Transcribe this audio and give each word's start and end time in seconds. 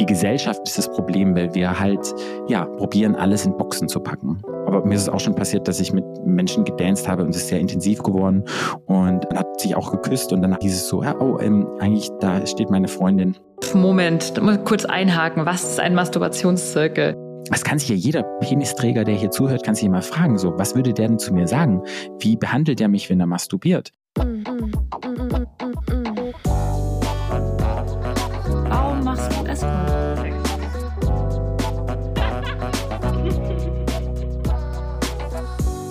Die 0.00 0.06
Gesellschaft 0.06 0.60
ist 0.64 0.78
das 0.78 0.90
Problem, 0.90 1.36
weil 1.36 1.54
wir 1.54 1.78
halt, 1.78 2.14
ja, 2.48 2.64
probieren, 2.64 3.14
alles 3.14 3.44
in 3.44 3.54
Boxen 3.58 3.88
zu 3.88 4.00
packen. 4.00 4.40
Aber 4.66 4.82
mir 4.86 4.94
ist 4.94 5.02
es 5.02 5.08
auch 5.10 5.20
schon 5.20 5.34
passiert, 5.34 5.68
dass 5.68 5.80
ich 5.80 5.92
mit 5.92 6.04
Menschen 6.24 6.64
gedanced 6.64 7.06
habe 7.06 7.22
und 7.22 7.30
es 7.30 7.42
ist 7.42 7.48
sehr 7.48 7.60
intensiv 7.60 8.02
geworden 8.02 8.42
und 8.86 9.28
man 9.28 9.38
hat 9.38 9.60
sich 9.60 9.76
auch 9.76 9.92
geküsst 9.92 10.32
und 10.32 10.40
dann 10.40 10.56
hieß 10.58 10.74
es 10.74 10.88
so, 10.88 11.02
ja, 11.02 11.14
oh, 11.20 11.38
ähm, 11.40 11.68
eigentlich, 11.78 12.08
da 12.20 12.46
steht 12.46 12.70
meine 12.70 12.88
Freundin. 12.88 13.36
Moment, 13.74 14.34
da 14.34 14.40
muss 14.40 14.56
ich 14.56 14.64
kurz 14.64 14.86
einhaken. 14.86 15.44
Was 15.44 15.62
ist 15.62 15.78
ein 15.78 15.94
Masturbationszirkel? 15.94 17.14
Das 17.50 17.62
kann 17.62 17.78
sich 17.78 17.90
ja 17.90 17.94
jeder 17.94 18.22
Penisträger, 18.40 19.04
der 19.04 19.14
hier 19.14 19.30
zuhört, 19.30 19.62
kann 19.62 19.74
sich 19.74 19.86
mal 19.90 20.00
fragen, 20.00 20.38
so, 20.38 20.54
was 20.56 20.74
würde 20.74 20.94
der 20.94 21.08
denn 21.08 21.18
zu 21.18 21.34
mir 21.34 21.46
sagen? 21.46 21.82
Wie 22.18 22.36
behandelt 22.36 22.80
er 22.80 22.88
mich, 22.88 23.10
wenn 23.10 23.20
er 23.20 23.26
masturbiert? 23.26 23.92
Warum 24.14 24.42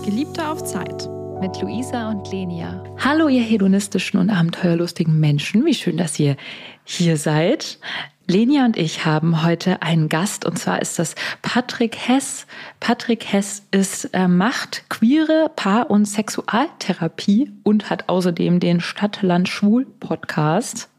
Geliebte 0.04 0.48
auf 0.48 0.64
Zeit. 0.64 1.08
mit 1.40 1.60
Luisa 1.62 2.10
und 2.12 2.32
Lenia. 2.32 2.84
Hallo, 3.00 3.28
ihr 3.28 3.42
hedonistischen 3.42 4.20
und 4.20 4.30
abenteuerlustigen 4.30 5.20
Menschen. 5.20 5.66
Wie 5.66 5.74
schön, 5.74 5.98
dass 5.98 6.20
ihr 6.20 6.36
hier 6.84 7.18
seid. 7.18 7.80
Lenia 8.28 8.66
und 8.66 8.78
ich 8.78 9.06
haben 9.06 9.44
heute 9.44 9.82
einen 9.82 10.08
Gast 10.08 10.46
und 10.46 10.60
zwar 10.60 10.82
ist 10.82 11.00
das 11.00 11.16
Patrick 11.42 11.98
Hess. 11.98 12.46
Patrick 12.80 13.32
Hess 13.32 13.64
ist, 13.72 14.06
äh, 14.14 14.28
macht 14.28 14.88
queere 14.90 15.52
Paar- 15.56 15.90
und 15.90 16.06
Sexualtherapie 16.06 17.52
und 17.64 17.90
hat 17.90 18.08
außerdem 18.08 18.60
den 18.60 18.82
Stadtland-Schwul-Podcast 18.82 20.90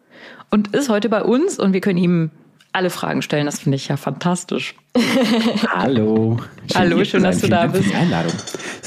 und 0.50 0.74
ist 0.74 0.88
heute 0.88 1.08
bei 1.08 1.22
uns 1.22 1.56
und 1.58 1.72
wir 1.72 1.80
können 1.80 1.98
ihm 1.98 2.30
alle 2.72 2.90
Fragen 2.90 3.22
stellen. 3.22 3.46
Das 3.46 3.60
finde 3.60 3.76
ich 3.76 3.88
ja 3.88 3.96
fantastisch. 3.96 4.74
Hallo. 5.68 6.38
Hallo, 6.74 6.96
hier 6.96 7.04
schön, 7.04 7.22
dass 7.22 7.40
du 7.40 7.48
da 7.48 7.62
Dank 7.62 7.72
für 7.72 7.78
bist. 7.78 7.90
die 7.92 7.96
Einladung. 7.96 8.32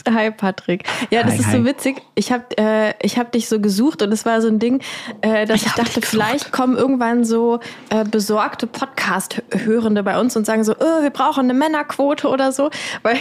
Hi 0.07 0.29
Patrick. 0.29 0.83
Ja, 1.09 1.23
das 1.23 1.33
Hi, 1.33 1.39
ist 1.39 1.47
hi. 1.47 1.57
so 1.57 1.65
witzig. 1.65 2.01
Ich 2.13 2.31
habe 2.31 2.45
äh, 2.57 2.93
ich 3.01 3.17
hab 3.17 3.31
dich 3.31 3.47
so 3.47 3.59
gesucht 3.59 4.03
und 4.03 4.11
es 4.11 4.25
war 4.25 4.39
so 4.41 4.47
ein 4.47 4.59
Ding, 4.59 4.81
äh, 5.21 5.45
dass 5.45 5.61
Ich 5.61 5.67
ich, 5.67 5.73
dachte, 5.73 6.01
vielleicht 6.01 6.51
kommen 6.51 6.77
irgendwann 6.77 7.25
so 7.25 7.59
äh, 7.89 8.03
besorgte 8.03 8.67
Podcast-Hörende 8.67 10.03
bei 10.03 10.19
uns 10.19 10.35
und 10.35 10.45
sagen 10.45 10.63
so, 10.63 10.73
oh, 10.73 11.01
wir 11.01 11.09
brauchen 11.09 11.45
eine 11.45 11.55
Männerquote 11.55 12.27
oder 12.27 12.51
so, 12.51 12.69
weil 13.01 13.17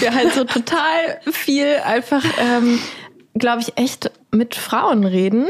wir 0.00 0.14
halt 0.14 0.32
so 0.32 0.44
total 0.44 1.20
viel 1.30 1.76
einfach, 1.84 2.24
ähm, 2.38 2.78
glaube 3.34 3.60
ich, 3.60 3.76
echt 3.76 4.10
mit 4.30 4.54
Frauen 4.54 5.04
reden. 5.04 5.48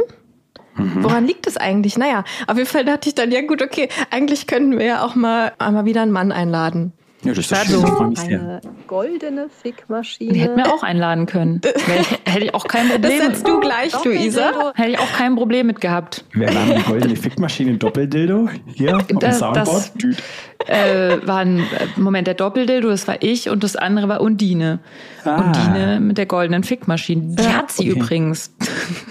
Mhm. 0.76 1.04
Woran 1.04 1.26
liegt 1.26 1.46
es 1.46 1.56
eigentlich? 1.56 1.96
Naja, 1.98 2.24
auf 2.46 2.56
jeden 2.56 2.68
Fall 2.68 2.84
dachte 2.84 3.08
ich 3.08 3.14
dann, 3.14 3.30
ja 3.30 3.42
gut, 3.42 3.62
okay, 3.62 3.88
eigentlich 4.10 4.46
könnten 4.46 4.78
wir 4.78 4.86
ja 4.86 5.04
auch 5.04 5.14
mal, 5.14 5.52
mal 5.58 5.84
wieder 5.84 6.02
einen 6.02 6.12
Mann 6.12 6.32
einladen. 6.32 6.92
Ja, 7.24 7.30
das 7.32 7.38
ist 7.38 7.50
War 7.52 7.64
schön. 7.64 7.80
so. 7.80 7.84
Ich 7.86 7.92
freue 7.92 8.08
mich 8.08 8.18
sehr. 8.20 8.40
Eine 8.40 8.60
goldene 8.86 9.48
Fickmaschine. 9.48 10.32
Die 10.32 10.40
hätten 10.40 10.56
wir 10.56 10.72
auch 10.72 10.82
einladen 10.82 11.26
können. 11.26 11.60
Hätte 12.24 12.44
ich 12.44 12.54
auch 12.54 12.66
kein 12.66 12.88
Das 12.88 12.96
Problem. 13.00 13.20
setzt 13.20 13.48
du 13.48 13.60
gleich, 13.60 14.04
Luisa. 14.04 14.72
Hätte 14.74 14.90
ich 14.90 14.98
auch 14.98 15.12
kein 15.12 15.34
Problem 15.36 15.66
mit 15.66 15.80
gehabt. 15.80 16.24
Wir 16.32 16.48
waren 16.54 16.70
eine 16.70 16.80
goldene 16.82 17.16
Fickmaschine 17.16 17.74
Doppeldildo 17.78 18.48
hier 18.66 18.96
auf 18.96 19.06
dem 19.06 19.18
Das- 19.18 19.38
Soundboard. 19.38 19.66
das-. 19.66 19.92
Äh, 20.66 21.26
waren, 21.26 21.58
äh, 21.60 21.62
Moment, 21.96 22.26
der 22.26 22.34
Doppeldildo, 22.34 22.88
das 22.88 23.06
war 23.08 23.16
ich 23.22 23.48
und 23.50 23.64
das 23.64 23.76
andere 23.76 24.08
war 24.08 24.20
Undine. 24.20 24.78
Ah. 25.24 25.36
Undine 25.40 26.00
mit 26.00 26.16
der 26.18 26.26
goldenen 26.26 26.62
Fickmaschine. 26.64 27.36
Die 27.36 27.42
Ja, 27.42 27.52
hat 27.54 27.72
sie 27.72 27.90
okay. 27.90 28.00
übrigens. 28.00 28.54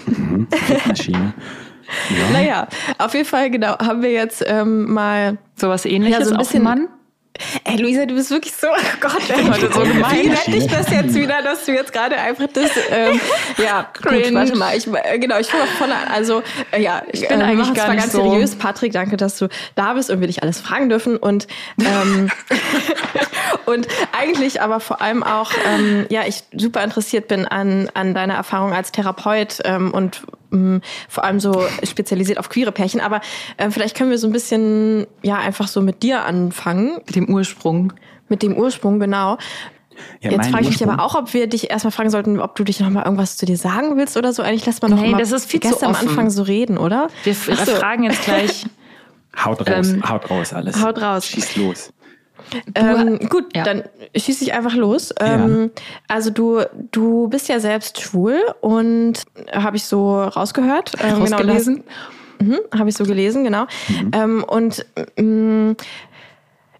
Mhm, 0.06 0.46
Fickmaschine. 0.50 1.18
Ja. 1.18 1.32
Naja, 2.32 2.66
auf 2.98 3.12
jeden 3.14 3.26
Fall, 3.26 3.50
genau, 3.50 3.78
haben 3.78 4.02
wir 4.02 4.10
jetzt 4.10 4.42
ähm, 4.46 4.92
mal. 4.92 5.36
Sowas 5.54 5.84
ähnliches 5.84 6.18
Ja, 6.18 6.24
so 6.24 6.30
ein 6.32 6.36
auf 6.40 6.46
bisschen- 6.48 6.60
dem 6.60 6.64
Mann. 6.64 6.88
Ey, 7.64 7.76
Luisa, 7.78 8.06
du 8.06 8.14
bist 8.14 8.30
wirklich 8.30 8.54
so. 8.54 8.68
Oh 8.76 8.96
Gott, 9.00 9.28
ey, 9.28 9.44
heute 9.44 9.72
so 9.72 9.80
gemein. 9.80 10.04
Fickmaschine. 10.04 10.36
Rette 10.38 10.56
ich 10.56 10.66
das 10.66 10.90
jetzt 10.90 11.14
wieder, 11.14 11.42
dass 11.42 11.64
du 11.64 11.72
jetzt 11.72 11.92
gerade 11.92 12.16
einfach 12.16 12.46
das. 12.52 12.70
Ähm, 12.90 13.20
ja, 13.58 13.88
gut, 13.92 14.06
Cringe. 14.12 14.34
warte 14.34 14.56
mal. 14.56 14.76
Ich, 14.76 14.86
äh, 14.86 15.18
genau, 15.18 15.38
ich 15.38 15.48
fange 15.48 15.66
von 15.66 15.90
an. 15.90 16.08
Also, 16.12 16.42
äh, 16.70 16.80
ja, 16.80 17.02
ich 17.10 17.26
bin 17.26 17.42
eigentlich 17.42 17.68
machen 17.68 17.74
gar 17.74 17.96
ganz 17.96 18.12
so- 18.12 18.22
seriös. 18.30 18.54
Patrick, 18.54 18.92
danke, 18.92 19.16
dass 19.16 19.38
du 19.38 19.48
da 19.74 19.94
bist 19.94 20.10
und 20.10 20.20
wir 20.20 20.28
dich 20.28 20.42
alles 20.42 20.60
fragen 20.60 20.88
dürfen. 20.88 21.16
Und, 21.16 21.48
ähm, 21.80 22.30
und 23.66 23.88
eigentlich 24.16 24.62
aber 24.62 24.78
vor 24.80 25.00
allem 25.02 25.22
auch, 25.22 25.50
ähm, 25.66 26.06
ja, 26.10 26.22
ich 26.26 26.44
super 26.56 26.84
interessiert 26.84 27.28
bin 27.28 27.46
an, 27.46 27.90
an 27.94 28.14
deiner 28.14 28.34
Erfahrung 28.34 28.72
als 28.72 28.92
Therapeut 28.92 29.58
ähm, 29.64 29.92
und 29.92 30.22
ähm, 30.54 30.80
vor 31.08 31.24
allem 31.24 31.40
so 31.40 31.64
spezialisiert 31.82 32.38
auf 32.38 32.48
queere 32.48 32.72
Pärchen. 32.72 33.00
Aber 33.00 33.20
äh, 33.56 33.70
vielleicht 33.70 33.96
können 33.96 34.10
wir 34.10 34.18
so 34.18 34.26
ein 34.26 34.32
bisschen, 34.32 35.06
ja, 35.22 35.36
einfach 35.36 35.68
so 35.68 35.80
mit 35.82 36.02
dir 36.02 36.24
anfangen. 36.24 36.98
Mit 37.06 37.16
dem 37.16 37.28
Ursprung. 37.28 37.92
Mit 38.28 38.42
dem 38.42 38.56
Ursprung, 38.56 39.00
genau. 39.00 39.36
Ja, 40.20 40.32
Jetzt 40.32 40.48
frage 40.50 40.64
ich 40.64 40.70
mich 40.70 40.82
aber 40.88 41.02
auch, 41.04 41.14
ob 41.14 41.34
wir 41.34 41.46
dich 41.46 41.70
erstmal 41.70 41.92
fragen 41.92 42.10
sollten, 42.10 42.40
ob 42.40 42.56
du 42.56 42.64
dich 42.64 42.80
noch 42.80 42.90
mal 42.90 43.04
irgendwas 43.04 43.36
zu 43.36 43.46
dir 43.46 43.56
sagen 43.56 43.96
willst 43.96 44.16
oder 44.16 44.32
so. 44.32 44.42
Eigentlich 44.42 44.66
lässt 44.66 44.82
man 44.82 44.90
doch 44.90 44.98
Nee, 44.98 45.08
immer 45.10 45.18
das 45.18 45.30
ist 45.30 45.48
viel 45.48 45.60
zu 45.60 45.68
Gäste 45.68 45.86
am. 45.86 45.94
Anfang 45.94 46.30
so 46.30 46.42
reden, 46.42 46.78
oder? 46.78 47.08
Wir 47.22 47.36
Ach 47.52 47.64
so. 47.66 47.72
fragen 47.76 48.02
jetzt 48.04 48.22
gleich. 48.24 48.64
Haut 49.44 49.68
raus, 49.68 49.88
Ähm, 49.90 50.08
haut 50.08 50.30
raus 50.30 50.52
alles. 50.52 50.80
haut 50.82 51.00
raus. 51.02 51.26
Schieß 51.26 51.56
los. 51.56 51.92
Ähm, 52.74 53.18
gut, 53.28 53.56
ja. 53.56 53.64
dann 53.64 53.84
schieße 54.16 54.44
ich 54.44 54.52
einfach 54.52 54.74
los. 54.74 55.12
Ähm, 55.20 55.70
also 56.08 56.30
du, 56.30 56.62
du 56.92 57.28
bist 57.28 57.48
ja 57.48 57.60
selbst 57.60 58.00
schwul 58.00 58.40
und 58.60 59.22
habe 59.52 59.76
ich 59.76 59.84
so 59.84 60.22
rausgehört. 60.22 60.92
Ähm, 61.02 61.22
Rausgelesen? 61.22 61.84
Genau, 62.38 62.56
mhm, 62.56 62.78
habe 62.78 62.88
ich 62.88 62.96
so 62.96 63.04
gelesen, 63.04 63.44
genau. 63.44 63.66
Ähm, 64.12 64.44
und 64.44 64.84
ähm, 65.16 65.76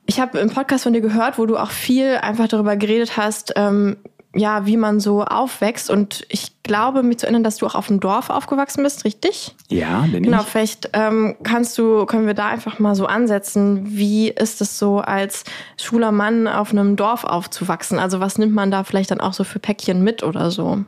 ich 0.07 0.21
habe 0.21 0.39
im 0.39 0.51
Podcast 0.51 0.85
von 0.85 0.93
dir 0.93 1.01
gehört, 1.01 1.39
wo 1.39 1.47
du 1.47 1.57
auch 1.57 1.71
viel 1.71 2.17
einfach 2.17 2.49
darüber 2.49 2.77
geredet 2.77 3.17
hast, 3.17 3.55
ähm, 3.57 3.97
ja, 4.35 4.67
wie 4.67 4.77
man 4.77 5.01
so 5.01 5.25
aufwächst. 5.25 5.91
Und 5.91 6.27
ich 6.29 6.54
glaube, 6.65 7.05
mich 7.05 7.19
zu 7.19 7.27
erinnern, 7.27 7.45
dass 7.45 7.59
du 7.59 7.67
auch 7.67 7.77
auf 7.77 7.87
dem 7.87 8.01
Dorf 8.01 8.29
aufgewachsen 8.31 8.83
bist, 8.83 9.05
richtig? 9.05 9.55
Ja, 9.69 10.01
bin 10.11 10.25
Genau, 10.25 10.41
ich. 10.41 10.47
vielleicht 10.47 10.91
ähm, 10.95 11.37
kannst 11.45 11.79
du, 11.79 12.05
können 12.07 12.27
wir 12.27 12.35
da 12.35 12.49
einfach 12.49 12.81
mal 12.81 12.97
so 12.97 13.07
ansetzen. 13.07 13.83
Wie 13.85 14.29
ist 14.31 14.61
es 14.61 14.79
so, 14.79 14.99
als 14.99 15.45
schwuler 15.81 16.11
Mann 16.11 16.49
auf 16.49 16.73
einem 16.73 16.97
Dorf 16.97 17.23
aufzuwachsen? 17.25 17.99
Also 18.01 18.19
was 18.19 18.37
nimmt 18.39 18.55
man 18.55 18.73
da 18.73 18.83
vielleicht 18.83 19.13
dann 19.13 19.21
auch 19.21 19.33
so 19.35 19.45
für 19.45 19.61
Päckchen 19.61 20.03
mit 20.03 20.25
oder 20.25 20.51
so? 20.51 20.85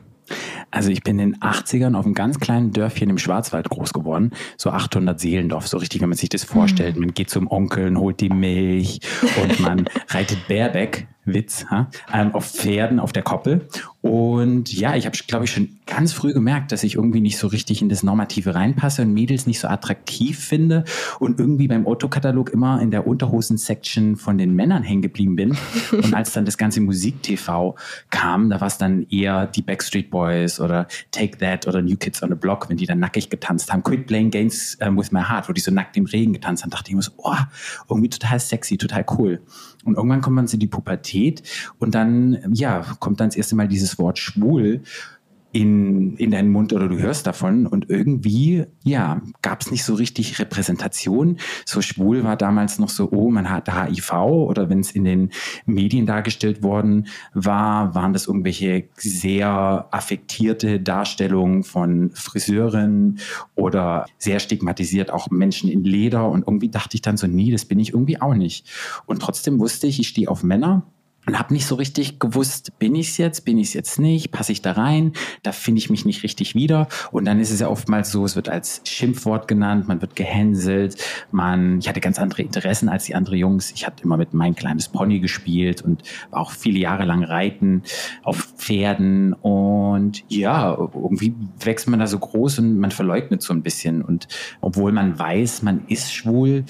Also 0.71 0.89
ich 0.89 1.03
bin 1.03 1.17
in 1.19 1.31
den 1.31 1.39
80ern 1.41 1.95
auf 1.95 2.03
einem 2.03 2.13
ganz 2.13 2.39
kleinen 2.41 2.73
Dörfchen 2.73 3.09
im 3.09 3.17
Schwarzwald 3.17 3.69
groß 3.69 3.93
geworden. 3.93 4.31
So 4.57 4.71
800 4.71 5.17
Seelendorf, 5.17 5.67
so 5.69 5.77
richtig, 5.77 6.01
wenn 6.01 6.09
man 6.09 6.17
sich 6.17 6.27
das 6.27 6.43
vorstellt. 6.43 6.97
Man 6.97 7.13
geht 7.13 7.29
zum 7.29 7.49
Onkel 7.49 7.87
und 7.87 7.97
holt 7.97 8.19
die 8.19 8.27
Milch 8.29 8.99
und 9.41 9.59
man 9.61 9.87
reitet 10.09 10.45
Baerbeck, 10.49 11.07
Witz, 11.27 11.65
ha? 11.69 11.89
ähm, 12.13 12.33
auf 12.33 12.45
Pferden 12.45 12.99
auf 12.99 13.13
der 13.13 13.23
Koppel. 13.23 13.67
Und 14.01 14.73
ja, 14.73 14.95
ich 14.95 15.05
habe, 15.05 15.17
glaube 15.27 15.45
ich, 15.45 15.51
schon 15.51 15.77
ganz 15.85 16.13
früh 16.13 16.31
gemerkt, 16.33 16.71
dass 16.71 16.83
ich 16.83 16.95
irgendwie 16.95 17.19
nicht 17.19 17.37
so 17.37 17.47
richtig 17.47 17.81
in 17.81 17.89
das 17.89 18.03
Normative 18.03 18.55
reinpasse 18.55 19.01
und 19.01 19.13
Mädels 19.13 19.47
nicht 19.47 19.59
so 19.59 19.67
attraktiv 19.67 20.39
finde 20.39 20.85
und 21.19 21.39
irgendwie 21.39 21.67
beim 21.67 21.85
Otto-Katalog 21.85 22.49
immer 22.51 22.81
in 22.81 22.91
der 22.91 23.07
Unterhosen-Section 23.07 24.15
von 24.15 24.37
den 24.37 24.55
Männern 24.55 24.83
hängen 24.83 25.01
geblieben 25.01 25.35
bin. 25.35 25.57
Und 25.91 26.13
als 26.13 26.33
dann 26.33 26.45
das 26.45 26.57
ganze 26.57 26.81
Musik-TV 26.81 27.75
kam, 28.09 28.49
da 28.49 28.61
war 28.61 28.67
es 28.67 28.77
dann 28.77 29.07
eher 29.09 29.47
die 29.47 29.61
Backstreet 29.61 30.09
Boys 30.09 30.59
oder 30.59 30.87
Take 31.11 31.37
That 31.39 31.67
oder 31.67 31.81
New 31.81 31.95
Kids 31.95 32.21
on 32.23 32.29
the 32.29 32.35
Block, 32.35 32.69
wenn 32.69 32.77
die 32.77 32.85
dann 32.85 32.99
nackig 32.99 33.29
getanzt 33.29 33.71
haben. 33.71 33.83
Quit 33.83 34.07
Playing 34.07 34.31
Games 34.31 34.77
ähm, 34.79 34.97
with 34.97 35.11
My 35.11 35.21
Heart, 35.21 35.49
wo 35.49 35.53
die 35.53 35.61
so 35.61 35.71
nackt 35.71 35.97
im 35.97 36.05
Regen 36.05 36.33
getanzt 36.33 36.63
haben, 36.63 36.69
dachte 36.69 36.89
ich 36.89 36.95
mir 36.95 37.01
so, 37.01 37.11
oh, 37.17 37.35
irgendwie 37.89 38.09
total 38.09 38.39
sexy, 38.39 38.77
total 38.77 39.05
cool. 39.17 39.41
Und 39.87 39.95
irgendwann 39.95 40.21
kommt 40.21 40.35
man 40.35 40.47
zu 40.47 40.57
die 40.57 40.67
Pubertät 40.67 41.43
und 41.79 41.95
dann, 41.95 42.39
ja, 42.53 42.85
kommt 42.99 43.19
dann 43.19 43.29
das 43.29 43.37
erste 43.37 43.55
Mal 43.55 43.67
dieses 43.67 43.97
Wort 43.97 44.19
schwul 44.19 44.81
in, 45.57 46.15
in 46.17 46.29
deinen 46.29 46.51
Mund 46.51 46.71
oder 46.71 46.87
du 46.87 46.99
hörst 46.99 47.25
davon 47.25 47.65
und 47.65 47.89
irgendwie, 47.89 48.65
ja, 48.83 49.23
gab 49.41 49.61
es 49.61 49.71
nicht 49.71 49.83
so 49.83 49.95
richtig 49.95 50.37
Repräsentation. 50.37 51.37
So 51.65 51.81
schwul 51.81 52.23
war 52.23 52.35
damals 52.35 52.77
noch 52.77 52.89
so, 52.89 53.09
oh, 53.11 53.31
man 53.31 53.49
hat 53.49 53.67
HIV 53.73 54.13
oder 54.13 54.69
wenn 54.69 54.81
es 54.81 54.91
in 54.91 55.03
den 55.03 55.31
Medien 55.65 56.05
dargestellt 56.05 56.61
worden 56.61 57.07
war, 57.33 57.95
waren 57.95 58.13
das 58.13 58.27
irgendwelche 58.27 58.89
sehr 58.97 59.87
affektierte 59.89 60.79
Darstellungen 60.79 61.63
von 61.63 62.11
Friseuren 62.13 63.17
oder 63.55 64.05
sehr 64.19 64.39
stigmatisiert 64.39 65.09
auch 65.09 65.31
Menschen 65.31 65.71
in 65.71 65.83
Leder 65.83 66.29
und 66.29 66.41
irgendwie 66.41 66.69
dachte 66.69 66.93
ich 66.93 67.01
dann 67.01 67.17
so, 67.17 67.25
nee, 67.25 67.51
das 67.51 67.65
bin 67.65 67.79
ich 67.79 67.93
irgendwie 67.93 68.21
auch 68.21 68.35
nicht. 68.35 68.69
Und 69.07 69.23
trotzdem 69.23 69.59
wusste 69.59 69.87
ich, 69.87 69.99
ich 69.99 70.09
stehe 70.09 70.29
auf 70.29 70.43
Männer 70.43 70.83
und 71.27 71.37
habe 71.37 71.53
nicht 71.53 71.67
so 71.67 71.75
richtig 71.75 72.19
gewusst, 72.19 72.71
bin 72.79 72.95
ich 72.95 73.09
es 73.09 73.17
jetzt, 73.17 73.43
bin 73.43 73.57
ich 73.57 73.67
es 73.67 73.73
jetzt 73.73 73.99
nicht, 73.99 74.31
passe 74.31 74.53
ich 74.53 74.61
da 74.61 74.71
rein, 74.71 75.11
da 75.43 75.51
finde 75.51 75.79
ich 75.79 75.89
mich 75.89 76.05
nicht 76.05 76.23
richtig 76.23 76.55
wieder. 76.55 76.87
Und 77.11 77.25
dann 77.25 77.39
ist 77.39 77.51
es 77.51 77.59
ja 77.59 77.67
oftmals 77.67 78.11
so, 78.11 78.23
es 78.23 78.37
wird 78.37 78.47
als 78.47 78.81
Schimpfwort 78.85 79.47
genannt, 79.47 79.89
man 79.89 80.01
wird 80.01 80.15
gehänselt, 80.15 80.95
man, 81.31 81.79
ich 81.79 81.89
hatte 81.89 81.99
ganz 81.99 82.17
andere 82.17 82.43
Interessen 82.43 82.87
als 82.87 83.03
die 83.03 83.13
anderen 83.13 83.37
Jungs. 83.37 83.71
Ich 83.71 83.85
hatte 83.85 84.03
immer 84.03 84.15
mit 84.15 84.33
mein 84.33 84.55
kleines 84.55 84.87
Pony 84.87 85.19
gespielt 85.19 85.81
und 85.81 86.01
war 86.31 86.39
auch 86.39 86.51
viele 86.51 86.79
Jahre 86.79 87.03
lang 87.03 87.23
reiten 87.23 87.83
auf 88.23 88.53
Pferden. 88.55 89.33
Und 89.33 90.23
ja, 90.29 90.75
irgendwie 90.75 91.35
wächst 91.59 91.89
man 91.89 91.99
da 91.99 92.07
so 92.07 92.19
groß 92.19 92.59
und 92.59 92.79
man 92.79 92.91
verleugnet 92.91 93.41
so 93.41 93.51
ein 93.51 93.63
bisschen. 93.63 94.01
Und 94.01 94.29
obwohl 94.61 94.93
man 94.93 95.19
weiß, 95.19 95.61
man 95.61 95.85
ist 95.87 96.13
schwul, 96.13 96.63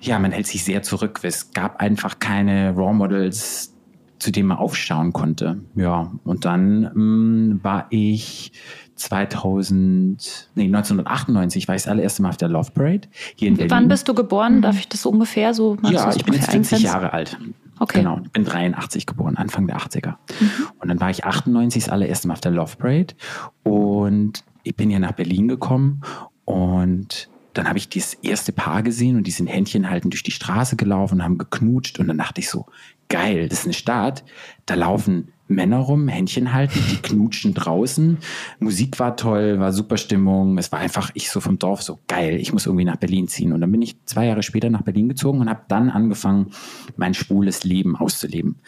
ja, 0.00 0.18
man 0.18 0.32
hält 0.32 0.46
sich 0.46 0.64
sehr 0.64 0.82
zurück. 0.82 1.20
Es 1.22 1.52
gab 1.52 1.80
einfach 1.80 2.18
keine 2.18 2.74
Raw 2.74 2.92
Models, 2.92 3.74
zu 4.18 4.30
denen 4.30 4.48
man 4.48 4.58
aufschauen 4.58 5.12
konnte. 5.12 5.60
Ja, 5.74 6.12
und 6.24 6.44
dann 6.44 6.90
ähm, 6.94 7.60
war 7.62 7.86
ich 7.90 8.52
2000, 8.96 10.50
nee, 10.54 10.64
1998 10.64 11.68
war 11.68 11.74
ich 11.74 11.82
das 11.82 11.90
allererste 11.90 12.22
Mal 12.22 12.30
auf 12.30 12.36
der 12.36 12.48
Love 12.48 12.70
Parade 12.72 13.08
hier 13.34 13.48
in 13.48 13.56
Berlin. 13.56 13.70
Wann 13.70 13.88
bist 13.88 14.08
du 14.08 14.14
geboren? 14.14 14.60
Darf 14.60 14.78
ich 14.78 14.88
das 14.88 15.02
so 15.02 15.10
ungefähr 15.10 15.54
so? 15.54 15.76
Ja, 15.82 16.14
ich 16.14 16.24
bin 16.24 16.34
jetzt 16.34 16.48
ungefähr 16.48 16.52
40 16.52 16.54
eingrenzen? 16.54 16.84
Jahre 16.84 17.12
alt. 17.12 17.38
Okay. 17.78 17.98
Genau, 18.00 18.20
ich 18.22 18.30
bin 18.30 18.44
83 18.44 19.06
geboren, 19.06 19.36
Anfang 19.36 19.66
der 19.66 19.78
80er. 19.78 20.16
Mhm. 20.38 20.50
Und 20.78 20.88
dann 20.88 21.00
war 21.00 21.08
ich 21.08 21.24
98 21.24 21.84
das 21.84 21.90
allererste 21.90 22.28
Mal 22.28 22.34
auf 22.34 22.40
der 22.42 22.52
Love 22.52 22.76
Parade 22.76 23.14
und 23.62 24.44
ich 24.62 24.76
bin 24.76 24.90
hier 24.90 25.00
nach 25.00 25.12
Berlin 25.12 25.48
gekommen 25.48 26.02
und 26.44 27.30
dann 27.54 27.68
habe 27.68 27.78
ich 27.78 27.88
dieses 27.88 28.14
erste 28.14 28.52
Paar 28.52 28.82
gesehen 28.82 29.16
und 29.16 29.26
die 29.26 29.30
sind 29.30 29.46
Händchen 29.46 29.90
halten 29.90 30.10
durch 30.10 30.22
die 30.22 30.30
Straße 30.30 30.76
gelaufen 30.76 31.14
und 31.16 31.24
haben 31.24 31.38
geknutscht 31.38 31.98
und 31.98 32.08
dann 32.08 32.18
dachte 32.18 32.40
ich 32.40 32.48
so, 32.48 32.66
geil, 33.08 33.48
das 33.48 33.60
ist 33.60 33.64
eine 33.66 33.74
Stadt, 33.74 34.24
da 34.66 34.74
laufen 34.74 35.32
Männer 35.50 35.78
rum, 35.78 36.06
Händchen 36.08 36.52
halten, 36.52 36.78
die 36.90 36.96
knutschen 37.02 37.54
draußen. 37.54 38.18
Musik 38.60 39.00
war 39.00 39.16
toll, 39.16 39.58
war 39.58 39.72
super 39.72 39.96
Stimmung. 39.96 40.56
Es 40.58 40.70
war 40.70 40.78
einfach 40.78 41.10
ich 41.14 41.28
so 41.28 41.40
vom 41.40 41.58
Dorf 41.58 41.82
so 41.82 41.98
geil, 42.06 42.36
ich 42.36 42.52
muss 42.52 42.66
irgendwie 42.66 42.84
nach 42.84 42.96
Berlin 42.96 43.26
ziehen. 43.26 43.52
Und 43.52 43.60
dann 43.60 43.72
bin 43.72 43.82
ich 43.82 43.96
zwei 44.04 44.26
Jahre 44.26 44.44
später 44.44 44.70
nach 44.70 44.82
Berlin 44.82 45.08
gezogen 45.08 45.40
und 45.40 45.50
habe 45.50 45.62
dann 45.66 45.90
angefangen, 45.90 46.52
mein 46.96 47.14
schwules 47.14 47.64
Leben 47.64 47.96
auszuleben. 47.96 48.60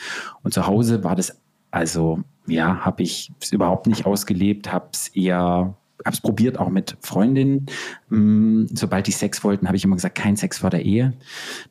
Und 0.42 0.52
zu 0.52 0.66
Hause 0.66 1.04
war 1.04 1.14
das 1.14 1.40
also, 1.70 2.20
ja, 2.46 2.84
habe 2.84 3.02
ich 3.02 3.32
es 3.40 3.52
überhaupt 3.52 3.86
nicht 3.86 4.04
ausgelebt, 4.04 4.72
habe 4.72 4.88
es 4.92 5.08
eher 5.08 5.74
habe 6.04 6.14
es 6.14 6.20
probiert, 6.20 6.58
auch 6.58 6.68
mit 6.70 6.96
Freundinnen. 7.00 7.66
Mm, 8.08 8.64
Sobald 8.74 9.06
die 9.06 9.12
Sex 9.12 9.42
wollten, 9.44 9.66
habe 9.66 9.76
ich 9.76 9.84
immer 9.84 9.96
gesagt, 9.96 10.14
kein 10.16 10.36
Sex 10.36 10.58
vor 10.58 10.70
der 10.70 10.84
Ehe. 10.84 11.12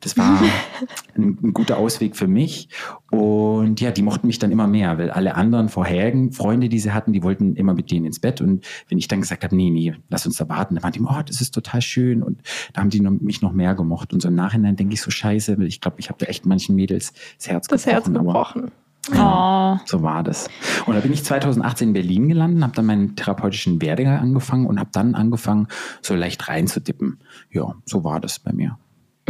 Das 0.00 0.16
war 0.16 0.40
ein, 1.16 1.38
ein 1.42 1.52
guter 1.52 1.76
Ausweg 1.78 2.16
für 2.16 2.26
mich. 2.28 2.68
Und 3.10 3.80
ja, 3.80 3.90
die 3.90 4.02
mochten 4.02 4.26
mich 4.26 4.38
dann 4.38 4.50
immer 4.52 4.66
mehr, 4.66 4.96
weil 4.98 5.10
alle 5.10 5.34
anderen 5.34 5.68
vorherigen 5.68 6.32
Freunde, 6.32 6.68
die 6.68 6.78
sie 6.78 6.92
hatten, 6.92 7.12
die 7.12 7.22
wollten 7.22 7.56
immer 7.56 7.74
mit 7.74 7.90
denen 7.90 8.06
ins 8.06 8.20
Bett. 8.20 8.40
Und 8.40 8.64
wenn 8.88 8.98
ich 8.98 9.08
dann 9.08 9.20
gesagt 9.20 9.44
habe, 9.44 9.54
nee, 9.54 9.70
nee, 9.70 9.94
lass 10.08 10.24
uns 10.26 10.36
da 10.38 10.48
warten, 10.48 10.74
dann 10.74 10.82
waren 10.82 10.92
die, 10.92 10.98
immer, 10.98 11.16
oh, 11.18 11.22
das 11.22 11.40
ist 11.40 11.52
total 11.54 11.82
schön. 11.82 12.22
Und 12.22 12.40
da 12.72 12.80
haben 12.80 12.90
die 12.90 13.00
noch, 13.00 13.10
mich 13.12 13.42
noch 13.42 13.52
mehr 13.52 13.74
gemocht. 13.74 14.12
Und 14.12 14.22
so 14.22 14.28
im 14.28 14.34
Nachhinein 14.34 14.76
denke 14.76 14.94
ich 14.94 15.02
so 15.02 15.10
scheiße, 15.10 15.58
weil 15.58 15.66
ich 15.66 15.80
glaube, 15.80 15.96
ich 16.00 16.08
habe 16.08 16.18
da 16.18 16.26
echt 16.26 16.46
manchen 16.46 16.74
Mädels 16.74 17.12
das 17.38 17.48
Herz 17.48 17.66
Das 17.68 17.86
Herz 17.86 18.04
gebrochen. 18.06 18.28
aber- 18.28 18.32
gebrochen. 18.54 18.72
Ja, 19.12 19.74
Oh. 19.74 19.80
so 19.86 20.02
war 20.02 20.22
das. 20.22 20.48
Und 20.86 20.94
da 20.94 21.00
bin 21.00 21.12
ich 21.12 21.24
2018 21.24 21.88
in 21.88 21.92
Berlin 21.94 22.28
gelandet, 22.28 22.62
habe 22.62 22.74
dann 22.74 22.86
meinen 22.86 23.16
therapeutischen 23.16 23.80
Werdegang 23.82 24.18
angefangen 24.18 24.66
und 24.66 24.78
habe 24.78 24.90
dann 24.92 25.14
angefangen, 25.14 25.68
so 26.02 26.14
leicht 26.14 26.48
reinzudippen. 26.48 27.18
Ja, 27.50 27.74
so 27.84 28.04
war 28.04 28.20
das 28.20 28.38
bei 28.38 28.52
mir. 28.52 28.78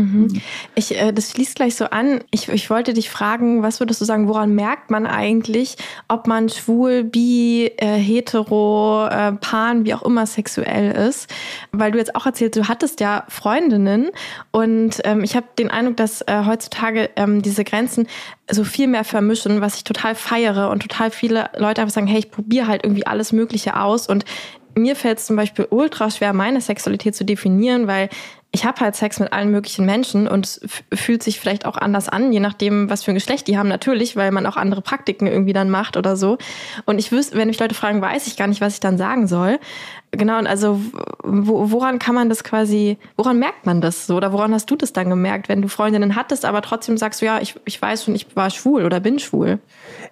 Mhm. 0.03 0.41
Ich, 0.75 0.99
äh, 0.99 1.13
das 1.13 1.31
schließt 1.31 1.57
gleich 1.57 1.77
so 1.77 1.87
an. 1.87 2.21
Ich, 2.31 2.49
ich 2.49 2.71
wollte 2.71 2.93
dich 2.93 3.11
fragen, 3.11 3.63
was 3.63 3.81
würdest 3.81 4.01
du 4.01 4.05
sagen, 4.05 4.29
woran 4.29 4.55
merkt 4.55 4.91
man 4.91 5.07
eigentlich, 5.07 5.77
ob 6.09 6.27
man 6.27 6.49
schwul, 6.49 7.05
bi, 7.05 7.71
äh, 7.77 7.97
hetero, 7.97 9.07
äh, 9.07 9.33
pan, 9.33 9.85
wie 9.85 9.95
auch 9.95 10.03
immer 10.03 10.27
sexuell 10.27 10.93
ist? 10.93 11.33
Weil 11.71 11.93
du 11.93 11.99
jetzt 11.99 12.17
auch 12.17 12.27
erzählt, 12.27 12.57
du 12.57 12.69
hattest 12.69 13.01
ja 13.01 13.25
Freundinnen 13.29 14.11
und 14.51 15.01
ähm, 15.05 15.23
ich 15.23 15.37
habe 15.37 15.47
den 15.59 15.71
Eindruck, 15.71 15.97
dass 15.97 16.23
äh, 16.23 16.45
heutzutage 16.47 17.11
ähm, 17.17 17.43
diese 17.43 17.65
Grenzen 17.65 18.09
so 18.51 18.65
viel 18.65 18.89
mehr 18.89 19.05
vermischen, 19.05 19.61
was 19.61 19.77
ich 19.77 19.85
total 19.85 20.15
feiere 20.15 20.71
und 20.71 20.81
total 20.81 21.11
viele 21.11 21.51
Leute 21.57 21.81
einfach 21.81 21.95
sagen, 21.95 22.07
hey, 22.07 22.19
ich 22.19 22.31
probiere 22.31 22.67
halt 22.67 22.85
irgendwie 22.85 23.07
alles 23.07 23.33
Mögliche 23.33 23.79
aus 23.79 24.09
und 24.09 24.25
mir 24.75 24.97
fällt 24.97 25.19
es 25.19 25.27
zum 25.27 25.37
Beispiel 25.37 25.67
ultra 25.71 26.11
schwer, 26.11 26.33
meine 26.33 26.61
Sexualität 26.61 27.15
zu 27.15 27.25
definieren, 27.25 27.87
weil 27.87 28.09
ich 28.55 28.67
habe 28.67 28.81
halt 28.81 28.95
Sex 28.95 29.19
mit 29.19 29.33
allen 29.33 29.51
möglichen 29.51 29.87
Menschen 29.87 30.29
und 30.29 30.61
fühlt 30.93 31.23
sich 31.23 31.41
vielleicht 31.41 31.65
auch 31.65 31.79
anders 31.79 32.11
an, 32.11 32.33
je 32.33 32.41
nachdem, 32.41 32.91
was 32.91 33.03
für 33.03 33.13
ein 33.13 33.15
Geschlecht 33.15 33.49
die 33.49 33.57
haben, 33.57 33.69
natürlich, 33.69 34.15
weil 34.15 34.31
man 34.31 34.45
auch 34.45 34.59
andere 34.59 34.83
Praktiken 34.83 35.27
irgendwie 35.27 35.55
dann 35.55 35.71
macht 35.71 35.97
oder 35.97 36.17
so. 36.17 36.37
Und 36.85 36.99
ich 36.99 37.11
wüsste, 37.13 37.37
wenn 37.39 37.49
mich 37.49 37.59
Leute 37.59 37.75
fragen, 37.75 38.03
weiß 38.03 38.27
ich 38.27 38.37
gar 38.37 38.47
nicht, 38.47 38.61
was 38.61 38.75
ich 38.75 38.81
dann 38.81 38.99
sagen 38.99 39.27
soll. 39.27 39.59
Genau, 40.14 40.38
und 40.38 40.47
also 40.47 40.79
wo, 41.25 41.70
woran 41.70 41.99
kann 41.99 42.14
man 42.14 42.29
das 42.29 42.44
quasi, 42.44 42.99
woran 43.17 43.38
merkt 43.38 43.64
man 43.64 43.81
das 43.81 44.06
so? 44.06 44.14
Oder 44.14 44.35
woran 44.35 44.53
hast 44.53 44.70
du 44.70 44.76
das 44.76 44.93
dann 44.93 45.09
gemerkt, 45.09 45.49
wenn 45.49 45.62
du 45.62 45.69
Freundinnen 45.69 46.17
hattest, 46.17 46.44
aber 46.44 46.61
trotzdem 46.61 46.99
sagst 46.99 47.23
du, 47.23 47.26
ja, 47.26 47.41
ich, 47.41 47.59
ich 47.64 47.81
weiß 47.81 48.05
schon, 48.05 48.14
ich 48.14 48.37
war 48.37 48.50
schwul 48.50 48.85
oder 48.85 49.00
bin 49.00 49.19
schwul. 49.19 49.59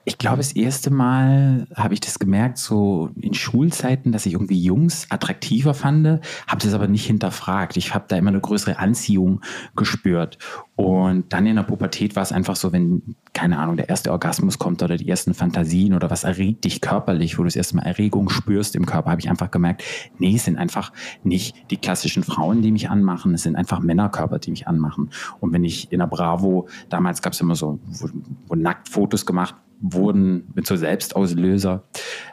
Ich 0.06 0.16
glaube, 0.16 0.38
das 0.38 0.52
erste 0.52 0.90
Mal 0.90 1.66
habe 1.74 1.92
ich 1.92 2.00
das 2.00 2.18
gemerkt, 2.18 2.56
so 2.56 3.10
in 3.20 3.34
Schulzeiten, 3.34 4.10
dass 4.10 4.24
ich 4.24 4.32
irgendwie 4.32 4.62
Jungs 4.62 5.06
attraktiver 5.10 5.74
fand, 5.74 6.06
habe 6.46 6.62
das 6.62 6.72
aber 6.72 6.88
nicht 6.88 7.04
hinterfragt. 7.04 7.76
Ich 7.76 7.94
habe 7.94 8.06
da 8.08 8.16
immer 8.16 8.30
eine 8.30 8.40
größere 8.40 8.78
Anziehung 8.78 9.42
gespürt. 9.76 10.38
Und 10.80 11.30
dann 11.34 11.46
in 11.46 11.56
der 11.56 11.62
Pubertät 11.62 12.16
war 12.16 12.22
es 12.22 12.32
einfach 12.32 12.56
so, 12.56 12.72
wenn, 12.72 13.14
keine 13.34 13.58
Ahnung, 13.58 13.76
der 13.76 13.90
erste 13.90 14.12
Orgasmus 14.12 14.58
kommt 14.58 14.82
oder 14.82 14.96
die 14.96 15.10
ersten 15.10 15.34
Fantasien 15.34 15.92
oder 15.92 16.08
was 16.08 16.24
erregt 16.24 16.64
dich 16.64 16.80
körperlich, 16.80 17.36
wo 17.36 17.42
du 17.42 17.48
das 17.48 17.56
erste 17.56 17.76
Mal 17.76 17.82
Erregung 17.82 18.30
spürst 18.30 18.74
im 18.74 18.86
Körper, 18.86 19.10
habe 19.10 19.20
ich 19.20 19.28
einfach 19.28 19.50
gemerkt, 19.50 19.84
nee, 20.16 20.36
es 20.36 20.46
sind 20.46 20.56
einfach 20.56 20.90
nicht 21.22 21.70
die 21.70 21.76
klassischen 21.76 22.22
Frauen, 22.22 22.62
die 22.62 22.72
mich 22.72 22.88
anmachen, 22.88 23.34
es 23.34 23.42
sind 23.42 23.56
einfach 23.56 23.80
Männerkörper, 23.80 24.38
die 24.38 24.52
mich 24.52 24.68
anmachen. 24.68 25.10
Und 25.38 25.52
wenn 25.52 25.64
ich 25.64 25.92
in 25.92 25.98
der 25.98 26.06
Bravo, 26.06 26.66
damals 26.88 27.20
gab 27.20 27.34
es 27.34 27.42
immer 27.42 27.56
so, 27.56 27.78
wo, 27.86 28.08
wo 28.46 28.54
nackt 28.54 28.88
Fotos 28.88 29.26
gemacht 29.26 29.56
wurden 29.82 30.48
mit 30.54 30.66
so 30.66 30.76
Selbstauslöser, 30.76 31.84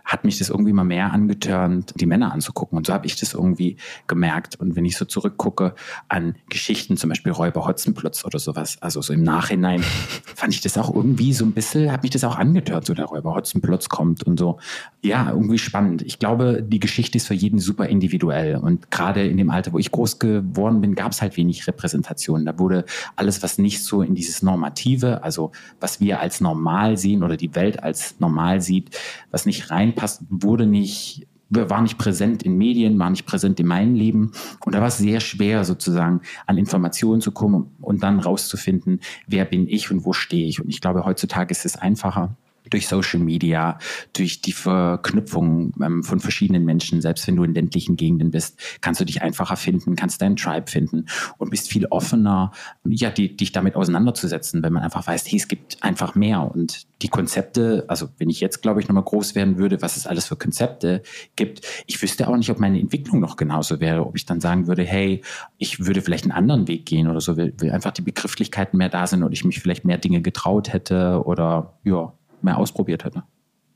hat 0.07 0.23
mich 0.23 0.39
das 0.39 0.49
irgendwie 0.49 0.71
mal 0.71 0.85
mehr 0.85 1.11
angetörnt, 1.11 1.93
die 1.99 2.05
Männer 2.05 2.31
anzugucken. 2.31 2.77
Und 2.77 2.87
so 2.87 2.93
habe 2.93 3.05
ich 3.05 3.17
das 3.17 3.33
irgendwie 3.33 3.75
gemerkt. 4.07 4.55
Und 4.55 4.77
wenn 4.77 4.85
ich 4.85 4.95
so 4.95 5.03
zurückgucke 5.03 5.75
an 6.07 6.35
Geschichten, 6.49 6.95
zum 6.95 7.09
Beispiel 7.09 7.33
Räuber 7.33 7.65
Hotzenplotz 7.65 8.23
oder 8.23 8.39
sowas, 8.39 8.77
also 8.79 9.01
so 9.01 9.11
im 9.11 9.21
Nachhinein, 9.21 9.83
fand 10.35 10.53
ich 10.53 10.61
das 10.61 10.77
auch 10.77 10.95
irgendwie 10.95 11.33
so 11.33 11.43
ein 11.43 11.51
bisschen, 11.51 11.91
hat 11.91 12.03
mich 12.03 12.11
das 12.11 12.23
auch 12.23 12.37
angetört, 12.37 12.85
so 12.85 12.93
der 12.93 13.05
Räuber 13.05 13.35
Hotzenplotz 13.35 13.89
kommt 13.89 14.23
und 14.23 14.39
so. 14.39 14.59
Ja, 15.03 15.29
irgendwie 15.29 15.57
spannend. 15.57 16.01
Ich 16.03 16.19
glaube, 16.19 16.63
die 16.63 16.79
Geschichte 16.79 17.17
ist 17.17 17.27
für 17.27 17.33
jeden 17.33 17.59
super 17.59 17.87
individuell. 17.87 18.55
Und 18.55 18.89
gerade 18.89 19.27
in 19.27 19.35
dem 19.35 19.49
Alter, 19.49 19.73
wo 19.73 19.77
ich 19.77 19.91
groß 19.91 20.19
geworden 20.19 20.79
bin, 20.79 20.95
gab 20.95 21.11
es 21.11 21.21
halt 21.21 21.35
wenig 21.35 21.67
Repräsentation. 21.67 22.45
Da 22.45 22.57
wurde 22.57 22.85
alles, 23.17 23.43
was 23.43 23.57
nicht 23.57 23.83
so 23.83 24.01
in 24.01 24.15
dieses 24.15 24.41
Normative, 24.41 25.21
also 25.23 25.51
was 25.81 25.99
wir 25.99 26.21
als 26.21 26.39
normal 26.39 26.95
sehen 26.95 27.23
oder 27.23 27.35
die 27.35 27.55
Welt 27.55 27.83
als 27.83 28.15
normal 28.19 28.61
sieht, 28.61 28.97
was 29.31 29.45
nicht 29.45 29.69
reinpasst, 29.97 30.23
wurde 30.29 30.65
nicht 30.65 31.27
war 31.49 31.81
nicht 31.81 31.97
präsent 31.97 32.43
in 32.43 32.57
Medien, 32.57 32.99
war 32.99 33.09
nicht 33.09 33.25
präsent 33.25 33.57
in 33.61 33.67
meinem 33.67 33.95
Leben. 33.95 34.33
Und 34.65 34.75
da 34.75 34.81
war 34.81 34.89
es 34.89 34.97
sehr 34.97 35.21
schwer, 35.21 35.63
sozusagen 35.63 36.19
an 36.45 36.57
Informationen 36.57 37.21
zu 37.21 37.31
kommen 37.31 37.71
und 37.79 38.03
dann 38.03 38.19
rauszufinden, 38.19 38.99
wer 39.27 39.45
bin 39.45 39.65
ich 39.69 39.89
und 39.89 40.03
wo 40.03 40.11
stehe 40.11 40.45
ich. 40.45 40.61
Und 40.61 40.67
ich 40.67 40.81
glaube, 40.81 41.05
heutzutage 41.05 41.51
ist 41.51 41.65
es 41.65 41.77
einfacher, 41.77 42.35
durch 42.69 42.87
Social 42.87 43.19
Media, 43.19 43.77
durch 44.13 44.41
die 44.41 44.53
Verknüpfung 44.53 45.73
ähm, 45.81 46.03
von 46.03 46.19
verschiedenen 46.19 46.65
Menschen, 46.65 47.01
selbst 47.01 47.27
wenn 47.27 47.35
du 47.35 47.43
in 47.43 47.53
ländlichen 47.53 47.97
Gegenden 47.97 48.31
bist, 48.31 48.59
kannst 48.81 49.01
du 49.01 49.05
dich 49.05 49.21
einfacher 49.21 49.55
finden, 49.55 49.95
kannst 49.95 50.21
deinen 50.21 50.35
Tribe 50.35 50.69
finden 50.69 51.05
und 51.37 51.49
bist 51.49 51.69
viel 51.69 51.85
offener, 51.87 52.51
ja, 52.85 53.09
die, 53.09 53.35
dich 53.35 53.51
damit 53.51 53.75
auseinanderzusetzen, 53.75 54.63
wenn 54.63 54.73
man 54.73 54.83
einfach 54.83 55.05
weiß, 55.05 55.25
hey, 55.27 55.37
es 55.37 55.47
gibt 55.47 55.81
einfach 55.83 56.15
mehr. 56.15 56.41
Und 56.53 56.87
die 57.01 57.09
Konzepte, 57.09 57.85
also 57.87 58.09
wenn 58.17 58.29
ich 58.29 58.39
jetzt, 58.39 58.61
glaube 58.61 58.81
ich, 58.81 58.87
nochmal 58.87 59.03
groß 59.03 59.35
werden 59.35 59.57
würde, 59.57 59.81
was 59.81 59.97
es 59.97 60.07
alles 60.07 60.25
für 60.25 60.35
Konzepte 60.35 61.03
gibt, 61.35 61.61
ich 61.85 62.01
wüsste 62.01 62.27
auch 62.27 62.35
nicht, 62.35 62.49
ob 62.49 62.59
meine 62.59 62.79
Entwicklung 62.79 63.19
noch 63.19 63.35
genauso 63.35 63.79
wäre, 63.79 64.05
ob 64.05 64.15
ich 64.15 64.25
dann 64.25 64.41
sagen 64.41 64.67
würde, 64.67 64.83
hey, 64.83 65.21
ich 65.57 65.85
würde 65.85 66.01
vielleicht 66.01 66.25
einen 66.25 66.31
anderen 66.31 66.67
Weg 66.67 66.85
gehen 66.85 67.07
oder 67.07 67.21
so, 67.21 67.37
weil, 67.37 67.53
weil 67.59 67.71
einfach 67.71 67.91
die 67.91 68.01
Begrifflichkeiten 68.01 68.77
mehr 68.77 68.89
da 68.89 69.05
sind 69.07 69.23
und 69.23 69.31
ich 69.31 69.45
mich 69.45 69.59
vielleicht 69.59 69.85
mehr 69.85 69.97
Dinge 69.97 70.21
getraut 70.21 70.73
hätte 70.73 71.23
oder 71.25 71.77
ja, 71.83 72.13
mehr 72.41 72.57
ausprobiert 72.57 73.03
hätte. 73.05 73.23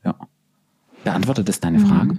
Ja. 0.04 0.14
Beantwortet 1.04 1.48
das 1.48 1.60
deine 1.60 1.78
Frage? 1.80 2.18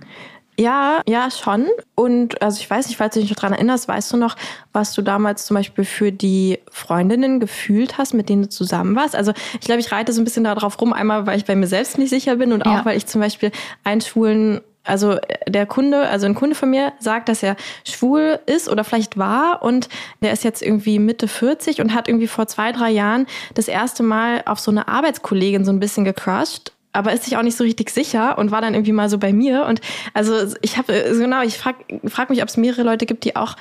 Ja, 0.59 1.01
ja, 1.07 1.31
schon. 1.31 1.65
Und 1.95 2.39
also 2.41 2.59
ich 2.59 2.69
weiß 2.69 2.88
nicht, 2.88 2.97
falls 2.97 3.15
du 3.15 3.21
dich 3.21 3.29
noch 3.29 3.38
dran 3.38 3.53
erinnerst, 3.53 3.88
weißt 3.88 4.13
du 4.13 4.17
noch, 4.17 4.35
was 4.71 4.93
du 4.93 5.01
damals 5.01 5.45
zum 5.47 5.55
Beispiel 5.55 5.83
für 5.83 6.12
die 6.12 6.59
Freundinnen 6.69 7.39
gefühlt 7.39 7.97
hast, 7.97 8.13
mit 8.13 8.29
denen 8.29 8.43
du 8.43 8.50
zusammen 8.50 8.95
warst? 8.95 9.15
Also 9.15 9.33
ich 9.53 9.62
glaube, 9.62 9.79
ich 9.81 9.91
reite 9.91 10.13
so 10.13 10.21
ein 10.21 10.25
bisschen 10.25 10.43
darauf 10.43 10.79
rum, 10.79 10.93
einmal, 10.93 11.25
weil 11.25 11.38
ich 11.38 11.45
bei 11.45 11.55
mir 11.55 11.65
selbst 11.65 11.97
nicht 11.97 12.12
sicher 12.12 12.35
bin 12.35 12.53
und 12.53 12.65
Ja. 12.65 12.81
auch, 12.81 12.85
weil 12.85 12.97
ich 12.97 13.07
zum 13.07 13.19
Beispiel 13.19 13.51
einen 13.83 14.01
schwulen 14.01 14.62
also 14.83 15.17
der 15.47 15.65
Kunde, 15.65 16.07
also 16.09 16.25
ein 16.25 16.35
Kunde 16.35 16.55
von 16.55 16.69
mir 16.69 16.93
sagt, 16.99 17.29
dass 17.29 17.41
er 17.41 17.55
schwul 17.85 18.39
ist 18.45 18.69
oder 18.69 18.83
vielleicht 18.83 19.17
war 19.17 19.63
und 19.63 19.89
der 20.21 20.33
ist 20.33 20.43
jetzt 20.43 20.61
irgendwie 20.61 20.99
Mitte 20.99 21.27
40 21.27 21.81
und 21.81 21.93
hat 21.93 22.07
irgendwie 22.07 22.27
vor 22.27 22.47
zwei, 22.47 22.71
drei 22.71 22.91
Jahren 22.91 23.25
das 23.53 23.67
erste 23.67 24.03
Mal 24.03 24.43
auf 24.45 24.59
so 24.59 24.71
eine 24.71 24.87
Arbeitskollegin 24.87 25.65
so 25.65 25.71
ein 25.71 25.79
bisschen 25.79 26.03
gecrushed 26.03 26.73
aber 26.93 27.11
ist 27.11 27.23
sich 27.23 27.35
auch 27.37 27.41
nicht 27.41 27.57
so 27.57 27.63
richtig 27.63 27.89
sicher 27.89 28.37
und 28.37 28.51
war 28.51 28.61
dann 28.61 28.75
irgendwie 28.75 28.91
mal 28.91 29.09
so 29.09 29.17
bei 29.17 29.33
mir. 29.33 29.65
Und 29.65 29.81
also 30.13 30.55
ich 30.61 30.77
habe, 30.77 30.93
genau, 30.93 31.41
ich 31.41 31.57
frage 31.57 31.77
frag 32.05 32.29
mich, 32.29 32.41
ob 32.43 32.49
es 32.49 32.55
mehrere 32.55 32.83
Leute 32.83 33.07
gibt, 33.07 33.25
die 33.25 33.35
auch 33.35 33.55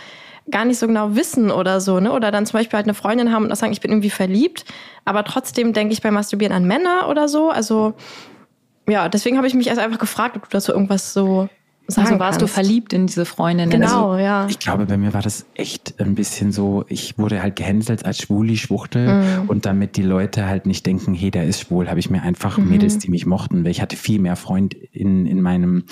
gar 0.51 0.65
nicht 0.65 0.79
so 0.79 0.87
genau 0.87 1.15
wissen 1.15 1.51
oder 1.51 1.81
so, 1.81 1.99
ne? 2.01 2.13
Oder 2.13 2.31
dann 2.31 2.47
zum 2.47 2.59
Beispiel 2.59 2.77
halt 2.77 2.87
eine 2.87 2.95
Freundin 2.95 3.33
haben 3.33 3.45
und 3.45 3.53
auch 3.53 3.57
sagen, 3.57 3.73
ich 3.73 3.81
bin 3.81 3.91
irgendwie 3.91 4.11
verliebt, 4.11 4.65
aber 5.05 5.25
trotzdem 5.25 5.73
denke 5.73 5.95
ich 5.95 6.03
beim 6.03 6.15
Masturbieren 6.15 6.55
an 6.55 6.67
Männer 6.67 7.09
oder 7.09 7.29
so. 7.29 7.51
Also 7.51 7.95
ja, 8.93 9.09
deswegen 9.09 9.37
habe 9.39 9.47
ich 9.47 9.55
mich 9.55 9.67
erst 9.69 9.81
einfach 9.81 9.99
gefragt, 9.99 10.37
ob 10.37 10.43
du 10.45 10.49
dazu 10.51 10.73
irgendwas 10.73 11.13
so 11.13 11.49
sagen 11.89 12.07
Also 12.09 12.21
warst 12.21 12.39
kannst. 12.39 12.43
du 12.43 12.47
verliebt 12.55 12.93
in 12.93 13.07
diese 13.09 13.25
Freundin? 13.25 13.69
Genau, 13.69 14.17
ja. 14.17 14.47
Ich 14.49 14.61
glaube, 14.61 14.87
bei 14.87 14.97
mir 14.97 15.13
war 15.13 15.21
das 15.21 15.47
echt 15.55 16.01
ein 16.01 16.15
bisschen 16.15 16.53
so, 16.53 16.85
ich 16.89 17.19
wurde 17.19 17.43
halt 17.43 17.57
gehänselt 17.57 18.05
als 18.07 18.19
Schwuli, 18.19 18.57
Schwuchtel 18.57 19.15
Mhm. 19.43 19.49
und 19.49 19.67
damit 19.67 19.97
die 19.97 20.03
Leute 20.05 20.47
halt 20.47 20.65
nicht 20.65 20.87
denken, 20.87 21.13
hey, 21.13 21.33
der 21.33 21.45
ist 21.45 21.61
schwul, 21.63 21.89
habe 21.91 21.99
ich 21.99 22.09
mir 22.09 22.23
einfach 22.23 22.57
Mhm. 22.57 22.69
Mädels, 22.69 22.99
die 22.99 23.11
mich 23.11 23.27
mochten, 23.27 23.65
weil 23.65 23.73
ich 23.73 23.83
hatte 23.83 23.97
viel 23.97 24.21
mehr 24.21 24.37
Freund 24.37 24.75
in, 24.75 25.27
in 25.27 25.43
meinem, 25.43 25.85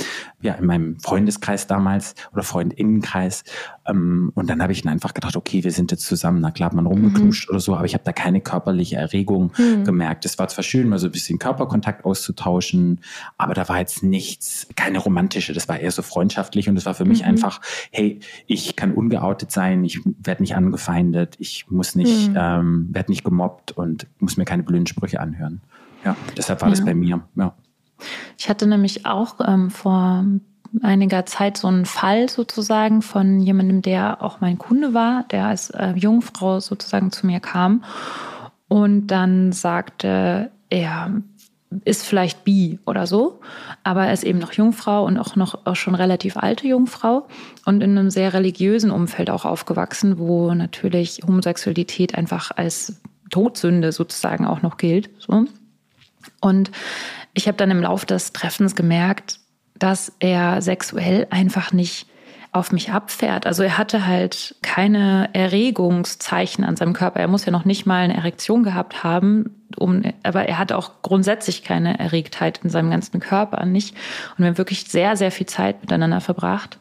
ja, 0.43 0.55
in 0.55 0.67
meinem 0.67 0.99
Freundeskreis 1.01 1.67
damals 1.67 2.15
oder 2.33 2.43
Freundinnenkreis 2.43 3.45
ähm, 3.87 4.33
und 4.35 4.49
dann 4.49 4.63
habe 4.63 4.73
ich 4.73 4.87
einfach 4.87 5.15
gedacht, 5.15 5.37
okay, 5.37 5.65
wir 5.65 5.73
sind 5.73 5.91
jetzt 5.91 6.07
zusammen, 6.07 6.41
na 6.41 6.51
klar, 6.51 6.67
hat 6.71 6.75
man 6.77 6.87
rumgeknutscht 6.87 7.49
Mhm. 7.49 7.53
oder 7.53 7.61
so, 7.61 7.75
aber 7.77 7.85
ich 7.85 7.95
habe 7.95 8.05
da 8.05 8.13
keine 8.13 8.41
körperliche 8.41 8.97
Erregung 8.97 9.53
gemerkt. 9.85 10.25
Es 10.25 10.39
war 10.39 10.49
zwar 10.49 10.65
schön, 10.65 10.89
mal 10.89 10.99
so 10.99 11.07
ein 11.07 11.13
bisschen 11.13 11.39
Körperkontakt 11.39 12.05
auszutauschen, 12.05 13.01
aber 13.37 13.55
da 13.55 13.69
war 13.69 13.79
jetzt 13.79 14.03
nichts, 14.03 14.67
keine 14.77 14.99
romantische, 14.99 15.53
das 15.53 15.69
war 15.69 15.79
eher 15.79 15.91
so 15.91 16.03
freundschaftlich 16.03 16.69
und 16.69 16.77
es 16.77 16.87
war 16.87 16.95
für 16.95 17.05
mich 17.05 17.25
einfach, 17.25 17.61
hey, 17.91 18.21
ich 18.47 18.77
kann 18.77 18.93
ungeoutet 18.93 19.51
sein, 19.53 19.85
ich 19.85 20.01
werde 20.23 20.43
nicht 20.43 20.57
angefeindet, 20.57 21.37
ich 21.39 21.71
muss 21.71 21.95
nicht, 21.95 22.31
ähm, 22.35 22.89
werde 22.93 23.11
nicht 23.13 23.25
gemobbt 23.25 23.73
und 23.73 24.07
muss 24.19 24.37
mir 24.37 24.45
keine 24.45 24.63
blöden 24.63 24.87
Sprüche 24.87 25.21
anhören. 25.21 25.61
Ja, 26.05 26.17
deshalb 26.37 26.63
war 26.63 26.71
das 26.71 26.79
Ja. 26.81 26.85
bei 26.87 26.95
mir. 26.95 27.21
Ja. 27.35 27.55
Ich 28.39 28.49
hatte 28.49 28.67
nämlich 28.67 29.07
auch 29.07 29.37
ähm, 29.47 29.71
vor 29.71 30.25
einiger 30.83 31.27
Zeit 31.27 31.57
so 31.57 31.69
einen 31.69 31.87
Fall 31.87 32.29
sozusagen 32.29 33.03
von 33.03 33.41
jemandem, 33.41 33.83
der 33.83 34.23
auch 34.23 34.41
mein 34.41 34.59
Kunde 34.59 34.95
war, 34.95 35.25
der 35.31 35.47
als 35.47 35.71
äh, 35.71 35.93
Jungfrau 35.97 36.61
sozusagen 36.61 37.11
zu 37.11 37.27
mir 37.27 37.41
kam 37.41 37.85
und 38.69 39.09
dann 39.09 39.53
sagte, 39.53 40.51
er 40.69 41.23
ist 41.85 42.05
vielleicht 42.05 42.45
bi 42.45 42.79
oder 42.87 43.07
so, 43.07 43.41
aber 43.85 44.07
er 44.07 44.13
ist 44.13 44.25
eben 44.25 44.39
noch 44.39 44.53
Jungfrau 44.53 45.05
und 45.05 45.19
auch 45.19 45.37
noch 45.37 45.67
auch 45.67 45.77
schon 45.77 45.95
relativ 45.95 46.37
alte 46.37 46.67
Jungfrau 46.67 47.27
und 47.65 47.81
in 47.83 47.97
einem 47.97 48.11
sehr 48.11 48.33
religiösen 48.33 48.91
Umfeld 48.91 49.31
auch 49.31 49.45
aufgewachsen, 49.45 50.19
wo 50.19 50.53
natürlich 50.55 51.21
Homosexualität 51.27 52.17
einfach 52.17 52.51
als 52.57 53.01
Todsünde 53.31 53.93
sozusagen 53.93 54.47
auch 54.47 54.63
noch 54.63 54.77
gilt. 54.77 55.11
So. 55.19 55.47
Und 56.41 56.71
ich 57.35 57.47
habe 57.47 57.57
dann 57.57 57.71
im 57.71 57.83
Laufe 57.83 58.07
des 58.07 58.33
Treffens 58.33 58.75
gemerkt, 58.75 59.41
dass 59.79 60.13
er 60.19 60.63
sexuell 60.63 61.27
einfach 61.31 61.73
nicht 61.73 62.07
auf 62.53 62.73
mich 62.73 62.91
abfährt. 62.91 63.47
Also 63.47 63.63
er 63.63 63.79
hatte 63.79 64.07
halt 64.07 64.57
keine 64.61 65.31
Erregungszeichen 65.33 66.65
an 66.65 66.77
seinem 66.77 66.95
Körper. 66.95 67.21
Er 67.21 67.29
muss 67.29 67.45
ja 67.45 67.53
noch 67.53 67.65
nicht 67.65 67.87
mal 67.87 68.03
eine 68.03 68.17
Erektion 68.17 68.65
gehabt 68.65 69.05
haben, 69.05 69.55
um, 69.77 70.03
aber 70.25 70.49
er 70.49 70.59
hatte 70.59 70.77
auch 70.77 71.03
grundsätzlich 71.03 71.63
keine 71.63 71.99
Erregtheit 72.01 72.61
in 72.65 72.71
seinem 72.71 72.91
ganzen 72.91 73.21
Körper 73.21 73.65
nicht. 73.67 73.95
Und 74.31 74.39
wir 74.39 74.47
haben 74.49 74.59
wirklich 74.59 74.85
sehr, 74.85 75.17
sehr 75.17 75.31
viel 75.31 75.47
Zeit 75.47 75.81
miteinander 75.81 76.21
verbracht. 76.21 76.79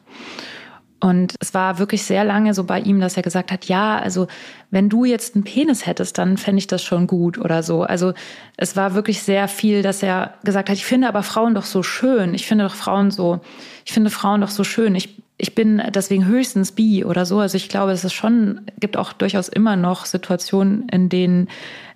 Und 1.00 1.34
es 1.40 1.54
war 1.54 1.78
wirklich 1.78 2.02
sehr 2.02 2.24
lange 2.24 2.52
so 2.52 2.64
bei 2.64 2.78
ihm, 2.78 3.00
dass 3.00 3.16
er 3.16 3.22
gesagt 3.22 3.50
hat, 3.50 3.64
ja, 3.64 3.98
also 3.98 4.26
wenn 4.70 4.90
du 4.90 5.06
jetzt 5.06 5.34
einen 5.34 5.44
Penis 5.44 5.86
hättest, 5.86 6.18
dann 6.18 6.36
fände 6.36 6.58
ich 6.58 6.66
das 6.66 6.82
schon 6.82 7.06
gut 7.06 7.38
oder 7.38 7.62
so. 7.62 7.82
Also 7.82 8.12
es 8.58 8.76
war 8.76 8.94
wirklich 8.94 9.22
sehr 9.22 9.48
viel, 9.48 9.82
dass 9.82 10.02
er 10.02 10.34
gesagt 10.44 10.68
hat, 10.68 10.76
ich 10.76 10.84
finde 10.84 11.08
aber 11.08 11.22
Frauen 11.22 11.54
doch 11.54 11.64
so 11.64 11.82
schön. 11.82 12.34
Ich 12.34 12.46
finde 12.46 12.64
doch 12.64 12.74
Frauen 12.74 13.10
so, 13.10 13.40
ich 13.86 13.92
finde 13.92 14.10
Frauen 14.10 14.42
doch 14.42 14.50
so 14.50 14.62
schön. 14.62 14.94
Ich, 14.94 15.22
ich 15.38 15.54
bin 15.54 15.82
deswegen 15.94 16.26
höchstens 16.26 16.72
bi 16.72 17.02
oder 17.04 17.24
so. 17.24 17.38
Also 17.38 17.56
ich 17.56 17.70
glaube, 17.70 17.92
es 17.92 18.04
ist 18.04 18.12
schon, 18.12 18.60
gibt 18.78 18.98
auch 18.98 19.14
durchaus 19.14 19.48
immer 19.48 19.76
noch 19.76 20.04
Situationen, 20.04 20.86
in 20.90 21.08
denen 21.08 21.48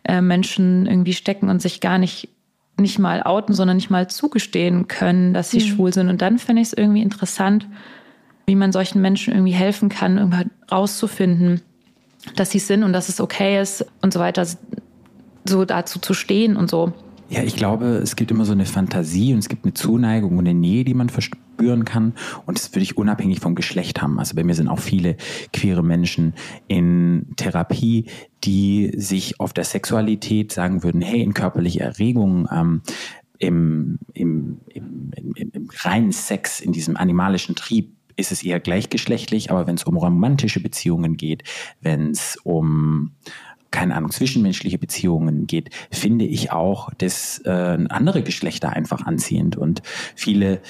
äh, 0.05 0.23
Menschen 0.23 0.87
irgendwie 0.87 1.13
stecken 1.13 1.51
und 1.51 1.61
sich 1.61 1.81
gar 1.81 1.99
nicht 1.99 2.31
nicht 2.77 2.99
mal 2.99 3.23
outen, 3.23 3.55
sondern 3.55 3.77
nicht 3.77 3.91
mal 3.91 4.09
zugestehen 4.09 4.89
können, 4.89 5.33
dass 5.33 5.53
sie 5.53 5.61
schwul 5.61 5.95
sind. 5.95 6.09
Und 6.09 6.21
dann 6.21 6.39
finde 6.39 6.61
ich 6.61 6.69
es 6.69 6.73
irgendwie 6.73 7.03
interessant, 7.03 7.69
wie 8.47 8.55
man 8.55 8.73
solchen 8.73 9.01
Menschen 9.01 9.33
irgendwie 9.33 9.53
helfen 9.53 9.89
kann, 9.89 10.19
irgendwann 10.19 10.51
rauszufinden, 10.71 11.63
dass 12.37 12.51
sie 12.51 12.59
sind 12.59 12.83
und 12.83 12.93
dass 12.93 13.09
es 13.09 13.21
okay 13.21 13.61
ist 13.61 13.87
und 14.03 14.13
so 14.13 14.21
weiter, 14.21 14.47
so 15.49 15.65
dazu 15.65 15.99
zu 15.99 16.15
stehen 16.15 16.57
und 16.57 16.71
so. 16.71 16.93
Ja, 17.31 17.43
ich 17.43 17.57
glaube, 17.57 17.87
es 18.03 18.17
gibt 18.17 18.31
immer 18.31 18.45
so 18.45 18.53
eine 18.53 18.67
Fantasie 18.67 19.33
und 19.33 19.39
es 19.39 19.49
gibt 19.49 19.65
eine 19.65 19.75
Zuneigung 19.75 20.39
und 20.39 20.47
eine 20.47 20.59
Nähe, 20.59 20.85
die 20.85 20.95
man 20.95 21.09
verspüren 21.09 21.85
kann. 21.85 22.13
Und 22.45 22.59
das 22.59 22.73
würde 22.73 22.83
ich 22.83 22.99
unabhängig 22.99 23.41
vom 23.41 23.55
Geschlecht 23.55 24.03
haben. 24.03 24.19
Also 24.19 24.37
bei 24.37 24.45
mir 24.45 24.55
sind 24.55 24.69
auch 24.69 24.79
viele 24.79 25.17
queere 25.53 25.83
Menschen 25.83 26.35
in 26.69 27.27
Therapie, 27.37 28.07
die 28.45 28.93
sich 28.97 29.41
auf 29.41 29.53
der 29.55 29.65
Sexualität 29.65 30.53
sagen 30.53 30.83
würden, 30.83 31.01
hey, 31.01 31.23
in 31.23 31.33
körperliche 31.33 31.81
Erregung, 31.81 32.47
ähm, 32.53 32.83
im, 33.39 33.99
im, 34.13 34.61
im, 34.69 35.13
im 35.35 35.71
reinen 35.83 36.13
Sex, 36.13 36.61
in 36.61 36.73
diesem 36.73 36.97
animalischen 36.97 37.57
Trieb, 37.57 37.94
ist 38.17 38.33
es 38.33 38.43
eher 38.43 38.61
gleichgeschlechtlich, 38.61 39.51
aber 39.51 39.67
wenn 39.67 39.77
es 39.77 39.85
um 39.85 39.97
romantische 39.97 40.61
Beziehungen 40.61 41.17
geht, 41.17 41.45
wenn 41.81 42.11
es 42.11 42.39
um 42.43 43.13
keine 43.71 43.97
Ahnung, 43.97 44.13
zwischenmenschliche 44.13 44.79
Beziehungen 44.79 45.49
geht, 45.49 45.71
finde 45.91 46.25
ich 46.25 46.53
auch 46.53 46.91
das 46.97 47.41
äh, 47.45 47.51
andere 47.89 48.23
Geschlechter 48.23 48.71
einfach 48.71 49.05
anziehend. 49.05 49.57
Und 49.57 49.83
viele 50.15 50.61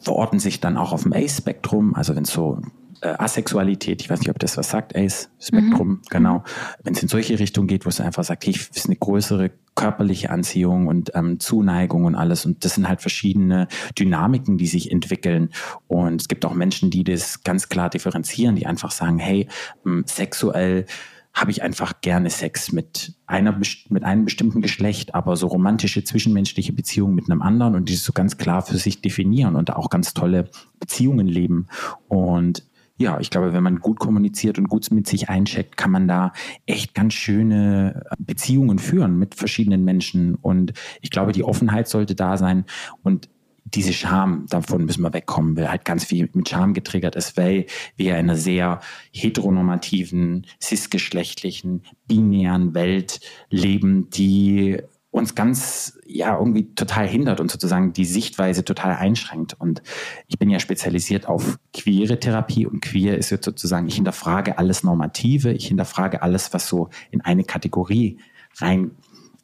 verorten 0.00 0.40
sich 0.40 0.58
dann 0.58 0.76
auch 0.76 0.92
auf 0.92 1.04
dem 1.04 1.12
Ace-Spektrum, 1.12 1.94
also 1.94 2.16
wenn 2.16 2.24
es 2.24 2.32
so 2.32 2.60
äh, 3.02 3.14
Asexualität, 3.18 4.02
ich 4.02 4.10
weiß 4.10 4.18
nicht, 4.18 4.30
ob 4.30 4.38
das 4.40 4.56
was 4.56 4.70
sagt, 4.70 4.96
Ace-Spektrum, 4.96 6.00
genau. 6.10 6.42
Wenn 6.82 6.94
es 6.94 7.02
in 7.02 7.08
solche 7.08 7.38
Richtungen 7.38 7.68
geht, 7.68 7.84
wo 7.84 7.88
es 7.88 8.00
einfach 8.00 8.24
sagt, 8.24 8.46
hey, 8.46 8.50
ich 8.50 8.70
ist 8.74 8.86
eine 8.86 8.96
größere 8.96 9.52
körperliche 9.74 10.30
Anziehung 10.30 10.86
und 10.86 11.12
ähm, 11.14 11.40
Zuneigung 11.40 12.04
und 12.04 12.14
alles. 12.14 12.44
Und 12.44 12.64
das 12.64 12.74
sind 12.74 12.88
halt 12.88 13.00
verschiedene 13.00 13.68
Dynamiken, 13.98 14.58
die 14.58 14.66
sich 14.66 14.90
entwickeln. 14.90 15.50
Und 15.88 16.20
es 16.20 16.28
gibt 16.28 16.44
auch 16.44 16.54
Menschen, 16.54 16.90
die 16.90 17.04
das 17.04 17.42
ganz 17.42 17.68
klar 17.68 17.90
differenzieren, 17.90 18.56
die 18.56 18.66
einfach 18.66 18.90
sagen, 18.90 19.18
hey, 19.18 19.48
ähm, 19.86 20.04
sexuell 20.06 20.86
habe 21.34 21.50
ich 21.50 21.62
einfach 21.62 22.02
gerne 22.02 22.28
Sex 22.28 22.72
mit 22.72 23.14
einer 23.26 23.58
mit 23.88 24.04
einem 24.04 24.26
bestimmten 24.26 24.60
Geschlecht, 24.60 25.14
aber 25.14 25.36
so 25.36 25.46
romantische 25.46 26.04
zwischenmenschliche 26.04 26.74
Beziehungen 26.74 27.14
mit 27.14 27.30
einem 27.30 27.40
anderen 27.40 27.74
und 27.74 27.88
die 27.88 27.96
so 27.96 28.12
ganz 28.12 28.36
klar 28.36 28.60
für 28.60 28.76
sich 28.76 29.00
definieren 29.00 29.56
und 29.56 29.72
auch 29.74 29.88
ganz 29.88 30.12
tolle 30.12 30.50
Beziehungen 30.78 31.26
leben. 31.26 31.68
Und 32.08 32.66
ja, 33.02 33.20
ich 33.20 33.30
glaube, 33.30 33.52
wenn 33.52 33.62
man 33.62 33.80
gut 33.80 33.98
kommuniziert 33.98 34.58
und 34.58 34.68
gut 34.68 34.90
mit 34.90 35.06
sich 35.06 35.28
eincheckt, 35.28 35.76
kann 35.76 35.90
man 35.90 36.08
da 36.08 36.32
echt 36.66 36.94
ganz 36.94 37.14
schöne 37.14 38.04
Beziehungen 38.18 38.78
führen 38.78 39.18
mit 39.18 39.34
verschiedenen 39.34 39.84
Menschen. 39.84 40.36
Und 40.36 40.72
ich 41.00 41.10
glaube, 41.10 41.32
die 41.32 41.44
Offenheit 41.44 41.88
sollte 41.88 42.14
da 42.14 42.36
sein 42.36 42.64
und 43.02 43.28
diese 43.64 43.92
Scham, 43.92 44.46
davon 44.50 44.84
müssen 44.84 45.02
wir 45.02 45.14
wegkommen, 45.14 45.56
weil 45.56 45.70
halt 45.70 45.84
ganz 45.84 46.04
viel 46.04 46.28
mit 46.34 46.48
Scham 46.48 46.74
getriggert 46.74 47.16
ist, 47.16 47.36
weil 47.36 47.66
wir 47.96 48.12
in 48.12 48.28
einer 48.28 48.36
sehr 48.36 48.80
heteronormativen, 49.12 50.46
cisgeschlechtlichen, 50.60 51.82
binären 52.06 52.74
Welt 52.74 53.20
leben, 53.50 54.10
die 54.10 54.78
uns 55.12 55.34
ganz, 55.34 55.98
ja, 56.06 56.36
irgendwie 56.38 56.74
total 56.74 57.06
hindert 57.06 57.38
und 57.38 57.50
sozusagen 57.50 57.92
die 57.92 58.06
Sichtweise 58.06 58.64
total 58.64 58.96
einschränkt. 58.96 59.54
Und 59.58 59.82
ich 60.26 60.38
bin 60.38 60.48
ja 60.48 60.58
spezialisiert 60.58 61.28
auf 61.28 61.58
queere 61.74 62.18
Therapie 62.18 62.66
und 62.66 62.80
queer 62.80 63.18
ist 63.18 63.30
jetzt 63.30 63.44
sozusagen, 63.44 63.86
ich 63.86 63.96
hinterfrage 63.96 64.56
alles 64.58 64.82
Normative, 64.82 65.52
ich 65.52 65.68
hinterfrage 65.68 66.22
alles, 66.22 66.54
was 66.54 66.66
so 66.66 66.88
in 67.10 67.20
eine 67.20 67.44
Kategorie 67.44 68.18
rein 68.56 68.92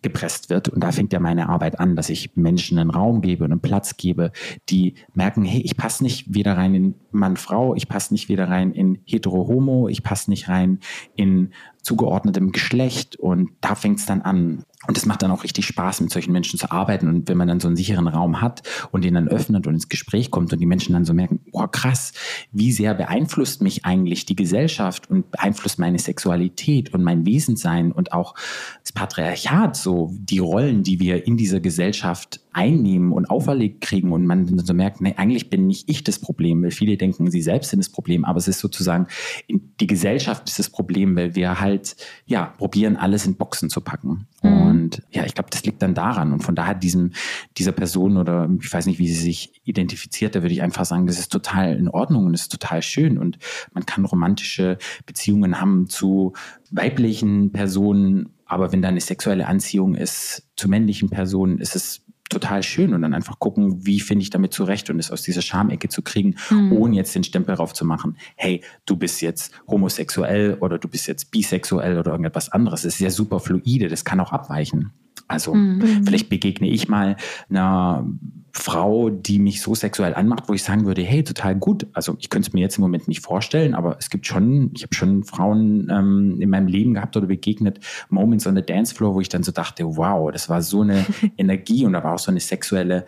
gepresst 0.01 0.49
wird. 0.49 0.69
Und 0.69 0.83
da 0.83 0.93
fängt 0.93 1.13
ja 1.13 1.21
meine 1.21 1.49
Arbeit 1.49 1.81
an, 1.81 1.97
dass 1.97 2.09
ich 2.09 2.37
Menschen 2.37 2.79
einen 2.79 2.91
Raum 2.91 3.21
gebe 3.21 3.45
und 3.45 3.53
einen 3.53 3.61
Platz 3.61 3.97
gebe, 3.97 4.33
die 4.69 4.95
merken, 5.13 5.45
hey, 5.45 5.61
ich 5.61 5.77
passe 5.77 6.03
nicht 6.03 6.33
wieder 6.33 6.57
rein 6.57 6.75
in 6.75 6.95
Mann-Frau, 7.11 7.75
ich 7.75 7.89
passe 7.89 8.15
nicht 8.15 8.29
wieder 8.29 8.49
rein 8.49 8.73
in 8.73 9.01
Hetero-Homo, 9.07 9.89
ich 9.89 10.03
passe 10.03 10.31
nicht 10.31 10.49
rein 10.49 10.79
in 11.17 11.53
zugeordnetem 11.89 12.53
Geschlecht 12.53 13.17
und 13.17 13.51
da 13.63 13.75
fängt 13.75 13.99
es 13.99 14.07
dann 14.07 14.21
an. 14.21 14.65
Und 14.87 14.97
es 14.97 15.07
macht 15.07 15.23
dann 15.23 15.31
auch 15.33 15.43
richtig 15.43 15.67
Spaß, 15.67 16.03
mit 16.03 16.13
solchen 16.13 16.33
Menschen 16.33 16.59
zu 16.59 16.71
arbeiten. 16.71 17.09
Und 17.09 17.29
wenn 17.29 17.37
man 17.37 17.49
dann 17.49 17.59
so 17.61 17.67
einen 17.67 17.77
sicheren 17.77 18.07
Raum 18.07 18.41
hat 18.41 18.63
und 18.93 19.05
den 19.05 19.15
dann 19.15 19.27
öffnet 19.27 19.67
und 19.67 19.75
ins 19.75 19.89
Gespräch 19.89 20.31
kommt 20.31 20.53
und 20.53 20.61
die 20.61 20.67
Menschen 20.67 20.93
dann 20.93 21.05
so 21.05 21.15
merken, 21.15 21.41
boah, 21.51 21.69
krass, 21.71 22.13
wie 22.53 22.71
sehr 22.71 22.95
beeinflusst 22.95 23.61
mich 23.61 23.85
eigentlich 23.85 24.25
die 24.25 24.37
Gesellschaft 24.37 25.11
und 25.11 25.31
beeinflusst 25.33 25.79
meine 25.79 25.99
Sexualität 25.99 26.95
und 26.95 27.03
mein 27.03 27.27
Wesenssein 27.27 27.91
und 27.91 28.13
auch 28.13 28.35
das 28.83 28.93
Patriarchat, 28.93 29.75
so 29.77 30.13
die 30.13 30.39
Rollen, 30.39 30.85
die 30.85 31.01
wir 31.01 31.27
in 31.27 31.37
dieser 31.37 31.61
Gesellschaft 31.61 32.41
einnehmen 32.59 33.13
und 33.13 33.31
auferlegt 33.31 33.81
kriegen 33.83 34.11
und 34.11 34.27
man 34.27 34.59
so 34.59 34.75
merkt, 34.75 35.01
nee, 35.01 35.15
eigentlich 35.17 35.49
bin 35.49 35.69
nicht 35.69 35.89
ich 35.89 36.03
das 36.03 36.19
Problem, 36.19 36.65
weil 36.65 36.73
viele 36.73 36.97
denken, 36.97 37.31
sie 37.31 37.41
selbst 37.41 37.71
sind 37.71 37.79
das 37.79 37.89
Problem, 37.89 38.25
aber 38.25 38.39
es 38.39 38.49
ist 38.49 38.59
sozusagen, 38.59 39.07
die 39.49 39.87
Gesellschaft 39.87 40.49
ist 40.49 40.59
das 40.59 40.69
Problem, 40.69 41.15
weil 41.15 41.37
wir 41.37 41.61
halt, 41.61 41.95
ja, 42.27 42.47
probieren, 42.59 42.97
alles 42.97 43.27
in 43.27 43.37
Boxen 43.37 43.71
zu 43.71 43.81
packen. 43.81 44.27
Mhm. 44.43 44.63
Und 44.63 45.03
ja, 45.13 45.25
ich 45.25 45.35
glaube, 45.35 45.51
das 45.51 45.65
liegt 45.65 45.83
dann 45.83 45.95
daran. 45.95 46.33
Und 46.33 46.43
von 46.43 46.57
daher 46.57 46.75
diesem, 46.75 47.13
dieser 47.57 47.71
Person 47.71 48.17
oder 48.17 48.51
ich 48.61 48.73
weiß 48.73 48.87
nicht, 48.87 48.99
wie 48.99 49.07
sie 49.07 49.23
sich 49.23 49.61
identifiziert, 49.63 50.35
da 50.35 50.43
würde 50.43 50.53
ich 50.53 50.63
einfach 50.63 50.85
sagen, 50.85 51.07
das 51.07 51.21
ist 51.21 51.31
total 51.31 51.77
in 51.77 51.89
Ordnung 51.89 52.27
und 52.27 52.35
ist 52.35 52.51
total 52.51 52.83
schön. 52.83 53.19
Und 53.19 53.39
man 53.73 53.87
kann 53.87 54.05
romantische 54.05 54.79
Beziehungen 55.07 55.61
haben 55.61 55.89
zu 55.89 56.33
weiblichen 56.73 57.53
Personen, 57.53 58.31
aber 58.47 58.73
wenn 58.73 58.83
da 58.83 58.89
eine 58.89 59.01
sexuelle 59.01 59.47
Anziehung 59.47 59.95
ist 59.95 60.43
zu 60.57 60.69
männlichen 60.69 61.09
Personen, 61.09 61.59
ist 61.59 61.77
es 61.77 62.08
total 62.29 62.63
schön 62.63 62.95
und 62.95 63.03
dann 63.03 63.15
einfach 63.15 63.39
gucken, 63.39 63.87
wie 63.87 64.01
finde 64.01 64.23
ich 64.23 64.31
damit 64.31 64.53
zurecht 64.53 64.91
und 64.91 64.99
es 64.99 65.11
aus 65.11 65.23
dieser 65.23 65.43
Schamecke 65.43 65.89
zu 65.89 66.03
kriegen, 66.03 66.37
mhm. 66.51 66.73
ohne 66.73 66.97
jetzt 66.97 67.15
den 67.15 67.25
Stempel 67.25 67.57
drauf 67.57 67.73
zu 67.73 67.85
machen, 67.85 68.17
hey, 68.37 68.63
du 68.87 68.97
bist 68.97 69.21
jetzt 69.23 69.53
homosexuell 69.67 70.59
oder 70.61 70.79
du 70.79 70.89
bist 70.89 71.07
jetzt 71.07 71.31
bisexuell 71.31 71.99
oder 71.99 72.11
irgendetwas 72.11 72.51
anderes. 72.51 72.83
Das 72.83 72.95
ist 72.95 73.01
ja 73.01 73.11
super 73.11 73.41
fluide, 73.41 73.89
das 73.89 74.05
kann 74.05 74.21
auch 74.21 74.33
abweichen. 74.33 74.93
Also 75.27 75.55
mhm. 75.55 76.05
vielleicht 76.05 76.29
begegne 76.29 76.69
ich 76.69 76.89
mal 76.89 77.17
einer 77.51 78.07
Frau, 78.53 79.11
die 79.11 79.39
mich 79.39 79.61
so 79.61 79.75
sexuell 79.75 80.15
anmacht, 80.15 80.49
wo 80.49 80.55
ich 80.55 80.63
sagen 80.63 80.87
würde, 80.87 81.03
hey, 81.03 81.23
total 81.23 81.55
gut. 81.55 81.87
Also 81.93 82.17
ich 82.19 82.31
könnte 82.31 82.49
es 82.49 82.55
mir 82.55 82.61
jetzt 82.61 82.79
im 82.79 82.83
Moment 82.83 83.09
nicht 83.09 83.21
vorstellen, 83.21 83.75
aber 83.75 83.97
es 83.99 84.11
gibt 84.11 84.27
schon, 84.27 84.71
ich 84.75 84.83
habe 84.83 84.95
schon 84.95 85.25
Frauen 85.25 85.89
ähm, 85.91 86.41
in 86.41 86.51
meinem 86.51 86.67
Leben 86.67 86.95
gehabt 86.95 87.17
oder 87.17 87.27
begegnet, 87.27 87.81
Moments 88.09 88.47
on 88.47 88.57
the 88.57 88.63
Dance 88.63 88.95
Floor, 88.95 89.15
wo 89.15 89.21
ich 89.21 89.29
dann 89.29 89.43
so 89.43 89.53
dachte, 89.53 89.85
wow, 89.97 90.31
das 90.33 90.49
war 90.49 90.63
so 90.63 90.83
eine 90.83 91.05
Energie 91.37 91.85
und 91.85 91.93
da 91.93 92.03
war 92.03 92.15
auch 92.15 92.19
so 92.19 92.31
eine 92.31 92.41
sexuelle 92.41 93.05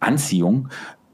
Anziehung. 0.00 0.68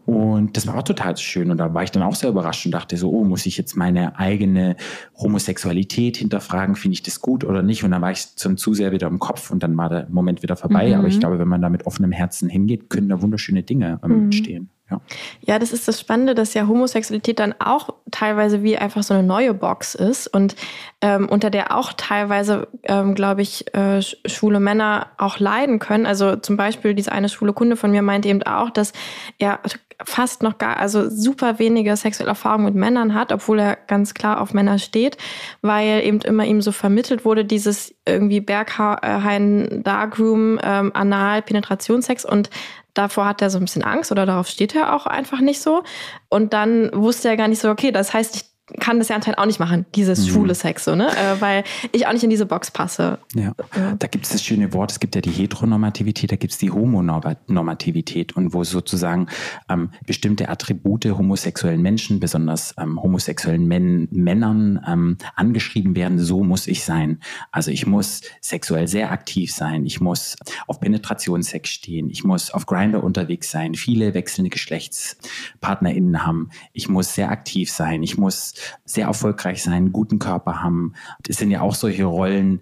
Und 0.08 0.56
das 0.56 0.66
war 0.66 0.74
auch 0.74 0.82
total 0.82 1.14
schön. 1.18 1.50
Und 1.50 1.58
da 1.58 1.74
war 1.74 1.82
ich 1.82 1.90
dann 1.90 2.02
auch 2.02 2.14
sehr 2.14 2.30
überrascht 2.30 2.64
und 2.64 2.72
dachte 2.72 2.96
so, 2.96 3.10
oh, 3.10 3.24
muss 3.24 3.44
ich 3.44 3.58
jetzt 3.58 3.76
meine 3.76 4.18
eigene 4.18 4.74
Homosexualität 5.14 6.16
hinterfragen? 6.16 6.76
Finde 6.76 6.94
ich 6.94 7.02
das 7.02 7.20
gut 7.20 7.44
oder 7.44 7.62
nicht? 7.62 7.84
Und 7.84 7.90
dann 7.90 8.00
war 8.00 8.10
ich 8.10 8.34
zum 8.34 8.56
zu 8.56 8.72
sehr 8.72 8.90
wieder 8.90 9.06
im 9.06 9.18
Kopf 9.18 9.50
und 9.50 9.62
dann 9.62 9.76
war 9.76 9.90
der 9.90 10.06
Moment 10.08 10.42
wieder 10.42 10.56
vorbei. 10.56 10.88
Mhm. 10.88 10.94
Aber 10.94 11.08
ich 11.08 11.20
glaube, 11.20 11.38
wenn 11.38 11.48
man 11.48 11.60
da 11.60 11.68
mit 11.68 11.84
offenem 11.84 12.10
Herzen 12.10 12.48
hingeht, 12.48 12.88
können 12.88 13.10
da 13.10 13.20
wunderschöne 13.20 13.62
Dinge 13.64 14.00
ähm, 14.02 14.10
mhm. 14.10 14.24
entstehen. 14.24 14.70
Ja. 14.90 15.02
ja, 15.42 15.58
das 15.58 15.74
ist 15.74 15.86
das 15.86 16.00
Spannende, 16.00 16.34
dass 16.34 16.54
ja 16.54 16.66
Homosexualität 16.66 17.38
dann 17.38 17.54
auch 17.58 17.90
teilweise 18.10 18.62
wie 18.62 18.78
einfach 18.78 19.02
so 19.02 19.12
eine 19.12 19.22
neue 19.22 19.52
Box 19.52 19.94
ist 19.94 20.26
und 20.28 20.56
ähm, 21.00 21.28
unter 21.28 21.50
der 21.50 21.76
auch 21.76 21.92
teilweise, 21.92 22.66
ähm, 22.82 23.14
glaube 23.14 23.42
ich, 23.42 23.72
äh, 23.74 24.02
schwule 24.02 24.58
Männer 24.58 25.06
auch 25.16 25.38
leiden 25.38 25.78
können. 25.78 26.06
Also 26.06 26.36
zum 26.36 26.56
Beispiel 26.56 26.94
diese 26.94 27.12
eine 27.12 27.28
schwule 27.28 27.52
Kunde 27.52 27.76
von 27.76 27.92
mir 27.92 28.02
meinte 28.02 28.28
eben 28.28 28.42
auch, 28.42 28.70
dass 28.70 28.92
er 29.38 29.60
fast 30.04 30.42
noch 30.42 30.58
gar, 30.58 30.76
also 30.76 31.08
super 31.08 31.58
wenige 31.58 31.96
sexuelle 31.96 32.30
Erfahrungen 32.30 32.66
mit 32.66 32.74
Männern 32.74 33.14
hat, 33.14 33.32
obwohl 33.32 33.58
er 33.58 33.76
ganz 33.76 34.14
klar 34.14 34.40
auf 34.40 34.54
Männer 34.54 34.78
steht, 34.78 35.16
weil 35.60 36.04
eben 36.04 36.20
immer 36.20 36.44
ihm 36.44 36.62
so 36.62 36.72
vermittelt 36.72 37.24
wurde, 37.24 37.44
dieses 37.44 37.94
irgendwie 38.06 38.40
Berghain 38.40 39.82
Darkroom, 39.82 40.58
ähm, 40.62 40.92
Anal, 40.94 41.42
Penetrationssex 41.42 42.24
und 42.24 42.50
davor 42.94 43.26
hat 43.26 43.42
er 43.42 43.50
so 43.50 43.58
ein 43.58 43.64
bisschen 43.64 43.84
Angst 43.84 44.10
oder 44.12 44.26
darauf 44.26 44.48
steht 44.48 44.74
er 44.74 44.94
auch 44.94 45.06
einfach 45.06 45.40
nicht 45.40 45.60
so. 45.60 45.84
Und 46.28 46.52
dann 46.52 46.90
wusste 46.92 47.28
er 47.28 47.36
gar 47.36 47.48
nicht 47.48 47.60
so, 47.60 47.70
okay, 47.70 47.92
das 47.92 48.12
heißt, 48.12 48.36
ich 48.36 48.44
kann 48.80 48.98
das 48.98 49.08
ja 49.08 49.16
anscheinend 49.16 49.38
auch 49.38 49.46
nicht 49.46 49.60
machen, 49.60 49.86
dieses 49.94 50.26
mhm. 50.26 50.30
schwule 50.30 50.54
Sex, 50.54 50.84
so, 50.84 50.94
ne? 50.94 51.08
Äh, 51.10 51.40
weil 51.40 51.64
ich 51.92 52.06
auch 52.06 52.12
nicht 52.12 52.24
in 52.24 52.30
diese 52.30 52.46
Box 52.46 52.70
passe. 52.70 53.18
Ja, 53.34 53.52
ja. 53.76 53.94
da 53.98 54.06
gibt 54.06 54.26
es 54.26 54.32
das 54.32 54.44
schöne 54.44 54.72
Wort, 54.72 54.92
es 54.92 55.00
gibt 55.00 55.14
ja 55.14 55.20
die 55.20 55.30
Heteronormativität, 55.30 56.30
da 56.32 56.36
gibt 56.36 56.52
es 56.52 56.58
die 56.58 56.70
Homonormativität 56.70 58.36
und 58.36 58.52
wo 58.52 58.64
sozusagen 58.64 59.28
ähm, 59.70 59.90
bestimmte 60.06 60.48
Attribute 60.48 61.06
homosexuellen 61.06 61.80
Menschen, 61.80 62.20
besonders 62.20 62.74
ähm, 62.78 63.02
homosexuellen 63.02 63.66
Män 63.66 64.08
Männern 64.10 64.84
ähm, 64.86 65.16
angeschrieben 65.34 65.96
werden, 65.96 66.18
so 66.18 66.44
muss 66.44 66.66
ich 66.66 66.84
sein. 66.84 67.20
Also 67.52 67.70
ich 67.70 67.86
muss 67.86 68.22
sexuell 68.40 68.86
sehr 68.88 69.10
aktiv 69.12 69.52
sein, 69.52 69.86
ich 69.86 70.00
muss 70.00 70.36
auf 70.66 70.80
Penetrationssex 70.80 71.70
stehen, 71.70 72.10
ich 72.10 72.24
muss 72.24 72.50
auf 72.50 72.66
Grinder 72.66 73.02
unterwegs 73.02 73.50
sein, 73.50 73.74
viele 73.74 74.14
wechselnde 74.14 74.50
GeschlechtspartnerInnen 74.50 76.26
haben, 76.26 76.50
ich 76.72 76.88
muss 76.88 77.14
sehr 77.14 77.30
aktiv 77.30 77.70
sein, 77.70 78.02
ich 78.02 78.18
muss 78.18 78.54
sehr 78.84 79.06
erfolgreich 79.06 79.62
sein, 79.62 79.92
guten 79.92 80.18
Körper 80.18 80.62
haben. 80.62 80.94
Das 81.22 81.36
sind 81.36 81.50
ja 81.50 81.60
auch 81.60 81.74
solche 81.74 82.04
Rollen 82.04 82.60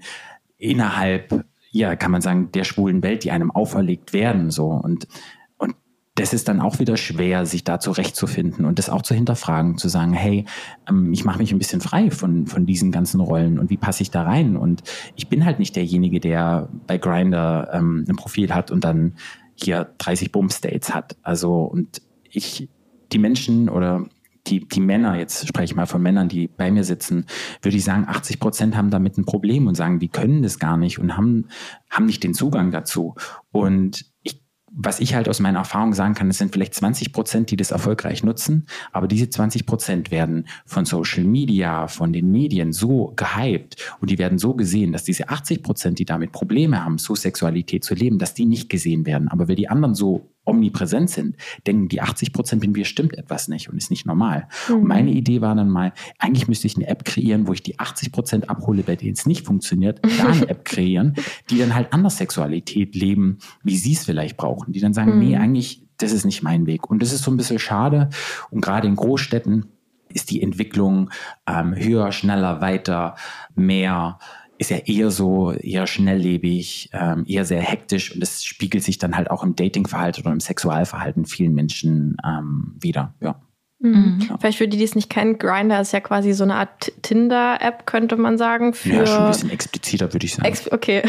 innerhalb, 0.59 1.45
ja, 1.71 1.97
kann 1.97 2.11
man 2.11 2.23
sagen, 2.23 2.51
der 2.53 2.65
schwulen 2.65 3.03
Welt, 3.03 3.25
die 3.25 3.31
einem 3.31 3.51
auferlegt 3.51 4.13
werden, 4.13 4.51
so. 4.51 4.69
Und, 4.69 5.07
und 5.59 5.75
das 6.15 6.33
ist 6.33 6.49
dann 6.49 6.61
auch 6.61 6.79
wieder 6.79 6.97
schwer, 6.97 7.45
sich 7.45 7.65
da 7.65 7.79
zurechtzufinden 7.79 8.65
und 8.65 8.79
das 8.79 8.89
auch 8.89 9.03
zu 9.03 9.15
hinterfragen, 9.15 9.77
zu 9.77 9.89
sagen, 9.89 10.15
hey, 10.15 10.47
ähm, 10.89 11.13
ich 11.13 11.25
mache 11.25 11.39
mich 11.39 11.53
ein 11.53 11.59
bisschen 11.59 11.81
frei 11.81 12.11
von, 12.11 12.47
von 12.47 12.67
diesen 12.67 12.93
ganzen 12.93 13.21
Rollen 13.21 13.59
und 13.59 13.71
wie 13.71 13.77
passe 13.77 14.03
ich 14.03 14.11
da 14.11 14.23
rein? 14.23 14.57
Und 14.57 14.83
ich 15.15 15.29
bin 15.29 15.45
halt 15.45 15.59
nicht 15.59 15.77
derjenige, 15.77 16.21
der 16.21 16.69
bei 16.87 16.99
Grinder 16.99 17.71
ähm, 17.73 18.05
ein 18.09 18.17
Profil 18.17 18.55
hat 18.55 18.71
und 18.71 18.85
dann 18.85 19.15
hier 19.55 19.93
30 19.99 20.33
Bump-States 20.33 20.95
hat. 20.95 21.17
Also, 21.23 21.61
und 21.61 22.03
ich, 22.31 22.69
die 23.13 23.19
Menschen 23.19 23.69
oder 23.69 24.07
die, 24.47 24.67
die 24.67 24.81
Männer, 24.81 25.19
jetzt 25.19 25.47
spreche 25.47 25.73
ich 25.73 25.77
mal 25.77 25.87
von 25.87 26.03
Männern, 26.03 26.29
die 26.29 26.49
bei 26.49 26.71
mir 26.71 26.85
sitzen, 26.85 27.27
würde 27.63 27.77
ich 27.77 27.85
sagen, 27.85 28.07
80 28.07 28.41
Prozent 28.41 28.77
haben 28.77 28.91
damit 28.91 29.19
ein 29.19 29.25
Problem 29.25 29.67
und 29.67 29.75
sagen, 29.75 29.99
die 29.99 30.09
können 30.09 30.43
das 30.43 30.59
gar 30.59 30.77
nicht 30.77 30.99
und 30.99 31.17
haben, 31.17 31.49
haben 31.91 32.07
nicht 32.07 32.23
den 32.23 32.35
Zugang 32.35 32.71
dazu. 32.71 33.15
Und 33.53 34.07
ich 34.23 34.47
was 34.79 35.01
ich 35.01 35.15
halt 35.15 35.29
aus 35.29 35.41
meiner 35.41 35.61
Erfahrung 35.61 35.95
sagen 35.95 36.15
kann, 36.15 36.29
es 36.29 36.37
sind 36.37 36.53
vielleicht 36.53 36.75
20 36.75 37.13
Prozent, 37.13 37.51
die 37.51 37.57
das 37.57 37.71
erfolgreich 37.71 38.23
nutzen, 38.23 38.67
aber 38.93 39.09
diese 39.09 39.31
20 39.31 39.65
Prozent 39.65 40.11
werden 40.11 40.47
von 40.67 40.85
Social 40.85 41.25
Media, 41.25 41.89
von 41.89 42.13
den 42.13 42.31
Medien 42.31 42.73
so 42.73 43.15
gehypt 43.17 43.77
und 44.01 44.11
die 44.11 44.19
werden 44.19 44.39
so 44.39 44.55
gesehen, 44.55 44.93
dass 44.93 45.05
diese 45.05 45.31
80 45.31 45.63
Prozent, 45.63 45.99
die 45.99 46.05
damit 46.05 46.33
Probleme 46.33 46.85
haben, 46.85 46.99
so 46.99 47.15
Sexualität 47.15 47.85
zu 47.85 47.95
leben, 47.95 48.19
dass 48.19 48.35
die 48.35 48.45
nicht 48.45 48.69
gesehen 48.69 49.07
werden. 49.07 49.29
Aber 49.29 49.49
weil 49.49 49.57
die 49.57 49.69
anderen 49.69 49.95
so 49.95 50.29
omnipräsent 50.47 51.11
sind, 51.11 51.37
denken 51.67 51.89
die 51.89 52.01
80 52.01 52.33
Prozent 52.33 52.63
bin 52.63 52.75
wir 52.75 52.85
stimmt 52.85 53.17
etwas 53.19 53.49
nicht 53.49 53.69
und 53.69 53.77
ist 53.77 53.91
nicht 53.91 54.07
normal. 54.07 54.49
Mhm. 54.69 54.75
Und 54.77 54.85
meine 54.85 55.11
Idee 55.11 55.41
war 55.41 55.55
dann 55.55 55.69
mal, 55.69 55.93
eigentlich 56.19 56.49
müsste 56.49 56.67
ich 56.67 56.77
eine 56.77 56.87
App 56.87 57.05
kreieren, 57.05 57.47
wo 57.47 57.53
ich 57.53 57.63
die 57.63 57.79
80 57.79 58.13
Prozent 58.13 58.51
abhole, 58.51 58.83
bei 58.83 58.97
denen 58.97 59.13
es 59.13 59.27
nicht 59.27 59.45
funktioniert, 59.45 60.01
da 60.19 60.29
eine 60.29 60.49
App 60.49 60.65
kreieren, 60.65 61.15
die 61.51 61.59
dann 61.59 61.75
halt 61.75 61.93
anders 61.93 62.17
Sexualität 62.17 62.95
leben, 62.95 63.39
wie 63.63 63.77
sie 63.77 63.93
es 63.93 64.05
vielleicht 64.05 64.37
brauchen, 64.37 64.73
die 64.73 64.81
dann 64.81 64.95
sagen, 64.95 65.15
mhm. 65.15 65.19
nee, 65.19 65.37
eigentlich, 65.37 65.83
das 65.99 66.13
ist 66.13 66.25
nicht 66.25 66.43
mein 66.43 66.67
Weg. 66.67 66.89
Und 66.91 67.03
das 67.03 67.13
ist 67.13 67.23
so 67.23 67.31
ein 67.31 67.37
bisschen 67.37 67.59
schade. 67.59 68.11
Und 68.51 68.61
gerade 68.61 68.87
in 68.87 68.97
Großstädten 68.97 69.67
ist 70.09 70.31
die 70.31 70.43
Entwicklung 70.43 71.11
ähm, 71.47 71.75
höher, 71.75 72.13
schneller, 72.13 72.61
weiter, 72.61 73.17
mehr 73.55 74.19
ist 74.59 74.71
ja 74.71 74.79
eher 74.79 75.11
so, 75.11 75.53
eher 75.53 75.87
schnelllebig, 75.87 76.91
ähm, 76.93 77.25
eher 77.27 77.45
sehr 77.45 77.61
hektisch 77.61 78.13
und 78.13 78.21
das 78.21 78.45
spiegelt 78.45 78.85
sich 78.85 78.99
dann 78.99 79.17
halt 79.17 79.31
auch 79.31 79.43
im 79.43 79.57
Datingverhalten 79.57 80.23
oder 80.23 80.33
im 80.33 80.41
Sexualverhalten 80.41 81.27
vielen 81.27 81.55
Menschen 81.55 82.17
ähm, 82.25 82.77
wieder. 82.81 83.15
Ja. 83.21 83.41
Mhm. 83.79 84.27
Ja. 84.29 84.39
Vielleicht 84.39 84.59
für 84.59 84.69
die, 84.69 84.79
die 84.79 84.85
es 84.85 84.95
nicht 84.95 85.11
kennen, 85.11 85.39
Grinder 85.39 85.81
ist 85.81 85.93
ja 85.93 86.01
quasi 86.01 86.33
so 86.33 86.45
eine 86.45 86.55
Art 86.55 86.93
Tinder-App, 87.03 87.87
könnte 87.87 88.17
man 88.17 88.39
sagen. 88.39 88.73
Für 88.73 88.89
ja, 88.89 89.07
schon 89.07 89.17
ein 89.17 89.31
bisschen 89.31 89.51
expliziter, 89.51 90.13
würde 90.13 90.25
ich 90.25 90.35
sagen. 90.35 90.49
Ex 90.49 90.73
okay. 90.73 91.03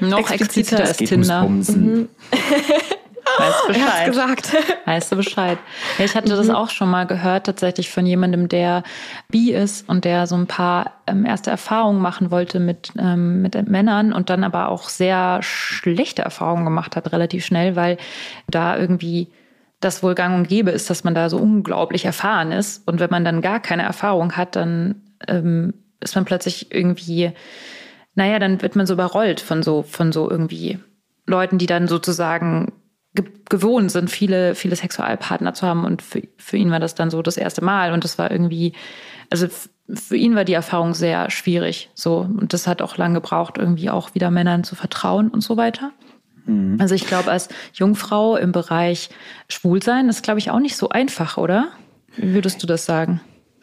Noch 0.00 0.30
expliziter, 0.30 0.84
als 0.84 0.96
Tinder. 0.98 1.48
Mhm. 1.48 2.08
Weißt 3.38 3.62
du 3.62 3.68
Bescheid. 3.72 4.06
gesagt. 4.06 4.52
Weißt 4.86 5.12
du 5.12 5.16
Bescheid. 5.16 5.58
Ja, 5.98 6.04
ich 6.04 6.14
hatte 6.14 6.32
mhm. 6.32 6.36
das 6.36 6.50
auch 6.50 6.70
schon 6.70 6.90
mal 6.90 7.06
gehört, 7.06 7.46
tatsächlich 7.46 7.90
von 7.90 8.06
jemandem, 8.06 8.48
der 8.48 8.82
bi 9.28 9.52
ist 9.52 9.88
und 9.88 10.04
der 10.04 10.26
so 10.26 10.36
ein 10.36 10.46
paar 10.46 10.92
ähm, 11.06 11.24
erste 11.24 11.50
Erfahrungen 11.50 12.00
machen 12.00 12.30
wollte 12.30 12.60
mit, 12.60 12.92
ähm, 12.98 13.42
mit 13.42 13.68
Männern 13.68 14.12
und 14.12 14.30
dann 14.30 14.44
aber 14.44 14.68
auch 14.68 14.88
sehr 14.88 15.40
schlechte 15.42 16.22
Erfahrungen 16.22 16.64
gemacht 16.64 16.96
hat, 16.96 17.12
relativ 17.12 17.44
schnell, 17.44 17.76
weil 17.76 17.96
da 18.48 18.76
irgendwie 18.76 19.28
das 19.80 20.02
wohl 20.02 20.14
gang 20.14 20.36
und 20.36 20.48
gäbe 20.48 20.70
ist, 20.70 20.88
dass 20.88 21.04
man 21.04 21.14
da 21.14 21.28
so 21.28 21.36
unglaublich 21.36 22.04
erfahren 22.04 22.52
ist. 22.52 22.86
Und 22.88 23.00
wenn 23.00 23.10
man 23.10 23.24
dann 23.24 23.42
gar 23.42 23.60
keine 23.60 23.82
Erfahrung 23.82 24.32
hat, 24.36 24.56
dann 24.56 25.02
ähm, 25.28 25.74
ist 26.00 26.14
man 26.14 26.24
plötzlich 26.24 26.74
irgendwie, 26.74 27.32
naja, 28.14 28.38
dann 28.38 28.62
wird 28.62 28.76
man 28.76 28.86
so 28.86 28.94
überrollt 28.94 29.40
von 29.40 29.62
so, 29.62 29.82
von 29.82 30.12
so 30.12 30.30
irgendwie 30.30 30.78
Leuten, 31.26 31.58
die 31.58 31.66
dann 31.66 31.88
sozusagen 31.88 32.72
ge 33.14 33.24
gewohnt 33.48 33.92
sind, 33.92 34.10
viele, 34.10 34.54
viele 34.54 34.76
Sexualpartner 34.76 35.54
zu 35.54 35.66
haben. 35.66 35.84
Und 35.84 36.02
für, 36.02 36.22
für 36.36 36.56
ihn 36.56 36.70
war 36.70 36.80
das 36.80 36.94
dann 36.94 37.10
so 37.10 37.22
das 37.22 37.36
erste 37.36 37.64
Mal. 37.64 37.92
Und 37.92 38.04
das 38.04 38.18
war 38.18 38.30
irgendwie, 38.30 38.72
also 39.30 39.46
für 39.92 40.16
ihn 40.16 40.34
war 40.34 40.44
die 40.44 40.54
Erfahrung 40.54 40.94
sehr 40.94 41.30
schwierig. 41.30 41.90
So. 41.94 42.18
Und 42.18 42.52
das 42.52 42.66
hat 42.66 42.82
auch 42.82 42.96
lange 42.96 43.14
gebraucht, 43.14 43.58
irgendwie 43.58 43.90
auch 43.90 44.14
wieder 44.14 44.30
Männern 44.30 44.64
zu 44.64 44.74
vertrauen 44.74 45.28
und 45.28 45.42
so 45.42 45.56
weiter. 45.56 45.92
Mhm. 46.46 46.78
Also 46.80 46.94
ich 46.94 47.06
glaube, 47.06 47.30
als 47.30 47.48
Jungfrau 47.74 48.36
im 48.36 48.52
Bereich 48.52 49.10
Schwulsein 49.48 50.08
ist, 50.08 50.22
glaube 50.22 50.38
ich, 50.38 50.50
auch 50.50 50.60
nicht 50.60 50.76
so 50.76 50.88
einfach, 50.88 51.36
oder? 51.36 51.68
Wie 52.16 52.34
würdest 52.34 52.62
du 52.62 52.66
das 52.66 52.84
sagen? 52.84 53.20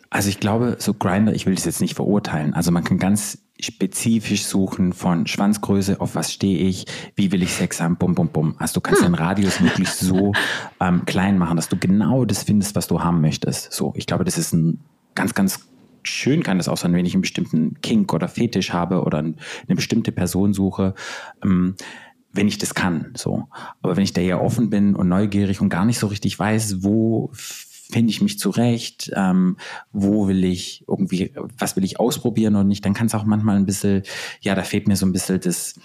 Also 0.10 0.30
ich 0.30 0.40
glaube, 0.40 0.76
so 0.80 0.94
Grinder, 0.94 1.34
ich 1.34 1.46
will 1.46 1.56
das 1.56 1.66
jetzt 1.66 1.82
nicht 1.82 1.96
verurteilen. 1.96 2.54
Also 2.54 2.72
man 2.72 2.84
kann 2.84 2.98
ganz 2.98 3.40
spezifisch 3.62 4.46
suchen 4.46 4.94
von 4.94 5.28
Schwanzgröße, 5.28 6.02
auf 6.02 6.16
was 6.16 6.32
stehe 6.34 6.60
ich, 6.60 6.86
wie 7.16 7.32
will 7.32 7.44
ich 7.44 7.54
Sex 7.54 7.82
haben, 7.82 7.98
bum, 7.98 8.16
bum, 8.16 8.30
bum. 8.30 8.56
Also 8.58 8.76
du 8.76 8.82
kannst 8.82 9.04
hm. 9.04 9.12
den 9.12 9.16
Radius 9.16 9.62
wirklich 9.62 9.90
so 9.90 10.34
ähm, 10.80 11.06
klein 11.06 11.38
machen, 11.38 11.56
dass 11.56 11.70
du 11.70 11.78
genau 11.78 12.26
das 12.26 12.44
findest, 12.44 12.76
was 12.76 12.88
du 12.88 13.02
haben 13.02 13.22
möchtest. 13.22 13.72
So, 13.72 13.94
ich 13.96 14.08
glaube, 14.08 14.24
das 14.24 14.38
ist 14.38 14.54
ein 14.54 14.80
ganz, 15.16 15.34
ganz 15.34 15.68
schön 16.04 16.44
kann 16.44 16.58
das 16.58 16.68
auch 16.68 16.78
sein, 16.78 16.94
wenn 16.94 17.06
ich 17.06 17.14
einen 17.14 17.22
bestimmten 17.22 17.80
Kink 17.82 18.14
oder 18.14 18.28
Fetisch 18.28 18.74
habe 18.74 19.04
oder 19.04 19.20
eine 19.20 19.36
bestimmte 19.68 20.12
Person 20.12 20.54
suche. 20.54 20.96
Ähm, 21.44 21.76
wenn 22.34 22.48
ich 22.48 22.58
das 22.58 22.74
kann, 22.74 23.12
so. 23.16 23.48
Aber 23.82 23.98
wenn 23.98 24.04
ich 24.04 24.14
da 24.14 24.22
eher 24.22 24.42
offen 24.42 24.70
bin 24.70 24.96
und 24.96 25.10
neugierig 25.10 25.60
und 25.62 25.70
gar 25.70 25.86
nicht 25.86 26.00
so 26.00 26.08
richtig 26.08 26.40
weiß, 26.40 26.82
wo 26.82 27.32
finde 27.92 28.12
ich 28.12 28.22
mich 28.22 28.40
zurecht, 28.40 29.12
ähm, 29.16 29.58
wo 29.92 30.28
will 30.28 30.44
ich 30.44 30.86
irgendwie, 30.88 31.32
was 31.58 31.76
will 31.76 31.84
ich 31.84 32.00
ausprobieren 32.00 32.56
und 32.56 32.68
nicht, 32.68 32.86
dann 32.86 32.94
kann 32.94 33.08
es 33.08 33.16
auch 33.16 33.26
manchmal 33.26 33.58
ein 33.58 33.66
bisschen, 33.66 34.04
ja, 34.42 34.56
da 34.56 34.64
fehlt 34.64 34.88
mir 34.88 34.96
so 34.96 35.06
ein 35.06 35.12
bisschen 35.12 35.40
das, 35.40 35.76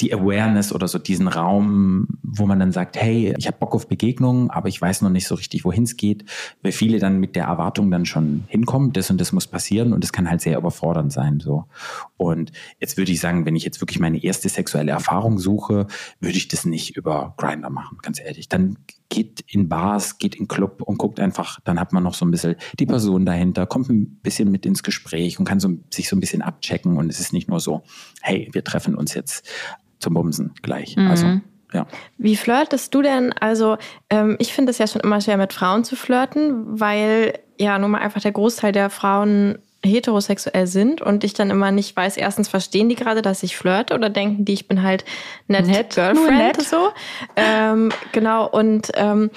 die 0.00 0.12
Awareness 0.12 0.72
oder 0.72 0.88
so 0.88 0.98
diesen 0.98 1.28
Raum, 1.28 2.08
wo 2.22 2.46
man 2.46 2.58
dann 2.58 2.72
sagt, 2.72 2.96
hey, 2.96 3.34
ich 3.38 3.46
habe 3.46 3.58
Bock 3.58 3.74
auf 3.74 3.86
Begegnungen, 3.86 4.50
aber 4.50 4.68
ich 4.68 4.80
weiß 4.80 5.02
noch 5.02 5.10
nicht 5.10 5.28
so 5.28 5.34
richtig, 5.34 5.64
wohin 5.64 5.84
es 5.84 5.96
geht, 5.96 6.24
weil 6.62 6.72
viele 6.72 6.98
dann 6.98 7.20
mit 7.20 7.36
der 7.36 7.44
Erwartung 7.44 7.90
dann 7.90 8.04
schon 8.04 8.44
hinkommen, 8.48 8.92
das 8.92 9.10
und 9.10 9.20
das 9.20 9.32
muss 9.32 9.46
passieren 9.46 9.92
und 9.92 10.02
das 10.02 10.12
kann 10.12 10.28
halt 10.28 10.40
sehr 10.40 10.58
überfordernd 10.58 11.12
sein. 11.12 11.40
So. 11.40 11.66
Und 12.16 12.52
jetzt 12.80 12.96
würde 12.96 13.12
ich 13.12 13.20
sagen, 13.20 13.46
wenn 13.46 13.54
ich 13.54 13.64
jetzt 13.64 13.80
wirklich 13.80 14.00
meine 14.00 14.22
erste 14.22 14.48
sexuelle 14.48 14.92
Erfahrung 14.92 15.38
suche, 15.38 15.86
würde 16.20 16.36
ich 16.36 16.48
das 16.48 16.64
nicht 16.64 16.96
über 16.96 17.34
Grinder 17.36 17.70
machen, 17.70 17.98
ganz 18.02 18.18
ehrlich. 18.18 18.48
Dann 18.48 18.78
geht 19.12 19.44
in 19.46 19.68
Bars, 19.68 20.16
geht 20.16 20.34
in 20.34 20.48
Club 20.48 20.80
und 20.80 20.96
guckt 20.96 21.20
einfach, 21.20 21.60
dann 21.64 21.78
hat 21.78 21.92
man 21.92 22.02
noch 22.02 22.14
so 22.14 22.24
ein 22.24 22.30
bisschen 22.30 22.56
die 22.78 22.86
Person 22.86 23.26
dahinter, 23.26 23.66
kommt 23.66 23.90
ein 23.90 24.16
bisschen 24.22 24.50
mit 24.50 24.64
ins 24.64 24.82
Gespräch 24.82 25.38
und 25.38 25.44
kann 25.44 25.60
so, 25.60 25.68
sich 25.92 26.08
so 26.08 26.16
ein 26.16 26.20
bisschen 26.20 26.40
abchecken 26.40 26.96
und 26.96 27.10
es 27.10 27.20
ist 27.20 27.34
nicht 27.34 27.48
nur 27.48 27.60
so, 27.60 27.82
hey, 28.22 28.48
wir 28.52 28.64
treffen 28.64 28.94
uns 28.94 29.12
jetzt 29.12 29.46
zum 29.98 30.14
Bumsen 30.14 30.54
gleich. 30.62 30.96
Mhm. 30.96 31.08
Also 31.08 31.40
ja. 31.74 31.86
Wie 32.16 32.36
flirtest 32.36 32.94
du 32.94 33.02
denn? 33.02 33.32
Also, 33.34 33.76
ähm, 34.10 34.36
ich 34.38 34.52
finde 34.52 34.70
es 34.70 34.78
ja 34.78 34.86
schon 34.86 35.00
immer 35.00 35.20
schwer, 35.20 35.38
mit 35.38 35.52
Frauen 35.54 35.84
zu 35.84 35.96
flirten, 35.96 36.80
weil 36.80 37.38
ja 37.58 37.78
nun 37.78 37.92
mal 37.92 38.00
einfach 38.00 38.20
der 38.20 38.32
Großteil 38.32 38.72
der 38.72 38.90
Frauen 38.90 39.58
heterosexuell 39.84 40.66
sind 40.66 41.02
und 41.02 41.24
ich 41.24 41.34
dann 41.34 41.50
immer 41.50 41.72
nicht 41.72 41.96
weiß, 41.96 42.16
erstens 42.16 42.48
verstehen 42.48 42.88
die 42.88 42.94
gerade, 42.94 43.22
dass 43.22 43.42
ich 43.42 43.56
flirte 43.56 43.94
oder 43.94 44.10
denken 44.10 44.44
die, 44.44 44.52
ich 44.52 44.68
bin 44.68 44.82
halt 44.82 45.04
nett, 45.48 45.66
nett 45.66 45.94
Girlfriend 45.94 46.38
nett. 46.38 46.62
so. 46.62 46.90
Ähm, 47.36 47.90
genau 48.12 48.48
und 48.48 48.92
ähm, 48.94 49.30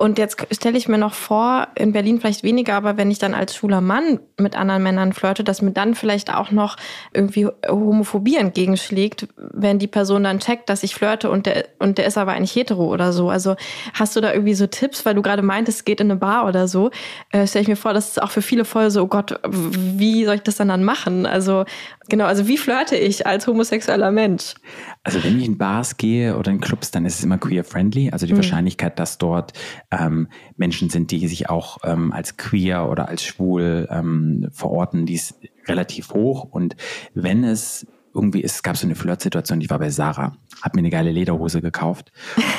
und 0.00 0.16
jetzt 0.16 0.46
stelle 0.50 0.78
ich 0.78 0.88
mir 0.88 0.96
noch 0.96 1.12
vor, 1.12 1.68
in 1.74 1.92
Berlin 1.92 2.20
vielleicht 2.20 2.42
weniger, 2.42 2.74
aber 2.74 2.96
wenn 2.96 3.10
ich 3.10 3.18
dann 3.18 3.34
als 3.34 3.54
schwuler 3.54 3.82
Mann 3.82 4.18
mit 4.38 4.56
anderen 4.56 4.82
Männern 4.82 5.12
flirte, 5.12 5.44
dass 5.44 5.60
mir 5.60 5.72
dann 5.72 5.94
vielleicht 5.94 6.32
auch 6.32 6.50
noch 6.50 6.78
irgendwie 7.12 7.48
Homophobie 7.68 8.36
entgegenschlägt, 8.36 9.28
wenn 9.36 9.78
die 9.78 9.88
Person 9.88 10.24
dann 10.24 10.38
checkt, 10.38 10.70
dass 10.70 10.84
ich 10.84 10.94
flirte 10.94 11.30
und 11.30 11.44
der, 11.44 11.66
und 11.80 11.98
der 11.98 12.06
ist 12.06 12.16
aber 12.16 12.32
eigentlich 12.32 12.54
hetero 12.56 12.86
oder 12.86 13.12
so. 13.12 13.28
Also 13.28 13.56
hast 13.92 14.16
du 14.16 14.22
da 14.22 14.32
irgendwie 14.32 14.54
so 14.54 14.66
Tipps, 14.66 15.04
weil 15.04 15.14
du 15.14 15.20
gerade 15.20 15.42
meintest, 15.42 15.80
es 15.80 15.84
geht 15.84 16.00
in 16.00 16.10
eine 16.10 16.18
Bar 16.18 16.48
oder 16.48 16.66
so, 16.66 16.90
äh, 17.30 17.46
stelle 17.46 17.64
ich 17.64 17.68
mir 17.68 17.76
vor, 17.76 17.92
das 17.92 18.08
ist 18.08 18.22
auch 18.22 18.30
für 18.30 18.40
viele 18.40 18.64
voll 18.64 18.90
so, 18.90 19.02
oh 19.02 19.06
Gott, 19.06 19.38
wie 19.50 20.24
soll 20.24 20.36
ich 20.36 20.42
das 20.44 20.56
dann 20.56 20.68
dann 20.68 20.82
machen? 20.82 21.26
Also 21.26 21.66
genau, 22.08 22.24
also 22.24 22.48
wie 22.48 22.56
flirte 22.56 22.96
ich 22.96 23.26
als 23.26 23.46
homosexueller 23.46 24.12
Mensch? 24.12 24.54
Also 25.02 25.22
wenn 25.24 25.38
ich 25.38 25.46
in 25.46 25.58
Bars 25.58 25.98
gehe 25.98 26.38
oder 26.38 26.50
in 26.50 26.60
Clubs, 26.60 26.90
dann 26.90 27.04
ist 27.04 27.18
es 27.18 27.24
immer 27.24 27.36
queer-friendly. 27.36 28.10
Also 28.12 28.24
die 28.24 28.32
mhm. 28.32 28.38
Wahrscheinlichkeit, 28.38 28.98
dass 28.98 29.18
dort 29.18 29.52
ähm, 29.90 30.28
Menschen 30.56 30.90
sind, 30.90 31.10
die 31.10 31.26
sich 31.26 31.50
auch 31.50 31.78
ähm, 31.84 32.12
als 32.12 32.36
queer 32.36 32.88
oder 32.88 33.08
als 33.08 33.24
schwul 33.24 33.88
ähm, 33.90 34.48
verorten, 34.52 35.06
die 35.06 35.14
ist 35.14 35.34
relativ 35.66 36.10
hoch. 36.10 36.44
Und 36.44 36.76
wenn 37.14 37.44
es 37.44 37.86
irgendwie 38.12 38.40
ist, 38.40 38.56
es 38.56 38.62
gab 38.62 38.76
so 38.76 38.86
eine 38.86 38.96
Flirtsituation, 38.96 39.60
die 39.60 39.70
war 39.70 39.78
bei 39.78 39.90
Sarah, 39.90 40.36
hat 40.62 40.74
mir 40.74 40.80
eine 40.80 40.90
geile 40.90 41.12
Lederhose 41.12 41.60
gekauft. 41.60 42.10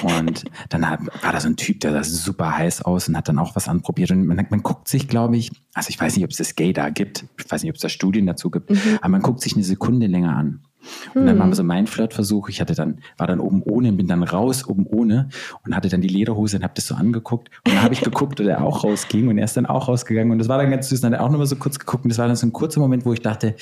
Und 0.02 0.46
dann 0.70 0.90
hat, 0.90 1.02
war 1.22 1.34
da 1.34 1.40
so 1.40 1.50
ein 1.50 1.58
Typ, 1.58 1.82
der 1.82 1.92
sah 1.92 2.04
super 2.04 2.58
heiß 2.58 2.84
aus 2.84 3.10
und 3.10 3.18
hat 3.18 3.28
dann 3.28 3.40
auch 3.40 3.56
was 3.56 3.68
anprobiert. 3.68 4.12
Und 4.12 4.26
man, 4.26 4.48
man 4.50 4.64
guckt 4.64 4.88
sich, 4.88 5.08
glaube 5.08 5.38
ich, 5.38 5.52
also 5.74 5.90
ich 5.90 6.00
weiß 6.00 6.16
nicht, 6.16 6.24
ob 6.24 6.32
es 6.32 6.38
das 6.38 6.56
Gay 6.56 6.74
da 6.74 6.90
gibt, 6.90 7.26
ich 7.38 7.52
weiß 7.52 7.64
nicht, 7.64 7.72
ob 7.72 7.76
es 7.76 7.82
da 7.82 7.90
Studien 7.90 8.26
dazu 8.26 8.50
gibt, 8.50 8.70
mhm. 8.70 9.00
aber 9.02 9.10
man 9.10 9.22
guckt 9.22 9.42
sich 9.42 9.54
eine 9.56 9.64
Sekunde 9.64 10.08
länger 10.08 10.36
an 10.36 10.62
und 11.14 11.26
dann 11.26 11.38
war 11.38 11.46
hm. 11.46 11.54
so 11.54 11.64
mein 11.64 11.88
Flirtversuch. 11.88 12.50
Ich 12.50 12.62
hatte 12.62 12.76
dann, 12.76 13.00
war 13.18 13.28
dann 13.28 13.40
oben 13.40 13.62
ohne, 13.64 13.92
bin 13.92 14.08
dann 14.08 14.24
raus, 14.24 14.68
oben 14.68 14.86
ohne 14.86 15.30
und 15.66 15.76
hatte 15.76 15.90
dann 15.90 16.02
die 16.02 16.08
Lederhose 16.08 16.58
und 16.58 16.64
habe 16.64 16.74
das 16.76 16.88
so 16.88 16.96
angeguckt. 16.96 17.50
Und 17.66 17.76
dann 17.76 17.84
habe 17.84 17.94
ich 17.94 18.02
geguckt, 18.02 18.40
ob 18.40 18.48
er 18.48 18.64
auch 18.64 18.84
rausging 18.84 19.28
und 19.28 19.38
er 19.38 19.46
ist 19.46 19.58
dann 19.58 19.66
auch 19.66 19.88
rausgegangen. 19.88 20.32
Und 20.32 20.40
das 20.40 20.48
war 20.48 20.58
dann 20.58 20.72
ganz 20.72 20.90
süß. 20.90 21.02
Dann 21.02 21.14
hat 21.14 21.20
er 21.20 21.26
auch 21.26 21.30
nochmal 21.30 21.48
so 21.48 21.56
kurz 21.56 21.80
geguckt 21.80 22.06
und 22.06 22.10
das 22.10 22.18
war 22.18 22.28
dann 22.28 22.36
so 22.36 22.48
ein 22.48 22.54
kurzer 22.54 22.80
Moment, 22.80 23.06
wo 23.06 23.14
ich 23.14 23.22
dachte, 23.22 23.56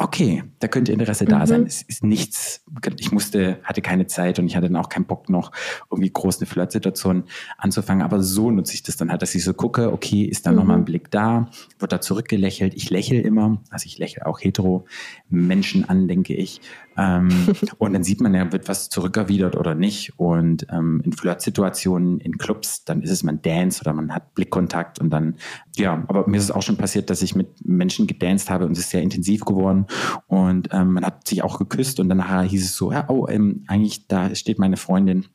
okay, 0.00 0.44
da 0.60 0.68
könnte 0.68 0.92
Interesse 0.92 1.24
da 1.24 1.44
sein. 1.44 1.62
Mhm. 1.62 1.66
Es 1.66 1.82
ist 1.82 2.04
nichts, 2.04 2.64
ich 2.98 3.10
musste, 3.10 3.58
hatte 3.64 3.82
keine 3.82 4.06
Zeit 4.06 4.38
und 4.38 4.46
ich 4.46 4.56
hatte 4.56 4.68
dann 4.68 4.76
auch 4.76 4.88
keinen 4.88 5.06
Bock 5.06 5.28
noch 5.28 5.50
irgendwie 5.90 6.10
groß 6.10 6.38
eine 6.38 6.46
Flirtsituation 6.46 7.24
anzufangen. 7.58 8.02
Aber 8.02 8.22
so 8.22 8.52
nutze 8.52 8.74
ich 8.74 8.84
das 8.84 8.96
dann 8.96 9.10
halt, 9.10 9.22
dass 9.22 9.34
ich 9.34 9.42
so 9.42 9.52
gucke, 9.54 9.92
okay, 9.92 10.22
ist 10.22 10.46
da 10.46 10.50
mhm. 10.52 10.56
nochmal 10.56 10.76
ein 10.78 10.84
Blick 10.84 11.10
da, 11.10 11.50
wird 11.80 11.90
da 11.90 12.00
zurückgelächelt. 12.00 12.74
Ich 12.74 12.90
lächle 12.90 13.20
immer, 13.20 13.60
also 13.70 13.86
ich 13.86 13.98
lächle 13.98 14.24
auch 14.24 14.40
hetero 14.40 14.86
Menschen 15.28 15.88
an, 15.88 16.06
denke 16.06 16.32
ich. 16.32 16.60
Ähm, 16.98 17.30
und 17.78 17.92
dann 17.92 18.02
sieht 18.02 18.20
man 18.20 18.34
ja, 18.34 18.50
wird 18.52 18.68
was 18.68 18.88
zurückerwidert 18.90 19.56
oder 19.56 19.74
nicht. 19.74 20.18
Und 20.18 20.66
ähm, 20.70 21.00
in 21.04 21.12
Flirtsituationen, 21.12 22.20
in 22.20 22.36
Clubs, 22.36 22.84
dann 22.84 23.02
ist 23.02 23.10
es 23.10 23.22
man 23.22 23.40
Dance 23.40 23.80
oder 23.80 23.92
man 23.94 24.14
hat 24.14 24.34
Blickkontakt 24.34 24.98
und 24.98 25.10
dann, 25.10 25.36
ja, 25.76 26.04
aber 26.08 26.28
mir 26.28 26.36
ist 26.36 26.44
es 26.44 26.50
auch 26.50 26.62
schon 26.62 26.76
passiert, 26.76 27.08
dass 27.08 27.22
ich 27.22 27.34
mit 27.34 27.64
Menschen 27.64 28.06
gedanced 28.06 28.50
habe 28.50 28.66
und 28.66 28.72
es 28.72 28.80
ist 28.80 28.90
sehr 28.90 29.02
intensiv 29.02 29.44
geworden 29.44 29.86
und 30.26 30.68
ähm, 30.72 30.94
man 30.94 31.04
hat 31.04 31.26
sich 31.28 31.42
auch 31.42 31.58
geküsst 31.58 32.00
und 32.00 32.08
danach 32.08 32.42
hieß 32.42 32.64
es 32.64 32.76
so, 32.76 32.92
ja, 32.92 33.08
oh, 33.08 33.26
ähm, 33.28 33.64
eigentlich 33.68 34.08
da 34.08 34.34
steht 34.34 34.58
meine 34.58 34.76
Freundin 34.76 35.26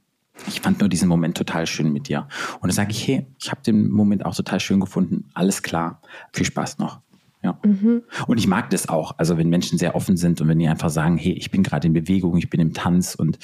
ich 0.47 0.61
fand 0.61 0.79
nur 0.79 0.89
diesen 0.89 1.07
Moment 1.07 1.37
total 1.37 1.67
schön 1.67 1.93
mit 1.93 2.07
dir. 2.07 2.27
Und 2.55 2.63
dann 2.63 2.71
sage 2.71 2.91
ich, 2.91 3.07
hey, 3.07 3.27
ich 3.39 3.51
habe 3.51 3.61
den 3.61 3.89
Moment 3.89 4.25
auch 4.25 4.35
total 4.35 4.59
schön 4.59 4.79
gefunden. 4.79 5.29
Alles 5.33 5.61
klar. 5.61 6.01
Viel 6.33 6.45
Spaß 6.45 6.79
noch. 6.79 7.02
Ja. 7.43 7.59
Mhm. 7.63 8.03
Und 8.25 8.37
ich 8.37 8.47
mag 8.47 8.69
das 8.69 8.87
auch. 8.87 9.15
Also 9.17 9.37
wenn 9.37 9.49
Menschen 9.49 9.77
sehr 9.77 9.95
offen 9.95 10.15
sind 10.15 10.39
und 10.39 10.47
wenn 10.47 10.59
die 10.59 10.67
einfach 10.67 10.89
sagen, 10.89 11.17
hey, 11.17 11.33
ich 11.33 11.51
bin 11.51 11.61
gerade 11.61 11.87
in 11.87 11.93
Bewegung, 11.93 12.37
ich 12.37 12.49
bin 12.49 12.61
im 12.61 12.73
Tanz 12.73 13.15
und 13.15 13.37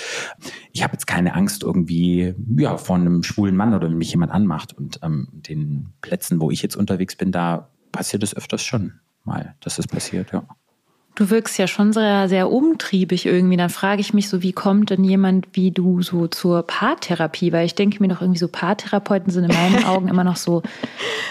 ich 0.72 0.84
habe 0.84 0.94
jetzt 0.94 1.06
keine 1.06 1.36
Angst 1.36 1.64
irgendwie 1.64 2.34
ja, 2.58 2.78
vor 2.78 2.96
einem 2.96 3.24
schwulen 3.24 3.58
Mann 3.58 3.74
oder 3.74 3.90
wenn 3.90 3.98
mich 3.98 4.12
jemand 4.12 4.32
anmacht. 4.32 4.74
Und 4.74 5.00
ähm, 5.04 5.28
den 5.32 5.90
Plätzen, 6.02 6.40
wo 6.40 6.50
ich 6.50 6.62
jetzt 6.62 6.78
unterwegs 6.78 7.18
bin, 7.18 7.32
da 7.32 7.70
passiert 7.92 8.24
es 8.24 8.36
öfters 8.36 8.64
schon 8.64 8.94
mal, 9.26 9.56
dass 9.60 9.80
es 9.80 9.88
passiert, 9.88 10.32
ja. 10.32 10.48
Du 11.20 11.30
wirkst 11.30 11.58
ja 11.58 11.68
schon 11.68 11.92
sehr, 11.92 12.30
sehr 12.30 12.50
umtriebig 12.50 13.26
irgendwie. 13.26 13.58
Dann 13.58 13.70
frage 13.70 14.00
ich 14.00 14.14
mich 14.14 14.30
so, 14.30 14.42
wie 14.42 14.54
kommt 14.54 14.90
denn 14.90 15.04
jemand 15.04 15.48
wie 15.52 15.70
du 15.70 16.02
so 16.02 16.28
zur 16.28 16.64
Paartherapie? 16.64 17.52
Weil 17.52 17.66
ich 17.66 17.76
denke 17.76 18.02
mir 18.02 18.08
doch 18.08 18.22
irgendwie 18.22 18.40
so, 18.40 18.48
Paartherapeuten 18.48 19.30
sind 19.30 19.44
in 19.44 19.54
meinen 19.54 19.84
Augen 19.86 20.08
immer 20.08 20.24
noch 20.24 20.38
so, 20.38 20.64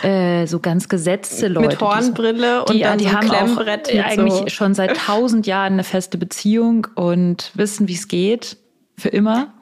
äh, 0.02 0.46
so 0.46 0.60
ganz 0.60 0.90
gesetzte 0.90 1.48
Leute. 1.48 1.68
Mit 1.68 1.80
Hornbrille 1.80 2.66
die, 2.68 2.74
und 2.74 2.80
dann 2.82 2.98
die 2.98 3.04
so 3.04 3.12
haben 3.12 3.30
auch 3.30 3.66
eigentlich 3.66 4.34
so. 4.34 4.48
schon 4.48 4.74
seit 4.74 4.94
tausend 5.06 5.46
Jahren 5.46 5.72
eine 5.72 5.84
feste 5.84 6.18
Beziehung 6.18 6.86
und 6.94 7.50
wissen, 7.54 7.88
wie 7.88 7.94
es 7.94 8.08
geht. 8.08 8.58
Für 8.98 9.08
immer. 9.08 9.54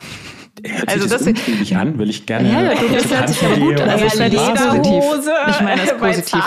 Hört 0.65 0.89
also 0.89 1.09
das, 1.09 1.23
das 1.23 1.73
an, 1.73 1.99
will 2.01 2.11
ich 2.11 2.27
gerne. 2.27 2.51
Ja, 2.51 2.63
ja 2.63 2.75
du, 2.75 2.89
das 2.89 3.15
hört 3.15 3.29
sich 3.29 3.43
ja 3.43 3.55
gut 3.55 3.81
an. 3.81 3.91
Also 3.91 4.19
ja, 4.19 4.27
Lederhose. 4.27 5.33
Ich 5.51 5.61
meine 5.61 5.83
das 5.83 5.97
positiv. 5.99 6.43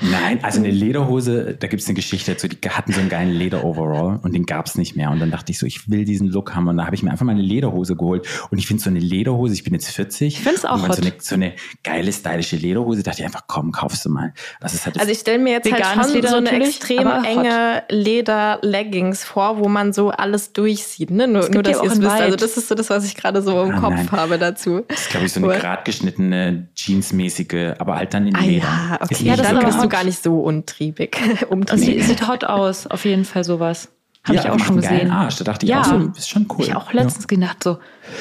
Nein, 0.00 0.42
also 0.42 0.58
eine 0.58 0.70
Lederhose, 0.70 1.56
da 1.58 1.66
gibt 1.66 1.82
es 1.82 1.88
eine 1.88 1.94
Geschichte 1.94 2.32
dazu, 2.32 2.48
die 2.48 2.56
hatten 2.68 2.92
so 2.92 3.00
einen 3.00 3.08
geilen 3.08 3.32
Leder-Overall 3.32 4.20
und 4.22 4.34
den 4.34 4.46
gab 4.46 4.66
es 4.66 4.76
nicht 4.76 4.96
mehr. 4.96 5.10
Und 5.10 5.20
dann 5.20 5.30
dachte 5.30 5.52
ich 5.52 5.58
so, 5.58 5.66
ich 5.66 5.90
will 5.90 6.04
diesen 6.04 6.28
Look 6.28 6.54
haben. 6.54 6.68
Und 6.68 6.76
da 6.76 6.86
habe 6.86 6.94
ich 6.94 7.02
mir 7.02 7.10
einfach 7.10 7.24
mal 7.24 7.32
eine 7.32 7.42
Lederhose 7.42 7.96
geholt. 7.96 8.26
Und 8.50 8.58
ich 8.58 8.66
finde 8.66 8.82
so 8.82 8.90
eine 8.90 8.98
Lederhose, 8.98 9.54
ich 9.54 9.64
bin 9.64 9.74
jetzt 9.74 9.88
40. 9.88 10.34
Ich 10.34 10.40
finde 10.40 10.58
es 10.58 10.64
auch 10.64 10.86
hot. 10.88 10.96
So 10.96 11.02
eine, 11.02 11.12
so 11.18 11.34
eine 11.34 11.52
geile, 11.82 12.12
stylische 12.12 12.56
Lederhose, 12.56 13.02
dachte 13.02 13.20
ich 13.20 13.26
einfach, 13.26 13.44
komm, 13.46 13.72
kaufst 13.72 14.04
du 14.04 14.10
mal. 14.10 14.32
Das 14.60 14.74
ist 14.74 14.86
halt 14.86 14.98
also 14.98 15.10
ich 15.10 15.18
stelle 15.18 15.38
mir 15.38 15.52
jetzt 15.52 15.70
halt 15.70 16.04
schon 16.04 16.12
Leder 16.14 16.28
so 16.28 16.36
eine 16.36 16.50
extrem 16.50 17.06
enge 17.24 17.82
Leder-Leggings 17.88 19.24
vor, 19.24 19.58
wo 19.58 19.68
man 19.68 19.92
so 19.92 20.10
alles 20.10 20.52
durchsieht. 20.52 21.10
Ne? 21.10 21.26
Nur, 21.26 21.48
nur 21.50 21.62
dass 21.62 21.82
ihr 21.82 21.90
es 21.90 22.00
wisst. 22.00 22.10
Also 22.10 22.36
das 22.36 22.56
ist 22.56 22.68
so 22.68 22.74
das, 22.74 22.90
was 22.90 23.04
ich 23.04 23.14
gerade 23.14 23.42
so 23.42 23.62
im 23.62 23.72
ah, 23.72 23.80
Kopf 23.80 23.94
nein. 23.94 24.12
habe 24.12 24.38
dazu. 24.38 24.82
Das 24.88 25.02
ist, 25.02 25.10
glaube 25.10 25.26
ich, 25.26 25.32
so 25.32 25.40
eine 25.42 25.58
gerade 25.58 25.82
geschnittene, 25.84 26.68
jeansmäßige, 26.74 27.74
aber 27.78 27.96
halt 27.96 28.14
dann 28.14 28.26
in 28.26 28.36
ah, 28.36 28.40
Leder. 28.40 28.66
Ja, 28.66 28.98
okay. 29.00 29.24
Ja, 29.24 29.36
dann 29.36 29.60
bist 29.72 29.84
du 29.84 29.88
gar 29.88 30.04
nicht 30.04 30.22
so 30.22 30.40
untriebig. 30.40 31.18
umtriebig. 31.48 32.02
Sie, 32.02 32.02
sieht 32.02 32.28
hot 32.28 32.44
aus, 32.44 32.86
auf 32.86 33.04
jeden 33.04 33.24
Fall 33.24 33.44
sowas. 33.44 33.88
Habe 34.24 34.36
ja, 34.36 34.44
ich 34.44 34.50
auch 34.50 34.58
schon 34.60 34.76
gesehen. 34.76 35.10
Arsch. 35.10 35.36
Da 35.36 35.44
dachte 35.44 35.66
ich 35.66 35.70
ja. 35.70 35.80
auch 35.80 35.84
so, 35.84 35.98
ist 36.16 36.28
schon 36.28 36.46
cool. 36.50 36.64
Ich 36.64 36.76
auch 36.76 36.92
letztens 36.92 37.26
ja. 37.28 37.36
gedacht 37.36 37.64
so, 37.64 37.78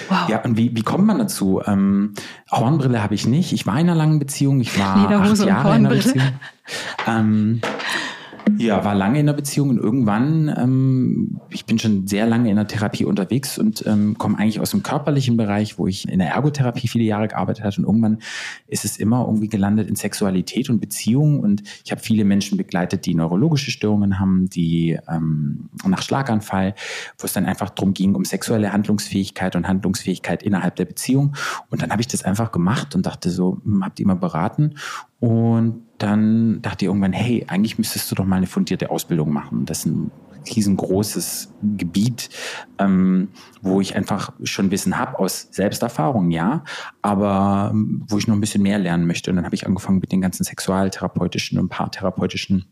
wow. 0.10 0.30
Ja, 0.30 0.42
und 0.42 0.58
wie, 0.58 0.76
wie 0.76 0.82
kommt 0.82 1.06
man 1.06 1.20
dazu? 1.20 1.62
Ähm, 1.64 2.16
Hornbrille 2.52 3.04
habe 3.04 3.14
ich 3.14 3.28
nicht. 3.28 3.54
Ich 3.54 3.68
war 3.68 3.76
in 3.76 3.82
einer 3.82 3.96
langen 3.96 4.18
Beziehung. 4.18 4.62
Ich 4.62 4.80
war 4.80 5.12
acht 5.12 5.46
Jahre 5.46 5.76
in 5.76 5.86
einer 5.86 5.90
Beziehung. 5.90 6.22
Ähm, 7.06 7.60
ja, 8.58 8.84
war 8.84 8.96
lange 8.96 9.20
in 9.20 9.26
der 9.26 9.34
Beziehung 9.34 9.70
und 9.70 9.78
irgendwann, 9.78 10.54
ähm, 10.58 11.40
ich 11.50 11.66
bin 11.66 11.80
schon 11.80 12.08
sehr 12.08 12.26
lange 12.26 12.50
in 12.50 12.56
der 12.56 12.68
Therapie 12.68 13.06
unterwegs 13.06 13.58
und 13.58 13.86
ähm, 13.86 14.18
komme 14.18 14.38
eigentlich 14.38 14.60
aus 14.60 14.72
dem 14.72 14.84
körperlichen 14.84 15.38
Bereich, 15.38 15.78
wo 15.78 15.88
ich 15.88 16.08
in 16.08 16.20
der 16.20 16.30
Ergotherapie 16.30 16.88
viele 16.88 17.04
Jahre 17.04 17.28
gearbeitet 17.28 17.64
habe 17.64 17.76
und 17.78 17.86
irgendwann 17.86 18.20
ist 18.68 18.86
es 18.86 18.98
immer 18.98 19.26
irgendwie 19.26 19.48
gelandet 19.48 19.90
in 19.90 19.96
Sexualität 19.96 20.70
und 20.70 20.80
Beziehung 20.80 21.40
und 21.40 21.64
ich 21.84 21.92
habe 21.92 22.02
viele 22.02 22.26
Menschen 22.26 22.58
begleitet, 22.58 23.06
die 23.06 23.16
neurologische 23.16 23.72
Störungen 23.72 24.20
haben, 24.20 24.50
die 24.50 24.98
ähm, 25.10 25.70
nach 25.86 26.02
Schlaganfall, 26.02 26.76
wo 27.18 27.26
es 27.26 27.34
dann 27.34 27.46
einfach 27.46 27.70
darum 27.70 27.94
ging, 27.94 28.16
um 28.16 28.26
sexuelle 28.26 28.74
Handlungsfähigkeit 28.74 29.56
und 29.56 29.68
Handlungsfähigkeit 29.68 30.44
innerhalb 30.44 30.76
der 30.76 30.86
Beziehung 30.86 31.36
und 31.70 31.82
dann 31.82 31.92
habe 31.92 32.02
ich 32.02 32.08
das 32.08 32.24
einfach 32.24 32.52
gemacht 32.52 32.96
und 32.96 33.06
dachte 33.06 33.30
so, 33.30 33.60
hm, 33.64 33.84
habt 33.84 34.00
ihr 34.00 34.06
immer 34.06 34.16
beraten? 34.16 34.76
Und 35.20 35.84
dann 36.02 36.62
dachte 36.62 36.86
ich 36.86 36.88
irgendwann, 36.88 37.14
hey, 37.14 37.46
eigentlich 37.48 37.78
müsstest 37.78 38.10
du 38.12 38.16
doch 38.16 38.26
mal 38.26 38.38
eine 38.38 38.48
fundierte 38.48 38.90
Ausbildung 38.90 39.32
machen. 39.32 39.66
Das 39.66 39.80
ist 39.80 39.86
ein 39.86 40.12
riesengroßes 40.56 41.54
Gebiet, 41.78 42.30
ähm, 42.80 43.30
wo 43.62 43.80
ich 43.82 43.96
einfach 43.96 44.34
schon 44.44 44.72
Wissen 44.72 44.98
habe 44.98 45.20
aus 45.20 45.50
Selbsterfahrung, 45.52 46.32
ja, 46.32 46.64
aber 47.02 47.72
wo 47.74 48.18
ich 48.18 48.28
noch 48.28 48.36
ein 48.36 48.42
bisschen 48.42 48.64
mehr 48.64 48.80
lernen 48.80 49.06
möchte. 49.06 49.30
Und 49.30 49.36
dann 49.36 49.46
habe 49.46 49.56
ich 49.56 49.68
angefangen 49.68 50.00
mit 50.00 50.12
den 50.12 50.22
ganzen 50.22 50.44
sexualtherapeutischen 50.44 51.60
und 51.60 51.70
paartherapeutischen 51.70 52.66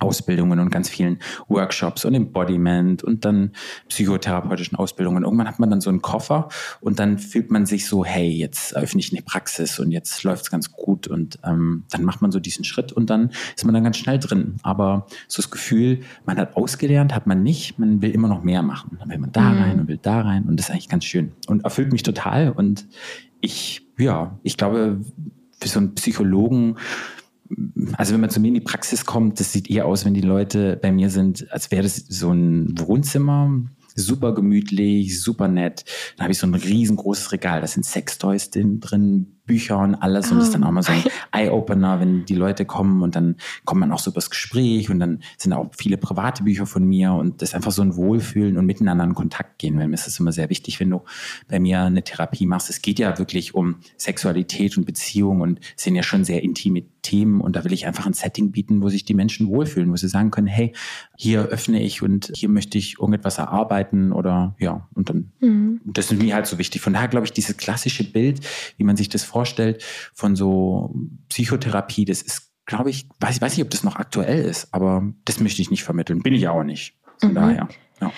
Ausbildungen 0.00 0.58
und 0.58 0.70
ganz 0.70 0.88
vielen 0.88 1.18
Workshops 1.48 2.04
und 2.04 2.14
Embodiment 2.14 3.02
und 3.02 3.24
dann 3.24 3.52
psychotherapeutischen 3.88 4.78
Ausbildungen. 4.78 5.24
Irgendwann 5.24 5.48
hat 5.48 5.58
man 5.58 5.70
dann 5.70 5.80
so 5.80 5.90
einen 5.90 6.02
Koffer 6.02 6.48
und 6.80 6.98
dann 6.98 7.18
fühlt 7.18 7.50
man 7.50 7.66
sich 7.66 7.86
so, 7.86 8.04
hey, 8.04 8.28
jetzt 8.28 8.76
öffne 8.76 9.00
ich 9.00 9.12
eine 9.12 9.22
Praxis 9.22 9.78
und 9.78 9.90
jetzt 9.90 10.22
läuft 10.24 10.44
es 10.44 10.50
ganz 10.50 10.72
gut 10.72 11.06
und 11.08 11.38
ähm, 11.44 11.84
dann 11.90 12.04
macht 12.04 12.22
man 12.22 12.30
so 12.30 12.40
diesen 12.40 12.64
Schritt 12.64 12.92
und 12.92 13.10
dann 13.10 13.30
ist 13.56 13.64
man 13.64 13.74
dann 13.74 13.84
ganz 13.84 13.96
schnell 13.96 14.18
drin. 14.18 14.56
Aber 14.62 15.06
so 15.26 15.42
das 15.42 15.50
Gefühl, 15.50 16.00
man 16.26 16.38
hat 16.38 16.56
ausgelernt, 16.56 17.14
hat 17.14 17.26
man 17.26 17.42
nicht, 17.42 17.78
man 17.78 18.02
will 18.02 18.10
immer 18.10 18.28
noch 18.28 18.42
mehr 18.42 18.62
machen. 18.62 18.96
Dann 18.98 19.10
will 19.10 19.18
man 19.18 19.32
da 19.32 19.42
mhm. 19.42 19.62
rein 19.62 19.80
und 19.80 19.88
will 19.88 19.98
da 20.00 20.20
rein 20.20 20.44
und 20.44 20.58
das 20.58 20.66
ist 20.66 20.72
eigentlich 20.72 20.88
ganz 20.88 21.04
schön 21.04 21.32
und 21.46 21.64
erfüllt 21.64 21.92
mich 21.92 22.02
total 22.02 22.50
und 22.50 22.86
ich, 23.40 23.86
ja, 23.98 24.38
ich 24.42 24.56
glaube, 24.56 25.00
für 25.60 25.68
so 25.68 25.78
einen 25.78 25.94
Psychologen 25.94 26.76
also 27.96 28.14
wenn 28.14 28.20
man 28.20 28.30
zu 28.30 28.40
mir 28.40 28.48
in 28.48 28.54
die 28.54 28.60
Praxis 28.60 29.04
kommt, 29.04 29.40
das 29.40 29.52
sieht 29.52 29.70
eher 29.70 29.86
aus, 29.86 30.04
wenn 30.04 30.14
die 30.14 30.20
Leute 30.20 30.78
bei 30.80 30.92
mir 30.92 31.10
sind, 31.10 31.50
als 31.52 31.70
wäre 31.70 31.82
das 31.82 31.96
so 31.96 32.32
ein 32.32 32.78
Wohnzimmer, 32.78 33.62
super 33.94 34.34
gemütlich, 34.34 35.20
super 35.20 35.48
nett. 35.48 35.84
Dann 36.16 36.24
habe 36.24 36.32
ich 36.32 36.38
so 36.38 36.46
ein 36.46 36.54
riesengroßes 36.54 37.32
Regal, 37.32 37.60
da 37.60 37.66
sind 37.66 37.84
Sextoys 37.84 38.50
drin, 38.50 39.37
Bücher 39.48 39.78
und 39.78 39.96
alles. 39.96 40.30
Und 40.30 40.38
das 40.38 40.46
ist 40.46 40.54
dann 40.54 40.62
auch 40.62 40.70
mal 40.70 40.82
so 40.82 40.92
ein 40.92 41.02
ah. 41.32 41.38
Eye-Opener, 41.38 41.98
wenn 41.98 42.24
die 42.24 42.36
Leute 42.36 42.64
kommen 42.64 43.02
und 43.02 43.16
dann 43.16 43.34
kommt 43.64 43.80
man 43.80 43.90
auch 43.90 43.98
so 43.98 44.12
übers 44.12 44.30
Gespräch 44.30 44.88
und 44.90 45.00
dann 45.00 45.24
sind 45.36 45.52
auch 45.52 45.70
viele 45.76 45.96
private 45.96 46.44
Bücher 46.44 46.66
von 46.66 46.84
mir 46.84 47.12
und 47.12 47.42
das 47.42 47.50
ist 47.50 47.54
einfach 47.56 47.72
so 47.72 47.82
ein 47.82 47.96
Wohlfühlen 47.96 48.56
und 48.56 48.66
miteinander 48.66 49.02
in 49.02 49.14
Kontakt 49.14 49.58
gehen. 49.58 49.76
Weil 49.76 49.88
mir 49.88 49.94
ist 49.94 50.06
es 50.06 50.20
immer 50.20 50.30
sehr 50.30 50.50
wichtig, 50.50 50.78
wenn 50.78 50.90
du 50.90 51.02
bei 51.48 51.58
mir 51.58 51.82
eine 51.82 52.04
Therapie 52.04 52.46
machst. 52.46 52.70
Es 52.70 52.80
geht 52.80 53.00
ja 53.00 53.18
wirklich 53.18 53.56
um 53.56 53.76
Sexualität 53.96 54.78
und 54.78 54.84
Beziehung 54.84 55.40
und 55.40 55.58
sind 55.74 55.96
ja 55.96 56.04
schon 56.04 56.24
sehr 56.24 56.44
intime 56.44 56.84
Themen 57.08 57.40
und 57.40 57.56
da 57.56 57.64
will 57.64 57.72
ich 57.72 57.86
einfach 57.86 58.04
ein 58.04 58.12
Setting 58.12 58.52
bieten, 58.52 58.82
wo 58.82 58.90
sich 58.90 59.04
die 59.04 59.14
Menschen 59.14 59.48
wohlfühlen, 59.48 59.90
wo 59.90 59.96
sie 59.96 60.08
sagen 60.08 60.30
können, 60.30 60.46
hey, 60.46 60.74
hier 61.16 61.46
öffne 61.46 61.82
ich 61.82 62.02
und 62.02 62.30
hier 62.34 62.50
möchte 62.50 62.76
ich 62.76 62.98
irgendetwas 62.98 63.38
erarbeiten 63.38 64.12
oder 64.12 64.54
ja, 64.58 64.86
und 64.94 65.08
dann, 65.08 65.32
mhm. 65.40 65.80
das 65.86 66.12
ist 66.12 66.22
mir 66.22 66.34
halt 66.34 66.46
so 66.46 66.58
wichtig. 66.58 66.82
Von 66.82 66.92
daher 66.92 67.08
glaube 67.08 67.24
ich, 67.24 67.32
dieses 67.32 67.56
klassische 67.56 68.04
Bild, 68.04 68.40
wie 68.76 68.84
man 68.84 68.96
sich 68.96 69.08
das 69.08 69.24
vorstellt, 69.24 69.37
vorstellt 69.38 69.84
von 70.14 70.34
so 70.34 70.92
Psychotherapie, 71.28 72.04
das 72.04 72.22
ist, 72.22 72.50
glaube 72.66 72.90
ich, 72.90 73.08
weiß, 73.20 73.40
weiß 73.40 73.56
nicht, 73.56 73.64
ob 73.64 73.70
das 73.70 73.84
noch 73.84 73.94
aktuell 73.94 74.44
ist, 74.44 74.74
aber 74.74 75.04
das 75.24 75.38
möchte 75.38 75.62
ich 75.62 75.70
nicht 75.70 75.84
vermitteln. 75.84 76.22
Bin 76.22 76.34
ich 76.34 76.48
auch 76.48 76.64
nicht. 76.64 76.96
Von 77.20 77.30
mhm. 77.30 77.34
daher. 77.36 77.68
Ja. 78.00 78.12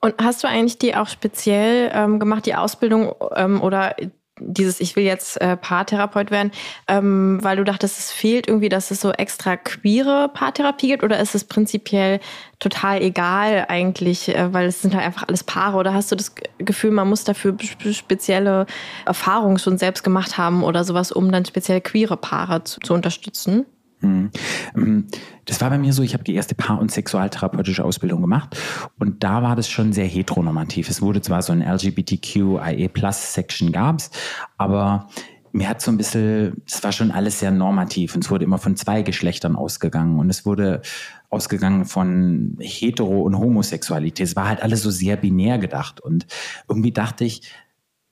Und 0.00 0.14
hast 0.18 0.42
du 0.42 0.48
eigentlich 0.48 0.78
die 0.78 0.94
auch 0.96 1.08
speziell 1.08 1.90
ähm, 1.92 2.18
gemacht, 2.18 2.46
die 2.46 2.54
Ausbildung 2.54 3.14
ähm, 3.36 3.60
oder 3.60 3.94
dieses 4.40 4.80
Ich 4.80 4.96
will 4.96 5.04
jetzt 5.04 5.40
äh, 5.40 5.56
Paartherapeut 5.56 6.30
werden, 6.30 6.52
ähm, 6.88 7.38
weil 7.42 7.56
du 7.56 7.64
dachtest, 7.64 7.98
es 7.98 8.10
fehlt 8.10 8.48
irgendwie, 8.48 8.68
dass 8.68 8.90
es 8.90 9.00
so 9.00 9.12
extra 9.12 9.56
queere 9.56 10.30
Paartherapie 10.32 10.88
gibt 10.88 11.04
oder 11.04 11.20
ist 11.20 11.34
es 11.34 11.44
prinzipiell 11.44 12.20
total 12.58 13.02
egal 13.02 13.66
eigentlich, 13.68 14.28
äh, 14.34 14.52
weil 14.52 14.66
es 14.66 14.82
sind 14.82 14.94
halt 14.94 15.04
einfach 15.04 15.28
alles 15.28 15.44
Paare 15.44 15.76
oder 15.76 15.92
hast 15.94 16.10
du 16.10 16.16
das 16.16 16.34
Gefühl, 16.58 16.92
man 16.92 17.08
muss 17.08 17.24
dafür 17.24 17.56
spezielle 17.92 18.66
Erfahrungen 19.04 19.58
schon 19.58 19.78
selbst 19.78 20.02
gemacht 20.02 20.38
haben 20.38 20.62
oder 20.62 20.84
sowas, 20.84 21.12
um 21.12 21.30
dann 21.30 21.44
speziell 21.44 21.80
queere 21.80 22.16
Paare 22.16 22.64
zu, 22.64 22.80
zu 22.80 22.94
unterstützen? 22.94 23.66
Hm. 24.02 24.30
Ähm, 24.76 25.06
das 25.44 25.60
war 25.60 25.70
bei 25.70 25.78
mir 25.78 25.92
so, 25.92 26.02
ich 26.02 26.14
habe 26.14 26.24
die 26.24 26.34
erste 26.34 26.54
Paar- 26.54 26.80
und 26.80 26.90
sexualtherapeutische 26.90 27.84
Ausbildung 27.84 28.20
gemacht 28.20 28.56
und 28.98 29.24
da 29.24 29.42
war 29.42 29.56
das 29.56 29.68
schon 29.68 29.92
sehr 29.92 30.06
heteronormativ. 30.06 30.90
Es 30.90 31.02
wurde 31.02 31.20
zwar 31.20 31.42
so 31.42 31.52
ein 31.52 31.62
LGBTQIA-Plus-Section 31.62 33.72
gab's, 33.72 34.10
aber 34.58 35.08
mir 35.52 35.68
hat 35.68 35.82
so 35.82 35.90
ein 35.90 35.98
bisschen, 35.98 36.62
es 36.66 36.82
war 36.82 36.92
schon 36.92 37.10
alles 37.10 37.38
sehr 37.38 37.50
normativ 37.50 38.14
und 38.14 38.24
es 38.24 38.30
wurde 38.30 38.44
immer 38.44 38.58
von 38.58 38.76
zwei 38.76 39.02
Geschlechtern 39.02 39.54
ausgegangen 39.54 40.18
und 40.18 40.30
es 40.30 40.46
wurde 40.46 40.80
ausgegangen 41.28 41.84
von 41.84 42.56
Hetero- 42.58 43.22
und 43.22 43.38
Homosexualität. 43.38 44.26
Es 44.26 44.36
war 44.36 44.48
halt 44.48 44.62
alles 44.62 44.82
so 44.82 44.90
sehr 44.90 45.16
binär 45.16 45.58
gedacht 45.58 46.00
und 46.00 46.26
irgendwie 46.68 46.92
dachte 46.92 47.24
ich, 47.24 47.42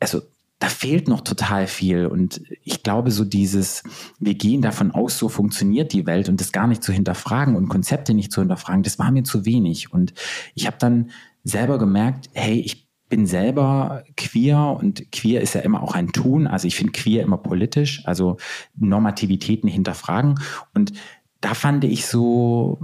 also 0.01 0.23
da 0.61 0.69
fehlt 0.69 1.09
noch 1.09 1.23
total 1.23 1.67
viel. 1.67 2.07
Und 2.07 2.43
ich 2.63 2.83
glaube, 2.83 3.11
so 3.11 3.25
dieses, 3.25 3.83
wir 4.19 4.35
gehen 4.35 4.61
davon 4.61 4.93
aus, 4.93 5.19
so 5.19 5.29
funktioniert 5.29 5.93
die 5.93 6.07
Welt 6.07 6.29
und 6.29 6.39
das 6.41 6.53
gar 6.53 6.67
nicht 6.67 6.85
zu 6.85 6.93
hinterfragen 6.93 7.57
und 7.57 7.69
Konzepte 7.69 8.13
nicht 8.15 8.31
zu 8.31 8.43
hinterfragen, 8.43 8.83
das 8.83 8.99
war 8.99 9.11
mir 9.11 9.25
zu 9.25 9.47
wenig. 9.47 9.93
Und 9.93 10.13
ich 10.55 10.67
habe 10.67 10.77
dann 10.79 11.11
selber 11.45 11.79
gemerkt, 11.79 12.29
hey, 12.35 12.61
ich 12.61 12.87
bin 13.09 13.27
selber 13.27 14.05
queer 14.19 14.77
und 14.79 15.11
queer 15.11 15.41
ist 15.41 15.55
ja 15.55 15.63
immer 15.63 15.83
auch 15.83 15.95
ein 15.95 16.13
Tun. 16.13 16.47
Also 16.47 16.69
ich 16.69 16.77
finde 16.77 16.93
queer 16.93 17.23
immer 17.23 17.39
politisch, 17.39 18.03
also 18.05 18.37
Normativitäten 18.77 19.69
hinterfragen. 19.69 20.39
Und 20.75 20.93
da 21.41 21.55
fand 21.55 21.85
ich 21.85 22.07
so, 22.07 22.79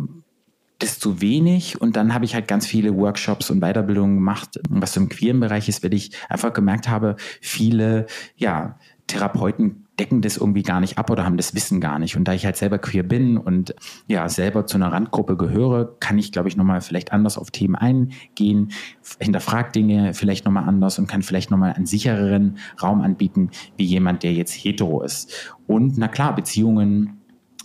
zu 0.79 1.21
wenig 1.21 1.81
und 1.81 1.97
dann 1.97 2.13
habe 2.13 2.25
ich 2.25 2.35
halt 2.35 2.49
ganz 2.49 2.67
viele 2.67 2.95
Workshops 2.97 3.51
und 3.51 3.61
Weiterbildungen 3.61 4.17
gemacht, 4.17 4.61
was 4.69 4.95
so 4.95 5.01
im 5.01 5.09
queeren 5.09 5.41
Bereich 5.41 5.69
ist, 5.69 5.83
weil 5.83 5.95
ich 5.95 6.11
einfach 6.29 6.53
gemerkt 6.53 6.89
habe, 6.89 7.17
viele, 7.41 8.07
ja, 8.37 8.79
Therapeuten 9.07 9.87
decken 9.99 10.21
das 10.21 10.37
irgendwie 10.37 10.63
gar 10.63 10.81
nicht 10.81 10.99
ab 10.99 11.11
oder 11.11 11.25
haben 11.25 11.37
das 11.37 11.55
Wissen 11.55 11.81
gar 11.81 11.99
nicht. 11.99 12.17
Und 12.17 12.25
da 12.25 12.35
ich 12.35 12.45
halt 12.45 12.57
selber 12.57 12.79
queer 12.79 13.03
bin 13.03 13.39
und 13.39 13.75
ja, 14.09 14.29
selber 14.29 14.67
zu 14.67 14.77
einer 14.77 14.93
Randgruppe 14.93 15.37
gehöre, 15.37 15.97
kann 16.01 16.19
ich, 16.19 16.33
glaube 16.33 16.49
ich, 16.49 16.57
nochmal 16.57 16.81
vielleicht 16.81 17.13
anders 17.13 17.39
auf 17.39 17.51
Themen 17.51 17.77
eingehen, 17.77 18.73
hinterfragt 19.21 19.75
Dinge 19.77 20.13
vielleicht 20.13 20.45
nochmal 20.45 20.69
anders 20.69 20.99
und 20.99 21.07
kann 21.07 21.23
vielleicht 21.23 21.51
nochmal 21.51 21.73
einen 21.73 21.87
sichereren 21.87 22.59
Raum 22.83 23.01
anbieten, 23.01 23.51
wie 23.77 23.85
jemand, 23.85 24.23
der 24.23 24.33
jetzt 24.35 24.53
hetero 24.53 25.03
ist. 25.03 25.55
Und 25.67 25.97
na 25.97 26.09
klar, 26.09 26.35
Beziehungen 26.35 27.16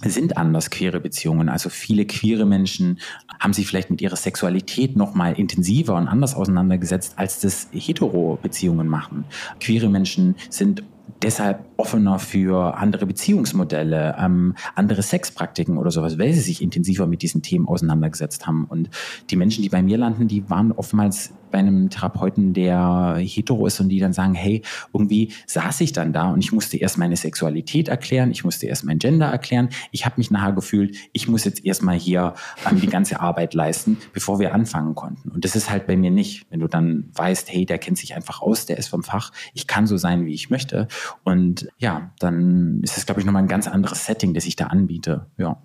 sind 0.10 0.38
anders 0.38 0.70
queere 0.70 1.00
Beziehungen. 1.00 1.50
Also 1.50 1.70
viele 1.70 2.06
queere 2.06 2.46
Menschen 2.46 3.00
haben 3.40 3.54
sich 3.54 3.68
vielleicht 3.68 3.90
mit 3.90 4.02
ihrer 4.02 4.16
Sexualität 4.16 4.96
noch 4.96 5.14
mal 5.14 5.34
intensiver 5.34 5.96
und 5.96 6.08
anders 6.08 6.36
auseinandergesetzt, 6.36 7.14
als 7.18 7.40
das 7.40 7.68
hetero 7.72 8.40
Beziehungen 8.42 8.88
machen. 8.88 9.26
Queere 9.60 9.90
Menschen 9.90 10.36
sind 10.50 10.84
deshalb 11.22 11.66
offener 11.78 12.20
für 12.20 12.78
andere 12.78 13.06
Beziehungsmodelle, 13.06 14.16
ähm, 14.20 14.56
andere 14.76 15.02
Sexpraktiken 15.02 15.78
oder 15.78 15.92
sowas, 15.92 16.18
weil 16.18 16.34
sie 16.34 16.42
sich 16.42 16.62
intensiver 16.62 17.08
mit 17.08 17.22
diesen 17.22 17.42
Themen 17.42 17.68
auseinandergesetzt 17.68 18.48
haben. 18.48 18.66
Und 18.66 18.90
die 19.30 19.36
Menschen, 19.36 19.62
die 19.62 19.70
bei 19.70 19.82
mir 19.82 19.98
landen, 19.98 20.28
die 20.28 20.50
waren 20.50 20.72
oftmals 20.72 21.34
bei 21.52 21.60
einem 21.60 21.90
Therapeuten, 21.90 22.54
der 22.54 23.18
hetero 23.20 23.68
ist 23.68 23.80
und 23.80 23.90
die 23.90 24.00
dann 24.00 24.14
sagen, 24.14 24.34
hey, 24.34 24.62
irgendwie 24.94 25.34
saß 25.46 25.82
ich 25.82 25.92
dann 25.92 26.14
da 26.14 26.32
und 26.32 26.40
ich 26.40 26.52
musste 26.52 26.78
erst 26.78 26.98
meine 26.98 27.18
Sexualität 27.18 27.90
erklären, 27.90 28.32
ich 28.32 28.44
musste 28.44 28.68
erst 28.68 28.86
mein 28.86 29.00
Gender 29.00 29.28
erklären. 29.28 29.70
Ich 29.92 30.06
habe 30.06 30.16
mich 30.18 30.32
nachher 30.32 30.54
gefühlt, 30.54 30.96
ich 31.12 31.28
muss 31.28 31.44
jetzt 31.44 31.64
erstmal 31.66 31.98
hier 31.98 32.34
ähm, 32.70 32.80
die 32.80 32.88
ganze 32.88 33.20
Arbeit 33.20 33.54
leisten, 33.54 33.98
bevor 34.14 34.40
wir 34.40 34.56
anfangen 34.56 34.96
konnten. 34.96 35.30
Und 35.30 35.44
das 35.44 35.56
ist 35.56 35.70
halt 35.70 35.88
bei 35.88 35.98
mir 35.98 36.12
nicht. 36.12 36.46
Wenn 36.50 36.62
du 36.62 36.68
dann 36.68 37.10
weißt, 37.14 37.52
hey, 37.52 37.66
der 37.66 37.78
kennt 37.78 37.98
sich 37.98 38.16
einfach 38.16 38.42
aus, 38.42 38.66
der 38.66 38.78
ist 38.78 38.88
vom 38.88 39.04
Fach, 39.04 39.32
ich 39.54 39.68
kann 39.68 39.88
so 39.88 39.98
sein, 39.98 40.26
wie 40.26 40.34
ich 40.34 40.50
möchte. 40.50 40.88
Und 41.24 41.68
ja, 41.78 42.12
dann 42.20 42.82
ist 42.84 42.98
es, 42.98 43.06
glaube 43.06 43.22
ich, 43.22 43.26
nochmal 43.26 43.44
ein 43.44 43.48
ganz 43.48 43.68
anderes 43.68 44.06
Setting, 44.06 44.34
das 44.34 44.46
ich 44.46 44.56
da 44.56 44.68
anbiete. 44.68 45.28
Ja. 45.38 45.58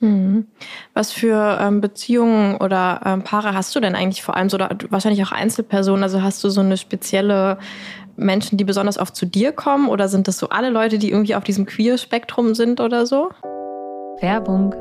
Mhm. 0.00 0.46
Was 0.94 1.12
für 1.12 1.58
ähm, 1.60 1.80
Beziehungen 1.80 2.56
oder 2.56 3.00
ähm, 3.04 3.22
Paare 3.22 3.54
hast 3.54 3.74
du 3.74 3.80
denn 3.80 3.94
eigentlich 3.94 4.22
vor 4.22 4.36
allem 4.36 4.48
so, 4.48 4.56
oder 4.56 4.70
wahrscheinlich 4.90 5.24
auch 5.24 5.32
Einzelpersonen? 5.32 6.02
Also 6.02 6.22
hast 6.22 6.42
du 6.44 6.50
so 6.50 6.60
eine 6.60 6.76
spezielle 6.76 7.58
Menschen, 8.16 8.58
die 8.58 8.64
besonders 8.64 8.98
oft 8.98 9.16
zu 9.16 9.26
dir 9.26 9.52
kommen 9.52 9.88
oder 9.88 10.08
sind 10.08 10.28
das 10.28 10.38
so 10.38 10.48
alle 10.50 10.70
Leute, 10.70 10.98
die 10.98 11.10
irgendwie 11.10 11.34
auf 11.34 11.44
diesem 11.44 11.66
Queer-Spektrum 11.66 12.54
sind 12.54 12.80
oder 12.80 13.06
so? 13.06 13.30
Werbung. 14.20 14.74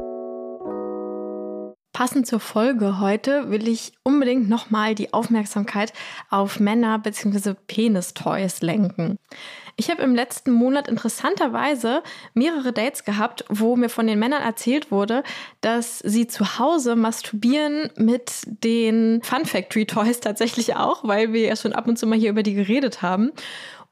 Passend 1.97 2.27
zur 2.27 2.39
Folge 2.39 2.99
heute 2.99 3.49
will 3.49 3.67
ich 3.67 3.91
unbedingt 4.03 4.47
nochmal 4.47 4.93
die 4.93 5.15
Aufmerksamkeit 5.15 5.93
auf 6.29 6.59
Männer 6.59 6.99
bzw. 6.99 7.55
Penis-Toys 7.65 8.61
lenken. 8.61 9.17
Ich 9.77 9.89
habe 9.89 10.03
im 10.03 10.13
letzten 10.13 10.51
Monat 10.51 10.87
interessanterweise 10.87 12.03
mehrere 12.35 12.71
Dates 12.71 13.03
gehabt, 13.03 13.45
wo 13.49 13.75
mir 13.75 13.89
von 13.89 14.05
den 14.05 14.19
Männern 14.19 14.43
erzählt 14.43 14.91
wurde, 14.91 15.23
dass 15.61 15.97
sie 15.97 16.27
zu 16.27 16.59
Hause 16.59 16.95
masturbieren 16.95 17.89
mit 17.95 18.31
den 18.45 19.23
Fun 19.23 19.45
Factory 19.45 19.87
Toys 19.87 20.19
tatsächlich 20.19 20.75
auch, 20.75 21.03
weil 21.03 21.33
wir 21.33 21.47
ja 21.47 21.55
schon 21.55 21.73
ab 21.73 21.87
und 21.87 21.97
zu 21.97 22.05
mal 22.05 22.19
hier 22.19 22.29
über 22.29 22.43
die 22.43 22.53
geredet 22.53 23.01
haben. 23.01 23.31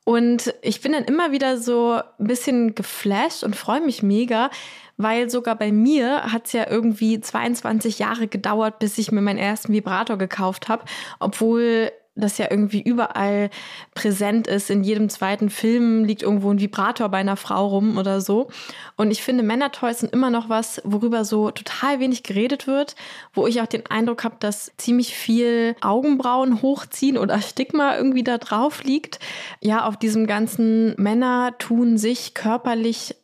Und 0.05 0.53
ich 0.61 0.81
bin 0.81 0.93
dann 0.93 1.03
immer 1.03 1.31
wieder 1.31 1.57
so 1.57 1.99
ein 2.19 2.27
bisschen 2.27 2.75
geflasht 2.75 3.43
und 3.43 3.55
freue 3.55 3.81
mich 3.81 4.03
mega, 4.03 4.51
weil 4.97 5.29
sogar 5.29 5.55
bei 5.55 5.71
mir 5.71 6.31
hat 6.31 6.45
es 6.45 6.53
ja 6.53 6.69
irgendwie 6.69 7.19
22 7.19 7.99
Jahre 7.99 8.27
gedauert, 8.27 8.79
bis 8.79 8.97
ich 8.99 9.11
mir 9.11 9.21
meinen 9.21 9.39
ersten 9.39 9.73
Vibrator 9.73 10.17
gekauft 10.17 10.69
habe, 10.69 10.85
obwohl 11.19 11.91
das 12.15 12.37
ja 12.37 12.47
irgendwie 12.49 12.81
überall 12.81 13.49
präsent 13.93 14.47
ist. 14.47 14.69
In 14.69 14.83
jedem 14.83 15.09
zweiten 15.09 15.49
Film 15.49 16.05
liegt 16.05 16.23
irgendwo 16.23 16.49
ein 16.49 16.59
Vibrator 16.59 17.09
bei 17.09 17.17
einer 17.17 17.35
Frau 17.35 17.67
rum 17.67 17.97
oder 17.97 18.21
so. 18.21 18.47
Und 18.95 19.11
ich 19.11 19.21
finde, 19.21 19.43
Männertoys 19.43 19.99
sind 19.99 20.13
immer 20.13 20.29
noch 20.29 20.49
was, 20.49 20.81
worüber 20.85 21.25
so 21.25 21.51
total 21.51 21.99
wenig 21.99 22.23
geredet 22.23 22.67
wird, 22.67 22.95
wo 23.33 23.47
ich 23.47 23.61
auch 23.61 23.67
den 23.67 23.85
Eindruck 23.87 24.23
habe, 24.23 24.35
dass 24.39 24.71
ziemlich 24.77 25.13
viel 25.13 25.75
Augenbrauen 25.81 26.61
hochziehen 26.61 27.17
oder 27.17 27.41
Stigma 27.41 27.97
irgendwie 27.97 28.23
da 28.23 28.37
drauf 28.37 28.83
liegt. 28.83 29.19
Ja, 29.61 29.85
auf 29.85 29.97
diesem 29.97 30.25
ganzen 30.25 30.95
Männer 30.97 31.55
tun 31.57 31.97
sich 31.97 32.33
körperlich 32.33 33.15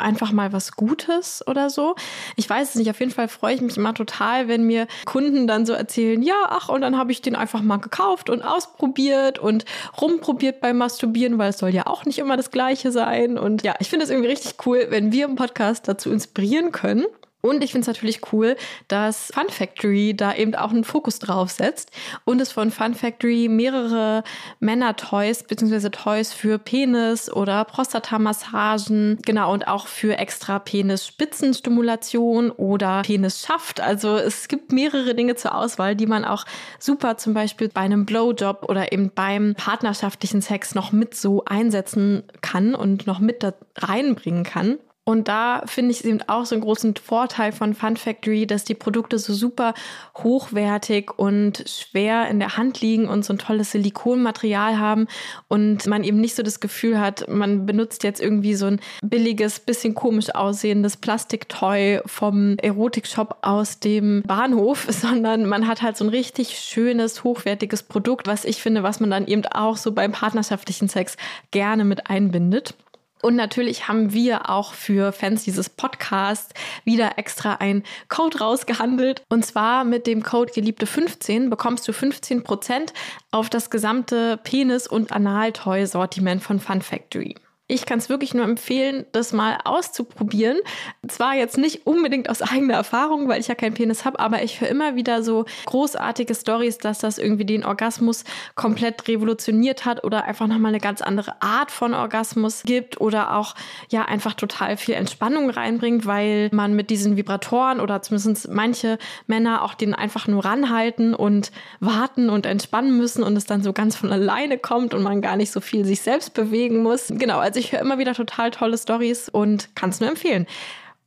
einfach 0.00 0.32
mal 0.32 0.52
was 0.52 0.72
Gutes 0.72 1.46
oder 1.46 1.70
so. 1.70 1.94
Ich 2.36 2.48
weiß 2.48 2.70
es 2.70 2.74
nicht. 2.74 2.90
Auf 2.90 3.00
jeden 3.00 3.12
Fall 3.12 3.28
freue 3.28 3.54
ich 3.54 3.60
mich 3.60 3.76
immer 3.76 3.94
total, 3.94 4.48
wenn 4.48 4.64
mir 4.64 4.86
Kunden 5.04 5.46
dann 5.46 5.66
so 5.66 5.72
erzählen, 5.72 6.22
ja, 6.22 6.34
ach, 6.48 6.68
und 6.68 6.80
dann 6.80 6.96
habe 6.96 7.12
ich 7.12 7.22
den 7.22 7.36
einfach 7.36 7.62
mal 7.62 7.78
gekauft 7.78 8.30
und 8.30 8.42
ausprobiert 8.42 9.38
und 9.38 9.64
rumprobiert 10.00 10.60
beim 10.60 10.78
Masturbieren, 10.78 11.38
weil 11.38 11.50
es 11.50 11.58
soll 11.58 11.70
ja 11.70 11.86
auch 11.86 12.04
nicht 12.04 12.18
immer 12.18 12.36
das 12.36 12.50
Gleiche 12.50 12.92
sein. 12.92 13.38
Und 13.38 13.62
ja, 13.62 13.74
ich 13.78 13.90
finde 13.90 14.04
es 14.04 14.10
irgendwie 14.10 14.30
richtig 14.30 14.54
cool, 14.66 14.86
wenn 14.90 15.12
wir 15.12 15.26
im 15.26 15.36
Podcast 15.36 15.88
dazu 15.88 16.10
inspirieren 16.10 16.72
können. 16.72 17.04
Und 17.42 17.64
ich 17.64 17.72
finde 17.72 17.82
es 17.82 17.86
natürlich 17.86 18.32
cool, 18.32 18.56
dass 18.88 19.32
Fun 19.34 19.48
Factory 19.48 20.14
da 20.14 20.34
eben 20.34 20.54
auch 20.54 20.70
einen 20.70 20.84
Fokus 20.84 21.18
drauf 21.18 21.50
setzt 21.50 21.90
und 22.24 22.40
es 22.40 22.52
von 22.52 22.70
Fun 22.70 22.94
Factory 22.94 23.48
mehrere 23.48 24.22
Männer-Toys 24.60 25.44
bzw. 25.44 25.90
Toys 25.90 26.32
für 26.32 26.58
Penis 26.58 27.32
oder 27.32 27.64
Prostatamassagen, 27.64 29.18
genau, 29.24 29.52
und 29.52 29.68
auch 29.68 29.86
für 29.86 30.18
extra 30.18 30.58
Penis-Spitzenstimulation 30.58 32.50
oder 32.50 33.02
Penis-Schaft. 33.02 33.80
Also 33.80 34.16
es 34.16 34.48
gibt 34.48 34.72
mehrere 34.72 35.14
Dinge 35.14 35.34
zur 35.36 35.54
Auswahl, 35.54 35.96
die 35.96 36.06
man 36.06 36.24
auch 36.24 36.44
super 36.78 37.16
zum 37.16 37.34
Beispiel 37.34 37.68
bei 37.68 37.80
einem 37.80 38.04
Blowjob 38.04 38.68
oder 38.68 38.92
eben 38.92 39.10
beim 39.14 39.54
partnerschaftlichen 39.54 40.42
Sex 40.42 40.74
noch 40.74 40.92
mit 40.92 41.14
so 41.14 41.44
einsetzen 41.44 42.24
kann 42.42 42.74
und 42.74 43.06
noch 43.06 43.18
mit 43.18 43.42
da 43.42 43.54
reinbringen 43.76 44.44
kann. 44.44 44.78
Und 45.10 45.26
da 45.26 45.62
finde 45.66 45.90
ich 45.90 46.04
eben 46.04 46.22
auch 46.28 46.46
so 46.46 46.54
einen 46.54 46.62
großen 46.62 46.94
Vorteil 46.94 47.50
von 47.50 47.74
Fun 47.74 47.96
Factory, 47.96 48.46
dass 48.46 48.62
die 48.62 48.76
Produkte 48.76 49.18
so 49.18 49.34
super 49.34 49.74
hochwertig 50.18 51.10
und 51.18 51.64
schwer 51.66 52.28
in 52.28 52.38
der 52.38 52.56
Hand 52.56 52.80
liegen 52.80 53.08
und 53.08 53.24
so 53.24 53.32
ein 53.32 53.38
tolles 53.38 53.72
Silikonmaterial 53.72 54.78
haben 54.78 55.08
und 55.48 55.84
man 55.88 56.04
eben 56.04 56.20
nicht 56.20 56.36
so 56.36 56.44
das 56.44 56.60
Gefühl 56.60 57.00
hat, 57.00 57.28
man 57.28 57.66
benutzt 57.66 58.04
jetzt 58.04 58.20
irgendwie 58.20 58.54
so 58.54 58.66
ein 58.66 58.80
billiges, 59.02 59.58
bisschen 59.58 59.96
komisch 59.96 60.32
aussehendes 60.32 60.96
Plastiktoy 60.96 62.02
vom 62.06 62.56
Erotikshop 62.58 63.38
aus 63.42 63.80
dem 63.80 64.22
Bahnhof, 64.22 64.86
sondern 64.90 65.46
man 65.46 65.66
hat 65.66 65.82
halt 65.82 65.96
so 65.96 66.04
ein 66.04 66.10
richtig 66.10 66.56
schönes, 66.60 67.24
hochwertiges 67.24 67.82
Produkt, 67.82 68.28
was 68.28 68.44
ich 68.44 68.62
finde, 68.62 68.84
was 68.84 69.00
man 69.00 69.10
dann 69.10 69.26
eben 69.26 69.44
auch 69.46 69.76
so 69.76 69.90
beim 69.90 70.12
partnerschaftlichen 70.12 70.88
Sex 70.88 71.16
gerne 71.50 71.84
mit 71.84 72.08
einbindet. 72.08 72.76
Und 73.22 73.36
natürlich 73.36 73.88
haben 73.88 74.12
wir 74.12 74.48
auch 74.48 74.74
für 74.74 75.12
Fans 75.12 75.44
dieses 75.44 75.68
Podcasts 75.68 76.54
wieder 76.84 77.18
extra 77.18 77.54
ein 77.54 77.82
Code 78.08 78.38
rausgehandelt. 78.38 79.22
Und 79.28 79.44
zwar 79.44 79.84
mit 79.84 80.06
dem 80.06 80.22
Code 80.22 80.52
Geliebte15 80.52 81.50
bekommst 81.50 81.86
du 81.86 81.92
15% 81.92 82.92
auf 83.30 83.50
das 83.50 83.70
gesamte 83.70 84.38
Penis- 84.38 84.86
und 84.86 85.12
Analtoy-Sortiment 85.12 86.42
von 86.42 86.60
Fun 86.60 86.82
Factory. 86.82 87.34
Ich 87.70 87.86
kann 87.86 88.00
es 88.00 88.08
wirklich 88.08 88.34
nur 88.34 88.44
empfehlen, 88.44 89.06
das 89.12 89.32
mal 89.32 89.58
auszuprobieren. 89.64 90.58
Zwar 91.06 91.36
jetzt 91.36 91.56
nicht 91.56 91.86
unbedingt 91.86 92.28
aus 92.28 92.42
eigener 92.42 92.74
Erfahrung, 92.74 93.28
weil 93.28 93.40
ich 93.40 93.46
ja 93.46 93.54
keinen 93.54 93.74
Penis 93.74 94.04
habe, 94.04 94.18
aber 94.18 94.42
ich 94.42 94.60
höre 94.60 94.68
immer 94.68 94.96
wieder 94.96 95.22
so 95.22 95.44
großartige 95.66 96.34
Stories, 96.34 96.78
dass 96.78 96.98
das 96.98 97.18
irgendwie 97.18 97.44
den 97.44 97.64
Orgasmus 97.64 98.24
komplett 98.56 99.06
revolutioniert 99.06 99.84
hat 99.84 100.02
oder 100.02 100.24
einfach 100.24 100.48
nochmal 100.48 100.70
eine 100.70 100.80
ganz 100.80 101.00
andere 101.00 101.40
Art 101.40 101.70
von 101.70 101.94
Orgasmus 101.94 102.64
gibt 102.64 103.00
oder 103.00 103.36
auch 103.36 103.54
ja 103.88 104.04
einfach 104.04 104.34
total 104.34 104.76
viel 104.76 104.94
Entspannung 104.94 105.48
reinbringt, 105.48 106.06
weil 106.06 106.48
man 106.52 106.74
mit 106.74 106.90
diesen 106.90 107.16
Vibratoren 107.16 107.78
oder 107.78 108.02
zumindest 108.02 108.48
manche 108.48 108.98
Männer 109.28 109.62
auch 109.62 109.74
den 109.74 109.94
einfach 109.94 110.26
nur 110.26 110.44
ranhalten 110.44 111.14
und 111.14 111.52
warten 111.78 112.30
und 112.30 112.46
entspannen 112.46 112.96
müssen 112.96 113.22
und 113.22 113.36
es 113.36 113.44
dann 113.44 113.62
so 113.62 113.72
ganz 113.72 113.94
von 113.94 114.10
alleine 114.10 114.58
kommt 114.58 114.92
und 114.92 115.04
man 115.04 115.22
gar 115.22 115.36
nicht 115.36 115.52
so 115.52 115.60
viel 115.60 115.84
sich 115.84 116.00
selbst 116.00 116.34
bewegen 116.34 116.82
muss. 116.82 117.12
Genau, 117.14 117.38
also 117.38 117.59
ich 117.60 117.72
höre 117.72 117.80
immer 117.80 117.98
wieder 117.98 118.14
total 118.14 118.50
tolle 118.50 118.76
Stories 118.76 119.28
und 119.28 119.74
kann 119.76 119.90
es 119.90 120.00
nur 120.00 120.08
empfehlen. 120.08 120.46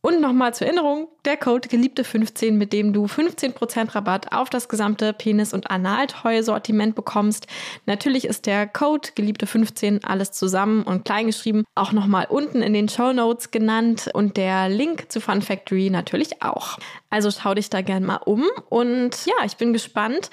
Und 0.05 0.19
nochmal 0.19 0.53
zur 0.53 0.67
Erinnerung, 0.67 1.07
der 1.23 1.37
Code 1.37 1.69
Geliebte15, 1.69 2.51
mit 2.51 2.73
dem 2.73 2.91
du 2.91 3.05
15% 3.05 3.95
Rabatt 3.95 4.33
auf 4.33 4.49
das 4.49 4.67
gesamte 4.67 5.13
Penis- 5.13 5.53
und 5.53 5.71
Analtoy-Sortiment 5.71 6.93
bekommst. 6.93 7.47
Natürlich 7.85 8.25
ist 8.25 8.45
der 8.45 8.67
Code 8.67 9.11
Geliebte15 9.15 10.03
alles 10.03 10.33
zusammen 10.33 10.83
und 10.83 11.05
kleingeschrieben 11.05 11.63
auch 11.73 11.93
nochmal 11.93 12.25
unten 12.29 12.61
in 12.61 12.73
den 12.73 12.89
Show 12.89 13.13
Notes 13.13 13.51
genannt 13.51 14.09
und 14.13 14.35
der 14.35 14.67
Link 14.67 15.09
zu 15.09 15.21
Fun 15.21 15.41
Factory 15.41 15.89
natürlich 15.89 16.43
auch. 16.43 16.79
Also 17.09 17.31
schau 17.31 17.53
dich 17.53 17.69
da 17.69 17.79
gern 17.79 18.03
mal 18.03 18.17
um 18.17 18.43
und 18.67 19.25
ja, 19.25 19.45
ich 19.45 19.55
bin 19.55 19.71
gespannt, 19.71 20.29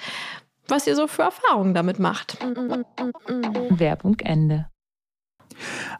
was 0.67 0.85
ihr 0.85 0.97
so 0.97 1.07
für 1.07 1.21
Erfahrungen 1.21 1.73
damit 1.73 1.97
macht. 1.97 2.37
Werbung 3.69 4.19
Ende. 4.19 4.70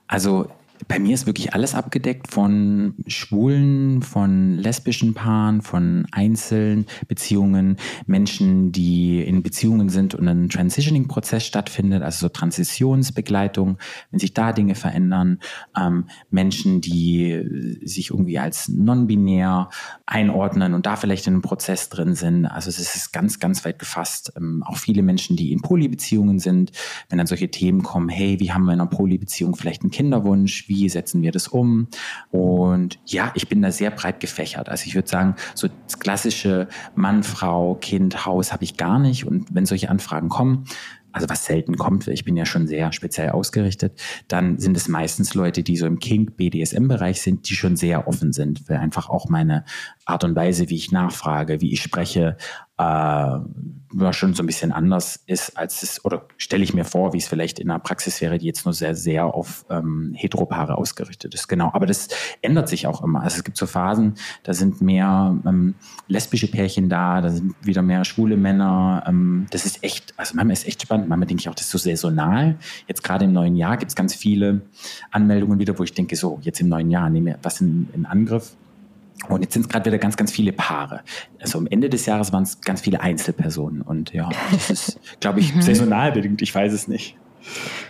Also 0.08 0.50
bei 0.92 1.00
mir 1.00 1.14
ist 1.14 1.26
wirklich 1.26 1.54
alles 1.54 1.74
abgedeckt 1.74 2.30
von 2.30 2.96
Schwulen, 3.08 4.02
von 4.02 4.58
lesbischen 4.58 5.14
Paaren, 5.14 5.62
von 5.62 6.06
einzelnen 6.12 6.86
Beziehungen, 7.08 7.78
Menschen, 8.08 8.74
die 8.74 9.22
in 9.22 9.42
Beziehungen 9.42 9.88
sind 9.88 10.16
und 10.16 10.28
ein 10.28 10.50
Transitioning-Prozess 10.50 11.46
stattfindet, 11.46 12.04
also 12.04 12.26
so 12.26 12.30
Transitionsbegleitung, 12.30 13.78
wenn 14.10 14.20
sich 14.20 14.34
da 14.34 14.52
Dinge 14.52 14.76
verändern, 14.76 15.40
ähm, 15.80 16.08
Menschen, 16.30 16.82
die 16.82 17.80
sich 17.84 18.10
irgendwie 18.10 18.40
als 18.40 18.68
non-binär 18.68 19.70
einordnen 20.06 20.74
und 20.74 20.86
da 20.86 20.98
vielleicht 20.98 21.26
in 21.26 21.36
einem 21.36 21.42
Prozess 21.42 21.88
drin 21.88 22.16
sind. 22.16 22.46
Also 22.46 22.68
es 22.68 22.80
ist 22.80 23.14
ganz, 23.14 23.40
ganz 23.40 23.64
weit 23.64 23.80
gefasst. 23.80 24.34
Ähm, 24.36 24.62
auch 24.66 24.78
viele 24.78 25.04
Menschen, 25.04 25.38
die 25.38 25.54
in 25.54 25.62
Polybeziehungen 25.62 26.40
sind, 26.40 26.74
wenn 27.08 27.18
dann 27.18 27.28
solche 27.28 27.50
Themen 27.50 27.82
kommen, 27.82 28.10
hey, 28.10 28.42
wie 28.42 28.52
haben 28.52 28.66
wir 28.66 28.74
in 28.74 28.82
einer 28.82 28.90
Polybeziehung 28.90 29.56
vielleicht 29.56 29.84
einen 29.84 29.92
Kinderwunsch? 29.92 30.68
wie 30.68 30.81
setzen 30.90 31.22
wir 31.22 31.32
das 31.32 31.48
um? 31.48 31.88
Und 32.30 33.00
ja, 33.06 33.32
ich 33.36 33.48
bin 33.48 33.62
da 33.62 33.72
sehr 33.72 33.92
breit 33.92 34.20
gefächert. 34.20 34.70
Also 34.70 34.86
ich 34.88 34.96
würde 34.96 35.08
sagen, 35.08 35.36
so 35.56 35.68
das 35.86 36.00
klassische 36.00 36.68
Mann, 36.96 37.24
Frau, 37.24 37.76
Kind, 37.76 38.26
Haus 38.26 38.52
habe 38.52 38.64
ich 38.64 38.78
gar 38.78 39.00
nicht. 39.00 39.26
Und 39.26 39.54
wenn 39.54 39.66
solche 39.66 39.90
Anfragen 39.90 40.30
kommen, 40.30 40.66
also 41.12 41.28
was 41.30 41.46
selten 41.46 41.78
kommt, 41.78 42.08
ich 42.08 42.24
bin 42.24 42.38
ja 42.38 42.46
schon 42.46 42.68
sehr 42.68 42.92
speziell 42.94 43.32
ausgerichtet, 43.32 44.00
dann 44.28 44.58
sind 44.60 44.78
es 44.78 44.88
meistens 44.88 45.34
Leute, 45.34 45.64
die 45.64 45.76
so 45.76 45.86
im 45.86 46.00
Kink, 46.00 46.38
BDSM-Bereich 46.38 47.22
sind, 47.22 47.50
die 47.50 47.56
schon 47.56 47.76
sehr 47.76 48.08
offen 48.08 48.32
sind, 48.32 48.70
weil 48.70 48.78
einfach 48.78 49.10
auch 49.10 49.28
meine 49.28 49.66
Art 50.06 50.24
und 50.24 50.36
Weise, 50.36 50.70
wie 50.70 50.76
ich 50.76 50.92
nachfrage, 50.92 51.62
wie 51.62 51.74
ich 51.74 51.82
spreche, 51.82 52.38
äh, 52.82 54.14
schon 54.14 54.34
so 54.34 54.44
ein 54.44 54.46
bisschen 54.46 54.72
anders 54.72 55.20
ist, 55.26 55.58
als 55.58 55.84
es, 55.84 56.04
oder 56.06 56.26
stelle 56.38 56.64
ich 56.64 56.74
mir 56.74 56.86
vor, 56.86 57.14
wie 57.14 57.18
es 57.18 57.28
vielleicht 57.28 57.60
in 57.60 57.70
einer 57.70 57.80
Praxis 57.80 58.22
wäre, 58.22 58.38
die 58.38 58.46
jetzt 58.46 58.66
nur 58.66 58.74
sehr, 58.74 58.96
sehr 58.96 59.26
auf 59.26 59.66
ähm, 59.70 60.14
Heteropaare 60.16 60.78
ausgerichtet 60.78 61.34
ist. 61.34 61.48
Genau. 61.48 61.70
Aber 61.74 61.86
das 61.86 62.08
ändert 62.42 62.70
sich 62.70 62.88
auch 62.88 63.04
immer. 63.04 63.22
Also 63.22 63.38
es 63.38 63.44
gibt 63.44 63.58
so 63.58 63.68
Phasen, 63.68 64.16
da 64.44 64.54
sind 64.54 64.82
mehr 64.82 65.38
ähm, 65.46 65.76
lesbische 66.08 66.48
Pärchen 66.48 66.90
da, 66.90 67.22
da 67.22 67.30
sind 67.30 67.54
wieder 67.62 67.82
mehr 67.82 68.06
schwule 68.06 68.38
Männer. 68.38 69.04
Ähm, 69.08 69.48
das 69.52 69.66
ist 69.66 69.84
echt, 69.84 70.14
also 70.18 70.36
manchmal 70.36 70.54
ist 70.54 70.68
echt 70.68 70.82
spannend. 70.82 71.10
Manchmal 71.10 71.28
denke 71.28 71.42
ich 71.42 71.50
auch, 71.50 71.56
das 71.56 71.66
ist 71.66 71.72
so 71.72 71.78
saisonal. 71.78 72.58
Jetzt 72.88 73.04
gerade 73.04 73.26
im 73.26 73.34
neuen 73.34 73.56
Jahr 73.56 73.78
gibt 73.78 73.92
es 73.92 73.96
ganz 73.96 74.16
viele 74.16 74.62
Anmeldungen 75.12 75.60
wieder, 75.60 75.78
wo 75.78 75.84
ich 75.84 75.94
denke, 75.94 76.16
so, 76.16 76.40
jetzt 76.42 76.62
im 76.62 76.70
neuen 76.70 76.90
Jahr 76.90 77.10
nehme 77.10 77.32
ich 77.32 77.36
was 77.44 77.62
in, 77.62 77.90
in 77.94 78.06
Angriff. 78.06 78.56
Und 79.30 79.42
jetzt 79.42 79.54
sind 79.54 79.64
es 79.64 79.70
gerade 79.70 79.86
wieder 79.86 79.98
ganz, 79.98 80.18
ganz 80.18 80.32
viele 80.32 80.52
Paare. 80.52 81.02
Also 81.40 81.60
am 81.60 81.68
Ende 81.68 81.90
des 81.90 82.06
Jahres 82.06 82.34
waren 82.34 82.44
es 82.44 82.62
ganz 82.62 82.82
viele 82.82 83.02
Einzelpersonen. 83.02 83.82
Und 83.82 84.14
ja, 84.14 84.30
das 84.52 84.70
ist, 84.70 85.00
glaube 85.20 85.40
ich, 85.40 85.56
mhm. 85.56 85.62
saisonal 85.62 86.12
bedingt. 86.12 86.42
Ich 86.42 86.54
weiß 86.54 86.74
es 86.74 86.88
nicht. 86.88 87.16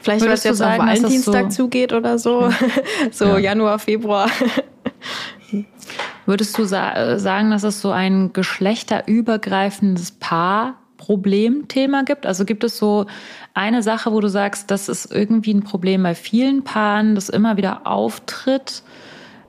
Vielleicht, 0.01 0.25
weil 0.25 0.33
es 0.33 0.43
jetzt 0.43 0.57
sagen, 0.57 0.81
auf 0.81 0.87
Valentinstag 0.87 1.51
so 1.51 1.63
zugeht 1.63 1.93
oder 1.93 2.17
so. 2.17 2.51
so 3.11 3.25
ja. 3.25 3.37
Januar, 3.39 3.79
Februar. 3.79 4.29
Würdest 6.25 6.57
du 6.57 6.63
sa 6.65 6.93
äh, 6.93 7.19
sagen, 7.19 7.51
dass 7.51 7.63
es 7.63 7.81
so 7.81 7.91
ein 7.91 8.31
geschlechterübergreifendes 8.33 10.11
Paar-Problemthema 10.11 12.03
gibt? 12.03 12.25
Also 12.25 12.45
gibt 12.45 12.63
es 12.63 12.77
so 12.77 13.07
eine 13.53 13.83
Sache, 13.83 14.13
wo 14.13 14.21
du 14.21 14.29
sagst, 14.29 14.71
das 14.71 14.87
ist 14.87 15.11
irgendwie 15.11 15.53
ein 15.53 15.63
Problem 15.63 16.03
bei 16.03 16.15
vielen 16.15 16.63
Paaren, 16.63 17.15
das 17.15 17.27
immer 17.29 17.57
wieder 17.57 17.85
auftritt? 17.85 18.83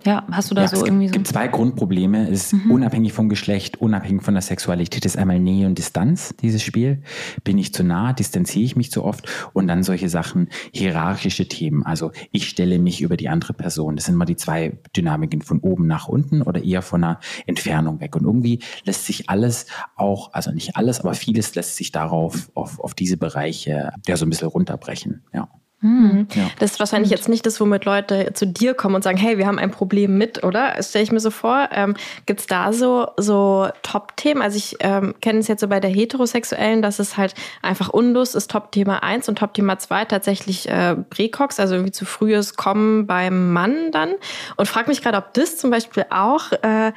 Ja, 0.04 0.26
hast 0.30 0.50
du 0.50 0.54
da 0.54 0.62
ja, 0.62 0.68
so 0.68 0.76
es 0.76 0.82
irgendwie 0.82 1.06
gibt, 1.06 1.14
so? 1.14 1.18
gibt 1.18 1.28
zwei 1.28 1.48
Grundprobleme. 1.48 2.28
Es 2.28 2.46
ist 2.46 2.64
mhm. 2.64 2.70
unabhängig 2.70 3.12
vom 3.12 3.28
Geschlecht, 3.28 3.80
unabhängig 3.80 4.22
von 4.22 4.34
der 4.34 4.42
Sexualität. 4.42 5.04
Das 5.04 5.14
ist 5.14 5.20
einmal 5.20 5.38
Nähe 5.38 5.66
und 5.66 5.78
Distanz, 5.78 6.34
dieses 6.40 6.62
Spiel. 6.62 7.02
Bin 7.44 7.58
ich 7.58 7.72
zu 7.72 7.84
nah, 7.84 8.12
distanziere 8.12 8.64
ich 8.64 8.76
mich 8.76 8.90
zu 8.90 9.04
oft. 9.04 9.28
Und 9.52 9.68
dann 9.68 9.82
solche 9.82 10.08
Sachen, 10.08 10.48
hierarchische 10.72 11.48
Themen. 11.48 11.84
Also 11.84 12.10
ich 12.32 12.48
stelle 12.48 12.78
mich 12.78 13.00
über 13.00 13.16
die 13.16 13.28
andere 13.28 13.52
Person. 13.52 13.96
Das 13.96 14.06
sind 14.06 14.16
mal 14.16 14.24
die 14.24 14.36
zwei 14.36 14.78
Dynamiken 14.96 15.42
von 15.42 15.60
oben 15.60 15.86
nach 15.86 16.08
unten 16.08 16.42
oder 16.42 16.62
eher 16.62 16.82
von 16.82 17.04
einer 17.04 17.20
Entfernung 17.46 18.00
weg. 18.00 18.16
Und 18.16 18.24
irgendwie 18.24 18.60
lässt 18.84 19.06
sich 19.06 19.30
alles 19.30 19.66
auch, 19.96 20.32
also 20.32 20.50
nicht 20.50 20.76
alles, 20.76 21.00
aber 21.00 21.14
vieles 21.14 21.54
lässt 21.54 21.76
sich 21.76 21.92
darauf, 21.92 22.50
auf, 22.54 22.80
auf 22.80 22.94
diese 22.94 23.16
Bereiche 23.16 23.92
ja 24.06 24.16
so 24.16 24.26
ein 24.26 24.30
bisschen 24.30 24.48
runterbrechen. 24.48 25.22
Ja. 25.32 25.48
Mhm. 25.82 26.28
Ja. 26.34 26.48
Das 26.60 26.72
ist 26.72 26.78
wahrscheinlich 26.78 27.10
jetzt 27.10 27.28
nicht 27.28 27.44
das, 27.44 27.60
womit 27.60 27.84
Leute 27.84 28.32
zu 28.34 28.46
dir 28.46 28.74
kommen 28.74 28.94
und 28.94 29.02
sagen, 29.02 29.18
hey, 29.18 29.36
wir 29.36 29.46
haben 29.46 29.58
ein 29.58 29.72
Problem 29.72 30.16
mit, 30.16 30.44
oder? 30.44 30.74
Das 30.76 30.90
stelle 30.90 31.02
ich 31.02 31.10
mir 31.12 31.20
so 31.20 31.30
vor. 31.30 31.68
Ähm, 31.72 31.94
Gibt 32.24 32.40
es 32.40 32.46
da 32.46 32.72
so, 32.72 33.08
so 33.16 33.68
Top-Themen? 33.82 34.42
Also 34.42 34.56
ich 34.56 34.76
ähm, 34.78 35.14
kenne 35.20 35.40
es 35.40 35.48
jetzt 35.48 35.60
so 35.60 35.66
bei 35.66 35.80
der 35.80 35.90
Heterosexuellen, 35.90 36.82
dass 36.82 37.00
es 37.00 37.16
halt 37.16 37.34
einfach 37.62 37.88
Unlust 37.88 38.36
ist 38.36 38.50
Top-Thema 38.50 39.02
1 39.02 39.28
und 39.28 39.38
Top-Thema 39.38 39.78
2 39.78 40.04
tatsächlich 40.04 40.68
äh, 40.68 40.94
Präcox, 40.94 41.58
also 41.58 41.74
irgendwie 41.74 41.92
zu 41.92 42.04
frühes 42.04 42.54
Kommen 42.54 43.08
beim 43.08 43.52
Mann 43.52 43.90
dann. 43.90 44.14
Und 44.56 44.68
frage 44.68 44.88
mich 44.88 45.02
gerade, 45.02 45.18
ob 45.18 45.34
das 45.34 45.58
zum 45.58 45.70
Beispiel 45.70 46.06
auch 46.10 46.52
äh, 46.62 46.92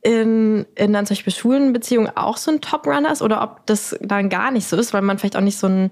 in, 0.00 0.64
in 0.74 0.92
dann 0.94 1.04
zum 1.04 1.16
Beispiel 1.16 1.34
Schulenbeziehungen 1.34 2.16
auch 2.16 2.38
so 2.38 2.50
ein 2.50 2.62
Top-Runner 2.62 3.12
ist 3.12 3.20
oder 3.20 3.42
ob 3.42 3.66
das 3.66 3.94
dann 4.00 4.30
gar 4.30 4.50
nicht 4.50 4.66
so 4.66 4.76
ist, 4.76 4.94
weil 4.94 5.02
man 5.02 5.18
vielleicht 5.18 5.36
auch 5.36 5.42
nicht 5.42 5.58
so 5.58 5.66
ein 5.66 5.90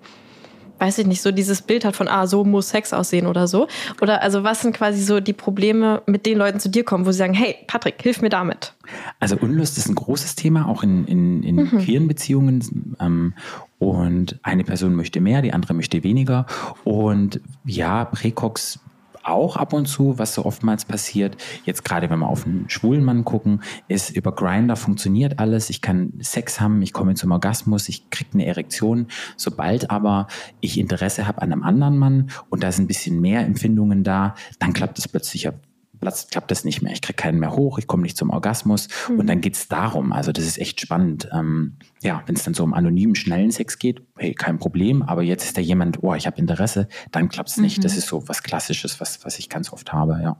weiß 0.80 0.98
ich 0.98 1.06
nicht, 1.06 1.22
so 1.22 1.30
dieses 1.30 1.62
Bild 1.62 1.84
hat 1.84 1.94
von, 1.94 2.08
ah, 2.08 2.26
so 2.26 2.44
muss 2.44 2.70
Sex 2.70 2.92
aussehen 2.92 3.26
oder 3.26 3.46
so? 3.46 3.68
Oder 4.00 4.22
also 4.22 4.42
was 4.42 4.62
sind 4.62 4.74
quasi 4.74 5.02
so 5.02 5.20
die 5.20 5.32
Probleme, 5.32 6.02
mit 6.06 6.26
den 6.26 6.38
Leuten 6.38 6.60
zu 6.60 6.68
dir 6.68 6.84
kommen, 6.84 7.06
wo 7.06 7.12
sie 7.12 7.18
sagen, 7.18 7.34
hey, 7.34 7.56
Patrick, 7.66 8.02
hilf 8.02 8.22
mir 8.22 8.30
damit? 8.30 8.74
Also 9.20 9.36
Unlust 9.36 9.78
ist 9.78 9.88
ein 9.88 9.94
großes 9.94 10.34
Thema, 10.34 10.68
auch 10.68 10.82
in, 10.82 11.06
in, 11.06 11.42
in 11.42 11.56
mhm. 11.56 11.78
queeren 11.78 12.08
Beziehungen. 12.08 12.96
Ähm, 13.00 13.34
und 13.78 14.38
eine 14.42 14.64
Person 14.64 14.94
möchte 14.94 15.20
mehr, 15.20 15.42
die 15.42 15.52
andere 15.52 15.74
möchte 15.74 16.02
weniger. 16.02 16.46
Und 16.84 17.40
ja, 17.64 18.04
Präcox 18.04 18.80
auch 19.22 19.56
ab 19.56 19.72
und 19.72 19.86
zu, 19.86 20.18
was 20.18 20.34
so 20.34 20.44
oftmals 20.44 20.84
passiert, 20.84 21.36
jetzt 21.64 21.84
gerade 21.84 22.10
wenn 22.10 22.18
wir 22.18 22.28
auf 22.28 22.46
einen 22.46 22.68
schwulen 22.68 23.04
Mann 23.04 23.24
gucken, 23.24 23.62
ist 23.88 24.10
über 24.10 24.32
Grinder 24.32 24.76
funktioniert 24.76 25.38
alles. 25.38 25.70
Ich 25.70 25.80
kann 25.80 26.12
Sex 26.20 26.60
haben, 26.60 26.82
ich 26.82 26.92
komme 26.92 27.14
zum 27.14 27.30
Orgasmus, 27.30 27.88
ich 27.88 28.10
kriege 28.10 28.30
eine 28.34 28.46
Erektion. 28.46 29.06
Sobald 29.36 29.90
aber 29.90 30.26
ich 30.60 30.78
Interesse 30.78 31.26
habe 31.26 31.42
an 31.42 31.52
einem 31.52 31.62
anderen 31.62 31.98
Mann 31.98 32.30
und 32.48 32.62
da 32.62 32.72
sind 32.72 32.84
ein 32.84 32.88
bisschen 32.88 33.20
mehr 33.20 33.40
Empfindungen 33.44 34.04
da, 34.04 34.34
dann 34.58 34.72
klappt 34.72 34.98
es 34.98 35.08
plötzlich 35.08 35.48
Platz 36.00 36.28
klappt 36.28 36.50
das 36.50 36.64
nicht 36.64 36.82
mehr. 36.82 36.92
Ich 36.92 37.02
kriege 37.02 37.16
keinen 37.16 37.38
mehr 37.38 37.52
hoch, 37.52 37.78
ich 37.78 37.86
komme 37.86 38.02
nicht 38.02 38.16
zum 38.16 38.30
Orgasmus. 38.30 38.88
Mhm. 39.08 39.20
Und 39.20 39.26
dann 39.26 39.40
geht 39.40 39.54
es 39.54 39.68
darum. 39.68 40.12
Also 40.12 40.32
das 40.32 40.44
ist 40.44 40.58
echt 40.58 40.80
spannend. 40.80 41.28
Ähm, 41.32 41.76
ja, 42.02 42.22
wenn 42.26 42.36
es 42.36 42.44
dann 42.44 42.54
so 42.54 42.64
um 42.64 42.74
anonymen, 42.74 43.14
schnellen 43.14 43.50
Sex 43.50 43.78
geht, 43.78 44.02
hey, 44.16 44.34
kein 44.34 44.58
Problem. 44.58 45.02
Aber 45.02 45.22
jetzt 45.22 45.44
ist 45.44 45.56
da 45.56 45.60
jemand, 45.60 46.02
oh, 46.02 46.14
ich 46.14 46.26
habe 46.26 46.38
Interesse, 46.38 46.88
dann 47.12 47.28
klappt 47.28 47.50
es 47.50 47.56
nicht. 47.58 47.78
Mhm. 47.78 47.82
Das 47.82 47.96
ist 47.96 48.06
so 48.06 48.26
was 48.28 48.42
Klassisches, 48.42 49.00
was, 49.00 49.24
was 49.24 49.38
ich 49.38 49.48
ganz 49.48 49.72
oft 49.72 49.92
habe, 49.92 50.20
ja. 50.22 50.36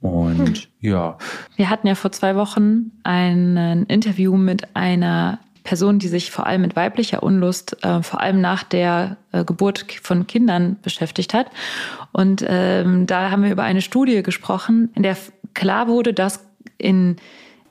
Und 0.00 0.38
hm. 0.38 0.54
ja. 0.80 1.18
Wir 1.56 1.70
hatten 1.70 1.88
ja 1.88 1.96
vor 1.96 2.12
zwei 2.12 2.36
Wochen 2.36 2.92
ein 3.02 3.84
Interview 3.88 4.36
mit 4.36 4.76
einer 4.76 5.40
Person, 5.68 5.98
die 5.98 6.08
sich 6.08 6.30
vor 6.30 6.46
allem 6.46 6.62
mit 6.62 6.76
weiblicher 6.76 7.22
Unlust, 7.22 7.84
äh, 7.84 8.02
vor 8.02 8.22
allem 8.22 8.40
nach 8.40 8.62
der 8.62 9.18
äh, 9.32 9.44
Geburt 9.44 9.84
von 10.02 10.26
Kindern 10.26 10.76
beschäftigt 10.80 11.34
hat. 11.34 11.48
Und 12.10 12.42
ähm, 12.48 13.06
da 13.06 13.30
haben 13.30 13.42
wir 13.42 13.52
über 13.52 13.64
eine 13.64 13.82
Studie 13.82 14.22
gesprochen, 14.22 14.90
in 14.94 15.02
der 15.02 15.14
klar 15.52 15.86
wurde, 15.86 16.14
dass 16.14 16.46
in 16.78 17.16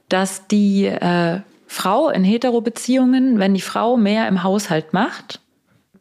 dass 0.10 0.48
die 0.48 0.86
äh, 0.86 1.42
Frau 1.66 2.10
in 2.10 2.24
Hetero-Beziehungen, 2.24 3.40
wenn 3.40 3.56
die 3.56 3.62
Frau 3.62 3.98
mehr 3.98 4.28
im 4.28 4.44
Haushalt 4.44 4.94
macht, 4.94 5.42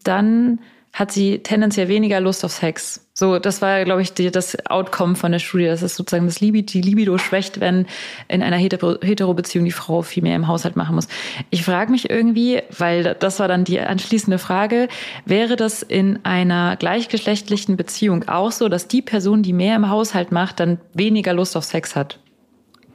dann 0.04 0.60
hat 0.92 1.12
sie 1.12 1.38
tendenziell 1.38 1.88
weniger 1.88 2.20
Lust 2.20 2.44
auf 2.44 2.52
Sex. 2.52 3.05
So, 3.18 3.38
das 3.38 3.62
war, 3.62 3.82
glaube 3.84 4.02
ich, 4.02 4.12
die, 4.12 4.30
das 4.30 4.58
Outcome 4.66 5.16
von 5.16 5.32
der 5.32 5.38
Studie. 5.38 5.64
Das 5.64 5.82
ist 5.82 5.96
sozusagen 5.96 6.26
das 6.26 6.40
Libido, 6.40 6.66
die 6.70 6.82
Libido 6.82 7.16
schwächt, 7.16 7.60
wenn 7.60 7.86
in 8.28 8.42
einer 8.42 8.58
Hetero-Beziehung 8.58 9.64
die 9.64 9.72
Frau 9.72 10.02
viel 10.02 10.22
mehr 10.22 10.36
im 10.36 10.48
Haushalt 10.48 10.76
machen 10.76 10.96
muss. 10.96 11.08
Ich 11.48 11.64
frage 11.64 11.90
mich 11.90 12.10
irgendwie, 12.10 12.60
weil 12.76 13.16
das 13.18 13.40
war 13.40 13.48
dann 13.48 13.64
die 13.64 13.80
anschließende 13.80 14.36
Frage, 14.36 14.88
wäre 15.24 15.56
das 15.56 15.82
in 15.82 16.18
einer 16.26 16.76
gleichgeschlechtlichen 16.76 17.78
Beziehung 17.78 18.28
auch 18.28 18.52
so, 18.52 18.68
dass 18.68 18.86
die 18.86 19.00
Person, 19.00 19.42
die 19.42 19.54
mehr 19.54 19.76
im 19.76 19.88
Haushalt 19.88 20.30
macht, 20.30 20.60
dann 20.60 20.78
weniger 20.92 21.32
Lust 21.32 21.56
auf 21.56 21.64
Sex 21.64 21.96
hat? 21.96 22.20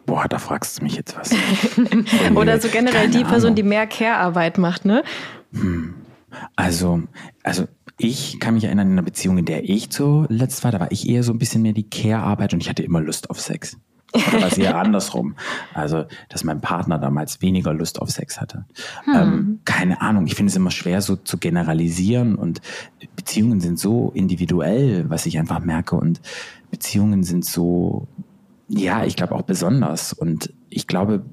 Boah, 0.06 0.28
da 0.28 0.38
fragst 0.38 0.78
du 0.78 0.84
mich 0.84 0.98
jetzt 0.98 1.18
was. 1.18 1.32
Oder 2.36 2.60
so 2.62 2.68
generell 2.68 3.08
Keine 3.08 3.18
die 3.18 3.24
Person, 3.24 3.48
Ahnung. 3.48 3.56
die 3.56 3.64
mehr 3.64 3.88
Care-Arbeit 3.88 4.60
macht, 4.60 4.86
ne? 4.86 5.02
Hm. 5.52 5.96
Also, 6.56 7.02
also 7.44 7.66
ich 8.04 8.40
kann 8.40 8.56
mich 8.56 8.64
erinnern, 8.64 8.88
in 8.88 8.94
einer 8.94 9.04
Beziehung, 9.04 9.38
in 9.38 9.46
der 9.46 9.68
ich 9.70 9.90
zuletzt 9.90 10.64
war, 10.64 10.72
da 10.72 10.80
war 10.80 10.92
ich 10.92 11.08
eher 11.08 11.24
so 11.24 11.32
ein 11.32 11.40
bisschen 11.40 11.62
mehr 11.62 11.74
die 11.74 11.90
Care-Arbeit 11.90 12.54
und 12.54 12.62
ich 12.62 12.70
hatte 12.70 12.84
immer 12.84 13.02
Lust 13.02 13.30
auf 13.30 13.40
Sex. 13.40 13.78
Oder 14.14 14.42
war 14.42 14.48
es 14.48 14.58
eher 14.58 14.78
andersrum? 14.80 15.36
Also, 15.74 16.06
dass 16.30 16.44
mein 16.44 16.62
Partner 16.62 16.98
damals 16.98 17.42
weniger 17.42 17.74
Lust 17.74 18.02
auf 18.02 18.10
Sex 18.10 18.42
hatte. 18.42 18.66
Hm. 19.06 19.14
Ähm, 19.16 19.60
keine 19.66 20.02
Ahnung, 20.02 20.28
ich 20.28 20.36
finde 20.36 20.50
es 20.50 20.56
immer 20.56 20.72
schwer 20.72 21.02
so 21.02 21.16
zu 21.16 21.38
generalisieren 21.38 22.36
und 22.36 22.62
Beziehungen 23.16 23.60
sind 23.60 23.80
so 23.80 24.12
individuell, 24.14 25.10
was 25.10 25.26
ich 25.26 25.40
einfach 25.40 25.60
merke 25.60 25.96
und 25.96 26.22
Beziehungen 26.72 27.24
sind 27.24 27.46
so, 27.46 28.08
ja, 28.68 29.06
ich 29.06 29.16
glaube 29.16 29.36
auch 29.36 29.44
besonders 29.44 30.14
und 30.14 30.54
ich 30.70 30.88
glaube, 30.88 31.26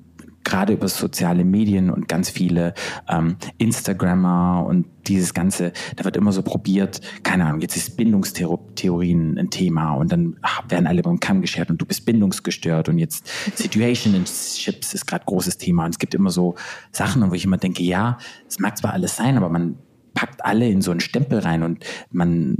gerade 0.48 0.72
über 0.72 0.88
soziale 0.88 1.44
Medien 1.44 1.90
und 1.90 2.08
ganz 2.08 2.30
viele 2.30 2.72
ähm, 3.08 3.36
Instagrammer 3.58 4.64
und 4.66 4.86
dieses 5.06 5.34
Ganze, 5.34 5.72
da 5.96 6.04
wird 6.04 6.16
immer 6.16 6.32
so 6.32 6.42
probiert, 6.42 7.00
keine 7.22 7.44
Ahnung, 7.44 7.60
jetzt 7.60 7.76
ist 7.76 7.96
Bindungstheorien 7.96 9.38
ein 9.38 9.50
Thema 9.50 9.92
und 9.92 10.10
dann 10.10 10.36
ach, 10.40 10.62
werden 10.68 10.86
alle 10.86 11.02
beim 11.02 11.20
Kamm 11.20 11.42
geschert 11.42 11.70
und 11.70 11.80
du 11.80 11.86
bist 11.86 12.06
bindungsgestört 12.06 12.88
und 12.88 12.98
jetzt 12.98 13.30
Situationships 13.54 14.94
ist 14.94 15.06
gerade 15.06 15.24
großes 15.26 15.58
Thema 15.58 15.84
und 15.84 15.90
es 15.90 15.98
gibt 15.98 16.14
immer 16.14 16.30
so 16.30 16.54
Sachen, 16.92 17.30
wo 17.30 17.34
ich 17.34 17.44
immer 17.44 17.58
denke, 17.58 17.82
ja, 17.82 18.18
es 18.48 18.58
mag 18.58 18.78
zwar 18.78 18.94
alles 18.94 19.16
sein, 19.16 19.36
aber 19.36 19.50
man 19.50 19.76
packt 20.14 20.44
alle 20.44 20.68
in 20.68 20.80
so 20.80 20.90
einen 20.90 21.00
Stempel 21.00 21.40
rein 21.40 21.62
und 21.62 21.84
man 22.10 22.56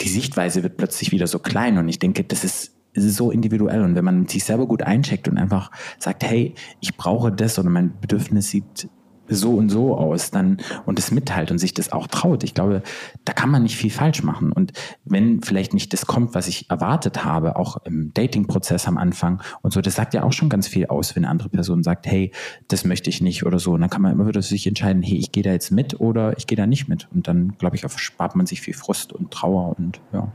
die 0.00 0.08
Sichtweise 0.08 0.62
wird 0.62 0.76
plötzlich 0.76 1.12
wieder 1.12 1.26
so 1.26 1.38
klein 1.38 1.78
und 1.78 1.88
ich 1.88 1.98
denke, 1.98 2.24
das 2.24 2.44
ist 2.44 2.75
es 2.96 3.04
ist 3.04 3.16
so 3.16 3.30
individuell 3.30 3.82
und 3.82 3.94
wenn 3.94 4.04
man 4.04 4.26
sich 4.26 4.44
selber 4.44 4.66
gut 4.66 4.82
eincheckt 4.82 5.28
und 5.28 5.38
einfach 5.38 5.70
sagt, 5.98 6.24
hey, 6.24 6.54
ich 6.80 6.96
brauche 6.96 7.30
das 7.30 7.58
oder 7.58 7.70
mein 7.70 7.92
Bedürfnis 8.00 8.50
sieht 8.50 8.88
so 9.28 9.54
und 9.54 9.68
so 9.68 9.96
aus, 9.96 10.30
dann 10.30 10.58
und 10.84 10.98
es 10.98 11.10
mitteilt 11.10 11.50
und 11.50 11.58
sich 11.58 11.74
das 11.74 11.92
auch 11.92 12.06
traut. 12.06 12.44
Ich 12.44 12.54
glaube, 12.54 12.82
da 13.24 13.32
kann 13.32 13.50
man 13.50 13.62
nicht 13.62 13.76
viel 13.76 13.90
falsch 13.90 14.22
machen. 14.22 14.52
Und 14.52 14.72
wenn 15.04 15.42
vielleicht 15.42 15.74
nicht 15.74 15.92
das 15.92 16.06
kommt, 16.06 16.34
was 16.34 16.46
ich 16.48 16.70
erwartet 16.70 17.24
habe, 17.24 17.56
auch 17.56 17.78
im 17.84 18.12
Dating-Prozess 18.14 18.86
am 18.86 18.98
Anfang 18.98 19.42
und 19.62 19.72
so, 19.72 19.80
das 19.80 19.96
sagt 19.96 20.14
ja 20.14 20.22
auch 20.22 20.32
schon 20.32 20.48
ganz 20.48 20.68
viel 20.68 20.86
aus, 20.86 21.16
wenn 21.16 21.24
eine 21.24 21.30
andere 21.30 21.48
Person 21.48 21.82
sagt, 21.82 22.06
hey, 22.06 22.32
das 22.68 22.84
möchte 22.84 23.10
ich 23.10 23.20
nicht 23.20 23.44
oder 23.44 23.58
so. 23.58 23.72
Und 23.72 23.80
dann 23.80 23.90
kann 23.90 24.02
man 24.02 24.12
immer 24.12 24.26
wieder 24.26 24.42
sich 24.42 24.66
entscheiden, 24.66 25.02
hey, 25.02 25.16
ich 25.16 25.32
gehe 25.32 25.42
da 25.42 25.52
jetzt 25.52 25.70
mit 25.70 26.00
oder 26.00 26.36
ich 26.38 26.46
gehe 26.46 26.56
da 26.56 26.66
nicht 26.66 26.88
mit. 26.88 27.08
Und 27.12 27.28
dann, 27.28 27.56
glaube 27.58 27.76
ich, 27.76 27.82
erspart 27.82 28.36
man 28.36 28.46
sich 28.46 28.60
viel 28.60 28.74
Frust 28.74 29.12
und 29.12 29.30
Trauer 29.30 29.76
und 29.76 30.00
ja. 30.12 30.32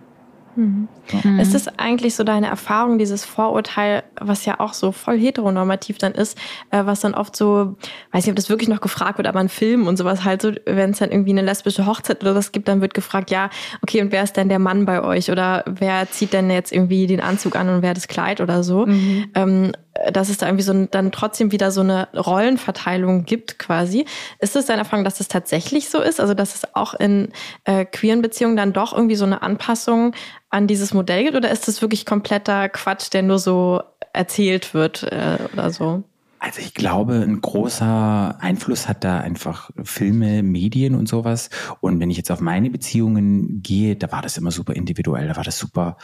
Mhm. 0.55 0.87
Mhm. 1.23 1.39
Ist 1.39 1.53
das 1.53 1.67
eigentlich 1.79 2.15
so 2.15 2.23
deine 2.23 2.47
Erfahrung, 2.47 2.97
dieses 2.97 3.25
Vorurteil, 3.25 4.03
was 4.19 4.45
ja 4.45 4.59
auch 4.59 4.73
so 4.73 4.91
voll 4.91 5.17
heteronormativ 5.17 5.97
dann 5.97 6.13
ist, 6.13 6.37
äh, 6.71 6.85
was 6.85 7.01
dann 7.01 7.13
oft 7.13 7.35
so, 7.35 7.75
weiß 8.11 8.25
nicht, 8.25 8.31
ob 8.31 8.35
das 8.35 8.49
wirklich 8.49 8.69
noch 8.69 8.81
gefragt 8.81 9.17
wird, 9.17 9.27
aber 9.27 9.41
in 9.41 9.49
Filmen 9.49 9.87
und 9.87 9.97
sowas 9.97 10.23
halt 10.23 10.41
so, 10.41 10.51
wenn 10.65 10.91
es 10.91 10.99
dann 10.99 11.11
irgendwie 11.11 11.31
eine 11.31 11.41
lesbische 11.41 11.85
Hochzeit 11.85 12.21
oder 12.21 12.35
was 12.35 12.51
gibt, 12.51 12.67
dann 12.67 12.81
wird 12.81 12.93
gefragt, 12.93 13.31
ja, 13.31 13.49
okay, 13.81 14.01
und 14.01 14.11
wer 14.11 14.23
ist 14.23 14.37
denn 14.37 14.49
der 14.49 14.59
Mann 14.59 14.85
bei 14.85 15.03
euch? 15.03 15.31
Oder 15.31 15.63
wer 15.67 16.09
zieht 16.09 16.33
denn 16.33 16.49
jetzt 16.49 16.71
irgendwie 16.71 17.07
den 17.07 17.21
Anzug 17.21 17.55
an 17.55 17.69
und 17.69 17.81
wer 17.81 17.93
das 17.93 18.07
Kleid 18.07 18.41
oder 18.41 18.63
so? 18.63 18.85
Mhm. 18.85 19.25
Ähm, 19.35 19.71
dass 20.11 20.29
es 20.29 20.37
da 20.37 20.47
irgendwie 20.47 20.63
so 20.63 20.85
dann 20.85 21.11
trotzdem 21.11 21.51
wieder 21.51 21.71
so 21.71 21.81
eine 21.81 22.07
Rollenverteilung 22.13 23.25
gibt 23.25 23.59
quasi. 23.59 24.05
Ist 24.39 24.55
es 24.55 24.65
deine 24.65 24.79
Erfahrung, 24.79 25.03
dass 25.03 25.19
es 25.19 25.27
tatsächlich 25.27 25.89
so 25.89 26.01
ist? 26.01 26.19
Also 26.19 26.33
dass 26.33 26.55
es 26.55 26.75
auch 26.75 26.93
in 26.93 27.29
äh, 27.65 27.85
queeren 27.85 28.21
Beziehungen 28.21 28.55
dann 28.55 28.73
doch 28.73 28.93
irgendwie 28.93 29.15
so 29.15 29.25
eine 29.25 29.41
Anpassung 29.41 30.13
an 30.49 30.67
dieses 30.67 30.93
Modell 30.93 31.23
gibt? 31.23 31.35
Oder 31.35 31.51
ist 31.51 31.67
das 31.67 31.81
wirklich 31.81 32.05
kompletter 32.05 32.69
Quatsch, 32.69 33.11
der 33.13 33.23
nur 33.23 33.39
so 33.39 33.81
erzählt 34.13 34.73
wird 34.73 35.03
äh, 35.03 35.37
oder 35.53 35.71
so? 35.71 36.03
Also 36.43 36.59
ich 36.59 36.73
glaube, 36.73 37.17
ein 37.17 37.39
großer 37.39 38.37
Einfluss 38.39 38.87
hat 38.87 39.03
da 39.03 39.19
einfach 39.19 39.69
Filme, 39.83 40.41
Medien 40.41 40.95
und 40.95 41.07
sowas. 41.07 41.51
Und 41.81 41.99
wenn 41.99 42.09
ich 42.09 42.17
jetzt 42.17 42.31
auf 42.31 42.41
meine 42.41 42.71
Beziehungen 42.71 43.61
gehe, 43.61 43.95
da 43.95 44.11
war 44.11 44.23
das 44.23 44.39
immer 44.39 44.49
super 44.49 44.73
individuell, 44.73 45.27
da 45.27 45.35
war 45.35 45.43
das 45.43 45.59
super 45.59 45.97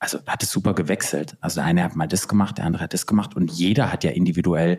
also 0.00 0.18
hat 0.26 0.42
es 0.42 0.50
super 0.50 0.74
gewechselt. 0.74 1.36
Also 1.40 1.56
der 1.56 1.64
eine 1.64 1.82
hat 1.82 1.96
mal 1.96 2.06
das 2.06 2.28
gemacht, 2.28 2.58
der 2.58 2.64
andere 2.64 2.84
hat 2.84 2.94
das 2.94 3.06
gemacht 3.06 3.34
und 3.34 3.50
jeder 3.50 3.92
hat 3.92 4.04
ja 4.04 4.10
individuell, 4.10 4.78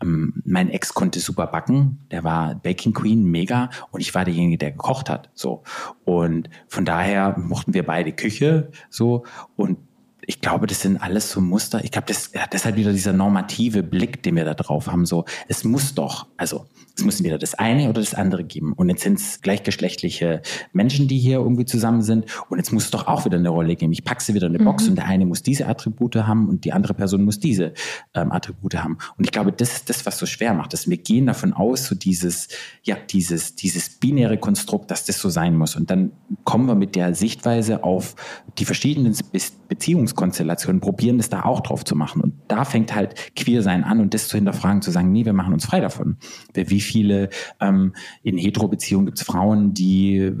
ähm, 0.00 0.42
mein 0.44 0.70
Ex 0.70 0.94
konnte 0.94 1.20
super 1.20 1.46
backen, 1.46 2.00
der 2.10 2.24
war 2.24 2.54
Baking 2.54 2.92
Queen, 2.92 3.24
mega 3.24 3.70
und 3.90 4.00
ich 4.00 4.14
war 4.14 4.24
derjenige, 4.24 4.58
der 4.58 4.72
gekocht 4.72 5.10
hat, 5.10 5.30
so. 5.34 5.62
Und 6.04 6.48
von 6.68 6.84
daher 6.84 7.36
mochten 7.38 7.74
wir 7.74 7.84
beide 7.84 8.12
Küche, 8.12 8.70
so 8.88 9.24
und 9.56 9.78
ich 10.26 10.40
glaube, 10.40 10.68
das 10.68 10.82
sind 10.82 10.98
alles 10.98 11.30
so 11.30 11.40
Muster. 11.40 11.82
Ich 11.82 11.90
glaube, 11.90 12.06
das, 12.06 12.30
ja, 12.32 12.46
das 12.46 12.60
ist 12.60 12.64
halt 12.64 12.76
wieder 12.76 12.92
dieser 12.92 13.12
normative 13.12 13.82
Blick, 13.82 14.22
den 14.22 14.36
wir 14.36 14.44
da 14.44 14.54
drauf 14.54 14.86
haben. 14.86 15.04
So, 15.04 15.24
es 15.48 15.64
muss 15.64 15.94
doch, 15.94 16.28
also 16.36 16.66
es 16.96 17.04
muss 17.04 17.16
entweder 17.16 17.38
das 17.38 17.54
eine 17.54 17.88
oder 17.88 18.00
das 18.00 18.14
andere 18.14 18.44
geben. 18.44 18.72
Und 18.72 18.88
jetzt 18.88 19.02
sind 19.02 19.18
es 19.18 19.40
gleichgeschlechtliche 19.40 20.42
Menschen, 20.72 21.08
die 21.08 21.18
hier 21.18 21.38
irgendwie 21.38 21.64
zusammen 21.64 22.02
sind. 22.02 22.26
Und 22.48 22.58
jetzt 22.58 22.72
muss 22.72 22.84
es 22.84 22.90
doch 22.90 23.06
auch 23.06 23.24
wieder 23.24 23.38
eine 23.38 23.48
Rolle 23.48 23.76
geben. 23.76 23.92
Ich 23.92 24.04
packe 24.04 24.22
sie 24.22 24.34
wieder 24.34 24.46
in 24.46 24.54
eine 24.54 24.64
Box 24.64 24.84
mhm. 24.84 24.90
und 24.90 24.96
der 24.96 25.06
eine 25.06 25.26
muss 25.26 25.42
diese 25.42 25.66
Attribute 25.66 26.16
haben 26.16 26.48
und 26.48 26.64
die 26.64 26.72
andere 26.72 26.94
Person 26.94 27.24
muss 27.24 27.40
diese 27.40 27.72
ähm, 28.14 28.32
Attribute 28.32 28.74
haben. 28.76 28.98
Und 29.16 29.24
ich 29.24 29.32
glaube, 29.32 29.52
das 29.52 29.72
ist 29.72 29.90
das, 29.90 30.06
was 30.06 30.18
so 30.18 30.26
schwer 30.26 30.54
macht, 30.54 30.72
dass 30.72 30.88
wir 30.88 30.96
gehen 30.96 31.26
davon 31.26 31.52
aus, 31.52 31.86
so 31.86 31.94
dieses, 31.94 32.48
ja, 32.82 32.96
dieses, 33.10 33.54
dieses 33.54 33.98
binäre 33.98 34.38
Konstrukt, 34.38 34.90
dass 34.90 35.04
das 35.04 35.18
so 35.18 35.28
sein 35.28 35.56
muss. 35.56 35.76
Und 35.76 35.90
dann 35.90 36.12
kommen 36.44 36.66
wir 36.66 36.74
mit 36.74 36.96
der 36.96 37.14
Sichtweise 37.14 37.84
auf 37.84 38.14
die 38.58 38.64
verschiedenen 38.64 39.16
Be 39.32 39.40
Beziehungskonstellationen, 39.70 40.80
probieren 40.80 41.18
das 41.18 41.30
da 41.30 41.44
auch 41.44 41.60
drauf 41.60 41.84
zu 41.84 41.94
machen. 41.94 42.20
Und 42.20 42.34
da 42.48 42.64
fängt 42.64 42.92
halt 42.92 43.14
Queer-Sein 43.36 43.84
an 43.84 44.00
und 44.00 44.14
das 44.14 44.26
zu 44.26 44.36
hinterfragen, 44.36 44.82
zu 44.82 44.90
sagen, 44.90 45.12
nee, 45.12 45.24
wir 45.24 45.32
machen 45.32 45.54
uns 45.54 45.64
frei 45.64 45.78
davon. 45.78 46.16
Wie 46.54 46.80
viele 46.90 47.30
ähm, 47.60 47.94
in 48.22 48.36
Hetero-Beziehungen 48.38 49.06
gibt 49.06 49.18
es 49.18 49.24
Frauen, 49.24 49.74
die 49.74 50.32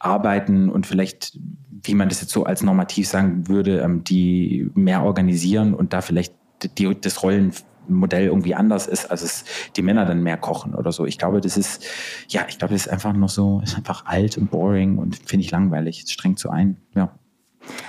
arbeiten 0.00 0.68
und 0.68 0.86
vielleicht, 0.86 1.38
wie 1.82 1.94
man 1.94 2.08
das 2.08 2.20
jetzt 2.20 2.32
so 2.32 2.44
als 2.44 2.62
normativ 2.62 3.08
sagen 3.08 3.48
würde, 3.48 3.80
ähm, 3.80 4.04
die 4.04 4.70
mehr 4.74 5.04
organisieren 5.04 5.74
und 5.74 5.92
da 5.92 6.00
vielleicht 6.00 6.34
die, 6.78 6.94
das 7.00 7.22
Rollenmodell 7.22 8.26
irgendwie 8.26 8.54
anders 8.54 8.86
ist, 8.86 9.10
als 9.10 9.22
es 9.22 9.44
die 9.76 9.82
Männer 9.82 10.04
dann 10.04 10.22
mehr 10.22 10.36
kochen 10.36 10.74
oder 10.74 10.92
so. 10.92 11.06
Ich 11.06 11.18
glaube, 11.18 11.40
das 11.40 11.56
ist, 11.56 11.84
ja, 12.28 12.46
ich 12.48 12.58
glaube, 12.58 12.74
das 12.74 12.86
ist 12.86 12.92
einfach 12.92 13.12
noch 13.12 13.28
so, 13.28 13.60
ist 13.62 13.76
einfach 13.76 14.06
alt 14.06 14.36
und 14.38 14.50
boring 14.50 14.98
und 14.98 15.16
finde 15.16 15.44
ich 15.44 15.50
langweilig. 15.50 16.02
Es 16.02 16.12
strengt 16.12 16.38
so 16.38 16.48
ein, 16.50 16.78
ja. 16.94 17.16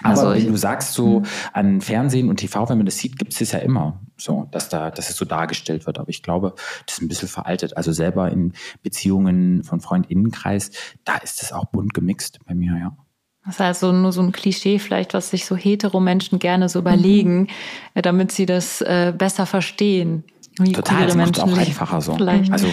Aber 0.04 0.10
also 0.10 0.34
wenn 0.34 0.52
du 0.52 0.58
sagst, 0.58 0.94
so 0.94 1.18
hm. 1.18 1.26
an 1.54 1.82
Fernsehen 1.82 2.30
und 2.30 2.38
TV, 2.38 2.70
wenn 2.70 2.78
man 2.78 2.86
das 2.86 2.98
sieht, 2.98 3.18
gibt 3.18 3.34
es 3.34 3.40
das 3.40 3.52
ja 3.52 3.60
immer 3.60 4.00
so, 4.18 4.48
dass 4.52 4.70
da, 4.70 4.92
dass 4.92 5.10
es 5.10 5.16
so 5.16 5.26
dargestellt 5.26 5.86
wird. 5.86 6.00
Aber 6.00 6.10
ich 6.10 6.24
glaube, 6.24 6.54
das 6.86 6.96
ist 6.98 7.02
ein 7.02 7.08
bisschen 7.08 7.28
veraltet. 7.28 7.78
Also 7.78 7.92
selber 7.92 8.32
in 8.32 8.54
Beziehungen 8.84 9.64
von 9.64 9.80
Freundinnenkreis, 9.80 10.72
da 11.06 11.18
ist 11.18 11.42
es 11.42 11.52
auch 11.52 11.66
bunt 11.66 11.94
gemixt 11.94 12.40
bei 12.46 12.54
mir, 12.54 12.78
ja. 12.78 12.98
Das 13.46 13.56
ist 13.56 13.62
also 13.62 13.92
nur 13.94 14.12
so 14.12 14.22
ein 14.22 14.34
Klischee 14.34 14.78
vielleicht, 14.78 15.14
was 15.14 15.30
sich 15.30 15.46
so 15.46 15.56
hetero 15.56 16.02
Menschen 16.02 16.38
gerne 16.38 16.68
so 16.68 16.80
überlegen, 16.80 17.42
mhm. 17.42 17.48
Äh, 17.94 18.02
damit 18.02 18.34
sie 18.34 18.46
das 18.46 18.82
äh, 18.82 19.14
besser 19.18 19.46
verstehen. 19.46 20.26
Total, 20.74 21.06
das 21.06 21.16
macht 21.16 21.40
auch 21.40 21.58
einfacher 21.58 22.02
so. 22.02 22.16
Vielleicht. 22.16 22.52
Also 22.52 22.68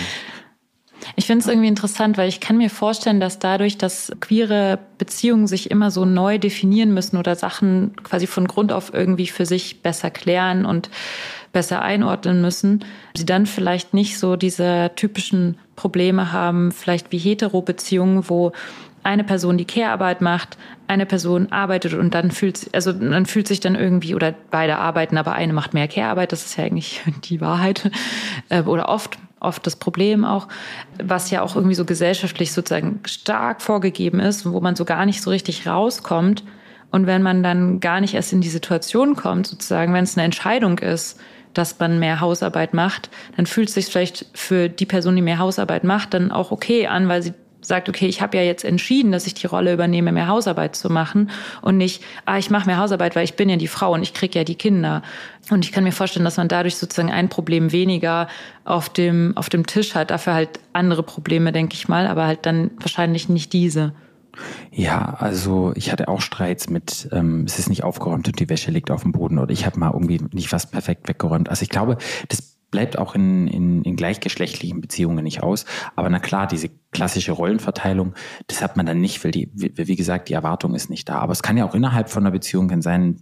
ich 1.17 1.27
finde 1.27 1.43
es 1.43 1.49
irgendwie 1.49 1.69
interessant, 1.69 2.19
weil 2.19 2.29
ich 2.29 2.41
kann 2.41 2.57
mir 2.57 2.71
vorstellen, 2.71 3.21
dass 3.21 3.39
dadurch, 3.39 3.79
dass 3.79 4.13
queere 4.21 4.79
Beziehungen 4.99 5.47
sich 5.47 5.71
immer 5.71 5.91
so 5.91 6.05
neu 6.05 6.39
definieren 6.39 6.95
müssen 6.95 7.17
oder 7.17 7.37
Sachen 7.37 7.95
quasi 8.03 8.27
von 8.27 8.47
Grund 8.47 8.73
auf 8.73 8.93
irgendwie 8.93 9.27
für 9.27 9.47
sich 9.47 9.83
besser 9.83 10.11
klären 10.11 10.67
und 10.67 10.91
besser 11.53 11.83
einordnen 11.83 12.41
müssen, 12.43 12.85
sie 13.17 13.27
dann 13.27 13.47
vielleicht 13.47 13.95
nicht 13.95 14.19
so 14.19 14.37
diese 14.37 14.91
typischen 14.97 15.57
Probleme 15.77 16.33
haben, 16.33 16.73
vielleicht 16.73 17.13
wie 17.13 17.19
Hetero-Beziehungen, 17.19 18.29
wo 18.29 18.53
eine 19.05 19.23
Person 19.23 19.59
die 19.59 19.67
Care-Arbeit 19.67 20.21
macht, 20.21 20.57
eine 20.89 21.07
Person 21.07 21.53
arbeitet 21.53 21.95
und 21.95 22.15
dann 22.15 22.31
fühlt, 22.31 22.75
also 22.75 22.93
dann 22.93 23.27
fühlt 23.27 23.47
sich 23.47 23.61
dann 23.61 23.75
irgendwie, 23.75 24.15
oder 24.15 24.35
beide 24.51 24.79
arbeiten, 24.79 25.19
aber 25.19 25.33
eine 25.33 25.53
macht 25.53 25.75
mehr 25.75 25.89
Care-Arbeit, 25.89 26.33
das 26.33 26.45
ist 26.45 26.57
ja 26.57 26.65
eigentlich 26.65 27.03
die 27.25 27.41
Wahrheit, 27.41 27.91
äh, 28.49 28.63
oder 28.63 28.89
oft 28.89 29.19
oft 29.45 29.67
das 29.67 29.77
Problem 29.77 30.25
auch, 30.25 30.49
was 31.03 31.31
ja 31.31 31.43
auch 31.43 31.57
irgendwie 31.57 31.75
so 31.75 31.85
gesellschaftlich 31.85 32.53
sozusagen 32.53 33.01
stark 33.07 33.63
vorgegeben 33.63 34.21
ist, 34.21 34.51
wo 34.51 34.61
man 34.61 34.77
so 34.77 34.85
gar 34.85 35.07
nicht 35.07 35.23
so 35.23 35.31
richtig 35.31 35.67
rauskommt. 35.67 36.45
Und 36.91 37.07
wenn 37.07 37.23
man 37.23 37.43
dann 37.43 37.81
gar 37.81 38.01
nicht 38.01 38.15
erst 38.15 38.33
in 38.33 38.41
die 38.41 38.49
Situation 38.49 39.17
kommt, 39.17 39.47
sozusagen, 39.47 39.93
wenn 39.95 40.05
es 40.05 40.17
eine 40.17 40.25
Entscheidung 40.25 40.79
ist, 40.79 41.19
dass 41.53 41.79
man 41.79 41.99
mehr 41.99 42.21
Hausarbeit 42.21 42.75
macht, 42.75 43.11
dann 43.37 43.47
fühlt 43.47 43.69
es 43.69 43.75
sich 43.75 43.87
vielleicht 43.87 44.27
für 44.35 44.69
die 44.69 44.87
Person, 44.87 45.17
die 45.17 45.23
mehr 45.23 45.39
Hausarbeit 45.39 45.85
macht, 45.85 46.15
dann 46.15 46.31
auch 46.31 46.51
okay 46.51 46.87
an, 46.87 47.09
weil 47.09 47.23
sie 47.23 47.33
sagt, 47.67 47.89
okay, 47.89 48.07
ich 48.07 48.21
habe 48.21 48.37
ja 48.37 48.43
jetzt 48.43 48.65
entschieden, 48.65 49.13
dass 49.13 49.27
ich 49.27 49.35
die 49.35 49.47
Rolle 49.47 49.73
übernehme, 49.73 50.13
mehr 50.13 50.29
Hausarbeit 50.29 50.77
zu 50.77 50.91
machen 50.91 51.31
und 51.63 51.77
nicht, 51.77 52.03
ah, 52.27 52.39
ich 52.39 52.51
mache 52.51 52.67
mehr 52.67 52.79
Hausarbeit, 52.79 53.17
weil 53.17 53.25
ich 53.25 53.35
bin 53.35 53.49
ja 53.49 53.57
die 53.57 53.69
Frau 53.69 53.93
und 53.93 54.03
ich 54.03 54.15
kriege 54.15 54.39
ja 54.39 54.45
die 54.45 54.55
Kinder. 54.55 55.03
Und 55.51 55.65
ich 55.65 55.73
kann 55.73 55.85
mir 55.85 55.93
vorstellen, 55.93 56.25
dass 56.25 56.37
man 56.37 56.49
dadurch 56.49 56.77
sozusagen 56.77 57.11
ein 57.11 57.29
Problem 57.29 57.73
weniger 57.73 58.29
auf 58.65 58.89
dem, 58.89 59.37
auf 59.37 59.49
dem 59.49 59.67
Tisch 59.67 59.95
hat, 59.95 60.11
dafür 60.11 60.35
halt 60.35 60.61
andere 60.73 61.03
Probleme, 61.03 61.53
denke 61.53 61.75
ich 61.75 61.89
mal, 61.89 62.07
aber 62.07 62.27
halt 62.27 62.47
dann 62.47 62.71
wahrscheinlich 62.79 63.29
nicht 63.29 63.53
diese. 63.53 63.93
Ja, 64.73 65.17
also 65.19 65.73
ich 65.77 65.93
hatte 65.93 66.09
auch 66.09 66.21
Streits 66.21 66.69
mit, 66.69 67.09
ähm, 67.13 67.45
es 67.47 67.59
ist 67.59 67.69
nicht 67.69 67.85
aufgeräumt 67.85 68.27
und 68.27 68.41
die 68.41 68.49
Wäsche 68.49 68.71
liegt 68.71 68.91
auf 68.91 69.03
dem 69.03 69.13
Boden 69.13 69.39
oder 69.39 69.53
ich 69.53 69.67
habe 69.67 69.79
mal 69.79 69.93
irgendwie 69.93 70.21
nicht 70.33 70.53
was 70.53 70.71
perfekt 70.71 71.09
weggeräumt. 71.09 71.49
Also 71.49 71.63
ich 71.63 71.69
glaube, 71.69 71.99
das 72.29 72.54
bleibt 72.75 72.99
auch 72.99 73.15
in, 73.15 73.47
in, 73.47 73.83
in 73.85 73.95
gleichgeschlechtlichen 73.95 74.81
Beziehungen 74.81 75.23
nicht 75.23 75.45
aus. 75.45 75.65
Aber 75.95 76.11
na 76.11 76.19
klar, 76.19 76.49
diese 76.49 76.71
klassische 76.91 77.31
Rollenverteilung, 77.31 78.15
das 78.49 78.63
hat 78.63 78.77
man 78.77 78.85
dann 78.85 79.01
nicht, 79.01 79.23
weil 79.23 79.31
die, 79.31 79.49
wie, 79.55 79.95
gesagt, 79.95 80.29
die 80.29 80.33
Erwartung 80.33 80.75
ist 80.75 80.91
nicht 80.91 81.09
da. 81.09 81.21
Aber 81.21 81.31
es 81.31 81.45
kann 81.45 81.57
ja 81.57 81.67
auch 81.67 81.77
innerhalb 81.77 82.11
von 82.11 82.25
einer 82.25 82.33
Beziehung 82.33 82.83
sein, 82.83 83.17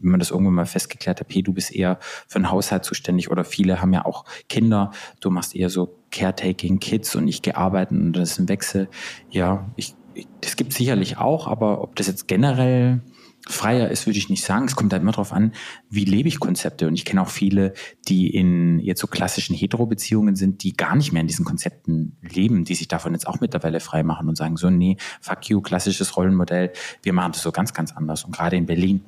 wenn 0.00 0.10
man 0.10 0.18
das 0.18 0.32
irgendwann 0.32 0.54
mal 0.54 0.66
festgeklärt 0.66 1.20
hat, 1.20 1.28
hey, 1.30 1.44
du 1.44 1.52
bist 1.52 1.72
eher 1.72 2.00
für 2.26 2.40
den 2.40 2.50
Haushalt 2.50 2.84
zuständig 2.84 3.30
oder 3.30 3.44
viele 3.44 3.80
haben 3.80 3.92
ja 3.92 4.04
auch 4.04 4.24
Kinder, 4.48 4.90
du 5.20 5.30
machst 5.30 5.54
eher 5.54 5.70
so 5.70 5.96
Caretaking 6.10 6.80
Kids 6.80 7.14
und 7.14 7.28
ich 7.28 7.42
gehe 7.42 7.56
arbeiten 7.56 8.06
und 8.06 8.12
das 8.14 8.32
ist 8.32 8.40
ein 8.40 8.48
Wechsel. 8.48 8.88
Ja, 9.30 9.70
ich, 9.76 9.94
ich 10.14 10.26
das 10.40 10.56
gibt 10.56 10.72
sicherlich 10.72 11.18
auch, 11.18 11.46
aber 11.46 11.80
ob 11.80 11.94
das 11.94 12.08
jetzt 12.08 12.26
generell 12.26 13.02
freier 13.48 13.90
ist, 13.90 14.06
würde 14.06 14.18
ich 14.18 14.28
nicht 14.28 14.44
sagen. 14.44 14.66
Es 14.66 14.76
kommt 14.76 14.92
halt 14.92 15.02
immer 15.02 15.12
darauf 15.12 15.32
an, 15.32 15.52
wie 15.88 16.04
lebe 16.04 16.28
ich 16.28 16.40
Konzepte. 16.40 16.88
Und 16.88 16.94
ich 16.94 17.04
kenne 17.04 17.22
auch 17.22 17.28
viele, 17.28 17.74
die 18.08 18.28
in 18.28 18.80
jetzt 18.80 19.00
so 19.00 19.06
klassischen 19.06 19.54
Hetero-Beziehungen 19.54 20.34
sind, 20.34 20.62
die 20.62 20.76
gar 20.76 20.96
nicht 20.96 21.12
mehr 21.12 21.20
in 21.20 21.28
diesen 21.28 21.44
Konzepten 21.44 22.16
leben, 22.22 22.64
die 22.64 22.74
sich 22.74 22.88
davon 22.88 23.12
jetzt 23.12 23.26
auch 23.26 23.40
mittlerweile 23.40 23.80
frei 23.80 24.02
machen 24.02 24.28
und 24.28 24.36
sagen 24.36 24.56
so, 24.56 24.68
nee, 24.68 24.96
fuck 25.20 25.48
you, 25.48 25.60
klassisches 25.60 26.16
Rollenmodell, 26.16 26.72
wir 27.02 27.12
machen 27.12 27.32
das 27.32 27.42
so 27.42 27.52
ganz, 27.52 27.72
ganz 27.72 27.92
anders. 27.92 28.24
Und 28.24 28.34
gerade 28.34 28.56
in 28.56 28.66
Berlin, 28.66 29.02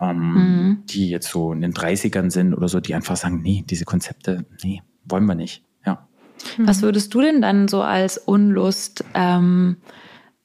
ähm, 0.00 0.18
mhm. 0.18 0.82
die 0.86 1.08
jetzt 1.08 1.28
so 1.28 1.52
in 1.52 1.60
den 1.60 1.72
30ern 1.72 2.30
sind 2.30 2.54
oder 2.54 2.68
so, 2.68 2.80
die 2.80 2.94
einfach 2.94 3.16
sagen, 3.16 3.42
nee, 3.42 3.64
diese 3.68 3.84
Konzepte, 3.84 4.44
nee, 4.62 4.82
wollen 5.04 5.26
wir 5.26 5.36
nicht. 5.36 5.62
Ja. 5.86 6.08
Was 6.58 6.82
würdest 6.82 7.14
du 7.14 7.20
denn 7.20 7.40
dann 7.40 7.68
so 7.68 7.82
als 7.82 8.18
Unlust 8.18 9.04
ähm, 9.14 9.76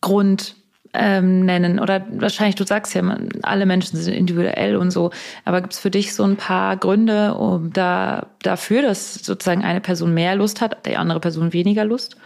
Grund 0.02 0.56
ähm, 0.94 1.46
nennen? 1.46 1.80
Oder 1.80 2.06
wahrscheinlich, 2.12 2.56
du 2.56 2.66
sagst 2.66 2.94
ja, 2.94 3.04
alle 3.44 3.66
Menschen 3.66 3.98
sind 3.98 4.14
individuell 4.14 4.76
und 4.76 4.92
so, 4.92 5.12
aber 5.46 5.62
gibt 5.62 5.74
es 5.74 5.80
für 5.80 5.92
dich 5.92 6.14
so 6.14 6.24
ein 6.24 6.36
paar 6.36 6.78
Gründe 6.78 7.36
um 7.36 7.72
da, 7.74 8.28
dafür, 8.42 8.82
dass 8.82 9.16
sozusagen 9.16 9.64
eine 9.64 9.82
Person 9.82 10.14
mehr 10.14 10.36
Lust 10.36 10.62
hat, 10.62 10.86
die 10.86 10.98
andere 10.98 11.20
Person 11.20 11.54
weniger 11.54 11.86
Lust? 11.86 12.18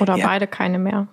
Oder 0.00 0.16
ja. 0.16 0.26
beide 0.26 0.46
keine 0.46 0.78
mehr? 0.78 1.08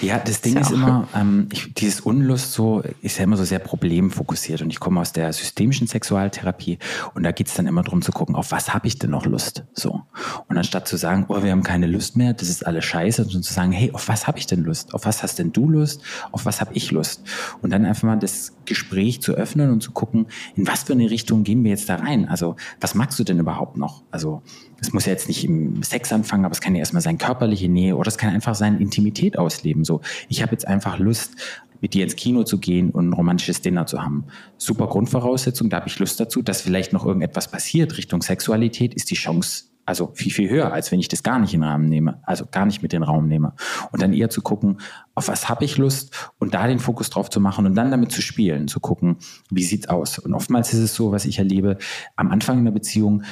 Ja, 0.00 0.20
das 0.20 0.40
Ding 0.40 0.56
ist, 0.56 0.70
ja 0.70 0.76
ist 0.76 0.82
immer, 0.82 1.08
ähm, 1.16 1.48
ich, 1.52 1.74
dieses 1.74 2.00
Unlust 2.00 2.52
so 2.52 2.82
ist 3.02 3.18
ja 3.18 3.24
immer 3.24 3.36
so 3.36 3.42
sehr 3.42 3.58
problemfokussiert 3.58 4.62
und 4.62 4.70
ich 4.70 4.78
komme 4.78 5.00
aus 5.00 5.12
der 5.12 5.32
systemischen 5.32 5.88
Sexualtherapie 5.88 6.78
und 7.14 7.24
da 7.24 7.32
geht's 7.32 7.54
dann 7.54 7.66
immer 7.66 7.82
drum 7.82 8.00
zu 8.00 8.12
gucken, 8.12 8.36
auf 8.36 8.52
was 8.52 8.72
habe 8.72 8.86
ich 8.86 9.00
denn 9.00 9.10
noch 9.10 9.26
Lust? 9.26 9.64
So. 9.72 10.02
Und 10.46 10.56
anstatt 10.56 10.86
zu 10.86 10.96
sagen, 10.96 11.26
oh, 11.28 11.42
wir 11.42 11.50
haben 11.50 11.64
keine 11.64 11.88
Lust 11.88 12.16
mehr, 12.16 12.34
das 12.34 12.48
ist 12.48 12.64
alles 12.64 12.84
scheiße, 12.84 13.24
sondern 13.24 13.42
zu 13.42 13.52
sagen, 13.52 13.72
hey, 13.72 13.90
auf 13.92 14.06
was 14.06 14.28
habe 14.28 14.38
ich 14.38 14.46
denn 14.46 14.62
Lust? 14.62 14.94
Auf 14.94 15.06
was 15.06 15.24
hast 15.24 15.40
denn 15.40 15.52
du 15.52 15.68
Lust? 15.68 16.02
Auf 16.30 16.46
was 16.46 16.60
habe 16.60 16.70
ich 16.74 16.92
Lust? 16.92 17.24
Und 17.60 17.70
dann 17.70 17.84
einfach 17.84 18.04
mal 18.04 18.16
das 18.16 18.52
Gespräch 18.64 19.20
zu 19.22 19.32
öffnen 19.32 19.70
und 19.72 19.82
zu 19.82 19.90
gucken, 19.90 20.26
in 20.54 20.68
was 20.68 20.84
für 20.84 20.92
eine 20.92 21.10
Richtung 21.10 21.42
gehen 21.42 21.64
wir 21.64 21.70
jetzt 21.70 21.88
da 21.88 21.96
rein? 21.96 22.28
Also, 22.28 22.54
was 22.80 22.94
magst 22.94 23.18
du 23.18 23.24
denn 23.24 23.40
überhaupt 23.40 23.76
noch? 23.76 24.04
Also, 24.12 24.42
es 24.80 24.92
muss 24.92 25.06
ja 25.06 25.12
jetzt 25.12 25.28
nicht 25.28 25.44
im 25.44 25.82
Sex 25.82 26.12
anfangen, 26.12 26.44
aber 26.44 26.52
es 26.52 26.60
kann 26.60 26.74
ja 26.74 26.80
erstmal 26.80 27.02
sein 27.02 27.18
körperliche 27.18 27.68
Nähe 27.68 27.96
oder 27.96 28.08
es 28.08 28.18
kann 28.18 28.30
einfach 28.30 28.54
sein 28.54 28.78
Intimität 28.80 29.38
ausleben. 29.38 29.84
So, 29.84 30.00
ich 30.28 30.42
habe 30.42 30.52
jetzt 30.52 30.66
einfach 30.66 30.98
Lust, 30.98 31.32
mit 31.80 31.94
dir 31.94 32.04
ins 32.04 32.16
Kino 32.16 32.42
zu 32.42 32.58
gehen 32.58 32.90
und 32.90 33.10
ein 33.10 33.12
romantisches 33.12 33.62
Dinner 33.62 33.86
zu 33.86 34.02
haben. 34.02 34.24
Super 34.56 34.88
Grundvoraussetzung, 34.88 35.70
da 35.70 35.76
habe 35.78 35.88
ich 35.88 35.98
Lust 35.98 36.18
dazu, 36.18 36.42
dass 36.42 36.60
vielleicht 36.60 36.92
noch 36.92 37.06
irgendetwas 37.06 37.48
passiert 37.48 37.96
Richtung 37.96 38.22
Sexualität, 38.22 38.94
ist 38.94 39.10
die 39.10 39.14
Chance 39.14 39.64
also 39.88 40.10
viel, 40.12 40.30
viel 40.30 40.50
höher, 40.50 40.70
als 40.70 40.92
wenn 40.92 41.00
ich 41.00 41.08
das 41.08 41.22
gar 41.22 41.38
nicht 41.38 41.54
in 41.54 41.62
den 41.62 41.68
Rahmen 41.68 41.88
nehme, 41.88 42.20
also 42.24 42.44
gar 42.44 42.66
nicht 42.66 42.82
mit 42.82 42.92
in 42.92 43.00
den 43.00 43.08
Raum 43.08 43.26
nehme. 43.26 43.54
Und 43.90 44.02
dann 44.02 44.12
eher 44.12 44.28
zu 44.28 44.42
gucken, 44.42 44.82
auf 45.14 45.28
was 45.28 45.48
habe 45.48 45.64
ich 45.64 45.78
Lust 45.78 46.30
und 46.38 46.52
da 46.52 46.66
den 46.66 46.78
Fokus 46.78 47.08
drauf 47.08 47.30
zu 47.30 47.40
machen 47.40 47.64
und 47.64 47.74
dann 47.74 47.90
damit 47.90 48.12
zu 48.12 48.20
spielen, 48.20 48.68
zu 48.68 48.80
gucken, 48.80 49.16
wie 49.50 49.62
sieht's 49.62 49.88
aus. 49.88 50.18
Und 50.18 50.34
oftmals 50.34 50.74
ist 50.74 50.80
es 50.80 50.94
so, 50.94 51.10
was 51.10 51.24
ich 51.24 51.38
erlebe, 51.38 51.78
am 52.16 52.30
Anfang 52.30 52.58
in 52.58 52.66
der 52.66 52.72
Beziehung 52.72 53.22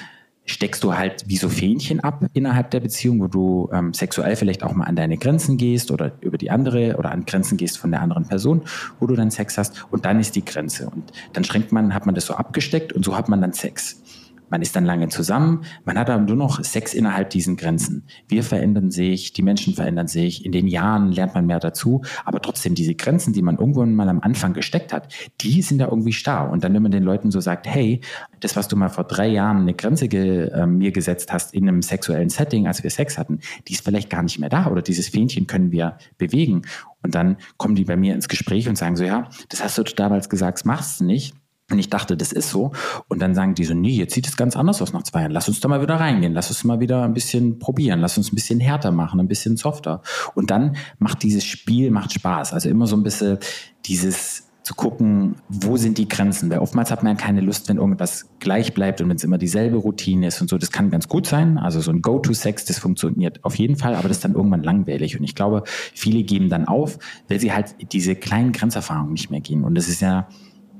steckst 0.46 0.82
du 0.84 0.96
halt 0.96 1.24
wie 1.26 1.36
so 1.36 1.48
Fähnchen 1.48 2.00
ab 2.00 2.24
innerhalb 2.32 2.70
der 2.70 2.80
Beziehung, 2.80 3.20
wo 3.20 3.26
du 3.26 3.68
ähm, 3.72 3.92
sexuell 3.92 4.36
vielleicht 4.36 4.62
auch 4.62 4.72
mal 4.72 4.84
an 4.84 4.96
deine 4.96 5.18
Grenzen 5.18 5.56
gehst 5.56 5.90
oder 5.90 6.12
über 6.20 6.38
die 6.38 6.50
andere 6.50 6.96
oder 6.96 7.10
an 7.10 7.26
Grenzen 7.26 7.58
gehst 7.58 7.78
von 7.78 7.90
der 7.90 8.00
anderen 8.00 8.26
Person, 8.26 8.62
wo 9.00 9.06
du 9.06 9.16
dann 9.16 9.30
Sex 9.30 9.58
hast 9.58 9.84
und 9.90 10.04
dann 10.04 10.20
ist 10.20 10.36
die 10.36 10.44
Grenze 10.44 10.88
und 10.88 11.12
dann 11.32 11.44
schränkt 11.44 11.72
man, 11.72 11.92
hat 11.92 12.06
man 12.06 12.14
das 12.14 12.26
so 12.26 12.34
abgesteckt 12.34 12.92
und 12.92 13.04
so 13.04 13.16
hat 13.16 13.28
man 13.28 13.40
dann 13.40 13.52
Sex. 13.52 14.00
Man 14.48 14.62
ist 14.62 14.76
dann 14.76 14.84
lange 14.84 15.08
zusammen, 15.08 15.62
man 15.84 15.98
hat 15.98 16.10
aber 16.10 16.22
nur 16.22 16.36
noch 16.36 16.62
Sex 16.64 16.94
innerhalb 16.94 17.30
diesen 17.30 17.56
Grenzen. 17.56 18.04
Wir 18.28 18.42
verändern 18.42 18.90
sich, 18.90 19.32
die 19.32 19.42
Menschen 19.42 19.74
verändern 19.74 20.08
sich, 20.08 20.44
in 20.44 20.52
den 20.52 20.66
Jahren 20.66 21.12
lernt 21.12 21.34
man 21.34 21.46
mehr 21.46 21.60
dazu, 21.60 22.02
aber 22.24 22.40
trotzdem 22.40 22.74
diese 22.74 22.94
Grenzen, 22.94 23.32
die 23.32 23.42
man 23.42 23.58
irgendwann 23.58 23.94
mal 23.94 24.08
am 24.08 24.20
Anfang 24.20 24.52
gesteckt 24.52 24.92
hat, 24.92 25.12
die 25.40 25.62
sind 25.62 25.78
da 25.78 25.86
irgendwie 25.86 26.12
starr. 26.12 26.50
Und 26.50 26.64
dann, 26.64 26.74
wenn 26.74 26.82
man 26.82 26.92
den 26.92 27.02
Leuten 27.02 27.30
so 27.30 27.40
sagt, 27.40 27.66
hey, 27.66 28.00
das, 28.40 28.56
was 28.56 28.68
du 28.68 28.76
mal 28.76 28.88
vor 28.88 29.04
drei 29.04 29.28
Jahren 29.28 29.58
eine 29.58 29.74
Grenze 29.74 30.08
ge, 30.08 30.48
äh, 30.48 30.66
mir 30.66 30.92
gesetzt 30.92 31.32
hast 31.32 31.54
in 31.54 31.68
einem 31.68 31.82
sexuellen 31.82 32.28
Setting, 32.28 32.66
als 32.66 32.82
wir 32.82 32.90
Sex 32.90 33.18
hatten, 33.18 33.40
die 33.68 33.72
ist 33.72 33.84
vielleicht 33.84 34.10
gar 34.10 34.22
nicht 34.22 34.38
mehr 34.38 34.48
da 34.50 34.66
oder 34.68 34.82
dieses 34.82 35.08
Fähnchen 35.08 35.46
können 35.46 35.72
wir 35.72 35.98
bewegen. 36.18 36.62
Und 37.02 37.14
dann 37.14 37.36
kommen 37.56 37.74
die 37.74 37.84
bei 37.84 37.96
mir 37.96 38.14
ins 38.14 38.28
Gespräch 38.28 38.68
und 38.68 38.76
sagen 38.76 38.96
so, 38.96 39.04
ja, 39.04 39.28
das 39.48 39.62
hast 39.62 39.78
du 39.78 39.82
damals 39.84 40.28
gesagt, 40.28 40.58
das 40.58 40.64
machst 40.64 41.00
du 41.00 41.04
nicht. 41.04 41.34
Und 41.70 41.80
ich 41.80 41.90
dachte, 41.90 42.16
das 42.16 42.32
ist 42.32 42.50
so. 42.50 42.72
Und 43.08 43.20
dann 43.20 43.34
sagen 43.34 43.54
die 43.54 43.64
so, 43.64 43.74
nee, 43.74 43.96
jetzt 43.96 44.14
sieht 44.14 44.28
es 44.28 44.36
ganz 44.36 44.56
anders 44.56 44.80
aus 44.80 44.92
nach 44.92 45.02
zwei 45.02 45.22
Jahren. 45.22 45.32
Lass 45.32 45.48
uns 45.48 45.58
da 45.60 45.68
mal 45.68 45.82
wieder 45.82 45.96
reingehen. 45.96 46.32
Lass 46.32 46.48
uns 46.48 46.62
mal 46.62 46.78
wieder 46.78 47.02
ein 47.02 47.12
bisschen 47.12 47.58
probieren. 47.58 48.00
Lass 48.00 48.16
uns 48.16 48.32
ein 48.32 48.36
bisschen 48.36 48.60
härter 48.60 48.92
machen, 48.92 49.18
ein 49.18 49.26
bisschen 49.26 49.56
softer. 49.56 50.02
Und 50.34 50.50
dann 50.50 50.76
macht 50.98 51.24
dieses 51.24 51.44
Spiel, 51.44 51.90
macht 51.90 52.12
Spaß. 52.12 52.52
Also 52.52 52.68
immer 52.68 52.86
so 52.86 52.96
ein 52.96 53.02
bisschen 53.02 53.38
dieses 53.84 54.46
zu 54.66 54.74
gucken, 54.74 55.36
wo 55.48 55.76
sind 55.76 55.96
die 55.96 56.08
Grenzen. 56.08 56.50
Weil 56.50 56.58
oftmals 56.58 56.90
hat 56.90 57.04
man 57.04 57.16
ja 57.16 57.22
keine 57.22 57.40
Lust, 57.40 57.68
wenn 57.68 57.76
irgendwas 57.76 58.26
gleich 58.40 58.74
bleibt 58.74 59.00
und 59.00 59.08
wenn 59.08 59.16
es 59.16 59.22
immer 59.22 59.38
dieselbe 59.38 59.76
Routine 59.76 60.26
ist 60.26 60.40
und 60.40 60.50
so. 60.50 60.58
Das 60.58 60.72
kann 60.72 60.90
ganz 60.90 61.06
gut 61.06 61.26
sein. 61.26 61.56
Also 61.56 61.80
so 61.80 61.92
ein 61.92 62.02
Go-to-Sex, 62.02 62.64
das 62.64 62.80
funktioniert 62.80 63.44
auf 63.44 63.54
jeden 63.56 63.76
Fall, 63.76 63.94
aber 63.94 64.08
das 64.08 64.18
ist 64.18 64.24
dann 64.24 64.34
irgendwann 64.34 64.64
langweilig. 64.64 65.16
Und 65.16 65.22
ich 65.24 65.36
glaube, 65.36 65.62
viele 65.66 66.24
geben 66.24 66.48
dann 66.48 66.64
auf, 66.64 66.98
weil 67.28 67.38
sie 67.38 67.52
halt 67.52 67.76
diese 67.92 68.16
kleinen 68.16 68.50
Grenzerfahrungen 68.50 69.12
nicht 69.12 69.30
mehr 69.30 69.40
gehen. 69.40 69.62
Und 69.62 69.76
das 69.76 69.88
ist 69.88 70.00
ja, 70.00 70.28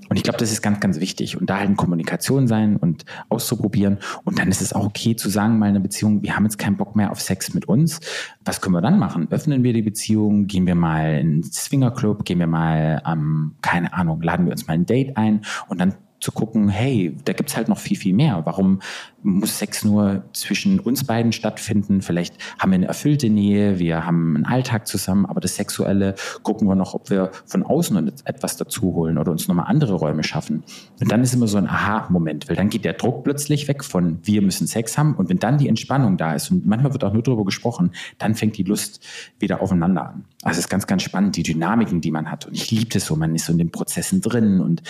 und 0.09 0.17
ich 0.17 0.23
glaube, 0.23 0.39
das 0.39 0.53
ist 0.53 0.63
ganz, 0.63 0.81
ganz 0.81 1.01
wichtig. 1.01 1.39
Und 1.41 1.51
da 1.51 1.59
halt 1.59 1.69
in 1.69 1.77
Kommunikation 1.77 2.47
sein 2.47 2.77
und 2.77 3.05
auszuprobieren. 3.29 3.99
Und 4.25 4.39
dann 4.39 4.49
ist 4.49 4.61
es 4.61 4.73
auch 4.73 4.87
okay 4.87 5.17
zu 5.17 5.29
sagen, 5.29 5.59
mal 5.59 5.69
eine 5.69 5.81
Beziehung, 5.81 6.23
wir 6.23 6.37
haben 6.37 6.45
jetzt 6.45 6.59
keinen 6.59 6.77
Bock 6.77 6.97
mehr 6.97 7.11
auf 7.11 7.21
Sex 7.21 7.55
mit 7.55 7.67
uns. 7.67 8.01
Was 8.45 8.61
können 8.61 8.75
wir 8.75 8.81
dann 8.81 8.99
machen? 8.99 9.29
Öffnen 9.31 9.63
wir 9.63 9.73
die 9.73 9.83
Beziehung? 9.83 10.47
Gehen 10.47 10.67
wir 10.67 10.75
mal 10.75 11.19
in 11.19 11.43
den 11.43 11.43
Swingerclub? 11.43 12.25
Gehen 12.25 12.39
wir 12.39 12.47
mal, 12.47 13.03
ähm, 13.07 13.55
keine 13.63 13.93
Ahnung, 13.93 14.23
laden 14.23 14.47
wir 14.47 14.53
uns 14.53 14.67
mal 14.67 14.75
ein 14.75 14.87
Date 14.87 15.17
ein? 15.17 15.43
Und 15.69 15.81
dann 15.81 15.95
zu 16.21 16.33
gucken, 16.33 16.69
hey, 16.69 17.17
da 17.25 17.33
gibt's 17.33 17.57
halt 17.57 17.69
noch 17.69 17.79
viel, 17.79 17.97
viel 17.97 18.15
mehr. 18.15 18.43
Warum 18.45 18.81
muss 19.23 19.59
Sex 19.59 19.85
nur 19.85 20.25
zwischen 20.33 20.81
uns 20.81 21.05
beiden 21.05 21.33
stattfinden? 21.33 22.01
Vielleicht 22.01 22.37
haben 22.59 22.71
wir 22.71 22.77
eine 22.77 22.87
erfüllte 22.87 23.29
Nähe, 23.29 23.79
wir 23.79 24.07
haben 24.07 24.37
einen 24.37 24.47
Alltag 24.47 24.87
zusammen, 24.87 25.27
aber 25.27 25.41
das 25.41 25.57
Sexuelle 25.57 26.15
gucken 26.43 26.69
wir 26.69 26.75
noch, 26.75 26.95
ob 26.95 27.11
wir 27.11 27.31
von 27.45 27.63
außen 27.63 28.13
etwas 28.25 28.57
dazu 28.57 28.95
holen 28.95 29.19
oder 29.19 29.31
uns 29.31 29.49
nochmal 29.49 29.67
andere 29.69 29.95
Räume 29.95 30.25
schaffen. 30.25 30.63
Und 31.01 31.11
dann 31.11 31.23
ist 31.23 31.35
immer 31.35 31.49
so 31.49 31.59
ein 31.59 31.67
Aha-Moment, 31.67 32.49
weil 32.49 32.57
dann 32.57 32.71
geht 32.71 32.85
der 32.85 32.95
Druck 32.95 33.25
plötzlich 33.25 33.69
weg 33.69 33.85
von 33.85 34.19
wir 34.23 34.43
müssen 34.43 34.67
Sex 34.67 34.97
haben 34.97 35.15
und 35.15 35.29
wenn 35.29 35.39
dann 35.39 35.59
die 35.59 35.69
Entspannung 35.69 36.17
da 36.17 36.35
ist 36.35 36.51
und 36.51 36.67
manchmal 36.67 36.93
wird 36.93 37.05
auch 37.05 37.13
nur 37.13 37.23
darüber 37.23 37.45
gesprochen, 37.45 37.93
dann 38.19 38.35
fängt 38.35 38.57
die 38.57 38.63
Lust 38.63 39.05
wieder 39.39 39.61
aufeinander 39.61 40.09
an. 40.09 40.25
Also 40.43 40.59
es 40.59 40.67
ist 40.67 40.69
ganz, 40.69 40.87
ganz 40.87 41.03
spannend, 41.03 41.37
die 41.37 41.43
Dynamiken, 41.43 42.01
die 42.01 42.11
man 42.11 42.31
hat. 42.31 42.47
Und 42.47 42.55
ich 42.55 42.71
liebe 42.71 42.87
das 42.87 43.07
so, 43.07 43.17
man 43.17 43.35
ist 43.35 43.47
so 43.47 43.53
in 43.53 43.59
den 43.59 43.71
Prozessen 43.71 44.21
drin 44.21 44.61
und 44.61 44.83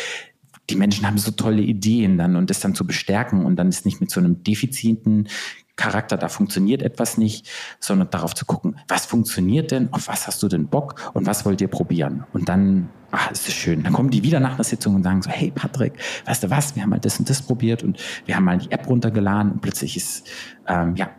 die 0.70 0.76
Menschen 0.76 1.06
haben 1.06 1.18
so 1.18 1.30
tolle 1.30 1.62
Ideen 1.62 2.18
dann 2.18 2.36
und 2.36 2.50
das 2.50 2.60
dann 2.60 2.74
zu 2.74 2.86
bestärken 2.86 3.44
und 3.44 3.56
dann 3.56 3.68
ist 3.68 3.84
nicht 3.84 4.00
mit 4.00 4.10
so 4.10 4.20
einem 4.20 4.42
defiziten 4.42 5.28
Charakter, 5.76 6.16
da 6.16 6.28
funktioniert 6.28 6.82
etwas 6.82 7.18
nicht, 7.18 7.48
sondern 7.80 8.10
darauf 8.10 8.34
zu 8.34 8.46
gucken, 8.46 8.76
was 8.88 9.04
funktioniert 9.04 9.70
denn, 9.70 9.92
auf 9.92 10.08
was 10.08 10.26
hast 10.26 10.42
du 10.42 10.48
denn 10.48 10.68
Bock 10.68 11.10
und 11.12 11.26
was 11.26 11.44
wollt 11.44 11.60
ihr 11.60 11.68
probieren? 11.68 12.24
Und 12.32 12.48
dann, 12.48 12.88
ach, 13.10 13.30
ist 13.30 13.46
das 13.46 13.54
schön. 13.54 13.82
Dann 13.82 13.92
kommen 13.92 14.10
die 14.10 14.22
wieder 14.22 14.40
nach 14.40 14.54
einer 14.54 14.64
Sitzung 14.64 14.94
und 14.94 15.02
sagen 15.02 15.20
so, 15.20 15.30
hey 15.30 15.52
Patrick, 15.54 15.92
weißt 16.24 16.44
du 16.44 16.50
was, 16.50 16.74
wir 16.74 16.82
haben 16.82 16.90
mal 16.90 16.98
das 16.98 17.18
und 17.18 17.28
das 17.28 17.42
probiert 17.42 17.82
und 17.82 18.02
wir 18.24 18.36
haben 18.36 18.44
mal 18.44 18.56
die 18.56 18.70
App 18.70 18.88
runtergeladen 18.88 19.52
und 19.52 19.60
plötzlich 19.60 19.96
ist, 19.96 20.26
ähm, 20.66 20.96
ja, 20.96 21.10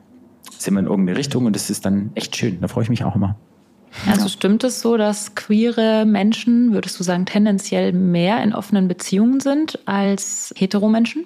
sind 0.57 0.73
wir 0.73 0.79
in 0.79 0.87
irgendeine 0.87 1.19
Richtung 1.19 1.45
und 1.45 1.55
das 1.55 1.69
ist 1.69 1.85
dann 1.85 2.09
echt 2.15 2.35
schön. 2.35 2.59
Da 2.59 2.67
freue 2.67 2.83
ich 2.83 2.89
mich 2.89 3.03
auch 3.03 3.15
immer. 3.15 3.37
Also 4.07 4.27
stimmt 4.27 4.63
es 4.63 4.81
so, 4.81 4.97
dass 4.97 5.35
queere 5.35 6.05
Menschen, 6.05 6.73
würdest 6.73 6.99
du 6.99 7.03
sagen, 7.03 7.25
tendenziell 7.25 7.93
mehr 7.93 8.43
in 8.43 8.53
offenen 8.53 8.87
Beziehungen 8.87 9.39
sind 9.39 9.79
als 9.85 10.53
Heteromenschen? 10.57 11.25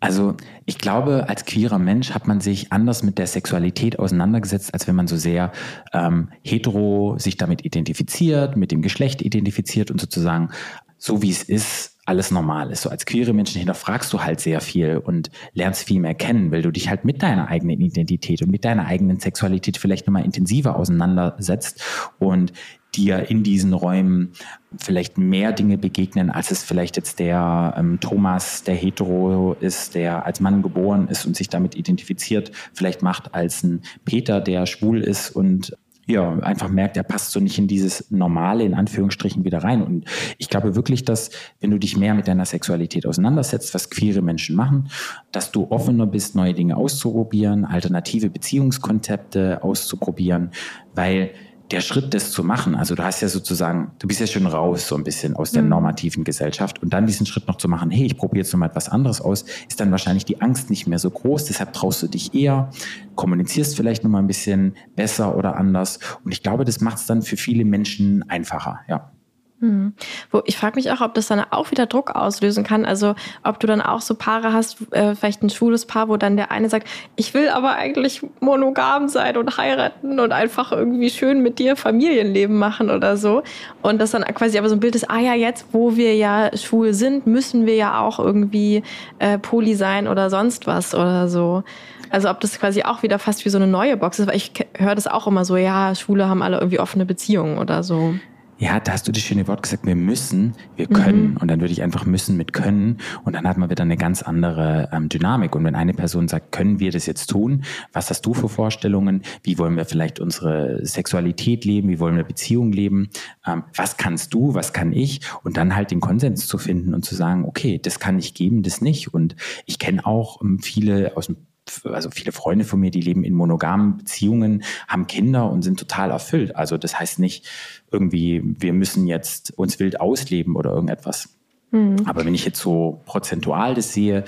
Also 0.00 0.36
ich 0.64 0.78
glaube, 0.78 1.28
als 1.28 1.44
queerer 1.44 1.78
Mensch 1.78 2.12
hat 2.12 2.28
man 2.28 2.40
sich 2.40 2.72
anders 2.72 3.02
mit 3.02 3.18
der 3.18 3.26
Sexualität 3.26 3.98
auseinandergesetzt, 3.98 4.72
als 4.72 4.86
wenn 4.86 4.94
man 4.94 5.08
so 5.08 5.16
sehr 5.16 5.50
ähm, 5.92 6.28
hetero 6.42 7.16
sich 7.18 7.36
damit 7.36 7.64
identifiziert, 7.64 8.56
mit 8.56 8.70
dem 8.70 8.80
Geschlecht 8.80 9.22
identifiziert 9.22 9.90
und 9.90 10.00
sozusagen 10.00 10.50
so 10.98 11.22
wie 11.22 11.30
es 11.30 11.42
ist, 11.42 11.97
alles 12.08 12.30
normal 12.30 12.70
ist. 12.70 12.82
So 12.82 12.90
als 12.90 13.04
queere 13.04 13.32
Menschen 13.32 13.58
hinterfragst 13.58 14.12
du 14.12 14.22
halt 14.22 14.40
sehr 14.40 14.60
viel 14.60 14.96
und 14.96 15.30
lernst 15.52 15.84
viel 15.84 16.00
mehr 16.00 16.14
kennen, 16.14 16.50
weil 16.50 16.62
du 16.62 16.70
dich 16.70 16.88
halt 16.88 17.04
mit 17.04 17.22
deiner 17.22 17.48
eigenen 17.48 17.80
Identität 17.80 18.42
und 18.42 18.50
mit 18.50 18.64
deiner 18.64 18.86
eigenen 18.86 19.20
Sexualität 19.20 19.76
vielleicht 19.76 20.06
nochmal 20.06 20.24
intensiver 20.24 20.76
auseinandersetzt 20.76 21.82
und 22.18 22.52
dir 22.94 23.30
in 23.30 23.42
diesen 23.42 23.74
Räumen 23.74 24.32
vielleicht 24.76 25.18
mehr 25.18 25.52
Dinge 25.52 25.76
begegnen, 25.76 26.30
als 26.30 26.50
es 26.50 26.64
vielleicht 26.64 26.96
jetzt 26.96 27.18
der 27.18 27.74
ähm, 27.76 28.00
Thomas, 28.00 28.64
der 28.64 28.74
hetero 28.74 29.54
ist, 29.60 29.94
der 29.94 30.24
als 30.24 30.40
Mann 30.40 30.62
geboren 30.62 31.08
ist 31.08 31.26
und 31.26 31.36
sich 31.36 31.48
damit 31.48 31.74
identifiziert, 31.74 32.52
vielleicht 32.72 33.02
macht 33.02 33.34
als 33.34 33.62
ein 33.62 33.82
Peter, 34.06 34.40
der 34.40 34.64
schwul 34.64 35.02
ist 35.02 35.30
und 35.30 35.76
ja, 36.08 36.38
einfach 36.38 36.70
merkt, 36.70 36.96
er 36.96 37.02
passt 37.02 37.32
so 37.32 37.38
nicht 37.38 37.58
in 37.58 37.68
dieses 37.68 38.10
normale, 38.10 38.64
in 38.64 38.72
Anführungsstrichen, 38.72 39.44
wieder 39.44 39.62
rein. 39.62 39.82
Und 39.82 40.06
ich 40.38 40.48
glaube 40.48 40.74
wirklich, 40.74 41.04
dass, 41.04 41.30
wenn 41.60 41.70
du 41.70 41.78
dich 41.78 41.98
mehr 41.98 42.14
mit 42.14 42.26
deiner 42.26 42.46
Sexualität 42.46 43.06
auseinandersetzt, 43.06 43.74
was 43.74 43.90
queere 43.90 44.22
Menschen 44.22 44.56
machen, 44.56 44.88
dass 45.32 45.52
du 45.52 45.70
offener 45.70 46.06
bist, 46.06 46.34
neue 46.34 46.54
Dinge 46.54 46.78
auszuprobieren, 46.78 47.66
alternative 47.66 48.30
Beziehungskonzepte 48.30 49.62
auszuprobieren, 49.62 50.52
weil 50.94 51.30
der 51.70 51.80
Schritt, 51.80 52.14
das 52.14 52.30
zu 52.30 52.42
machen, 52.42 52.74
also 52.74 52.94
du 52.94 53.04
hast 53.04 53.20
ja 53.20 53.28
sozusagen, 53.28 53.92
du 53.98 54.08
bist 54.08 54.20
ja 54.20 54.26
schon 54.26 54.46
raus 54.46 54.88
so 54.88 54.96
ein 54.96 55.04
bisschen 55.04 55.36
aus 55.36 55.52
der 55.52 55.62
mhm. 55.62 55.68
normativen 55.68 56.24
Gesellschaft 56.24 56.82
und 56.82 56.92
dann 56.92 57.06
diesen 57.06 57.26
Schritt 57.26 57.46
noch 57.46 57.56
zu 57.56 57.68
machen, 57.68 57.90
hey, 57.90 58.06
ich 58.06 58.16
probiere 58.16 58.44
jetzt 58.44 58.52
noch 58.52 58.60
mal 58.60 58.66
etwas 58.66 58.88
anderes 58.88 59.20
aus, 59.20 59.44
ist 59.68 59.78
dann 59.78 59.90
wahrscheinlich 59.90 60.24
die 60.24 60.40
Angst 60.40 60.70
nicht 60.70 60.86
mehr 60.86 60.98
so 60.98 61.10
groß, 61.10 61.44
deshalb 61.44 61.72
traust 61.72 62.02
du 62.02 62.06
dich 62.06 62.34
eher, 62.34 62.70
kommunizierst 63.16 63.76
vielleicht 63.76 64.04
noch 64.04 64.10
mal 64.10 64.20
ein 64.20 64.26
bisschen 64.26 64.76
besser 64.96 65.36
oder 65.36 65.56
anders 65.56 65.98
und 66.24 66.32
ich 66.32 66.42
glaube, 66.42 66.64
das 66.64 66.80
macht 66.80 66.98
es 66.98 67.06
dann 67.06 67.22
für 67.22 67.36
viele 67.36 67.64
Menschen 67.64 68.28
einfacher, 68.28 68.80
ja. 68.88 69.12
Hm. 69.60 69.92
Wo 70.30 70.42
ich 70.44 70.56
frage 70.56 70.76
mich 70.76 70.92
auch, 70.92 71.00
ob 71.00 71.14
das 71.14 71.26
dann 71.26 71.40
auch 71.50 71.72
wieder 71.72 71.86
Druck 71.86 72.14
auslösen 72.14 72.62
kann. 72.62 72.84
Also 72.84 73.16
ob 73.42 73.58
du 73.58 73.66
dann 73.66 73.80
auch 73.80 74.00
so 74.00 74.14
Paare 74.14 74.52
hast, 74.52 74.76
äh, 74.92 75.16
vielleicht 75.16 75.42
ein 75.42 75.50
schwules 75.50 75.84
Paar, 75.84 76.08
wo 76.08 76.16
dann 76.16 76.36
der 76.36 76.52
eine 76.52 76.68
sagt, 76.68 76.86
ich 77.16 77.34
will 77.34 77.48
aber 77.48 77.72
eigentlich 77.74 78.22
monogam 78.38 79.08
sein 79.08 79.36
und 79.36 79.56
heiraten 79.56 80.20
und 80.20 80.30
einfach 80.30 80.70
irgendwie 80.70 81.10
schön 81.10 81.42
mit 81.42 81.58
dir 81.58 81.74
Familienleben 81.74 82.56
machen 82.56 82.88
oder 82.88 83.16
so. 83.16 83.42
Und 83.82 84.00
das 84.00 84.12
dann 84.12 84.22
quasi 84.34 84.58
aber 84.58 84.68
so 84.68 84.76
ein 84.76 84.80
Bild 84.80 84.94
ist, 84.94 85.10
ah 85.10 85.18
ja, 85.18 85.34
jetzt, 85.34 85.66
wo 85.72 85.96
wir 85.96 86.14
ja 86.14 86.56
schwul 86.56 86.94
sind, 86.94 87.26
müssen 87.26 87.66
wir 87.66 87.74
ja 87.74 88.00
auch 88.00 88.20
irgendwie 88.20 88.84
äh, 89.18 89.38
poly 89.38 89.74
sein 89.74 90.06
oder 90.06 90.30
sonst 90.30 90.68
was 90.68 90.94
oder 90.94 91.28
so. 91.28 91.64
Also 92.10 92.30
ob 92.30 92.40
das 92.40 92.58
quasi 92.58 92.82
auch 92.84 93.02
wieder 93.02 93.18
fast 93.18 93.44
wie 93.44 93.50
so 93.50 93.58
eine 93.58 93.66
neue 93.66 93.96
Box 93.96 94.18
ist, 94.18 94.28
weil 94.28 94.36
ich 94.36 94.52
höre 94.74 94.94
das 94.94 95.06
auch 95.06 95.26
immer 95.26 95.44
so, 95.44 95.56
ja, 95.56 95.94
Schwule 95.94 96.28
haben 96.28 96.42
alle 96.42 96.58
irgendwie 96.58 96.80
offene 96.80 97.04
Beziehungen 97.04 97.58
oder 97.58 97.82
so. 97.82 98.14
Ja, 98.60 98.80
da 98.80 98.90
hast 98.92 99.06
du 99.06 99.12
das 99.12 99.22
schöne 99.22 99.46
Wort 99.46 99.62
gesagt, 99.62 99.86
wir 99.86 99.94
müssen, 99.94 100.54
wir 100.74 100.88
können. 100.88 101.30
Mhm. 101.30 101.36
Und 101.36 101.48
dann 101.48 101.60
würde 101.60 101.72
ich 101.72 101.80
einfach 101.80 102.06
müssen 102.06 102.36
mit 102.36 102.52
können. 102.52 102.98
Und 103.24 103.34
dann 103.34 103.46
hat 103.46 103.56
man 103.56 103.70
wieder 103.70 103.84
eine 103.84 103.96
ganz 103.96 104.22
andere 104.22 104.88
ähm, 104.92 105.08
Dynamik. 105.08 105.54
Und 105.54 105.62
wenn 105.62 105.76
eine 105.76 105.94
Person 105.94 106.26
sagt, 106.26 106.50
können 106.50 106.80
wir 106.80 106.90
das 106.90 107.06
jetzt 107.06 107.28
tun? 107.28 107.62
Was 107.92 108.10
hast 108.10 108.22
du 108.26 108.34
für 108.34 108.48
Vorstellungen? 108.48 109.22
Wie 109.44 109.58
wollen 109.58 109.76
wir 109.76 109.84
vielleicht 109.84 110.18
unsere 110.18 110.84
Sexualität 110.84 111.64
leben? 111.64 111.88
Wie 111.88 112.00
wollen 112.00 112.16
wir 112.16 112.24
Beziehungen 112.24 112.72
leben? 112.72 113.10
Ähm, 113.46 113.62
was 113.76 113.96
kannst 113.96 114.34
du? 114.34 114.54
Was 114.54 114.72
kann 114.72 114.92
ich? 114.92 115.20
Und 115.44 115.56
dann 115.56 115.76
halt 115.76 115.92
den 115.92 116.00
Konsens 116.00 116.48
zu 116.48 116.58
finden 116.58 116.94
und 116.94 117.04
zu 117.04 117.14
sagen, 117.14 117.44
okay, 117.44 117.78
das 117.80 118.00
kann 118.00 118.18
ich 118.18 118.34
geben, 118.34 118.64
das 118.64 118.80
nicht. 118.80 119.14
Und 119.14 119.36
ich 119.66 119.78
kenne 119.78 120.04
auch 120.04 120.42
ähm, 120.42 120.58
viele 120.58 121.16
aus 121.16 121.26
dem 121.26 121.36
also 121.84 122.10
viele 122.10 122.32
Freunde 122.32 122.64
von 122.64 122.80
mir, 122.80 122.90
die 122.90 123.00
leben 123.00 123.24
in 123.24 123.34
monogamen 123.34 123.98
Beziehungen, 123.98 124.62
haben 124.86 125.06
Kinder 125.06 125.50
und 125.50 125.62
sind 125.62 125.78
total 125.78 126.10
erfüllt. 126.10 126.56
Also 126.56 126.76
das 126.76 126.98
heißt 126.98 127.18
nicht 127.18 127.48
irgendwie, 127.90 128.42
wir 128.44 128.72
müssen 128.72 129.06
jetzt 129.06 129.56
uns 129.58 129.78
wild 129.78 130.00
ausleben 130.00 130.56
oder 130.56 130.70
irgendetwas. 130.70 131.30
Mhm. 131.70 131.96
Aber 132.06 132.24
wenn 132.24 132.34
ich 132.34 132.44
jetzt 132.44 132.60
so 132.60 133.02
prozentual 133.04 133.74
das 133.74 133.92
sehe, 133.92 134.24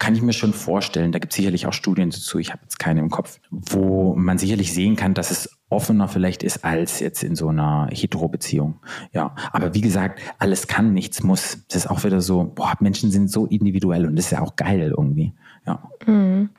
kann 0.00 0.14
ich 0.14 0.22
mir 0.22 0.32
schon 0.32 0.54
vorstellen, 0.54 1.12
da 1.12 1.18
gibt 1.18 1.34
es 1.34 1.36
sicherlich 1.36 1.66
auch 1.66 1.74
Studien 1.74 2.08
dazu, 2.08 2.38
ich 2.38 2.52
habe 2.52 2.62
jetzt 2.62 2.78
keine 2.78 3.00
im 3.00 3.10
Kopf, 3.10 3.38
wo 3.50 4.14
man 4.14 4.38
sicherlich 4.38 4.72
sehen 4.72 4.96
kann, 4.96 5.12
dass 5.12 5.30
es 5.30 5.60
offener 5.68 6.08
vielleicht 6.08 6.42
ist 6.42 6.64
als 6.64 7.00
jetzt 7.00 7.22
in 7.22 7.36
so 7.36 7.48
einer 7.48 7.86
Hetero-Beziehung. 7.92 8.80
Ja, 9.12 9.34
aber 9.52 9.74
wie 9.74 9.82
gesagt, 9.82 10.18
alles 10.38 10.66
kann, 10.66 10.94
nichts 10.94 11.22
muss. 11.22 11.64
Das 11.68 11.84
ist 11.84 11.90
auch 11.90 12.02
wieder 12.02 12.22
so, 12.22 12.44
boah, 12.44 12.72
Menschen 12.80 13.10
sind 13.10 13.30
so 13.30 13.44
individuell 13.46 14.06
und 14.06 14.16
das 14.16 14.26
ist 14.26 14.30
ja 14.32 14.40
auch 14.40 14.56
geil 14.56 14.94
irgendwie. 14.96 15.34
Ja. 15.66 15.82
Mhm. 16.06 16.50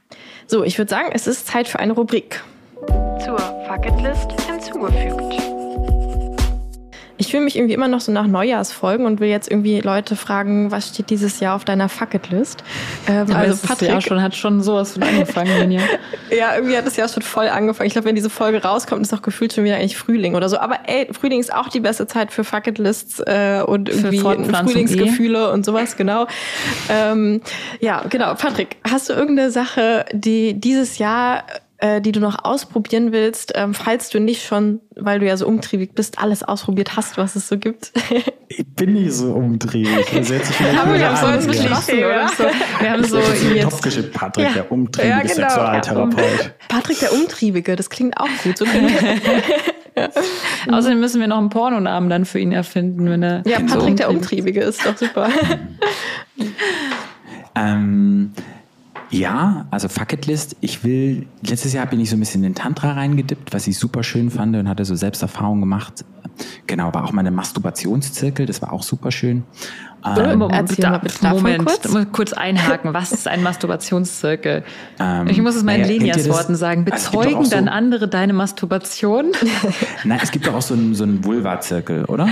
So, 0.48 0.64
ich 0.64 0.78
würde 0.78 0.90
sagen, 0.90 1.10
es 1.14 1.28
ist 1.28 1.48
Zeit 1.48 1.68
für 1.68 1.80
eine 1.80 1.94
Rubrik. 1.94 2.44
Zur 3.24 3.38
Fucketlist 3.68 4.32
hinzugefügt. 4.42 5.61
Ich 7.22 7.28
fühle 7.28 7.44
mich 7.44 7.56
irgendwie 7.56 7.76
immer 7.76 7.88
noch 7.88 8.02
so 8.02 8.12
nach 8.12 8.26
Neujahrsfolgen 8.26 9.06
und 9.06 9.20
will 9.20 9.30
jetzt 9.30 9.48
irgendwie 9.48 9.80
Leute 9.80 10.16
fragen, 10.16 10.72
was 10.72 10.88
steht 10.88 11.12
dieses 11.12 11.40
Jahr 11.40 11.56
auf 11.56 11.64
deiner 11.64 11.88
Fucketlist? 11.88 12.64
Ähm, 13.08 13.28
ja, 13.28 13.36
also 13.36 13.68
Patrick 13.68 13.90
Jahr 13.90 14.02
schon 14.02 14.24
hat 14.24 14.36
schon 14.36 14.64
sowas 14.64 14.94
von 14.94 15.04
angefangen, 15.04 15.70
ja. 15.72 15.82
ja, 16.36 16.56
irgendwie 16.56 16.76
hat 16.76 16.88
das 16.88 16.96
Jahr 16.96 17.08
schon 17.08 17.22
voll 17.22 17.48
angefangen. 17.48 17.86
Ich 17.86 17.94
glaube, 17.94 18.08
wenn 18.08 18.16
diese 18.16 18.32
Folge 18.32 18.64
rauskommt, 18.64 19.04
ist 19.04 19.14
auch 19.14 19.22
gefühlt 19.22 19.54
schon 19.54 19.64
wieder 19.66 19.76
eigentlich 19.76 19.98
Frühling 19.98 20.34
oder 20.34 20.50
so. 20.50 20.58
Aber 20.58 20.80
ey, 20.88 21.10
Frühling 21.14 21.40
ist 21.40 21.54
auch 21.54 21.70
die 21.70 21.80
beste 21.80 22.08
Zeit 22.08 22.32
für 22.32 22.44
Fucketlists 22.44 23.20
äh, 23.20 23.62
und 23.68 23.88
irgendwie 23.88 24.18
Frühlingsgefühle 24.18 25.50
eh. 25.50 25.54
und 25.54 25.64
sowas, 25.64 25.98
genau. 25.98 26.26
Ähm, 26.90 27.42
ja, 27.82 28.04
genau. 28.10 28.34
Patrick, 28.34 28.78
hast 28.84 29.10
du 29.10 29.14
irgendeine 29.14 29.52
Sache, 29.52 30.06
die 30.12 30.60
dieses 30.60 30.98
Jahr 30.98 31.44
äh, 31.82 32.00
die 32.00 32.12
du 32.12 32.20
noch 32.20 32.46
ausprobieren 32.46 33.12
willst, 33.12 33.54
ähm, 33.56 33.74
falls 33.74 34.10
du 34.10 34.20
nicht 34.20 34.46
schon, 34.46 34.80
weil 34.96 35.20
du 35.20 35.26
ja 35.26 35.36
so 35.36 35.48
umtriebig 35.48 35.94
bist, 35.96 36.20
alles 36.20 36.44
ausprobiert 36.44 36.96
hast, 36.96 37.18
was 37.18 37.36
es 37.36 37.48
so 37.48 37.58
gibt? 37.58 37.92
ich 38.48 38.66
bin 38.76 38.94
nicht 38.94 39.12
so 39.14 39.34
umtriebig. 39.34 40.14
Also 40.16 40.34
jetzt 40.36 40.60
haben 40.60 40.94
wir 40.94 41.10
haben 41.10 41.44
so 41.44 41.50
ins 41.50 41.60
Klischee, 41.60 42.06
oder? 42.06 42.28
So, 42.30 42.44
wir 42.80 42.92
haben 42.92 43.04
so 43.04 43.18
jetzt 43.18 43.64
Topf 43.64 44.12
Patrick, 44.14 44.46
ja. 44.46 44.54
der 44.54 44.72
umtriebige 44.72 45.10
ja, 45.10 45.22
genau. 45.22 45.34
Sexualtherapeut. 45.34 46.54
Patrick, 46.68 47.00
der 47.00 47.14
Umtriebige, 47.14 47.76
das 47.76 47.90
klingt 47.90 48.16
auch 48.18 48.30
gut. 48.44 48.58
So 48.60 48.66
ja. 48.66 50.10
Außerdem 50.72 51.00
müssen 51.00 51.20
wir 51.20 51.28
noch 51.28 51.40
einen 51.40 51.50
Pornonamen 51.50 52.10
dann 52.10 52.26
für 52.26 52.40
ihn 52.40 52.52
erfinden, 52.52 53.10
wenn 53.10 53.24
er. 53.24 53.42
Ja, 53.46 53.60
Patrick 53.60 53.90
so 53.92 53.96
der 53.96 54.10
Umtriebige 54.10 54.62
ist 54.62 54.86
doch 54.86 54.96
super. 54.96 55.30
ähm, 57.56 58.34
ja, 59.12 59.66
also 59.72 59.90
Fucketlist. 59.90 60.56
Ich 60.62 60.84
will, 60.84 61.28
letztes 61.42 61.74
Jahr 61.74 61.86
bin 61.86 62.00
ich 62.00 62.10
so 62.10 62.16
ein 62.16 62.20
bisschen 62.20 62.44
in 62.44 62.54
den 62.54 62.56
Tantra 62.56 62.94
reingedippt, 62.94 63.54
was 63.54 63.68
ich 63.68 63.78
super 63.78 64.04
schön 64.04 64.32
fand 64.32 64.56
und 64.56 64.70
hatte 64.70 64.86
so 64.86 64.96
Selbsterfahrung 64.96 65.60
gemacht. 65.60 66.06
Genau, 66.66 66.94
war 66.94 67.04
auch 67.04 67.12
mal 67.12 67.26
ein 67.26 67.36
Masturbationszirkel, 67.36 68.46
das 68.46 68.62
war 68.62 68.72
auch 68.72 68.84
super 68.84 69.12
schön. 69.12 69.44
Ähm, 70.04 70.42
Erzähl 70.50 70.90
mal 70.90 70.98
bitte 71.00 71.28
Moment, 71.28 71.66
kurz. 71.66 72.12
kurz 72.12 72.34
einhaken. 72.34 72.94
Was 72.94 73.12
ist 73.12 73.28
ein 73.28 73.44
Masturbationszirkel? 73.44 74.64
Ähm, 75.00 75.28
ich 75.28 75.40
muss 75.42 75.56
es 75.56 75.64
mal 75.64 75.76
in 75.76 75.82
naja, 75.82 75.94
Lenias 75.94 76.28
Worten 76.28 76.56
sagen. 76.56 76.86
Bezeugen 76.86 77.46
so, 77.46 77.52
dann 77.52 77.68
andere 77.68 78.08
deine 78.08 78.34
Masturbation? 78.34 79.32
Nein, 80.04 80.20
es 80.24 80.32
gibt 80.32 80.48
doch 80.48 80.56
auch 80.56 80.62
so 80.62 80.74
einen, 80.74 80.96
so 80.96 81.04
einen 81.04 81.24
Vulva-Zirkel, 81.24 82.06
oder? 82.06 82.30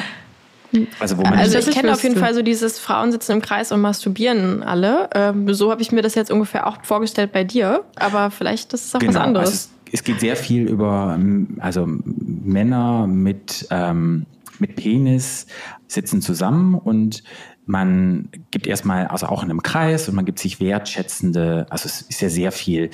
Also, 1.00 1.18
wo 1.18 1.24
man 1.24 1.34
also 1.34 1.58
ich 1.58 1.72
kenne 1.72 1.92
auf 1.92 2.04
jeden 2.04 2.16
Fall 2.16 2.34
so 2.34 2.42
dieses 2.42 2.80
Frauen 2.80 3.12
sitzen 3.12 3.34
im 3.34 3.42
Kreis 3.42 3.72
und 3.72 3.82
masturbieren 3.82 4.62
alle. 4.64 5.10
Ähm, 5.16 5.52
so 5.54 5.72
habe 5.72 5.82
ich 5.82 5.92
mir 5.92 6.02
das 6.02 6.16
jetzt 6.16 6.32
ungefähr 6.32 6.68
auch 6.68 6.78
vorgestellt 6.84 7.32
bei 7.32 7.44
dir. 7.44 7.84
Aber 7.96 8.32
vielleicht 8.32 8.74
das 8.74 8.86
ist 8.86 8.96
auch 8.96 9.00
genau, 9.00 9.14
was 9.14 9.20
anderes. 9.20 9.50
Also 9.50 9.70
es, 9.86 9.94
es, 9.94 10.04
geht 10.04 10.20
sehr 10.20 10.36
viel 10.36 10.68
über 10.68 11.16
ähm, 11.18 11.58
also 11.60 11.86
Männer 11.88 13.08
mit, 13.08 13.68
ähm, 13.72 14.26
mit 14.60 14.76
Penis 14.76 15.48
sitzen 15.88 16.22
zusammen 16.22 16.76
und 16.76 17.24
man 17.70 18.30
gibt 18.50 18.66
erstmal, 18.66 19.06
also 19.08 19.28
auch 19.28 19.44
in 19.44 19.52
einem 19.52 19.62
Kreis 19.62 20.10
und 20.10 20.16
man 20.16 20.26
gibt 20.26 20.40
sich 20.40 20.60
wertschätzende, 20.60 21.68
also 21.70 21.86
es 21.86 22.02
ist 22.02 22.20
ja 22.20 22.30
sehr 22.30 22.52
viel 22.52 22.90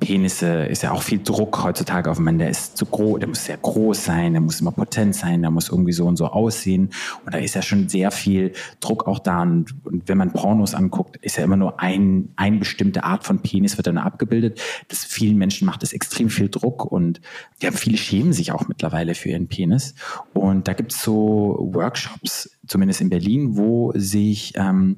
Penisse 0.00 0.64
ist 0.64 0.82
ja 0.82 0.92
auch 0.92 1.02
viel 1.02 1.20
Druck 1.22 1.62
heutzutage 1.62 2.10
auf 2.10 2.18
einen. 2.18 2.38
Der 2.38 2.50
ist 2.50 2.76
zu 2.76 2.86
groß, 2.86 3.18
der 3.18 3.28
muss 3.28 3.44
sehr 3.44 3.56
groß 3.56 4.04
sein, 4.04 4.32
der 4.32 4.40
muss 4.40 4.60
immer 4.60 4.70
potent 4.70 5.14
sein, 5.14 5.42
der 5.42 5.50
muss 5.50 5.68
irgendwie 5.68 5.92
so 5.92 6.06
und 6.06 6.16
so 6.16 6.26
aussehen. 6.26 6.90
Und 7.24 7.34
da 7.34 7.38
ist 7.38 7.54
ja 7.54 7.62
schon 7.62 7.88
sehr 7.88 8.10
viel 8.10 8.52
Druck 8.80 9.06
auch 9.06 9.18
da. 9.18 9.42
Und, 9.42 9.74
und 9.84 10.08
wenn 10.08 10.18
man 10.18 10.32
Pornos 10.32 10.74
anguckt, 10.74 11.16
ist 11.16 11.36
ja 11.36 11.44
immer 11.44 11.56
nur 11.56 11.80
ein, 11.80 12.32
ein 12.36 12.58
bestimmte 12.58 13.04
Art 13.04 13.24
von 13.24 13.40
Penis 13.40 13.76
wird 13.76 13.86
dann 13.86 13.98
abgebildet. 13.98 14.60
Das 14.88 15.04
vielen 15.04 15.36
Menschen 15.36 15.66
macht 15.66 15.82
das 15.82 15.92
extrem 15.92 16.30
viel 16.30 16.48
Druck 16.48 16.84
und 16.84 17.20
ja, 17.60 17.72
viele 17.72 17.96
schämen 17.96 18.32
sich 18.32 18.52
auch 18.52 18.68
mittlerweile 18.68 19.14
für 19.14 19.30
ihren 19.30 19.48
Penis. 19.48 19.94
Und 20.32 20.68
da 20.68 20.72
gibt's 20.74 21.02
so 21.02 21.70
Workshops, 21.72 22.50
zumindest 22.66 23.00
in 23.00 23.10
Berlin, 23.10 23.56
wo 23.56 23.92
sich 23.96 24.52
ähm, 24.56 24.96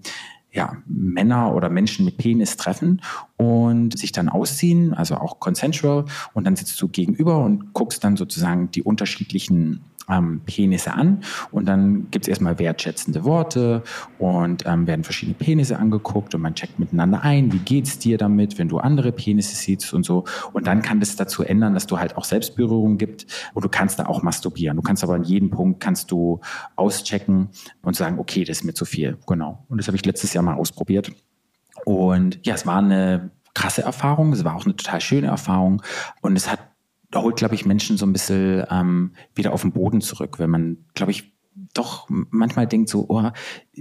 ja, 0.52 0.76
Männer 0.86 1.54
oder 1.54 1.68
Menschen 1.68 2.04
mit 2.04 2.18
Penis 2.18 2.56
treffen 2.56 3.02
und 3.36 3.96
sich 3.98 4.12
dann 4.12 4.28
ausziehen, 4.28 4.94
also 4.94 5.16
auch 5.16 5.38
consensual. 5.38 6.06
Und 6.34 6.44
dann 6.44 6.56
sitzt 6.56 6.80
du 6.80 6.88
gegenüber 6.88 7.38
und 7.38 7.72
guckst 7.72 8.02
dann 8.02 8.16
sozusagen 8.16 8.70
die 8.70 8.82
unterschiedlichen 8.82 9.80
ähm, 10.10 10.42
Penisse 10.44 10.92
an 10.92 11.20
und 11.50 11.66
dann 11.66 12.10
gibt 12.10 12.24
es 12.24 12.28
erstmal 12.28 12.58
wertschätzende 12.58 13.24
Worte 13.24 13.82
und 14.18 14.64
ähm, 14.66 14.86
werden 14.86 15.04
verschiedene 15.04 15.34
Penisse 15.34 15.78
angeguckt 15.78 16.34
und 16.34 16.40
man 16.42 16.54
checkt 16.54 16.78
miteinander 16.78 17.22
ein, 17.22 17.52
wie 17.52 17.58
geht's 17.58 17.98
dir 17.98 18.18
damit, 18.18 18.58
wenn 18.58 18.68
du 18.68 18.78
andere 18.78 19.12
Penisse 19.12 19.54
siehst 19.56 19.92
und 19.94 20.04
so. 20.04 20.24
Und 20.52 20.66
dann 20.66 20.82
kann 20.82 21.00
das 21.00 21.16
dazu 21.16 21.42
ändern, 21.42 21.74
dass 21.74 21.86
du 21.86 21.98
halt 21.98 22.16
auch 22.16 22.24
Selbstberührung 22.24 22.98
gibt 22.98 23.26
und 23.54 23.64
du 23.64 23.68
kannst 23.68 23.98
da 23.98 24.06
auch 24.06 24.22
masturbieren. 24.22 24.76
Du 24.76 24.82
kannst 24.82 25.02
aber 25.04 25.14
an 25.14 25.24
jedem 25.24 25.50
Punkt 25.50 25.80
kannst 25.80 26.10
du 26.10 26.40
auschecken 26.76 27.48
und 27.82 27.96
sagen, 27.96 28.18
okay, 28.18 28.44
das 28.44 28.58
ist 28.58 28.64
mir 28.64 28.74
zu 28.74 28.84
viel. 28.84 29.18
Genau. 29.26 29.64
Und 29.68 29.78
das 29.78 29.86
habe 29.86 29.96
ich 29.96 30.04
letztes 30.04 30.32
Jahr 30.32 30.42
mal 30.42 30.54
ausprobiert. 30.54 31.12
Und 31.84 32.40
ja, 32.44 32.54
es 32.54 32.66
war 32.66 32.78
eine 32.78 33.30
krasse 33.54 33.82
Erfahrung, 33.82 34.32
es 34.32 34.44
war 34.44 34.56
auch 34.56 34.64
eine 34.64 34.76
total 34.76 35.00
schöne 35.00 35.26
Erfahrung 35.26 35.82
und 36.20 36.36
es 36.36 36.50
hat 36.50 36.60
holt, 37.14 37.36
glaube 37.36 37.54
ich, 37.54 37.66
Menschen 37.66 37.96
so 37.96 38.06
ein 38.06 38.12
bisschen 38.12 38.64
ähm, 38.70 39.12
wieder 39.34 39.52
auf 39.52 39.62
den 39.62 39.72
Boden 39.72 40.00
zurück, 40.00 40.38
wenn 40.38 40.50
man, 40.50 40.78
glaube 40.94 41.12
ich, 41.12 41.32
doch 41.74 42.08
manchmal 42.08 42.66
denkt 42.66 42.88
so, 42.88 43.06
oh, 43.08 43.30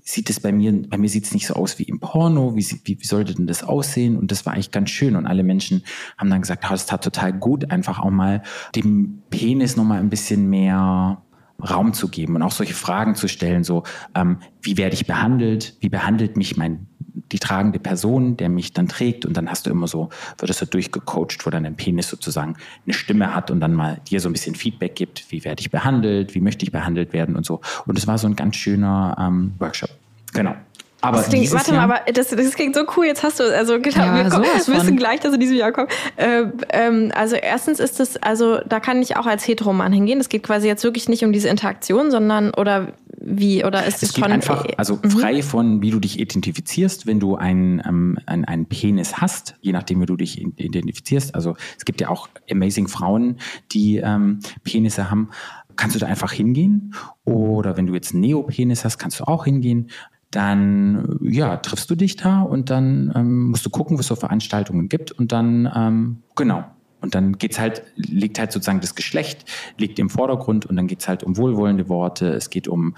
sieht 0.04 0.30
es 0.30 0.40
bei 0.40 0.52
mir, 0.52 0.82
bei 0.90 0.98
mir 0.98 1.10
sieht 1.10 1.26
es 1.26 1.34
nicht 1.34 1.48
so 1.48 1.54
aus 1.54 1.80
wie 1.80 1.84
im 1.84 2.00
Porno, 2.00 2.56
wie, 2.56 2.66
wie, 2.84 3.00
wie 3.00 3.06
sollte 3.06 3.34
denn 3.34 3.48
das 3.48 3.64
aussehen? 3.64 4.18
Und 4.18 4.32
das 4.32 4.46
war 4.46 4.54
eigentlich 4.54 4.72
ganz 4.72 4.90
schön. 4.90 5.16
Und 5.16 5.26
alle 5.26 5.44
Menschen 5.44 5.84
haben 6.18 6.30
dann 6.30 6.42
gesagt, 6.42 6.66
oh, 6.66 6.72
das 6.72 6.86
tat 6.86 7.04
total 7.04 7.34
gut, 7.34 7.72
einfach 7.72 8.00
auch 8.00 8.10
mal 8.10 8.44
dem 8.76 9.22
Penis 9.30 9.76
nochmal 9.76 10.00
ein 10.00 10.10
bisschen 10.10 10.50
mehr 10.50 11.24
Raum 11.68 11.94
zu 11.94 12.08
geben 12.08 12.36
und 12.36 12.42
auch 12.42 12.52
solche 12.52 12.74
Fragen 12.74 13.16
zu 13.16 13.28
stellen, 13.28 13.64
so, 13.64 13.84
ähm, 14.16 14.38
wie 14.62 14.78
werde 14.78 14.94
ich 14.94 15.08
behandelt? 15.08 15.76
Wie 15.82 15.90
behandelt 15.90 16.38
mich 16.38 16.58
mein 16.58 16.88
die 17.14 17.40
tragende 17.40 17.80
Person, 17.80 18.38
der 18.38 18.50
mich 18.50 18.74
dann 18.74 18.88
trägt 18.88 19.26
und 19.26 19.36
dann 19.36 19.50
hast 19.50 19.66
du 19.66 19.70
immer 19.70 19.88
so, 19.88 20.10
wird 20.38 20.50
es 20.50 20.60
so 20.60 20.66
durchgecoacht, 20.66 21.46
wo 21.46 21.50
dann 21.50 21.64
dein 21.64 21.76
Penis 21.76 22.10
sozusagen 22.10 22.56
eine 22.86 22.94
Stimme 22.94 23.36
hat 23.36 23.52
und 23.52 23.60
dann 23.60 23.74
mal 23.74 24.02
dir 24.10 24.20
so 24.20 24.30
ein 24.30 24.34
bisschen 24.34 24.56
Feedback 24.56 24.96
gibt, 24.96 25.32
wie 25.32 25.44
werde 25.44 25.62
ich 25.62 25.72
behandelt, 25.72 26.36
wie 26.36 26.42
möchte 26.42 26.64
ich 26.64 26.72
behandelt 26.72 27.14
werden 27.14 27.36
und 27.36 27.46
so. 27.46 27.62
Und 27.86 27.98
es 27.98 28.08
war 28.08 28.18
so 28.18 28.28
ein 28.28 28.36
ganz 28.36 28.56
schöner 28.56 29.16
ähm, 29.20 29.54
Workshop. 29.60 29.90
Genau. 30.34 30.56
Aber 31.02 31.24
klingt, 31.24 31.52
warte 31.54 31.72
mal, 31.72 31.80
aber 31.80 32.02
das, 32.12 32.28
das 32.28 32.56
klingt 32.56 32.76
so 32.76 32.84
cool. 32.98 33.06
Jetzt 33.06 33.24
hast 33.24 33.40
du, 33.40 33.44
also 33.44 33.80
genau, 33.80 33.98
ja, 33.98 34.16
wir, 34.16 34.30
kommen, 34.30 34.44
wir 34.44 34.76
wissen 34.76 34.98
gleich, 34.98 35.22
dass 35.22 35.32
du 35.32 35.40
diesem 35.40 35.56
Jahr 35.56 35.72
kommst. 35.72 35.96
Äh, 36.18 36.44
ähm, 36.72 37.12
also 37.16 37.38
erstens 37.38 37.80
ist 37.80 38.02
es, 38.02 38.18
also 38.18 38.60
da 38.68 38.82
kann 38.82 39.02
ich 39.02 39.16
auch 39.16 39.26
als 39.26 39.48
Heteroman 39.48 39.94
hingehen. 39.94 40.20
Es 40.20 40.28
geht 40.28 40.44
quasi 40.44 40.68
jetzt 40.68 40.84
wirklich 40.84 41.08
nicht 41.08 41.24
um 41.24 41.32
diese 41.32 41.48
Interaktion, 41.48 42.12
sondern 42.12 42.54
oder 42.54 42.90
wie 43.22 43.66
oder 43.66 43.86
ist 43.86 43.98
es, 43.98 44.10
es 44.10 44.14
geht 44.14 44.24
schon 44.24 44.32
einfach, 44.32 44.66
also 44.78 45.00
mhm. 45.02 45.12
frei 45.12 45.42
von 45.42 45.82
wie 45.82 45.92
du 45.92 46.00
dich 46.00 46.20
identifizierst, 46.20 47.06
wenn 47.06 47.20
du 47.20 47.36
einen, 47.36 47.82
ähm, 47.86 48.18
einen, 48.26 48.46
einen 48.46 48.66
Penis 48.66 49.18
hast, 49.18 49.56
je 49.62 49.72
nachdem 49.72 50.02
wie 50.02 50.06
du 50.06 50.16
dich 50.16 50.42
identifizierst. 50.42 51.36
Also 51.36 51.56
es 51.78 51.86
gibt 51.86 52.02
ja 52.02 52.10
auch 52.10 52.30
amazing 52.50 52.88
Frauen, 52.88 53.38
die 53.72 53.98
ähm, 53.98 54.40
Penisse 54.64 55.10
haben 55.12 55.30
kannst 55.76 55.96
du 55.96 56.00
da 56.02 56.08
einfach 56.08 56.34
hingehen. 56.34 56.94
Oder 57.24 57.78
wenn 57.78 57.88
du 57.88 57.94
jetzt 57.94 58.12
einen 58.12 58.20
Neopenis 58.20 58.84
hast, 58.84 58.98
kannst 58.98 59.22
du 59.22 59.24
auch 59.24 59.46
hingehen 59.46 59.90
dann 60.32 61.18
ja, 61.22 61.58
triffst 61.58 61.90
du 61.90 61.96
dich 61.96 62.16
da 62.16 62.42
und 62.42 62.70
dann 62.70 63.12
ähm, 63.16 63.48
musst 63.48 63.66
du 63.66 63.70
gucken, 63.70 63.98
was 63.98 64.06
es 64.06 64.10
so 64.10 64.16
Veranstaltungen 64.16 64.88
gibt 64.90 65.12
und 65.12 65.32
dann, 65.32 65.72
ähm, 65.76 66.24
genau. 66.36 66.66
Und 67.02 67.16
dann 67.16 67.38
geht's 67.38 67.60
halt, 67.60 67.84
liegt 67.96 68.40
halt 68.40 68.52
sozusagen 68.52 68.82
das 68.82 68.96
Geschlecht, 68.96 69.46
liegt 69.78 70.00
im 70.00 70.10
Vordergrund 70.10 70.66
und 70.66 70.76
dann 70.76 70.88
geht's 70.88 71.08
halt 71.08 71.24
um 71.24 71.38
wohlwollende 71.38 71.88
Worte, 71.88 72.30
es 72.30 72.50
geht 72.50 72.68
um 72.68 72.96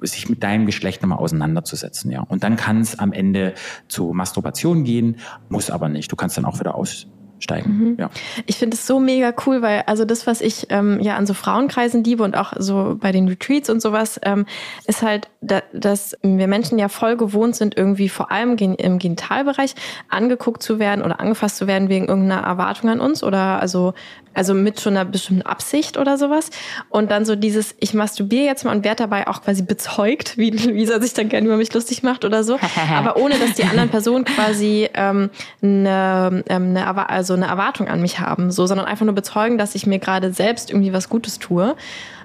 sich 0.00 0.28
mit 0.28 0.42
deinem 0.42 0.66
Geschlecht 0.66 1.02
nochmal 1.02 1.18
auseinanderzusetzen, 1.18 2.10
ja. 2.10 2.22
Und 2.22 2.42
dann 2.42 2.56
kann 2.56 2.80
es 2.80 2.98
am 2.98 3.12
Ende 3.12 3.54
zu 3.88 4.12
Masturbation 4.12 4.84
gehen, 4.84 5.18
muss 5.48 5.70
aber 5.70 5.88
nicht. 5.88 6.10
Du 6.10 6.16
kannst 6.16 6.36
dann 6.36 6.44
auch 6.44 6.58
wieder 6.58 6.74
aus, 6.74 7.06
steigen. 7.42 7.78
Mhm. 7.78 7.96
Ja. 7.98 8.10
Ich 8.46 8.56
finde 8.56 8.76
es 8.76 8.86
so 8.86 9.00
mega 9.00 9.32
cool, 9.46 9.62
weil 9.62 9.82
also 9.86 10.04
das, 10.04 10.26
was 10.26 10.40
ich 10.40 10.66
ähm, 10.70 11.00
ja 11.00 11.16
an 11.16 11.26
so 11.26 11.34
Frauenkreisen 11.34 12.04
liebe 12.04 12.22
und 12.22 12.36
auch 12.36 12.52
so 12.58 12.96
bei 12.98 13.12
den 13.12 13.28
Retreats 13.28 13.68
und 13.70 13.82
sowas, 13.82 14.20
ähm, 14.22 14.46
ist 14.86 15.02
halt, 15.02 15.28
da, 15.40 15.62
dass 15.72 16.16
wir 16.22 16.46
Menschen 16.46 16.78
ja 16.78 16.88
voll 16.88 17.16
gewohnt 17.16 17.56
sind, 17.56 17.76
irgendwie 17.76 18.08
vor 18.08 18.30
allem 18.30 18.56
im 18.56 18.98
Genitalbereich 18.98 19.74
angeguckt 20.08 20.62
zu 20.62 20.78
werden 20.78 21.02
oder 21.04 21.20
angefasst 21.20 21.56
zu 21.56 21.66
werden 21.66 21.88
wegen 21.88 22.06
irgendeiner 22.06 22.42
Erwartung 22.42 22.90
an 22.90 23.00
uns 23.00 23.22
oder 23.22 23.60
also 23.60 23.94
also 24.34 24.54
mit 24.54 24.80
schon 24.80 24.96
einer 24.96 25.04
bestimmten 25.04 25.42
Absicht 25.42 25.96
oder 25.96 26.18
sowas. 26.18 26.50
Und 26.88 27.10
dann 27.10 27.24
so 27.24 27.36
dieses, 27.36 27.74
ich 27.80 27.94
masturbiere 27.94 28.44
jetzt 28.44 28.64
mal 28.64 28.74
und 28.74 28.84
werde 28.84 29.02
dabei 29.02 29.26
auch 29.28 29.42
quasi 29.42 29.62
bezeugt, 29.62 30.38
wie 30.38 30.50
Lisa 30.50 31.00
sich 31.00 31.14
dann 31.14 31.28
gerne 31.28 31.46
über 31.46 31.56
mich 31.56 31.72
lustig 31.72 32.02
macht 32.02 32.24
oder 32.24 32.44
so. 32.44 32.58
Aber 32.92 33.16
ohne, 33.16 33.38
dass 33.38 33.54
die 33.54 33.64
anderen 33.64 33.90
Personen 33.90 34.24
quasi 34.24 34.88
ähm, 34.94 35.30
eine, 35.62 36.44
ähm, 36.48 36.76
eine, 36.76 37.08
also 37.08 37.34
eine 37.34 37.46
Erwartung 37.46 37.88
an 37.88 38.00
mich 38.00 38.20
haben, 38.20 38.50
so, 38.50 38.66
sondern 38.66 38.86
einfach 38.86 39.04
nur 39.04 39.14
bezeugen, 39.14 39.58
dass 39.58 39.74
ich 39.74 39.86
mir 39.86 39.98
gerade 39.98 40.32
selbst 40.32 40.70
irgendwie 40.70 40.92
was 40.92 41.08
Gutes 41.08 41.38
tue. 41.38 41.76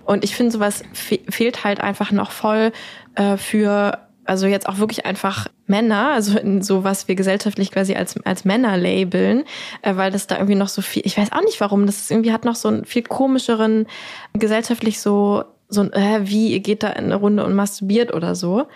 Und 0.06 0.24
ich 0.24 0.36
finde, 0.36 0.54
sowas 0.54 0.84
fe 0.94 1.20
fehlt 1.30 1.66
halt 1.66 1.82
einfach 1.82 2.12
noch 2.12 2.32
voll 2.32 2.72
äh, 3.16 3.36
für 3.36 4.07
also 4.28 4.48
jetzt 4.48 4.68
auch 4.68 4.78
wirklich 4.78 5.06
einfach 5.06 5.48
Männer, 5.66 6.12
also 6.12 6.38
in 6.38 6.62
so 6.62 6.84
was 6.84 7.08
wir 7.08 7.16
gesellschaftlich 7.16 7.72
quasi 7.72 7.96
als, 7.96 8.16
als 8.26 8.46
Männer 8.46 8.78
labeln, 8.78 9.44
äh, 9.82 9.96
weil 9.96 10.12
das 10.12 10.28
da 10.28 10.36
irgendwie 10.36 10.56
noch 10.56 10.70
so 10.70 10.82
viel, 10.82 11.04
ich 11.06 11.18
weiß 11.18 11.32
auch 11.32 11.44
nicht 11.44 11.60
warum, 11.62 11.86
das 11.86 11.98
ist 11.98 12.12
irgendwie 12.12 12.32
hat 12.32 12.46
noch 12.46 12.56
so 12.56 12.68
einen 12.68 12.86
viel 12.86 13.04
komischeren, 13.04 13.88
gesellschaftlich 14.34 15.00
so 15.00 15.44
so 15.70 15.82
ein, 15.82 15.92
äh, 15.92 16.22
wie, 16.24 16.54
ihr 16.54 16.62
geht 16.62 16.82
da 16.84 16.90
in 16.90 17.06
eine 17.06 17.16
Runde 17.16 17.46
und 17.46 17.54
masturbiert 17.54 18.14
oder 18.14 18.36
so. 18.36 18.68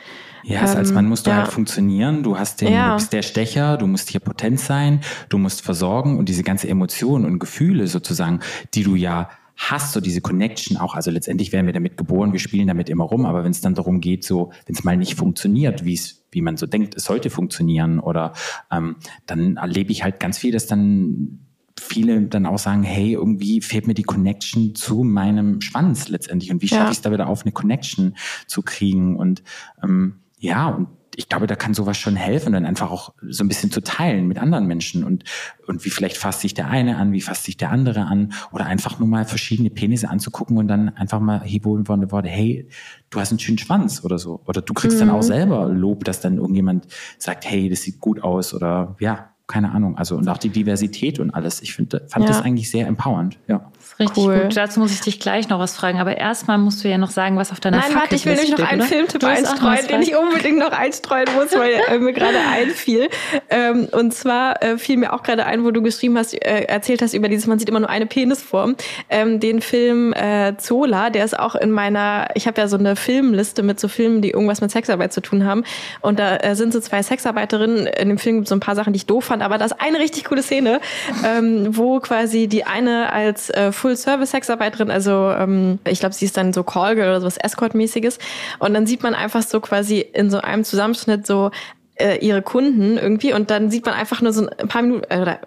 Ja, 0.43 0.61
ähm, 0.61 0.77
als 0.77 0.91
Mann 0.91 1.07
musst 1.07 1.25
du 1.25 1.31
ja. 1.31 1.37
halt 1.37 1.47
funktionieren. 1.47 2.23
Du 2.23 2.37
hast 2.37 2.61
den, 2.61 2.73
Ja. 2.73 2.89
du 2.89 2.95
bist 2.95 3.13
der 3.13 3.21
Stecher, 3.21 3.77
du 3.77 3.87
musst 3.87 4.09
hier 4.09 4.19
potent 4.19 4.59
sein, 4.59 5.01
du 5.29 5.37
musst 5.37 5.61
versorgen 5.61 6.17
und 6.17 6.27
diese 6.27 6.43
ganze 6.43 6.67
Emotionen 6.67 7.25
und 7.25 7.39
Gefühle 7.39 7.87
sozusagen, 7.87 8.41
die 8.73 8.83
du 8.83 8.95
ja 8.95 9.29
hast, 9.57 9.93
so 9.93 10.01
diese 10.01 10.21
Connection 10.21 10.77
auch. 10.77 10.95
Also 10.95 11.11
letztendlich 11.11 11.51
werden 11.51 11.65
wir 11.65 11.73
damit 11.73 11.97
geboren, 11.97 12.33
wir 12.33 12.39
spielen 12.39 12.67
damit 12.67 12.89
immer 12.89 13.03
rum, 13.03 13.25
aber 13.25 13.43
wenn 13.43 13.51
es 13.51 13.61
dann 13.61 13.75
darum 13.75 14.01
geht, 14.01 14.23
so, 14.23 14.51
wenn 14.65 14.75
es 14.75 14.83
mal 14.83 14.97
nicht 14.97 15.15
funktioniert, 15.15 15.85
wie 15.85 15.93
es, 15.93 16.23
wie 16.31 16.41
man 16.41 16.57
so 16.57 16.65
denkt, 16.65 16.95
es 16.95 17.03
sollte 17.05 17.29
funktionieren, 17.29 17.99
oder 17.99 18.33
ähm, 18.71 18.95
dann 19.25 19.57
erlebe 19.57 19.91
ich 19.91 20.03
halt 20.03 20.19
ganz 20.19 20.37
viel, 20.37 20.51
dass 20.51 20.67
dann 20.67 21.39
viele 21.79 22.21
dann 22.23 22.45
auch 22.45 22.59
sagen, 22.59 22.83
hey, 22.83 23.13
irgendwie 23.13 23.61
fehlt 23.61 23.87
mir 23.87 23.93
die 23.93 24.03
Connection 24.03 24.75
zu 24.75 25.03
meinem 25.03 25.61
Schwanz 25.61 26.09
letztendlich. 26.09 26.51
Und 26.51 26.61
wie 26.61 26.67
Ja. 26.67 26.77
schaffe 26.77 26.91
ich 26.91 26.97
es 26.97 27.01
da 27.01 27.11
wieder 27.11 27.27
auf 27.27 27.43
eine 27.43 27.51
Connection 27.51 28.15
zu 28.47 28.61
kriegen? 28.61 29.15
Und 29.15 29.43
ähm, 29.83 30.21
ja, 30.39 30.67
und 30.69 30.87
ich 31.15 31.27
glaube, 31.29 31.47
da 31.47 31.55
kann 31.55 31.73
sowas 31.73 31.97
schon 31.97 32.15
helfen, 32.15 32.53
dann 32.53 32.65
einfach 32.65 32.89
auch 32.89 33.13
so 33.27 33.43
ein 33.43 33.47
bisschen 33.47 33.71
zu 33.71 33.81
teilen 33.81 34.27
mit 34.27 34.37
anderen 34.39 34.65
Menschen 34.67 35.03
und, 35.03 35.23
und 35.67 35.83
wie 35.83 35.89
vielleicht 35.89 36.17
fasst 36.17 36.41
sich 36.41 36.53
der 36.53 36.69
eine 36.69 36.97
an, 36.97 37.11
wie 37.11 37.21
fasst 37.21 37.43
sich 37.43 37.57
der 37.57 37.71
andere 37.71 38.01
an 38.05 38.33
oder 38.51 38.65
einfach 38.65 38.99
nur 38.99 39.07
mal 39.07 39.25
verschiedene 39.25 39.69
Penisse 39.69 40.09
anzugucken 40.09 40.57
und 40.57 40.67
dann 40.67 40.89
einfach 40.89 41.19
mal 41.19 41.41
hebelwollende 41.41 42.11
Worte, 42.11 42.29
hey, 42.29 42.67
du 43.09 43.19
hast 43.19 43.31
einen 43.31 43.39
schönen 43.39 43.57
Schwanz 43.57 44.03
oder 44.03 44.17
so. 44.17 44.41
Oder 44.45 44.61
du 44.61 44.73
kriegst 44.73 45.01
dann 45.01 45.09
auch 45.09 45.21
selber 45.23 45.67
Lob, 45.67 46.03
dass 46.05 46.21
dann 46.21 46.37
irgendjemand 46.37 46.87
sagt, 47.17 47.45
hey, 47.49 47.69
das 47.69 47.81
sieht 47.81 47.99
gut 47.99 48.23
aus 48.23 48.53
oder 48.53 48.95
ja, 48.99 49.29
keine 49.47 49.71
Ahnung. 49.71 49.97
Also 49.97 50.15
und 50.17 50.29
auch 50.29 50.37
die 50.37 50.49
Diversität 50.49 51.19
und 51.19 51.31
alles. 51.31 51.61
Ich 51.61 51.73
finde, 51.73 52.05
fand 52.09 52.25
Ja. 52.25 52.31
das 52.31 52.41
eigentlich 52.41 52.71
sehr 52.71 52.87
empowernd. 52.87 53.37
Ja. 53.47 53.70
Richtig 54.01 54.23
Cool. 54.23 54.39
gut. 54.41 54.57
Dazu 54.57 54.79
muss 54.79 54.91
ich 54.91 55.01
dich 55.01 55.19
gleich 55.19 55.49
noch 55.49 55.59
was 55.59 55.75
fragen. 55.75 55.99
Aber 55.99 56.17
erstmal 56.17 56.57
musst 56.57 56.83
du 56.83 56.89
ja 56.89 56.97
noch 56.97 57.11
sagen, 57.11 57.37
was 57.37 57.51
auf 57.51 57.59
deiner 57.59 57.77
Nein, 57.77 57.95
warte, 57.95 58.15
ich 58.15 58.25
will 58.25 58.35
nämlich 58.35 58.57
noch 58.57 58.67
einen 58.67 58.81
oder? 58.81 58.89
Filmtipp 58.89 59.23
einstreuen, 59.23 59.87
den 59.87 60.01
ich 60.01 60.15
unbedingt 60.15 60.57
noch 60.57 60.71
einstreuen 60.71 61.27
muss, 61.35 61.53
weil 61.53 61.73
er 61.87 61.99
mir 61.99 62.13
gerade 62.13 62.37
einfiel. 62.51 63.09
Ähm, 63.49 63.87
und 63.91 64.13
zwar 64.13 64.61
äh, 64.63 64.77
fiel 64.77 64.97
mir 64.97 65.13
auch 65.13 65.23
gerade 65.23 65.45
ein, 65.45 65.63
wo 65.63 65.71
du 65.71 65.81
geschrieben 65.81 66.17
hast, 66.17 66.33
äh, 66.33 66.63
erzählt 66.63 67.01
hast 67.01 67.13
über 67.13 67.29
dieses, 67.29 67.47
man 67.47 67.59
sieht 67.59 67.69
immer 67.69 67.79
nur 67.79 67.89
eine 67.89 68.05
Penisform. 68.05 68.75
Ähm, 69.09 69.39
den 69.39 69.61
Film 69.61 70.13
äh, 70.13 70.55
Zola, 70.57 71.09
der 71.09 71.25
ist 71.25 71.37
auch 71.37 71.55
in 71.55 71.71
meiner, 71.71 72.29
ich 72.35 72.47
habe 72.47 72.59
ja 72.59 72.67
so 72.67 72.77
eine 72.77 72.95
Filmliste 72.95 73.63
mit 73.63 73.79
so 73.79 73.87
Filmen, 73.87 74.21
die 74.21 74.31
irgendwas 74.31 74.61
mit 74.61 74.71
Sexarbeit 74.71 75.13
zu 75.13 75.21
tun 75.21 75.45
haben. 75.45 75.63
Und 76.01 76.19
da 76.19 76.37
äh, 76.37 76.55
sind 76.55 76.73
so 76.73 76.79
zwei 76.79 77.03
Sexarbeiterinnen. 77.03 77.87
In 77.87 78.09
dem 78.09 78.17
Film 78.17 78.37
gibt 78.37 78.45
es 78.45 78.49
so 78.49 78.55
ein 78.55 78.59
paar 78.59 78.75
Sachen, 78.75 78.93
die 78.93 78.97
ich 78.97 79.05
doof 79.05 79.25
fand, 79.25 79.43
aber 79.43 79.57
da 79.57 79.65
ist 79.65 79.79
eine 79.79 79.99
richtig 79.99 80.25
coole 80.25 80.43
Szene, 80.43 80.79
ähm, 81.25 81.75
wo 81.75 81.99
quasi 81.99 82.47
die 82.47 82.63
eine 82.63 83.11
als 83.13 83.49
äh, 83.49 83.71
Full-Service-Sexarbeiterin, 83.91 84.91
also 84.91 85.31
ähm, 85.31 85.79
ich 85.87 85.99
glaube, 85.99 86.15
sie 86.15 86.25
ist 86.25 86.37
dann 86.37 86.53
so 86.53 86.63
Callgirl 86.63 87.09
oder 87.09 87.21
sowas 87.21 87.37
Escort-mäßiges. 87.37 88.19
Und 88.59 88.73
dann 88.73 88.87
sieht 88.87 89.03
man 89.03 89.13
einfach 89.13 89.43
so 89.43 89.59
quasi 89.59 89.99
in 89.99 90.29
so 90.29 90.39
einem 90.39 90.63
Zusammenschnitt 90.63 91.27
so 91.27 91.51
äh, 91.95 92.17
ihre 92.17 92.41
Kunden 92.41 92.97
irgendwie 92.97 93.33
und 93.33 93.51
dann 93.51 93.69
sieht 93.69 93.85
man 93.85 93.93
einfach 93.93 94.21
nur 94.21 94.33
so 94.33 94.47
ein 94.47 94.67
paar 94.67 94.81
Minuten 94.81 95.03
äh, 95.09 95.21
oder 95.21 95.39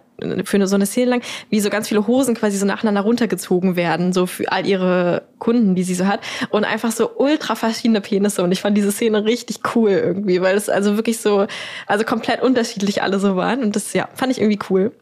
für 0.44 0.56
eine, 0.56 0.66
so 0.66 0.74
eine 0.74 0.86
Szene 0.86 1.10
lang, 1.10 1.22
wie 1.50 1.60
so 1.60 1.70
ganz 1.70 1.88
viele 1.88 2.06
Hosen 2.06 2.34
quasi 2.34 2.56
so 2.56 2.66
nacheinander 2.66 3.00
runtergezogen 3.02 3.76
werden, 3.76 4.12
so 4.12 4.26
für 4.26 4.50
all 4.50 4.66
ihre 4.66 5.22
Kunden, 5.38 5.74
die 5.74 5.82
sie 5.84 5.94
so 5.94 6.06
hat 6.06 6.20
und 6.50 6.64
einfach 6.64 6.90
so 6.92 7.10
ultra 7.18 7.54
verschiedene 7.54 8.00
Penisse 8.00 8.42
und 8.42 8.50
ich 8.52 8.60
fand 8.62 8.76
diese 8.76 8.92
Szene 8.92 9.24
richtig 9.24 9.60
cool 9.74 9.90
irgendwie, 9.90 10.40
weil 10.40 10.56
es 10.56 10.68
also 10.68 10.96
wirklich 10.96 11.18
so, 11.18 11.46
also 11.86 12.04
komplett 12.04 12.42
unterschiedlich 12.42 13.02
alle 13.02 13.18
so 13.20 13.36
waren 13.36 13.62
und 13.62 13.76
das, 13.76 13.92
ja, 13.92 14.08
fand 14.14 14.32
ich 14.32 14.40
irgendwie 14.40 14.58
cool. 14.70 14.92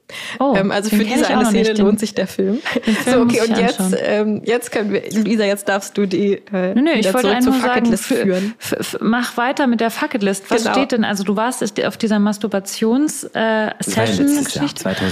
Oh, 0.40 0.54
ähm, 0.56 0.70
also 0.70 0.90
für 0.90 1.04
diese 1.04 1.28
eine 1.28 1.46
Szene 1.46 1.68
nicht, 1.70 1.78
lohnt 1.78 2.00
sich 2.00 2.14
der 2.14 2.26
Film. 2.26 2.58
Film 2.82 2.96
So, 3.04 3.20
okay, 3.22 3.40
und 3.48 3.56
jetzt, 3.58 3.80
anschauen. 3.80 4.00
ähm, 4.04 4.42
jetzt 4.44 4.72
können 4.72 4.92
wir, 4.92 5.02
Luisa, 5.12 5.44
jetzt 5.44 5.68
darfst 5.68 5.96
du 5.96 6.06
die 6.06 6.34
äh, 6.52 6.74
Nö, 6.74 6.82
nö, 6.82 6.90
ich 6.92 7.06
wollte 7.14 7.28
zurück 7.28 7.36
einfach 7.36 7.60
sagen, 7.60 7.96
führen. 7.96 8.54
mach 9.00 9.36
weiter 9.36 9.66
mit 9.66 9.80
der 9.80 9.90
Fucketlist. 9.90 10.50
Was 10.50 10.62
Genau. 10.64 10.74
steht 10.74 10.92
denn? 10.92 11.04
Also 11.04 11.24
du 11.24 11.36
warst 11.36 11.62
auf 11.86 11.96
dieser 11.96 12.18
Masturbations 12.18 13.24
äh, 13.34 13.70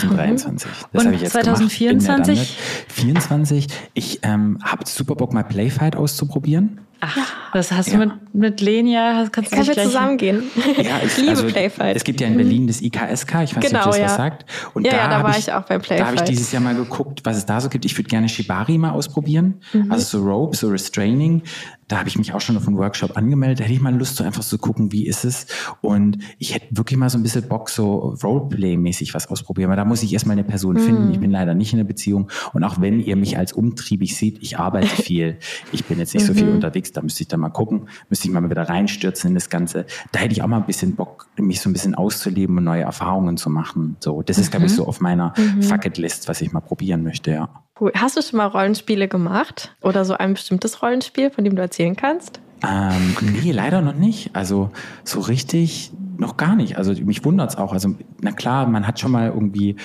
Das 0.03 0.17
war 0.17 0.25
ja 0.25 0.31
letztes 0.31 0.45
Jahr, 0.45 0.61
Session-Geschichte. 0.61 0.71
2023. 0.71 0.71
Das 0.71 1.01
Und 1.01 1.07
habe 1.07 1.15
ich 1.15 1.23
jetzt 1.23 1.33
2024? 1.33 2.35
Gemacht. 2.35 2.97
Bin 2.97 3.09
ja 3.09 3.15
damit. 3.15 3.31
24. 3.33 3.67
Ich 3.95 4.21
ähm, 4.23 4.59
habe 4.63 4.87
super 4.87 5.15
Bock, 5.15 5.33
mal 5.33 5.45
Playfight 5.45 5.97
auszuprobieren. 5.97 6.81
Ach, 7.01 7.17
das 7.55 7.73
hast 7.73 7.89
Ja. 7.91 7.99
du 7.99 8.07
mit, 8.07 8.35
mit 8.35 8.61
Lenia, 8.61 9.27
kannst 9.33 9.51
du 9.53 9.57
Können 9.57 9.67
wir 9.69 9.75
gleich... 9.75 9.87
zusammengehen? 9.87 10.43
Ja, 10.83 11.01
ich 11.05 11.17
liebe 11.17 11.31
also, 11.31 11.47
Playfight. 11.47 11.97
Es 11.97 12.05
gibt 12.05 12.21
ja 12.21 12.27
in 12.27 12.37
Berlin 12.37 12.67
das 12.67 12.83
IKSK, 12.83 13.29
ich 13.29 13.35
weiß 13.35 13.57
nicht, 13.57 13.69
Genau, 13.71 13.81
ob 13.81 13.87
das 13.87 13.99
ja. 13.99 14.05
was 14.05 14.17
sagt. 14.17 14.45
Und 14.75 14.87
Ja, 14.87 14.95
ja, 14.95 15.09
da 15.09 15.23
war 15.23 15.37
ich 15.39 15.51
auch 15.53 15.63
beim 15.63 15.81
Da 15.81 15.89
habe 15.91 15.93
ich 15.93 16.07
Playfight. 16.07 16.29
dieses 16.29 16.53
Jahr 16.53 16.63
mal 16.63 16.75
geguckt, 16.75 17.21
was 17.25 17.37
es 17.39 17.47
da 17.47 17.61
so 17.61 17.69
gibt. 17.71 17.85
Ich 17.87 17.97
würde 17.97 18.09
gerne 18.09 18.29
Shibari 18.29 18.77
mal 18.79 18.91
ausprobieren. 18.91 19.61
Mhm. 19.73 19.91
Also 19.91 20.19
so 20.19 20.25
Rope, 20.29 20.57
so 20.57 20.69
Restraining. 20.69 21.43
Da 21.89 21.99
habe 21.99 22.09
ich 22.09 22.17
mich 22.17 22.33
auch 22.35 22.41
schon 22.41 22.57
auf 22.57 22.69
einen 22.69 22.77
Workshop 22.79 23.17
angemeldet. 23.17 23.59
Da 23.59 23.65
hätte 23.65 23.75
ich 23.75 23.81
mal 23.81 23.93
Lust, 23.93 24.15
so 24.15 24.23
einfach 24.23 24.45
zu 24.45 24.59
gucken, 24.59 24.93
wie 24.93 25.07
ist 25.09 25.25
es. 25.25 25.47
Und 25.81 26.19
ich 26.39 26.55
hätte 26.55 26.67
wirklich 26.71 26.97
mal 26.97 27.11
so 27.11 27.19
ein 27.19 27.25
bisschen 27.25 27.49
Bock, 27.49 27.69
so 27.69 28.15
Roleplay-mäßig 28.23 29.13
was 29.13 29.27
ausprobieren. 29.27 29.71
Aber 29.71 29.77
da 29.77 29.85
muss 29.85 30.03
ich 30.05 30.13
erstmal 30.13 30.35
eine 30.35 30.45
Person 30.45 30.75
Mhm. 30.77 30.81
finden. 30.81 31.11
Ich 31.13 31.19
bin 31.19 31.33
leider 31.33 31.55
nicht 31.55 31.73
in 31.73 31.81
einer 31.81 31.89
Beziehung. 31.89 32.31
Und 32.53 32.63
auch 32.63 32.81
wenn 32.81 33.01
ihr 33.01 33.17
mich 33.17 33.37
als 33.39 33.53
umtriebig 33.53 34.17
seht, 34.17 34.39
ich 34.41 34.59
arbeite 34.59 34.87
viel. 35.03 35.39
Ich 35.73 35.85
bin 35.85 35.99
jetzt 35.99 36.15
nicht 36.15 36.27
so 36.27 36.35
viel 36.35 36.45
Mhm. 36.47 36.55
Unterwegs. 36.91 36.93
Da 36.93 37.03
müsste 37.03 37.23
ich 37.23 37.29
dann 37.29 37.41
mal 37.41 37.51
gucken. 37.51 37.89
Müsste 38.09 38.29
ich 38.29 38.35
mal 38.35 38.49
wieder 38.49 38.69
reinstürzen 38.69 39.29
in 39.29 39.35
das 39.35 39.49
Ganze. 39.49 39.87
Da 40.13 40.21
hätte 40.21 40.33
ich 40.33 40.43
auch 40.43 40.47
mal 40.47 40.59
ein 40.59 40.67
bisschen 40.67 40.95
Bock, 40.95 41.27
mich 41.37 41.61
so 41.61 41.71
ein 41.71 41.73
bisschen 41.73 41.95
auszuleben 41.95 42.59
und 42.59 42.65
neue 42.65 42.83
Erfahrungen 42.83 43.37
zu 43.37 43.51
machen. 43.51 43.97
So, 44.01 44.23
das 44.23 44.39
ist, 44.39 44.51
glaube 44.51 44.67
ich, 44.67 44.75
so 44.75 44.87
auf 44.87 45.01
meiner 45.01 45.35
Fuck-It-List, 45.61 46.29
was 46.29 46.41
ich 46.41 46.53
mal 46.53 46.61
probieren 46.61 47.03
möchte, 47.03 47.33
ja. 47.33 47.49
Cool. 47.81 47.93
Hast 47.97 48.17
du 48.17 48.23
schon 48.23 48.37
mal 48.37 48.47
Rollenspiele 48.47 49.09
gemacht? 49.09 49.75
Oder 49.81 50.05
so 50.05 50.15
ein 50.15 50.35
bestimmtes 50.35 50.83
Rollenspiel, 50.83 51.31
von 51.31 51.45
dem 51.45 51.57
du 51.57 51.63
erzählen 51.63 51.97
kannst? 51.97 52.41
Ähm, 52.63 53.17
nee, 53.23 53.53
leider 53.53 53.81
noch 53.81 53.95
nicht. 53.95 54.37
Also 54.37 54.71
so 55.03 55.21
richtig 55.21 55.93
noch 56.19 56.37
gar 56.37 56.57
nicht. 56.57 56.77
Also 56.77 56.93
mich 56.93 57.25
wundert's 57.25 57.57
auch. 57.57 57.73
Also 57.73 57.95
na 58.21 58.33
klar, 58.33 58.67
man 58.67 58.87
hat 58.87 59.01
schon 59.01 59.13
mal 59.13 59.29
irgendwie 59.29 59.77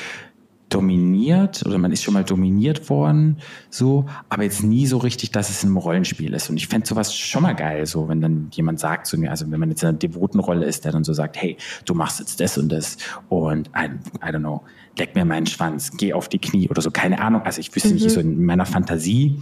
dominiert 0.75 1.65
oder 1.65 1.77
man 1.77 1.93
ist 1.93 2.03
schon 2.03 2.13
mal 2.13 2.25
dominiert 2.25 2.89
worden, 2.89 3.37
so, 3.69 4.05
aber 4.27 4.43
jetzt 4.43 4.61
nie 4.61 4.85
so 4.87 4.97
richtig, 4.97 5.31
dass 5.31 5.49
es 5.49 5.63
ein 5.63 5.75
Rollenspiel 5.77 6.33
ist. 6.33 6.49
Und 6.49 6.57
ich 6.57 6.67
fände 6.67 6.85
sowas 6.85 7.15
schon 7.15 7.43
mal 7.43 7.53
geil, 7.53 7.85
so 7.85 8.09
wenn 8.09 8.19
dann 8.19 8.49
jemand 8.51 8.81
sagt 8.81 9.07
zu 9.07 9.17
mir, 9.17 9.31
also 9.31 9.49
wenn 9.49 9.59
man 9.59 9.69
jetzt 9.69 9.83
in 9.83 9.89
einer 9.89 9.97
devoten 9.97 10.39
Rolle 10.39 10.65
ist, 10.65 10.83
der 10.83 10.91
dann 10.91 11.05
so 11.05 11.13
sagt, 11.13 11.37
hey, 11.41 11.55
du 11.85 11.93
machst 11.93 12.19
jetzt 12.19 12.41
das 12.41 12.57
und 12.57 12.69
das 12.69 12.97
und 13.29 13.69
I, 13.69 13.85
I 14.21 14.31
don't 14.31 14.39
know, 14.39 14.63
leck 14.97 15.15
mir 15.15 15.23
meinen 15.23 15.45
Schwanz, 15.45 15.91
geh 15.95 16.11
auf 16.11 16.27
die 16.27 16.39
Knie 16.39 16.69
oder 16.69 16.81
so, 16.81 16.91
keine 16.91 17.21
Ahnung. 17.21 17.43
Also 17.43 17.61
ich 17.61 17.73
wüsste 17.73 17.93
nicht, 17.93 18.09
so 18.09 18.19
in 18.19 18.43
meiner 18.43 18.65
Fantasie 18.65 19.39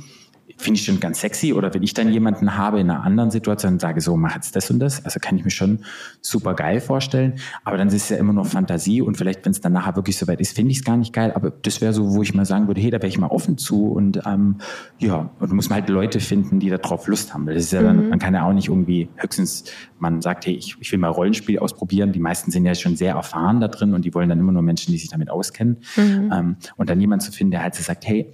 finde 0.58 0.80
ich 0.80 0.86
schon 0.86 1.00
ganz 1.00 1.22
sexy. 1.22 1.54
Oder 1.54 1.74
wenn 1.74 1.84
ich 1.84 1.94
dann 1.94 2.12
jemanden 2.12 2.58
habe 2.58 2.80
in 2.80 2.90
einer 2.90 3.04
anderen 3.04 3.32
Situation 3.32 3.74
und 3.74 3.82
sage, 3.82 4.02
so, 4.02 4.16
mach 4.18 4.36
jetzt 4.36 4.56
das 4.56 4.70
und 4.72 4.80
das, 4.80 5.04
also 5.06 5.20
kann 5.20 5.38
ich 5.38 5.44
mir 5.44 5.52
schon 5.52 5.80
super 6.22 6.54
geil 6.54 6.82
vorstellen. 6.82 7.36
Aber 7.64 7.78
dann 7.78 7.88
ist 7.88 7.96
es 7.96 8.10
ja 8.10 8.18
immer 8.18 8.34
noch 8.34 8.48
Fantasie 8.48 9.02
und 9.02 9.18
vielleicht, 9.18 9.46
wenn 9.46 9.52
es 9.52 9.62
dann 9.62 9.74
nachher 9.74 9.96
wirklich 9.96 10.18
soweit 10.18 10.42
ist, 10.42 10.56
finde 10.56 10.72
ich 10.72 10.80
es 10.80 10.84
gar 10.84 10.98
nicht 10.98 11.14
geil. 11.14 11.32
Aber 11.34 11.52
das 11.52 11.82
wäre 11.82 11.94
so, 11.94 12.14
wo 12.14 12.22
ich 12.22 12.34
mal 12.34 12.46
sagen 12.46 12.68
würde, 12.68 12.82
hey, 12.82 12.92
da 12.92 12.98
wäre 12.98 13.08
ich 13.08 13.18
mal 13.18 13.28
offen 13.28 13.58
zu 13.58 13.88
und 13.88 14.22
ähm, 14.26 14.58
ja, 15.00 15.32
und 15.40 15.52
muss 15.54 15.70
man 15.70 15.80
halt 15.80 15.90
Leute 15.90 16.20
finden, 16.20 16.60
die 16.60 16.70
da 16.70 16.78
drauf 16.78 17.08
Lust 17.08 17.34
haben. 17.34 17.46
Weil 17.46 17.56
das 17.56 17.66
ist 17.66 17.74
ja 17.74 17.82
dann, 17.82 18.10
man 18.10 18.20
kann 18.20 18.34
ja 18.34 18.48
auch 18.48 18.54
nicht 18.54 18.70
irgendwie 18.70 19.10
höchstens, 19.16 19.66
man 20.00 20.22
sagt, 20.22 20.46
hey, 20.46 20.54
ich, 20.54 20.76
ich 20.80 20.92
will 20.92 21.00
mal 21.00 21.10
Rollenspiel 21.10 21.60
ausprobieren. 21.60 22.12
Die 22.12 22.20
meisten 22.20 22.52
sind 22.52 22.66
ja 22.66 22.76
schon 22.76 22.96
sehr 22.96 23.16
erfahren 23.16 23.62
da 23.62 23.68
drin 23.68 23.94
und 23.94 24.06
die 24.06 24.14
wollen 24.14 24.30
dann 24.30 24.40
immer 24.40 24.52
nur 24.52 24.62
Menschen, 24.62 24.92
die 24.92 24.98
sich 24.98 25.10
damit 25.10 25.30
auskennen. 25.30 25.78
Ähm, 26.32 26.58
und 26.78 26.90
dann 26.90 27.00
jemand 27.00 27.22
zu 27.22 27.32
finden, 27.32 27.52
der 27.52 27.64
halt 27.64 27.76
so 27.76 27.84
sagt, 27.84 28.08
hey, 28.08 28.32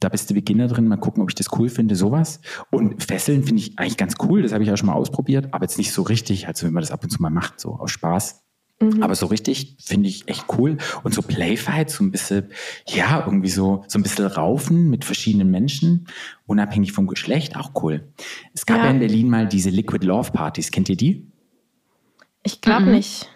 da 0.00 0.08
bist 0.08 0.28
du 0.30 0.34
Beginner 0.34 0.66
drin, 0.66 0.88
mal 0.88 0.96
gucken, 0.96 1.22
ob 1.22 1.28
ich 1.30 1.34
das 1.34 1.46
cool 1.58 1.68
finde, 1.68 1.94
sowas. 1.94 2.40
Und 2.70 3.02
Fesseln 3.02 3.44
finde 3.44 3.62
ich 3.62 3.78
eigentlich 3.78 3.96
ganz 3.96 4.14
cool, 4.22 4.42
das 4.42 4.52
habe 4.52 4.64
ich 4.64 4.72
auch 4.72 4.76
schon 4.76 4.86
mal 4.88 4.94
ausprobiert, 4.94 5.48
aber 5.52 5.64
jetzt 5.64 5.78
nicht 5.78 5.92
so 5.92 6.02
richtig, 6.02 6.48
also 6.48 6.66
wenn 6.66 6.72
man 6.74 6.82
das 6.82 6.90
ab 6.90 7.02
und 7.04 7.10
zu 7.10 7.20
mal 7.22 7.30
macht, 7.30 7.60
so 7.60 7.74
aus 7.74 7.90
Spaß. 7.90 8.42
Aber 9.02 9.14
so 9.14 9.26
richtig 9.26 9.76
finde 9.78 10.08
ich 10.08 10.26
echt 10.26 10.46
cool. 10.56 10.78
Und 11.02 11.12
so 11.12 11.20
Playfight, 11.20 11.90
so 11.90 12.02
ein 12.02 12.10
bisschen, 12.10 12.46
ja, 12.88 13.22
irgendwie 13.26 13.50
so, 13.50 13.84
so 13.88 13.98
ein 13.98 14.02
bisschen 14.02 14.24
raufen 14.24 14.88
mit 14.88 15.04
verschiedenen 15.04 15.50
Menschen, 15.50 16.06
unabhängig 16.46 16.92
vom 16.92 17.06
Geschlecht, 17.06 17.56
auch 17.56 17.72
cool. 17.82 18.08
Es 18.54 18.64
gab 18.64 18.78
ja, 18.78 18.84
Ja. 18.84 18.90
in 18.92 18.98
Berlin 19.00 19.28
mal 19.28 19.46
diese 19.46 19.68
Liquid 19.68 20.06
Love 20.06 20.32
Partys, 20.32 20.70
kennt 20.70 20.88
ihr 20.88 20.96
die? 20.96 21.30
Ich 22.42 22.62
glaube 22.62 22.86
Mhm. 22.86 22.92
nicht. 22.92 23.28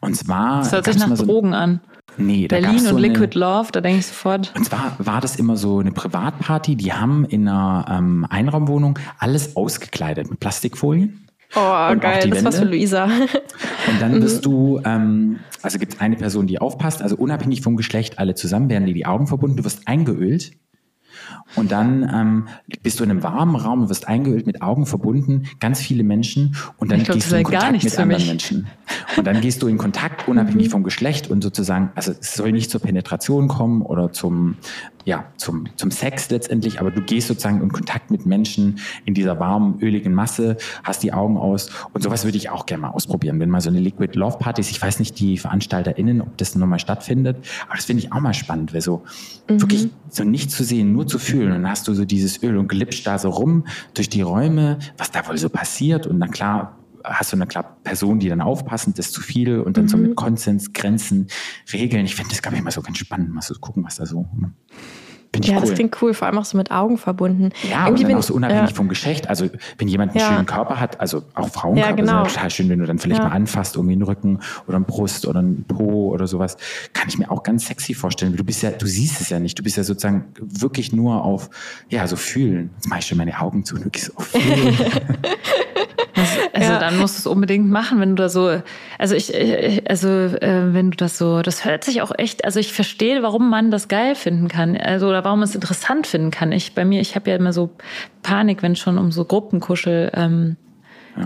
Und 0.00 0.16
zwar. 0.16 0.60
Das 0.60 0.72
hört 0.72 0.86
sich 0.86 0.96
nach 0.96 1.14
so, 1.14 1.26
Drogen 1.26 1.52
an. 1.52 1.82
Nee, 2.18 2.48
da 2.48 2.58
Berlin 2.58 2.78
so 2.78 2.90
und 2.90 2.96
eine- 3.04 3.08
Liquid 3.08 3.38
Love, 3.38 3.68
da 3.72 3.80
denke 3.80 4.00
ich 4.00 4.06
sofort. 4.06 4.52
Und 4.56 4.64
zwar 4.64 4.94
war 4.98 5.20
das 5.20 5.36
immer 5.36 5.56
so 5.56 5.78
eine 5.80 5.92
Privatparty, 5.92 6.76
die 6.76 6.92
haben 6.92 7.24
in 7.24 7.48
einer 7.48 7.86
ähm, 7.90 8.26
Einraumwohnung 8.28 8.98
alles 9.18 9.56
ausgekleidet 9.56 10.30
mit 10.30 10.40
Plastikfolien. 10.40 11.22
Oh, 11.54 11.60
Und 11.92 12.00
geil, 12.00 12.28
das 12.28 12.44
war's 12.44 12.58
für? 12.58 12.64
Luisa. 12.64 13.04
Und 13.04 14.00
dann 14.00 14.20
bist 14.20 14.44
du, 14.44 14.80
ähm, 14.84 15.38
also 15.62 15.78
gibt 15.78 15.94
es 15.94 16.00
eine 16.00 16.16
Person, 16.16 16.46
die 16.46 16.60
aufpasst, 16.60 17.02
also 17.02 17.16
unabhängig 17.16 17.62
vom 17.62 17.76
Geschlecht, 17.76 18.18
alle 18.18 18.34
zusammen 18.34 18.68
werden 18.68 18.86
dir 18.86 18.94
die 18.94 19.06
Augen 19.06 19.26
verbunden, 19.28 19.56
du 19.56 19.64
wirst 19.64 19.86
eingeölt 19.86 20.52
Und 21.54 21.72
dann 21.72 22.08
ähm, 22.12 22.48
bist 22.82 23.00
du 23.00 23.04
in 23.04 23.10
einem 23.10 23.22
warmen 23.22 23.56
Raum, 23.56 23.82
du 23.82 23.88
wirst 23.88 24.08
eingeölt, 24.08 24.46
mit 24.46 24.62
Augen 24.62 24.86
verbunden, 24.86 25.46
ganz 25.60 25.80
viele 25.80 26.02
Menschen 26.02 26.56
und 26.78 26.90
dann 26.90 27.02
glaub, 27.02 27.16
gehst 27.16 27.32
du 27.32 27.36
in 27.36 27.44
Kontakt 27.44 27.84
mit 27.84 27.98
anderen. 27.98 28.26
Menschen. 28.26 28.66
Und 29.16 29.26
dann 29.26 29.40
gehst 29.40 29.62
du 29.62 29.68
in 29.68 29.78
Kontakt, 29.78 30.28
unabhängig 30.28 30.68
vom 30.68 30.82
Geschlecht 30.82 31.30
und 31.30 31.42
sozusagen, 31.42 31.90
also 31.94 32.12
es 32.12 32.34
soll 32.34 32.52
nicht 32.52 32.70
zur 32.70 32.80
Penetration 32.80 33.48
kommen 33.48 33.82
oder 33.82 34.12
zum, 34.12 34.56
ja, 35.06 35.24
zum, 35.36 35.68
zum 35.76 35.92
Sex 35.92 36.30
letztendlich, 36.30 36.80
aber 36.80 36.90
du 36.90 37.00
gehst 37.00 37.28
sozusagen 37.28 37.62
in 37.62 37.70
Kontakt 37.70 38.10
mit 38.10 38.26
Menschen 38.26 38.80
in 39.04 39.14
dieser 39.14 39.38
warmen, 39.38 39.78
öligen 39.80 40.12
Masse, 40.12 40.56
hast 40.82 41.04
die 41.04 41.12
Augen 41.12 41.36
aus 41.36 41.70
und 41.92 42.02
sowas 42.02 42.24
würde 42.24 42.36
ich 42.36 42.50
auch 42.50 42.66
gerne 42.66 42.82
mal 42.82 42.90
ausprobieren. 42.90 43.38
Wenn 43.38 43.48
mal 43.48 43.60
so 43.60 43.70
eine 43.70 43.78
Liquid 43.78 44.18
Love 44.18 44.38
Partys, 44.38 44.68
ich 44.68 44.82
weiß 44.82 44.98
nicht, 44.98 45.18
die 45.20 45.38
VeranstalterInnen, 45.38 46.20
ob 46.20 46.36
das 46.38 46.56
nochmal 46.56 46.80
stattfindet, 46.80 47.36
aber 47.68 47.76
das 47.76 47.84
finde 47.84 48.02
ich 48.02 48.12
auch 48.12 48.18
mal 48.18 48.34
spannend, 48.34 48.74
weil 48.74 48.80
so 48.80 49.04
wirklich 49.46 49.90
so 50.10 50.24
nicht 50.24 50.50
zu 50.50 50.64
sehen, 50.64 50.92
nur 50.92 51.06
zu 51.06 51.20
fühlen 51.20 51.52
und 51.52 51.62
dann 51.62 51.70
hast 51.70 51.86
du 51.86 51.94
so 51.94 52.04
dieses 52.04 52.42
Öl 52.42 52.56
und 52.58 52.66
glitscht 52.66 53.06
da 53.06 53.20
so 53.20 53.30
rum 53.30 53.64
durch 53.94 54.08
die 54.08 54.22
Räume, 54.22 54.80
was 54.98 55.12
da 55.12 55.26
wohl 55.28 55.38
so 55.38 55.48
passiert 55.48 56.08
und 56.08 56.18
dann 56.18 56.32
klar, 56.32 56.76
hast 57.06 57.32
du 57.32 57.36
eine 57.36 57.46
klar 57.46 57.76
Person, 57.84 58.18
die 58.18 58.28
dann 58.28 58.40
aufpassen, 58.40 58.94
das 58.96 59.06
ist 59.06 59.12
zu 59.14 59.20
viel 59.22 59.60
und 59.60 59.76
dann 59.76 59.88
so 59.88 59.96
mit 59.96 60.16
Konsens, 60.16 60.72
Grenzen, 60.72 61.28
Regeln. 61.72 62.04
Ich 62.04 62.14
finde 62.16 62.30
das, 62.30 62.42
glaube 62.42 62.56
ich, 62.56 62.62
mal 62.62 62.70
so 62.70 62.82
ganz 62.82 62.98
spannend, 62.98 63.32
mal 63.34 63.42
so 63.42 63.54
gucken, 63.54 63.84
was 63.84 63.96
da 63.96 64.06
so. 64.06 64.26
ich 65.34 65.46
Ja, 65.48 65.56
cool. 65.56 65.60
das 65.66 65.74
klingt 65.74 66.00
cool, 66.00 66.14
vor 66.14 66.26
allem 66.28 66.38
auch 66.38 66.46
so 66.46 66.56
mit 66.56 66.70
Augen 66.70 66.96
verbunden. 66.96 67.50
Ja, 67.68 67.80
und 67.80 67.86
Irgendwie 67.88 68.02
dann 68.04 68.08
bin- 68.12 68.16
auch 68.18 68.22
so 68.22 68.32
unabhängig 68.34 68.70
ja. 68.70 68.74
vom 68.76 68.88
Geschlecht. 68.88 69.28
Also 69.28 69.50
wenn 69.76 69.86
jemand 69.86 70.12
einen 70.12 70.20
Ja. 70.20 70.28
schönen 70.32 70.46
Körper 70.46 70.80
hat, 70.80 70.98
also 70.98 71.24
auch 71.34 71.48
Frauenkörper, 71.50 71.90
Ja, 71.90 71.94
genau. 71.94 72.24
ist 72.24 72.34
total 72.34 72.50
schön, 72.50 72.68
wenn 72.70 72.78
du 72.78 72.86
dann 72.86 72.98
vielleicht 72.98 73.20
Ja. 73.22 73.28
mal 73.28 73.34
anfasst, 73.34 73.76
irgendwie 73.76 73.92
einen 73.92 74.02
Rücken 74.02 74.40
oder 74.66 74.76
einen 74.76 74.86
Brust 74.86 75.26
oder 75.26 75.40
einen 75.40 75.64
Po 75.64 76.08
oder 76.10 76.26
sowas, 76.26 76.56
kann 76.94 77.08
ich 77.08 77.18
mir 77.18 77.30
auch 77.30 77.42
ganz 77.42 77.66
sexy 77.66 77.92
vorstellen. 77.92 78.34
Du 78.34 78.44
bist 78.44 78.62
ja, 78.62 78.70
du 78.70 78.86
siehst 78.86 79.20
es 79.20 79.28
ja 79.28 79.38
nicht. 79.38 79.58
Du 79.58 79.62
bist 79.62 79.76
ja 79.76 79.84
sozusagen 79.84 80.24
wirklich 80.40 80.92
nur 80.94 81.22
auf, 81.22 81.50
ja, 81.90 82.06
so 82.06 82.16
fühlen. 82.16 82.70
Jetzt 82.76 82.88
mache 82.88 83.00
ich 83.00 83.06
schon 83.06 83.18
meine 83.18 83.38
Augen 83.38 83.62
zu 83.64 83.74
und 83.76 83.84
wirklich 83.84 84.04
so 84.04 84.14
auf 84.16 84.28
fühlen. 84.28 84.74
Ja. 86.86 86.90
dann 86.92 87.00
musst 87.00 87.16
du 87.16 87.20
es 87.20 87.26
unbedingt 87.26 87.70
machen, 87.70 88.00
wenn 88.00 88.10
du 88.16 88.22
da 88.22 88.28
so, 88.28 88.60
also 88.98 89.14
ich, 89.14 89.32
also 89.88 90.08
äh, 90.08 90.72
wenn 90.74 90.90
du 90.90 90.96
das 90.96 91.18
so, 91.18 91.42
das 91.42 91.64
hört 91.64 91.84
sich 91.84 92.02
auch 92.02 92.12
echt, 92.16 92.44
also 92.44 92.58
ich 92.60 92.72
verstehe, 92.72 93.22
warum 93.22 93.50
man 93.50 93.70
das 93.70 93.88
geil 93.88 94.14
finden 94.14 94.48
kann, 94.48 94.76
also 94.76 95.08
oder 95.08 95.24
warum 95.24 95.40
man 95.40 95.48
es 95.48 95.54
interessant 95.54 96.06
finden 96.06 96.30
kann. 96.30 96.52
Ich 96.52 96.74
bei 96.74 96.84
mir, 96.84 97.00
ich 97.00 97.14
habe 97.14 97.30
ja 97.30 97.36
immer 97.36 97.52
so 97.52 97.70
Panik, 98.22 98.62
wenn 98.62 98.72
es 98.72 98.78
schon 98.78 98.98
um 98.98 99.12
so 99.12 99.24
Gruppenkuschel 99.24 100.10
ähm, 100.14 100.56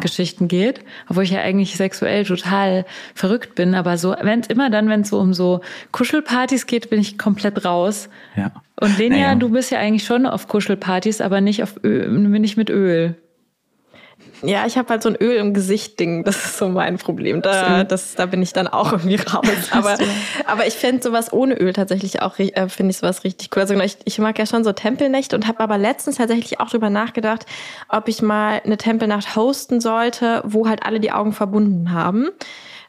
Geschichten 0.00 0.46
geht, 0.46 0.84
obwohl 1.08 1.24
ich 1.24 1.32
ja 1.32 1.40
eigentlich 1.40 1.76
sexuell 1.76 2.24
total 2.24 2.84
verrückt 3.14 3.56
bin, 3.56 3.74
aber 3.74 3.98
so, 3.98 4.14
wenn 4.22 4.38
es 4.38 4.46
immer 4.46 4.70
dann, 4.70 4.88
wenn 4.88 5.00
es 5.00 5.08
so 5.08 5.18
um 5.18 5.34
so 5.34 5.62
Kuschelpartys 5.90 6.66
geht, 6.66 6.90
bin 6.90 7.00
ich 7.00 7.18
komplett 7.18 7.64
raus. 7.64 8.08
ja. 8.36 8.52
Und 8.80 8.96
Lenia, 8.98 9.26
Naja. 9.26 9.34
du 9.34 9.50
bist 9.50 9.70
ja 9.72 9.78
eigentlich 9.78 10.04
schon 10.04 10.24
auf 10.26 10.48
Kuschelpartys, 10.48 11.20
aber 11.20 11.40
nicht 11.42 11.62
auf 11.62 11.74
Öl, 11.84 12.08
nicht 12.08 12.56
mit 12.56 12.70
Öl. 12.70 13.14
Ja, 14.42 14.66
ich 14.66 14.78
habe 14.78 14.88
halt 14.88 15.02
so 15.02 15.08
ein 15.08 15.16
Öl 15.16 15.36
im 15.36 15.54
Gesicht-Ding. 15.54 16.24
Das 16.24 16.36
ist 16.36 16.58
so 16.58 16.68
mein 16.68 16.98
Problem. 16.98 17.42
Da, 17.42 17.84
das, 17.84 18.14
da 18.14 18.26
bin 18.26 18.42
ich 18.42 18.52
dann 18.52 18.68
auch 18.68 18.92
irgendwie 18.92 19.16
raus. 19.16 19.46
Aber, 19.70 19.96
aber 20.46 20.66
ich 20.66 20.74
fände 20.74 21.02
sowas 21.02 21.32
ohne 21.32 21.54
Öl 21.54 21.72
tatsächlich 21.72 22.22
auch, 22.22 22.38
äh, 22.38 22.68
finde 22.68 22.90
ich 22.90 22.98
sowas 22.98 23.24
richtig 23.24 23.50
cool. 23.54 23.62
Also 23.62 23.74
ich, 23.74 23.98
ich 24.04 24.18
mag 24.18 24.38
ja 24.38 24.46
schon 24.46 24.64
so 24.64 24.72
Tempelnächte 24.72 25.36
und 25.36 25.46
habe 25.46 25.60
aber 25.60 25.78
letztens 25.78 26.16
tatsächlich 26.16 26.60
auch 26.60 26.70
drüber 26.70 26.90
nachgedacht, 26.90 27.46
ob 27.88 28.08
ich 28.08 28.22
mal 28.22 28.60
eine 28.64 28.76
Tempelnacht 28.76 29.36
hosten 29.36 29.80
sollte, 29.80 30.42
wo 30.44 30.68
halt 30.68 30.82
alle 30.84 31.00
die 31.00 31.12
Augen 31.12 31.32
verbunden 31.32 31.92
haben. 31.92 32.28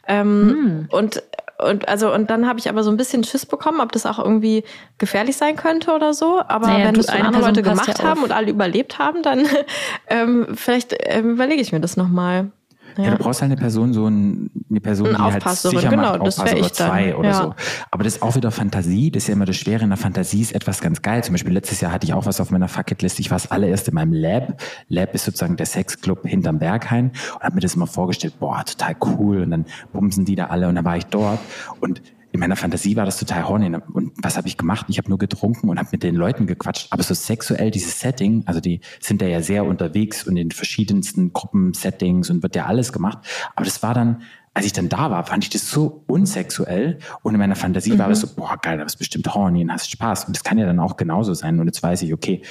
Ähm, 0.08 0.88
Und 0.91 1.24
und 1.68 1.88
also 1.88 2.14
und 2.14 2.30
dann 2.30 2.47
habe 2.47 2.59
ich 2.59 2.70
aber 2.70 2.84
so 2.84 2.91
ein 2.91 2.97
bisschen 2.97 3.24
Schiss 3.24 3.45
bekommen, 3.45 3.80
ob 3.82 3.91
das 3.91 4.05
auch 4.05 4.20
irgendwie 4.20 4.64
gefährlich 4.97 5.38
sein 5.38 5.55
könnte 5.55 5.93
oder 5.93 6.14
so. 6.14 6.41
Aber 6.47 6.68
Naja, 6.68 6.88
wenn 6.88 6.95
das 6.95 7.09
andere 7.09 7.32
Person 7.32 7.49
Leute 7.49 7.62
gemacht 7.62 7.99
ja 7.99 8.03
haben 8.03 8.24
und 8.24 8.32
alle 8.32 8.49
überlebt 8.49 8.99
haben, 8.99 9.24
dann 9.24 9.45
ähm, 10.07 10.47
vielleicht 10.53 10.95
ähm, 10.99 11.32
überlege 11.32 11.62
ich 11.62 11.72
mir 11.72 11.80
das 11.80 11.97
nochmal. 11.97 12.51
Ja. 12.98 13.12
du 13.12 13.18
brauchst 13.18 13.42
halt 13.42 13.52
eine 13.52 13.60
Person, 13.60 13.94
so 13.94 14.08
ein, 14.08 14.50
eine 14.70 14.82
Person, 14.82 15.08
Eine 15.08 15.18
die 15.18 15.46
halt 15.46 15.58
sicher 15.58 15.89
genau, 15.89 16.02
macht, 16.02 16.28
das 16.28 16.39
Aufpasser 16.39 16.58
oder 16.58 16.66
ich 16.66 16.72
dann, 16.74 16.88
zwei 16.88 17.16
oder 17.16 17.30
ja. 17.30 17.36
so. 17.36 17.56
Aber 17.92 18.04
das 18.04 18.16
ist 18.16 18.22
auch 18.22 18.36
wieder 18.36 18.52
Fantasie. 18.52 19.12
Das 19.12 19.24
ist 19.24 19.28
ja 19.28 19.34
immer 19.34 19.46
das 19.46 19.56
Schwere 19.56 19.84
in 19.84 19.89
der 19.89 19.98
Fantasie 19.98 20.42
ist 20.42 20.54
etwas 20.54 20.82
ganz 20.82 21.02
geil. 21.02 21.24
Zum 21.24 21.34
Beispiel 21.34 21.54
letztes 21.54 21.82
Jahr 21.82 21.92
hatte 21.92 22.06
ich 22.06 22.14
auch 22.14 22.26
was 22.26 22.39
auf 22.42 22.52
meiner 22.52 22.68
Fucketlist. 22.68 23.20
Ich 23.20 23.32
war 23.32 23.38
das 23.38 23.52
allererste 23.52 23.92
in 23.92 23.96
meinem 23.96 24.14
Lab. 24.14 24.62
Lab 24.88 25.14
ist 25.14 25.26
sozusagen 25.26 25.58
der 25.58 25.66
Sexclub 25.66 26.26
hinterm 26.26 26.60
Berghain 26.60 27.12
und 27.36 27.42
habe 27.42 27.56
mir 27.56 27.62
das 27.62 27.76
immer 27.76 27.88
vorgestellt. 27.88 28.39
Boah, 28.39 28.64
total 28.66 28.96
cool. 29.02 29.42
Und 29.42 29.52
dann 29.52 29.66
bumsen 29.94 30.26
die 30.26 30.36
da 30.36 30.48
alle 30.48 30.68
und 30.68 30.76
dann 30.76 30.86
war 30.86 30.98
ich 30.98 31.06
dort 31.06 31.39
und 31.80 32.02
in 32.32 32.39
meiner 32.39 32.55
Fantasie 32.55 32.95
war 32.95 33.05
das 33.05 33.17
total 33.17 33.47
horny. 33.47 33.65
Und 33.65 34.13
was 34.21 34.38
habe 34.38 34.47
ich 34.47 34.57
gemacht? 34.57 34.86
Ich 34.89 34.97
habe 34.97 35.09
nur 35.09 35.17
getrunken 35.17 35.69
und 35.69 35.77
habe 35.77 35.89
mit 35.91 36.03
den 36.03 36.15
Leuten 36.15 36.47
gequatscht. 36.47 36.88
Aber 36.91 37.03
so 37.03 37.13
sexuell 37.13 37.71
dieses 37.71 37.99
Setting, 37.99 38.43
also 38.45 38.61
die 38.61 38.79
sind 38.99 39.21
da 39.21 39.25
ja 39.25 39.41
sehr 39.41 39.65
unterwegs 39.65 40.25
und 40.25 40.38
in 40.38 40.51
verschiedensten 40.51 41.34
Gruppensettings 41.34 42.29
und 42.29 42.41
wird 42.41 42.55
ja 42.55 42.65
alles 42.65 42.93
gemacht. 42.93 43.19
Aber 43.55 43.65
das 43.65 43.84
war 43.84 43.93
dann, 43.93 44.21
als 44.53 44.65
ich 44.65 44.73
dann 44.73 44.88
da 44.88 45.11
war, 45.11 45.25
fand 45.25 45.43
ich 45.43 45.49
das 45.49 45.69
so 45.69 46.03
unsexuell. 46.07 46.99
Und 47.21 47.34
in 47.34 47.39
meiner 47.39 47.55
Fantasie 47.55 47.99
war 47.99 48.07
das 48.07 48.21
so, 48.21 48.27
boah, 48.27 48.57
geil, 48.61 48.77
da 48.77 48.86
bist 48.86 48.97
bestimmt 48.97 49.34
horny 49.34 49.63
und 49.63 49.71
hast 49.71 49.91
Spaß. 49.91 50.25
Und 50.25 50.36
das 50.36 50.43
kann 50.43 50.57
ja 50.57 50.65
dann 50.65 50.79
auch 50.79 50.95
genauso 50.95 51.34
sein. 51.34 51.59
Und 51.59 51.67
jetzt 51.67 51.84
weiß 51.84 52.01
ich, 52.03 52.13
okay, 52.13 52.43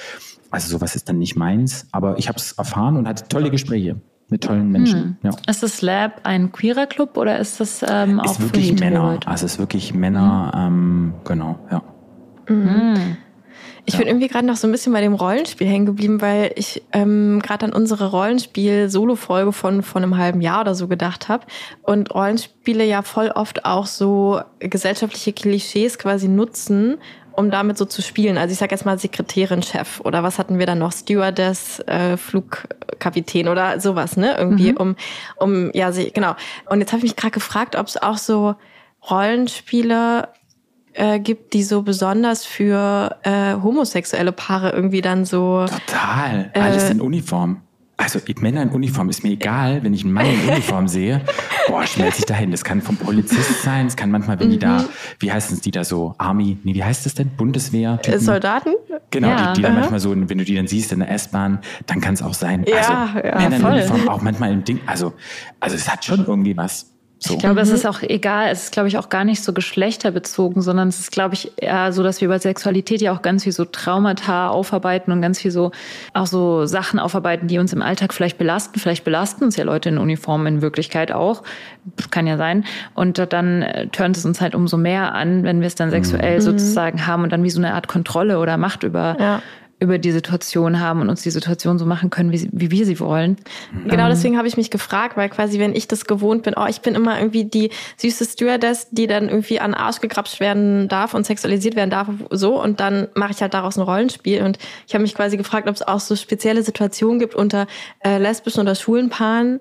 also 0.51 0.69
sowas 0.69 0.95
ist 0.95 1.09
dann 1.09 1.19
nicht 1.19 1.37
meins. 1.37 1.87
Aber 1.91 2.19
ich 2.19 2.29
habe 2.29 2.39
es 2.39 2.53
erfahren 2.53 2.97
und 2.97 3.09
hatte 3.09 3.29
tolle 3.29 3.51
Gespräche 3.51 4.01
mit 4.31 4.45
tollen 4.45 4.71
Menschen. 4.71 5.19
Ja. 5.23 5.31
Ist 5.49 5.63
das 5.63 5.83
Lab 5.83 6.21
ein 6.25 6.53
queerer 6.53 6.87
Club 6.87 7.17
oder 7.17 7.39
ist 7.39 7.61
das 7.61 7.85
ähm, 7.89 8.21
auch 8.21 8.25
Ist 8.25 8.37
für 8.37 8.43
wirklich 8.45 8.79
Männer. 8.79 9.13
Leute? 9.13 9.29
Also 9.29 9.47
es 9.47 9.53
ist 9.55 9.59
wirklich 9.59 9.95
Männer, 9.95 10.53
ähm, 10.55 11.15
genau, 11.25 11.59
ja. 11.71 11.83
Ich 13.87 13.97
bin 13.97 14.07
irgendwie 14.07 14.29
gerade 14.29 14.47
noch 14.47 14.57
so 14.57 14.69
ein 14.69 14.73
bisschen 14.73 14.93
bei 14.93 15.01
dem 15.01 15.15
Rollenspiel 15.15 15.67
hängen 15.67 15.87
geblieben, 15.87 16.21
weil 16.21 16.53
ich 16.57 16.83
ähm, 16.93 17.41
gerade 17.43 17.67
an 17.67 17.73
unsere 17.73 18.11
Rollenspiel-Solo-Folge 18.11 19.53
von, 19.53 19.83
von 19.83 20.03
einem 20.03 20.17
halben 20.17 20.41
Jahr 20.41 20.61
oder 20.63 20.75
so 20.75 20.87
gedacht 20.87 21.29
habe. 21.29 21.47
Und 21.83 22.15
Rollenspiele 22.15 22.85
ja 22.85 23.03
voll 23.03 23.29
oft 23.29 23.65
auch 23.65 23.87
so 23.87 24.41
gesellschaftliche 24.59 25.33
Klischees 25.33 25.99
quasi 25.99 26.29
nutzen, 26.29 26.99
um 27.33 27.51
damit 27.51 27.79
so 27.79 27.85
zu 27.85 28.03
spielen. 28.03 28.39
Also 28.39 28.53
ich 28.53 28.59
sage 28.59 28.75
jetzt 28.75 28.85
mal 28.85 28.99
Sekretärin, 28.99 29.63
Chef 29.63 30.01
oder 30.01 30.23
was 30.23 30.39
hatten 30.39 30.59
wir 30.59 30.67
dann 30.67 30.79
noch? 30.79 30.93
Stewardess, 30.93 31.81
äh, 31.81 32.17
Flugkapitän 32.17 33.49
oder 33.49 33.81
sowas, 33.81 34.17
ne? 34.17 34.37
Irgendwie, 34.37 34.75
um, 34.75 34.97
um, 35.37 35.71
ja, 35.73 35.91
genau. 35.91 36.35
Und 36.69 36.81
jetzt 36.81 36.93
habe 36.93 36.99
ich 36.99 37.05
mich 37.05 37.17
gerade 37.17 37.33
gefragt, 37.33 37.77
ob 37.77 37.87
es 37.87 38.01
auch 38.01 38.19
so 38.19 38.55
Rollenspiele 39.09 40.29
äh, 40.93 41.21
gibt, 41.21 41.55
die 41.55 41.63
so 41.63 41.83
besonders 41.83 42.45
für 42.45 43.17
äh, 43.23 43.55
homosexuelle 43.63 44.33
Paare 44.33 44.71
irgendwie 44.71 45.01
dann 45.01 45.25
so. 45.25 45.67
Total. 45.87 46.51
Äh, 46.55 46.61
Alles 46.61 46.91
in 46.91 47.01
Uniform. 47.01 47.63
Also 48.03 48.19
Männer 48.41 48.63
in 48.63 48.71
Uniform 48.71 49.11
ist 49.11 49.23
mir 49.23 49.31
egal, 49.33 49.83
wenn 49.83 49.93
ich 49.93 50.05
einen 50.05 50.13
Mann 50.15 50.27
in 50.27 50.49
Uniform 50.49 50.89
sehe, 50.89 51.21
boah, 51.69 51.87
schmelze 51.87 52.21
ich 52.21 52.25
dahin. 52.27 52.51
Das 52.51 52.65
kann 52.65 52.81
vom 52.81 52.97
Polizist 52.97 53.63
sein, 53.63 53.87
es 53.87 53.95
kann 53.97 54.11
manchmal, 54.11 54.41
wenn 54.41 54.49
die 54.51 54.57
Mhm. 54.57 54.61
da, 54.61 54.85
wie 55.19 55.31
heißen 55.31 55.55
es 55.55 55.61
die 55.61 55.71
da 55.71 55.85
so, 55.85 56.15
Army, 56.19 56.57
nee, 56.65 56.75
wie 56.75 56.83
heißt 56.83 57.05
das 57.05 57.15
denn? 57.15 57.29
Bundeswehr? 57.37 57.99
Äh, 58.05 58.19
Soldaten? 58.19 58.71
Genau, 59.11 59.29
Ja, 59.29 59.49
die, 59.53 59.59
die 59.59 59.63
dann 59.63 59.73
aha. 59.73 59.81
manchmal 59.81 60.01
so, 60.01 60.11
wenn 60.13 60.39
du 60.39 60.45
die 60.45 60.55
dann 60.55 60.67
siehst 60.67 60.93
in 60.93 61.01
der 61.01 61.11
S-Bahn, 61.11 61.59
dann 61.87 62.01
kann 62.01 62.15
es 62.15 62.23
auch 62.23 62.35
sein. 62.35 62.65
Ja, 62.67 62.77
also 62.79 62.93
ja, 63.29 63.37
Männer 63.39 63.57
in 63.57 63.63
voll. 63.63 63.73
Uniform 63.73 64.09
auch 64.09 64.23
manchmal 64.23 64.51
im 64.53 64.65
Ding. 64.65 64.81
Also, 64.87 65.13
also 65.61 65.77
es 65.77 65.89
hat 65.91 66.05
schon 66.05 66.25
irgendwie 66.27 66.57
was. 66.57 66.87
So. 67.23 67.35
Ich 67.35 67.41
glaube, 67.41 67.61
es 67.61 67.69
ist 67.69 67.87
auch 67.87 68.01
egal. 68.01 68.49
Es 68.51 68.65
ist, 68.65 68.73
glaube 68.73 68.89
ich, 68.89 68.97
auch 68.97 69.11
gar 69.11 69.25
nicht 69.25 69.45
so 69.45 69.53
geschlechterbezogen, 69.53 70.63
sondern 70.63 70.89
es 70.89 71.01
ist, 71.01 71.13
glaube 71.13 71.35
ich, 71.35 71.53
eher 71.57 71.93
so, 71.93 72.03
dass 72.03 72.23
wir 72.23 72.27
über 72.27 72.39
Sexualität 72.39 73.03
ja 73.03 73.13
auch 73.13 73.21
ganz 73.21 73.45
viel 73.45 73.53
so 73.53 73.67
Traumata 73.67 74.49
aufarbeiten 74.49 75.13
und 75.13 75.21
ganz 75.21 75.39
viel 75.39 75.51
so 75.51 75.71
auch 76.15 76.27
so 76.27 76.65
Sachen 76.65 76.99
aufarbeiten, 76.99 77.47
die 77.47 77.59
uns 77.59 77.75
im 77.75 77.83
Alltag 77.83 78.15
vielleicht 78.15 78.39
belasten. 78.39 78.81
Vielleicht 78.81 79.05
belasten 79.05 79.45
uns 79.45 79.57
ja 79.57 79.65
Leute 79.65 79.91
in 79.91 79.99
Uniform 79.99 80.47
in 80.47 80.63
Wirklichkeit 80.63 81.13
auch. 81.13 81.43
Kann 82.11 82.27
ja 82.27 82.39
sein. 82.39 82.65
Und 82.95 83.19
dann 83.33 83.63
äh, 83.63 83.89
turnt 83.89 84.17
es 84.17 84.25
uns 84.25 84.41
halt 84.41 84.55
umso 84.55 84.79
mehr 84.79 85.15
an, 85.15 85.43
wenn 85.45 85.61
wir 85.61 85.67
es 85.67 85.75
dann 85.75 85.91
sexuell 85.91 86.41
sozusagen 86.41 87.07
haben 87.07 87.23
und 87.23 87.31
dann 87.33 87.43
wie 87.43 87.51
so 87.51 87.61
eine 87.61 87.75
Art 87.75 87.87
Kontrolle 87.87 88.39
oder 88.39 88.57
Macht 88.57 88.83
über, 88.83 89.17
Ja. 89.21 89.43
Über 89.81 89.99
die 89.99 90.13
Situation 90.13 90.79
haben 90.79 91.01
und 91.01 91.09
uns 91.09 91.23
die 91.23 91.31
Situation 91.31 91.79
so 91.79 91.87
machen 91.87 92.11
können, 92.11 92.33
wie, 92.33 92.49
wie 92.53 92.71
wir 92.71 92.85
sie 92.85 93.01
wollen. 93.01 93.37
Genau 93.87 94.09
deswegen 94.09 94.37
habe 94.37 94.47
ich 94.47 94.59
mich 94.59 94.71
gefragt, 94.71 95.17
weil 95.17 95.31
quasi, 95.31 95.59
wenn 95.59 95.75
ich 95.75 95.89
das 95.89 96.05
gewohnt 96.05 96.43
bin, 96.43 96.55
oh, 96.57 96.67
ich 96.69 96.83
bin 96.83 96.95
immer 96.95 97.19
irgendwie 97.19 97.45
die 97.45 97.71
süße 97.97 98.27
Stewardess, 98.27 98.89
die 98.91 99.07
dann 99.07 99.31
irgendwie 99.31 99.59
an 99.59 99.73
Arsch 99.73 100.01
gegrapscht 100.01 100.39
werden 100.39 100.89
darf 100.89 101.15
und 101.15 101.25
sexualisiert 101.25 101.77
werden 101.77 101.91
darf, 101.91 102.09
so. 102.31 102.63
Und 102.63 102.79
dann 102.79 103.09
mache 103.15 103.33
ich 103.33 103.41
halt 103.41 103.55
daraus 103.55 103.79
ein 103.79 103.83
Rollenspiel. 103.83 104.43
Und 104.43 104.59
ich 104.87 104.95
habe 104.95 105.03
mich 105.03 105.15
quasi 105.15 105.39
gefragt, 105.39 105.67
ob 105.67 105.75
es 105.75 105.83
auch 105.83 106.01
so 106.01 106.15
spezielle 106.15 106.63
Situationen 106.63 107.19
gibt 107.19 107.35
unter 107.35 107.67
äh, 108.05 108.19
lesbischen 108.19 108.61
oder 108.61 108.75
schwulen 108.75 109.09
Paaren, 109.09 109.61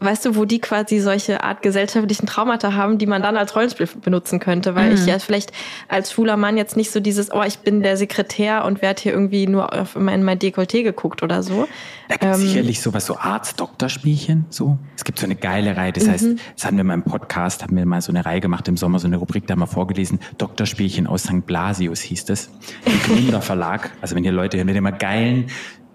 weißt 0.00 0.24
du, 0.24 0.36
wo 0.36 0.44
die 0.44 0.58
quasi 0.60 0.98
solche 1.00 1.44
Art 1.44 1.62
gesellschaftlichen 1.62 2.26
Traumata 2.26 2.74
haben, 2.74 2.98
die 2.98 3.06
man 3.06 3.22
dann 3.22 3.36
als 3.36 3.54
Rollenspiel 3.54 3.88
benutzen 4.02 4.40
könnte, 4.40 4.74
weil 4.74 4.90
mhm. 4.90 4.94
ich 4.96 5.06
ja 5.06 5.18
vielleicht 5.18 5.52
als 5.88 6.12
schwuler 6.12 6.36
Mann 6.36 6.56
jetzt 6.56 6.76
nicht 6.76 6.90
so 6.90 7.00
dieses, 7.00 7.32
oh, 7.32 7.42
ich 7.42 7.58
bin 7.58 7.82
der 7.82 7.96
Sekretär 7.96 8.64
und 8.64 8.82
werde 8.82 9.02
hier 9.02 9.12
irgendwie 9.12 9.46
nur 9.46 9.72
auf 9.72 9.96
mein, 9.96 10.22
mein 10.22 10.38
Dekolleté 10.38 10.82
geguckt 10.82 11.22
oder 11.22 11.42
so. 11.42 11.68
Da 12.08 12.16
gibt 12.16 12.32
es 12.32 12.40
ähm, 12.40 12.46
sicherlich 12.46 12.80
sowas, 12.80 13.06
so 13.06 13.16
Arzt-Doktor-Spielchen, 13.16 14.46
so. 14.50 14.78
Es 14.96 15.04
gibt 15.04 15.18
so 15.18 15.26
eine 15.26 15.36
geile 15.36 15.76
Reihe, 15.76 15.92
das 15.92 16.06
mhm. 16.06 16.10
heißt, 16.10 16.26
das 16.56 16.64
hatten 16.64 16.76
wir 16.76 16.84
mal 16.84 16.94
im 16.94 17.02
Podcast, 17.02 17.62
haben 17.62 17.76
wir 17.76 17.86
mal 17.86 18.00
so 18.00 18.10
eine 18.10 18.24
Reihe 18.24 18.40
gemacht 18.40 18.66
im 18.68 18.76
Sommer, 18.76 18.98
so 18.98 19.06
eine 19.06 19.16
Rubrik, 19.16 19.46
da 19.46 19.52
haben 19.52 19.60
wir 19.60 19.66
vorgelesen, 19.66 20.18
Doktorspielchen 20.38 21.06
aus 21.06 21.24
St. 21.24 21.46
Blasius 21.46 22.00
hieß 22.00 22.24
das. 22.24 22.50
Im 22.84 23.00
Gründer 23.02 23.42
Verlag. 23.42 23.90
Also 24.00 24.16
wenn 24.16 24.24
ihr 24.24 24.32
Leute 24.32 24.56
hören, 24.56 24.66
mit 24.66 24.76
immer 24.76 24.92
geilen 24.92 25.46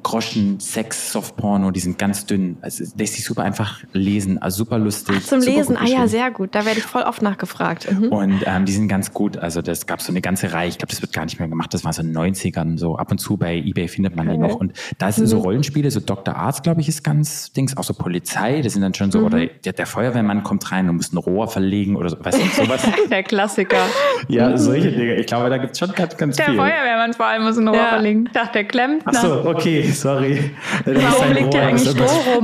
Groschen, 0.05 0.59
Sex, 0.59 1.11
Softporno, 1.11 1.71
die 1.71 1.79
sind 1.79 1.97
ganz 1.97 2.27
dünn. 2.27 2.57
Also 2.61 2.83
lässt 2.95 3.15
sich 3.15 3.25
super 3.25 3.41
einfach 3.41 3.79
lesen, 3.91 4.39
also 4.39 4.57
super 4.57 4.77
lustig. 4.77 5.15
Ach, 5.19 5.25
zum 5.25 5.41
Lesen, 5.41 5.77
ah 5.77 5.87
ja, 5.87 6.07
sehr 6.07 6.29
gut. 6.29 6.53
Da 6.53 6.63
werde 6.63 6.77
ich 6.77 6.85
voll 6.85 7.01
oft 7.01 7.23
nachgefragt. 7.23 7.91
Mhm. 7.91 8.09
Und 8.09 8.43
ähm, 8.45 8.65
die 8.65 8.71
sind 8.71 8.87
ganz 8.87 9.13
gut. 9.13 9.35
Also 9.35 9.63
das 9.63 9.87
gab 9.87 10.01
so 10.01 10.11
eine 10.11 10.21
ganze 10.21 10.53
Reihe. 10.53 10.69
Ich 10.69 10.77
glaube, 10.77 10.91
das 10.91 11.01
wird 11.01 11.11
gar 11.11 11.25
nicht 11.25 11.39
mehr 11.39 11.47
gemacht. 11.47 11.73
Das 11.73 11.83
war 11.83 11.91
so 11.91 12.03
in 12.03 12.13
den 12.13 12.17
90ern. 12.17 12.77
So 12.77 12.97
ab 12.97 13.09
und 13.09 13.17
zu 13.17 13.35
bei 13.35 13.55
eBay 13.57 13.87
findet 13.87 14.15
man 14.15 14.27
okay. 14.27 14.37
die 14.37 14.43
noch. 14.43 14.57
Und 14.57 14.73
da 14.99 15.11
sind 15.11 15.23
mhm. 15.23 15.29
so 15.29 15.39
Rollenspiele, 15.39 15.89
so 15.89 15.99
Dr. 15.99 16.35
Arzt, 16.35 16.61
glaube 16.61 16.81
ich, 16.81 16.87
ist 16.87 17.03
ganz 17.03 17.51
Dings. 17.53 17.75
Auch 17.75 17.83
so 17.83 17.95
Polizei, 17.95 18.61
das 18.61 18.73
sind 18.73 18.83
dann 18.83 18.93
schon 18.93 19.09
so, 19.09 19.21
mhm. 19.21 19.25
oder 19.25 19.45
der, 19.47 19.73
der, 19.73 19.87
Feuerwehrmann 19.87 20.43
kommt 20.43 20.71
rein 20.71 20.87
und 20.87 20.97
muss 20.97 21.13
ein 21.13 21.17
Rohr 21.17 21.47
verlegen 21.47 21.95
oder 21.95 22.09
so. 22.09 22.23
Weißt 22.23 22.37
du, 22.37 22.63
sowas. 22.63 22.87
der 23.09 23.23
Klassiker. 23.23 23.87
Ja, 24.27 24.55
solche 24.55 24.91
Dinge. 24.91 25.15
Ich 25.15 25.25
glaube, 25.25 25.49
da 25.49 25.57
gibt 25.57 25.71
es 25.73 25.79
schon 25.79 25.91
ganz, 25.93 26.15
ganz 26.15 26.35
der 26.35 26.45
viel. 26.45 26.57
Der 26.57 26.63
Feuerwehrmann 26.63 27.13
vor 27.13 27.25
allem 27.25 27.43
muss 27.43 27.57
ein 27.57 27.67
Rohr 27.67 27.75
ja. 27.75 27.87
verlegen. 27.87 28.25
Ich 28.27 28.33
dachte, 28.33 28.53
der 28.53 28.65
Klempner. 28.65 29.11
Ach 29.15 29.21
so, 29.21 29.45
okay, 29.45 29.94
sorry. 29.95 30.51
Warum 30.85 31.31
liegt 31.33 31.53
hier 31.53 31.63
eigentlich 31.63 31.89
Stroh 31.89 32.33
rum? 32.33 32.43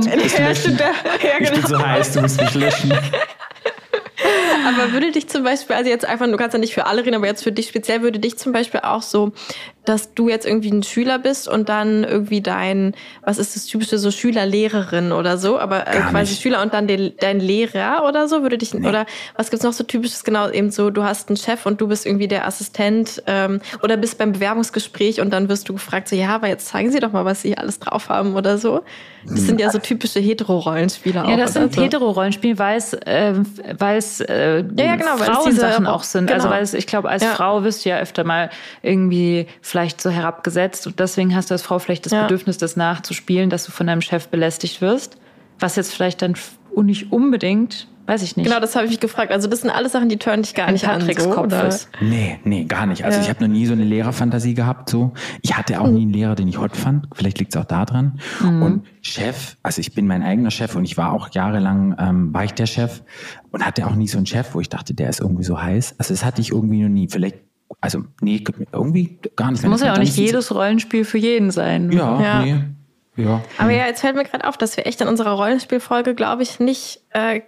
Ich 1.40 1.50
bin 1.50 1.66
so 1.66 1.78
heiß, 1.78 2.12
du 2.12 2.20
musst 2.22 2.40
mich 2.40 2.54
löschen. 2.54 2.92
Aber 4.66 4.92
würde 4.92 5.10
dich 5.10 5.28
zum 5.28 5.42
Beispiel, 5.42 5.76
also 5.76 5.90
jetzt 5.90 6.04
einfach, 6.04 6.26
du 6.26 6.36
kannst 6.36 6.54
ja 6.54 6.60
nicht 6.60 6.74
für 6.74 6.86
alle 6.86 7.04
reden, 7.04 7.16
aber 7.16 7.26
jetzt 7.26 7.42
für 7.42 7.52
dich 7.52 7.68
speziell, 7.68 8.02
würde 8.02 8.18
dich 8.18 8.38
zum 8.38 8.52
Beispiel 8.52 8.80
auch 8.80 9.02
so 9.02 9.32
dass 9.84 10.14
du 10.14 10.28
jetzt 10.28 10.46
irgendwie 10.46 10.70
ein 10.70 10.82
Schüler 10.82 11.18
bist 11.18 11.48
und 11.48 11.68
dann 11.68 12.04
irgendwie 12.04 12.40
dein, 12.40 12.94
was 13.24 13.38
ist 13.38 13.56
das 13.56 13.66
typische, 13.66 13.98
so 13.98 14.10
Schüler-Lehrerin 14.10 15.12
oder 15.12 15.38
so, 15.38 15.58
aber 15.58 15.88
äh, 15.88 16.00
quasi 16.00 16.32
nicht. 16.32 16.42
Schüler 16.42 16.62
und 16.62 16.72
dann 16.72 16.86
den, 16.86 17.12
dein 17.18 17.40
Lehrer 17.40 18.04
oder 18.08 18.28
so, 18.28 18.42
würde 18.42 18.58
dich, 18.58 18.74
nee. 18.74 18.88
oder 18.88 19.06
was 19.36 19.50
gibt's 19.50 19.64
noch 19.64 19.72
so 19.72 19.84
typisches, 19.84 20.24
genau, 20.24 20.48
eben 20.50 20.70
so, 20.70 20.90
du 20.90 21.02
hast 21.02 21.28
einen 21.28 21.36
Chef 21.36 21.66
und 21.66 21.80
du 21.80 21.88
bist 21.88 22.06
irgendwie 22.06 22.28
der 22.28 22.46
Assistent 22.46 23.22
ähm, 23.26 23.60
oder 23.82 23.96
bist 23.96 24.18
beim 24.18 24.32
Bewerbungsgespräch 24.32 25.20
und 25.20 25.30
dann 25.30 25.48
wirst 25.48 25.68
du 25.68 25.72
gefragt, 25.72 26.08
so, 26.08 26.16
ja, 26.16 26.28
aber 26.28 26.48
jetzt 26.48 26.68
zeigen 26.68 26.92
Sie 26.92 27.00
doch 27.00 27.12
mal, 27.12 27.24
was 27.24 27.42
Sie 27.42 27.58
alles 27.58 27.80
drauf 27.80 28.08
haben 28.08 28.36
oder 28.36 28.58
so. 28.58 28.82
Das 29.24 29.42
sind 29.42 29.60
ja 29.60 29.70
so 29.70 29.78
typische 29.78 30.20
Hetero-Rollenspiele 30.20 31.24
auch. 31.24 31.28
Ja, 31.28 31.36
das 31.36 31.52
sind 31.52 31.74
so. 31.74 31.82
Hetero-Rollenspiele, 31.82 32.58
weil 32.58 32.76
es, 32.76 32.92
äh, 32.92 33.34
weil 33.78 33.98
es 33.98 34.20
äh, 34.20 34.64
ja, 34.76 34.84
ja, 34.84 34.96
genau, 34.96 35.16
Frauensachen 35.16 35.86
auch 35.86 36.02
sind. 36.02 36.30
Also 36.30 36.48
genau. 36.48 36.54
Also 36.54 36.54
weil 36.54 36.62
es, 36.62 36.74
ich 36.74 36.86
glaube, 36.86 37.08
als 37.08 37.22
ja. 37.22 37.30
Frau 37.30 37.62
wirst 37.62 37.84
du 37.84 37.90
ja 37.90 37.98
öfter 37.98 38.24
mal 38.24 38.50
irgendwie 38.82 39.46
vielleicht 39.72 40.02
so 40.02 40.10
herabgesetzt 40.10 40.86
und 40.86 41.00
deswegen 41.00 41.34
hast 41.34 41.48
du 41.48 41.54
als 41.54 41.62
Frau 41.62 41.78
vielleicht 41.78 42.04
das 42.04 42.12
ja. 42.12 42.22
Bedürfnis, 42.24 42.58
das 42.58 42.76
nachzuspielen, 42.76 43.48
dass 43.48 43.64
du 43.64 43.72
von 43.72 43.86
deinem 43.86 44.02
Chef 44.02 44.28
belästigt 44.28 44.82
wirst, 44.82 45.16
was 45.58 45.76
jetzt 45.76 45.94
vielleicht 45.94 46.20
dann 46.20 46.34
nicht 46.76 47.10
unbedingt 47.10 47.88
Weiß 48.04 48.22
ich 48.22 48.36
nicht. 48.36 48.46
Genau, 48.46 48.58
das 48.58 48.74
habe 48.74 48.84
ich 48.86 48.90
mich 48.90 49.00
gefragt. 49.00 49.30
Also 49.30 49.46
das 49.48 49.60
sind 49.60 49.70
alles 49.70 49.92
Sachen, 49.92 50.08
die 50.08 50.16
turnen 50.16 50.42
dich 50.42 50.54
gar 50.54 50.66
In 50.66 50.72
nicht 50.72 50.84
Patricks 50.84 51.22
an. 51.24 51.30
So, 51.30 51.36
Kopf 51.36 51.52
ist. 51.62 51.88
Nee, 52.00 52.40
nee, 52.42 52.64
gar 52.64 52.86
nicht. 52.86 53.04
Also 53.04 53.18
ja. 53.18 53.22
ich 53.22 53.30
habe 53.30 53.40
noch 53.44 53.48
nie 53.48 53.64
so 53.64 53.74
eine 53.74 53.84
Lehrerfantasie 53.84 54.54
gehabt. 54.54 54.90
So, 54.90 55.12
Ich 55.40 55.56
hatte 55.56 55.80
auch 55.80 55.86
nie 55.86 56.02
einen 56.02 56.12
Lehrer, 56.12 56.34
den 56.34 56.48
ich 56.48 56.58
hot 56.58 56.76
fand. 56.76 57.06
Vielleicht 57.14 57.38
liegt 57.38 57.54
es 57.54 57.60
auch 57.60 57.64
daran. 57.64 58.18
Mhm. 58.40 58.62
Und 58.62 58.86
Chef, 59.02 59.56
also 59.62 59.80
ich 59.80 59.94
bin 59.94 60.08
mein 60.08 60.24
eigener 60.24 60.50
Chef 60.50 60.74
und 60.74 60.84
ich 60.84 60.96
war 60.96 61.12
auch 61.12 61.30
jahrelang, 61.32 61.94
ähm, 61.96 62.34
war 62.34 62.42
ich 62.42 62.54
der 62.54 62.66
Chef 62.66 63.02
und 63.52 63.64
hatte 63.64 63.86
auch 63.86 63.94
nie 63.94 64.08
so 64.08 64.16
einen 64.16 64.26
Chef, 64.26 64.52
wo 64.52 64.60
ich 64.60 64.68
dachte, 64.68 64.94
der 64.94 65.08
ist 65.08 65.20
irgendwie 65.20 65.44
so 65.44 65.62
heiß. 65.62 65.94
Also 65.98 66.12
das 66.12 66.24
hatte 66.24 66.40
ich 66.40 66.50
irgendwie 66.50 66.82
noch 66.82 66.88
nie. 66.88 67.08
Vielleicht 67.08 67.36
also, 67.80 68.04
nee, 68.20 68.42
irgendwie 68.72 69.18
gar 69.36 69.50
nicht. 69.50 69.62
Es 69.62 69.68
muss 69.68 69.82
ja 69.82 69.92
auch 69.92 69.98
nicht 69.98 70.16
jedes 70.16 70.54
Rollenspiel 70.54 71.04
für 71.04 71.18
jeden 71.18 71.50
sein. 71.50 71.90
Ja, 71.92 72.20
ja. 72.20 72.42
nee. 72.42 72.64
Ja. 73.16 73.42
Aber 73.58 73.70
ja, 73.70 73.86
jetzt 73.86 74.00
fällt 74.00 74.16
mir 74.16 74.24
gerade 74.24 74.48
auf, 74.48 74.56
dass 74.56 74.76
wir 74.76 74.86
echt 74.86 75.00
in 75.02 75.08
unserer 75.08 75.32
Rollenspielfolge, 75.32 76.14
glaube 76.14 76.42
ich, 76.42 76.60
nicht 76.60 77.00
äh, 77.10 77.40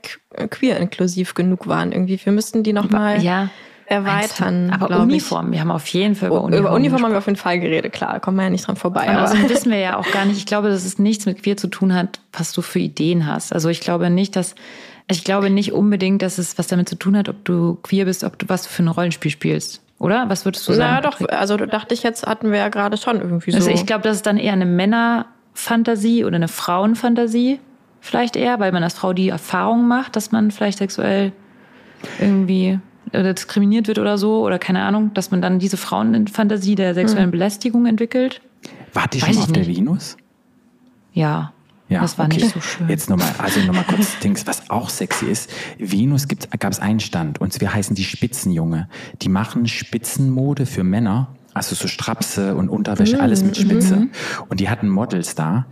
queer-inklusiv 0.50 1.34
genug 1.34 1.66
waren. 1.66 1.90
Irgendwie, 1.90 2.20
wir 2.22 2.32
müssten 2.32 2.62
die 2.62 2.74
nochmal 2.74 3.22
ja. 3.22 3.48
erweitern. 3.86 4.70
Aber 4.78 5.00
Uniform, 5.00 5.52
wir 5.52 5.60
haben 5.60 5.70
auf 5.70 5.86
jeden 5.86 6.16
Fall 6.16 6.28
über 6.28 6.42
Uniform. 6.42 6.66
Über 6.66 6.74
Uniform 6.74 7.04
haben 7.04 7.12
wir 7.12 7.18
auf 7.18 7.26
jeden 7.26 7.38
Fall 7.38 7.60
geredet, 7.60 7.94
klar, 7.94 8.20
kommen 8.20 8.36
wir 8.36 8.44
ja 8.44 8.50
nicht 8.50 8.66
dran 8.66 8.76
vorbei. 8.76 9.08
Aber, 9.08 9.30
aber. 9.30 9.48
wissen 9.48 9.70
wir 9.70 9.78
ja 9.80 9.96
auch 9.96 10.10
gar 10.10 10.26
nicht. 10.26 10.36
Ich 10.36 10.46
glaube, 10.46 10.68
dass 10.68 10.84
es 10.84 10.98
nichts 10.98 11.24
mit 11.24 11.42
queer 11.42 11.56
zu 11.56 11.68
tun 11.68 11.94
hat, 11.94 12.20
was 12.34 12.52
du 12.52 12.60
für 12.60 12.80
Ideen 12.80 13.26
hast. 13.26 13.54
Also 13.54 13.70
ich 13.70 13.80
glaube 13.80 14.10
nicht, 14.10 14.36
dass 14.36 14.54
ich 15.10 15.24
glaube 15.24 15.50
nicht 15.50 15.72
unbedingt, 15.72 16.22
dass 16.22 16.38
es 16.38 16.58
was 16.58 16.66
damit 16.66 16.88
zu 16.88 16.96
tun 16.96 17.16
hat, 17.16 17.28
ob 17.28 17.44
du 17.44 17.78
queer 17.82 18.04
bist, 18.06 18.24
ob 18.24 18.38
du 18.38 18.48
was 18.48 18.66
für 18.66 18.82
ein 18.82 18.88
Rollenspiel 18.88 19.30
spielst. 19.30 19.83
Oder? 19.98 20.28
Was 20.28 20.44
würdest 20.44 20.68
du 20.68 20.72
sagen? 20.72 21.04
Ja, 21.04 21.10
doch. 21.10 21.20
Also 21.28 21.56
dachte 21.56 21.94
ich 21.94 22.02
jetzt, 22.02 22.26
hatten 22.26 22.50
wir 22.50 22.58
ja 22.58 22.68
gerade 22.68 22.96
schon 22.96 23.20
irgendwie 23.20 23.52
so. 23.52 23.56
Also 23.56 23.70
ich 23.70 23.86
glaube, 23.86 24.02
das 24.02 24.16
ist 24.16 24.26
dann 24.26 24.36
eher 24.36 24.52
eine 24.52 24.66
Männerfantasie 24.66 26.24
oder 26.24 26.36
eine 26.36 26.48
Frauenfantasie. 26.48 27.60
Vielleicht 28.00 28.36
eher, 28.36 28.60
weil 28.60 28.72
man 28.72 28.82
als 28.82 28.94
Frau 28.94 29.12
die 29.12 29.28
Erfahrung 29.28 29.88
macht, 29.88 30.16
dass 30.16 30.30
man 30.30 30.50
vielleicht 30.50 30.78
sexuell 30.78 31.32
irgendwie 32.20 32.78
äh, 33.12 33.34
diskriminiert 33.34 33.88
wird 33.88 33.98
oder 33.98 34.18
so. 34.18 34.44
Oder 34.44 34.58
keine 34.58 34.82
Ahnung, 34.82 35.14
dass 35.14 35.30
man 35.30 35.40
dann 35.40 35.58
diese 35.58 35.76
Frauenfantasie 35.76 36.74
der 36.74 36.94
sexuellen 36.94 37.26
hm. 37.26 37.30
Belästigung 37.30 37.86
entwickelt. 37.86 38.40
War 38.92 39.08
die 39.08 39.20
schon 39.20 39.30
auf 39.30 39.48
nicht. 39.48 39.56
der 39.56 39.66
Venus? 39.66 40.16
Ja. 41.12 41.52
Ja, 41.88 42.00
das 42.00 42.18
war 42.18 42.26
okay. 42.26 42.38
nicht 42.38 42.54
so 42.54 42.60
schön. 42.60 42.88
Jetzt 42.88 43.10
nochmal, 43.10 43.32
also 43.38 43.60
nochmal 43.60 43.84
kurz 43.84 44.18
Dings, 44.22 44.46
was 44.46 44.70
auch 44.70 44.88
sexy 44.88 45.26
ist. 45.26 45.50
Venus 45.78 46.26
gab 46.28 46.72
es 46.72 46.80
einen 46.80 47.00
Stand 47.00 47.40
und 47.40 47.60
wir 47.60 47.74
heißen 47.74 47.94
die 47.94 48.04
Spitzenjunge. 48.04 48.88
Die 49.20 49.28
machen 49.28 49.68
Spitzenmode 49.68 50.64
für 50.64 50.82
Männer, 50.82 51.34
also 51.52 51.74
so 51.74 51.86
Strapse 51.86 52.56
und 52.56 52.68
Unterwäsche, 52.68 53.20
alles 53.20 53.44
mit 53.44 53.56
Spitze. 53.56 53.96
Mhm. 53.96 54.10
Und 54.48 54.60
die 54.60 54.68
hatten 54.68 54.88
Models 54.88 55.34
da. 55.34 55.66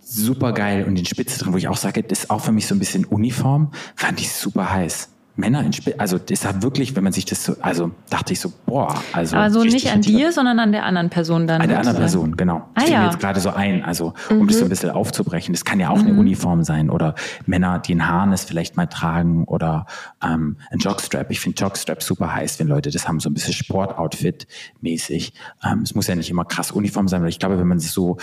Super 0.00 0.52
geil 0.52 0.84
und 0.84 0.96
den 0.96 1.06
Spitze 1.06 1.38
drin, 1.38 1.52
wo 1.52 1.56
ich 1.56 1.68
auch 1.68 1.76
sage, 1.76 2.02
das 2.02 2.20
ist 2.20 2.30
auch 2.30 2.40
für 2.40 2.52
mich 2.52 2.66
so 2.66 2.74
ein 2.74 2.78
bisschen 2.78 3.04
Uniform, 3.04 3.72
fand 3.96 4.20
ich 4.20 4.32
super 4.32 4.72
heiß. 4.72 5.08
Männer 5.36 5.62
in 5.62 5.72
Spitze, 5.72 6.00
also 6.00 6.18
das 6.18 6.46
hat 6.46 6.62
wirklich, 6.62 6.96
wenn 6.96 7.04
man 7.04 7.12
sich 7.12 7.26
das 7.26 7.44
so, 7.44 7.56
also 7.60 7.90
dachte 8.08 8.32
ich 8.32 8.40
so, 8.40 8.52
boah, 8.64 9.02
also. 9.12 9.36
Also 9.36 9.64
nicht 9.64 9.90
an 9.90 10.00
dir, 10.00 10.32
sondern 10.32 10.58
an 10.58 10.72
der 10.72 10.84
anderen 10.84 11.10
Person 11.10 11.46
dann. 11.46 11.60
An 11.60 11.68
der 11.68 11.78
anderen 11.78 11.98
Person, 11.98 12.36
genau. 12.36 12.68
Das 12.74 12.84
ah, 12.84 12.88
ja. 12.90 13.00
mir 13.00 13.06
jetzt 13.06 13.20
gerade 13.20 13.40
so 13.40 13.50
ein, 13.50 13.84
also 13.84 14.14
um 14.30 14.38
mhm. 14.38 14.48
das 14.48 14.58
so 14.58 14.64
ein 14.64 14.70
bisschen 14.70 14.90
aufzubrechen. 14.90 15.52
Das 15.52 15.64
kann 15.64 15.78
ja 15.78 15.90
auch 15.90 15.98
mhm. 15.98 16.08
eine 16.08 16.20
Uniform 16.20 16.64
sein 16.64 16.88
oder 16.88 17.14
Männer, 17.44 17.78
die 17.78 17.94
ein 17.94 18.08
Harness 18.08 18.44
vielleicht 18.44 18.76
mal 18.76 18.86
tragen 18.86 19.44
oder 19.44 19.86
ähm, 20.24 20.56
ein 20.70 20.78
Jockstrap. 20.78 21.30
Ich 21.30 21.40
finde 21.40 21.60
Jockstrap 21.62 22.02
super 22.02 22.34
heiß, 22.34 22.58
wenn 22.58 22.68
Leute 22.68 22.90
das 22.90 23.06
haben, 23.06 23.20
so 23.20 23.28
ein 23.28 23.34
bisschen 23.34 23.52
Sportoutfit-mäßig. 23.52 25.32
Ähm, 25.62 25.80
es 25.82 25.94
muss 25.94 26.06
ja 26.06 26.14
nicht 26.14 26.30
immer 26.30 26.46
krass 26.46 26.70
Uniform 26.70 27.08
sein, 27.08 27.20
aber 27.20 27.28
ich 27.28 27.38
glaube, 27.38 27.58
wenn 27.58 27.68
man 27.68 27.78
sich 27.78 27.90
so, 27.90 28.16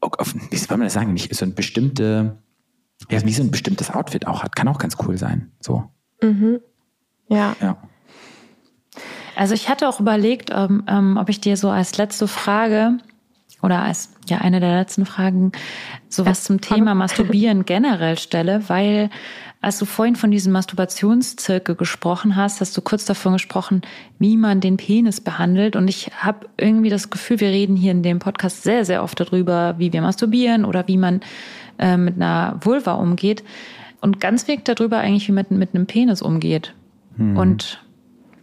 auf, 0.00 0.34
wie 0.50 0.56
soll 0.56 0.76
man 0.78 0.86
das 0.86 0.94
sagen, 0.94 1.12
nicht 1.12 1.34
so 1.34 1.44
ein 1.44 1.54
bestimmte 1.54 2.38
ja, 3.10 3.24
wie 3.24 3.32
so 3.32 3.42
ein 3.42 3.50
bestimmtes 3.50 3.90
Outfit 3.90 4.26
auch 4.26 4.42
hat, 4.42 4.56
kann 4.56 4.68
auch 4.68 4.78
ganz 4.78 4.96
cool 5.06 5.16
sein. 5.16 5.50
So. 5.60 5.84
Mhm. 6.22 6.60
Ja. 7.28 7.56
ja. 7.60 7.76
Also 9.36 9.54
ich 9.54 9.68
hatte 9.68 9.88
auch 9.88 10.00
überlegt, 10.00 10.50
ähm, 10.52 10.84
ähm, 10.86 11.16
ob 11.16 11.28
ich 11.28 11.40
dir 11.40 11.56
so 11.56 11.70
als 11.70 11.96
letzte 11.96 12.28
Frage 12.28 12.98
oder 13.62 13.82
als 13.82 14.10
ja 14.28 14.38
eine 14.38 14.60
der 14.60 14.76
letzten 14.76 15.06
Fragen 15.06 15.52
sowas 16.08 16.44
zum 16.44 16.60
Thema 16.60 16.94
Masturbieren 16.96 17.64
generell 17.64 18.18
stelle, 18.18 18.68
weil 18.68 19.10
als 19.62 19.78
du 19.78 19.84
vorhin 19.84 20.16
von 20.16 20.30
diesem 20.30 20.52
Masturbationszirkel 20.52 21.74
gesprochen 21.74 22.34
hast, 22.34 22.62
hast 22.62 22.74
du 22.76 22.80
kurz 22.80 23.04
davon 23.04 23.34
gesprochen, 23.34 23.82
wie 24.18 24.38
man 24.38 24.60
den 24.60 24.78
Penis 24.78 25.20
behandelt. 25.20 25.76
Und 25.76 25.88
ich 25.88 26.10
habe 26.16 26.48
irgendwie 26.56 26.88
das 26.88 27.10
Gefühl, 27.10 27.40
wir 27.40 27.48
reden 27.48 27.76
hier 27.76 27.92
in 27.92 28.02
dem 28.02 28.20
Podcast 28.20 28.62
sehr, 28.62 28.86
sehr 28.86 29.02
oft 29.02 29.20
darüber, 29.20 29.74
wie 29.76 29.92
wir 29.92 30.00
masturbieren 30.00 30.64
oder 30.64 30.88
wie 30.88 30.96
man 30.96 31.20
äh, 31.80 31.96
mit 31.96 32.16
einer 32.16 32.60
Vulva 32.62 32.92
umgeht. 32.92 33.42
Und 34.00 34.20
ganz 34.20 34.46
wenig 34.48 34.62
darüber 34.64 34.98
eigentlich, 34.98 35.28
wie 35.28 35.32
man 35.32 35.46
mit 35.50 35.74
einem 35.74 35.86
Penis 35.86 36.22
umgeht. 36.22 36.74
Mhm. 37.16 37.36
Und 37.36 37.82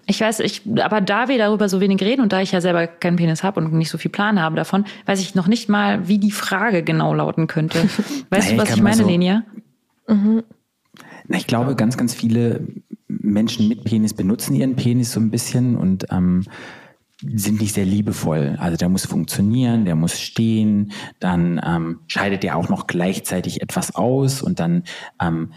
ich 0.05 0.21
weiß, 0.21 0.39
ich, 0.39 0.61
aber 0.81 1.01
da 1.01 1.27
wir 1.27 1.38
darüber 1.38 1.67
so 1.67 1.81
wenig 1.81 2.01
reden 2.01 2.21
und 2.21 2.31
da 2.31 2.41
ich 2.41 2.51
ja 2.51 2.61
selber 2.61 2.88
keinen 2.88 3.17
Penis 3.17 3.43
habe 3.43 3.59
und 3.59 3.73
nicht 3.73 3.89
so 3.89 3.97
viel 3.97 4.11
Plan 4.11 4.41
habe 4.41 4.55
davon, 4.55 4.85
weiß 5.05 5.19
ich 5.19 5.35
noch 5.35 5.47
nicht 5.47 5.67
mal, 5.67 6.07
wie 6.07 6.17
die 6.17 6.31
Frage 6.31 6.83
genau 6.83 7.13
lauten 7.13 7.47
könnte. 7.47 7.83
Weißt 8.29 8.51
naja, 8.51 8.51
du, 8.51 8.57
was 8.57 8.69
ich, 8.69 8.75
ich 8.77 8.81
meine, 8.81 8.95
so, 8.97 9.07
Lenia? 9.07 9.43
Mhm. 10.07 10.43
Na, 11.27 11.38
ich 11.38 11.47
glaube, 11.47 11.75
ganz, 11.75 11.97
ganz 11.97 12.13
viele 12.13 12.65
Menschen 13.07 13.67
mit 13.67 13.83
Penis 13.83 14.13
benutzen 14.13 14.55
ihren 14.55 14.75
Penis 14.75 15.11
so 15.11 15.19
ein 15.19 15.29
bisschen 15.29 15.75
und 15.75 16.05
ähm, 16.09 16.45
sind 17.22 17.59
nicht 17.59 17.74
sehr 17.74 17.86
liebevoll. 17.86 18.57
Also 18.59 18.78
der 18.78 18.89
muss 18.89 19.05
funktionieren, 19.05 19.86
der 19.86 19.95
muss 19.95 20.20
stehen, 20.20 20.91
dann 21.20 21.59
ähm, 21.65 21.99
scheidet 22.07 22.43
der 22.43 22.55
auch 22.55 22.70
noch 22.70 22.86
gleichzeitig 22.86 23.61
etwas 23.61 23.95
aus 23.95 24.43
und 24.43 24.59
dann 24.59 24.84
ähm, 25.20 25.51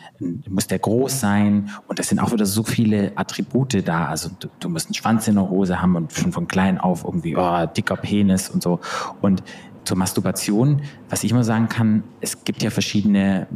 muss 0.48 0.68
der 0.68 0.78
groß 0.78 1.20
sein 1.20 1.70
und 1.86 1.98
das 1.98 2.08
sind 2.08 2.18
auch 2.18 2.32
wieder 2.32 2.46
so 2.46 2.62
viele 2.62 3.12
Attribute 3.16 3.86
da. 3.86 4.06
Also 4.06 4.30
du, 4.38 4.48
du 4.58 4.68
musst 4.70 4.86
einen 4.86 4.94
Schwanz 4.94 5.28
in 5.28 5.34
der 5.34 5.50
Hose 5.50 5.82
haben 5.82 5.96
und 5.96 6.12
schon 6.12 6.32
von 6.32 6.48
klein 6.48 6.78
auf 6.78 7.04
irgendwie 7.04 7.36
oh, 7.36 7.66
dicker 7.66 7.96
Penis 7.96 8.48
und 8.48 8.62
so. 8.62 8.80
Und 9.20 9.42
zur 9.84 9.98
Masturbation, 9.98 10.82
was 11.08 11.24
ich 11.24 11.30
immer 11.30 11.44
sagen 11.44 11.68
kann, 11.68 12.04
es 12.20 12.44
gibt 12.44 12.62
ja 12.62 12.70
verschiedene 12.70 13.46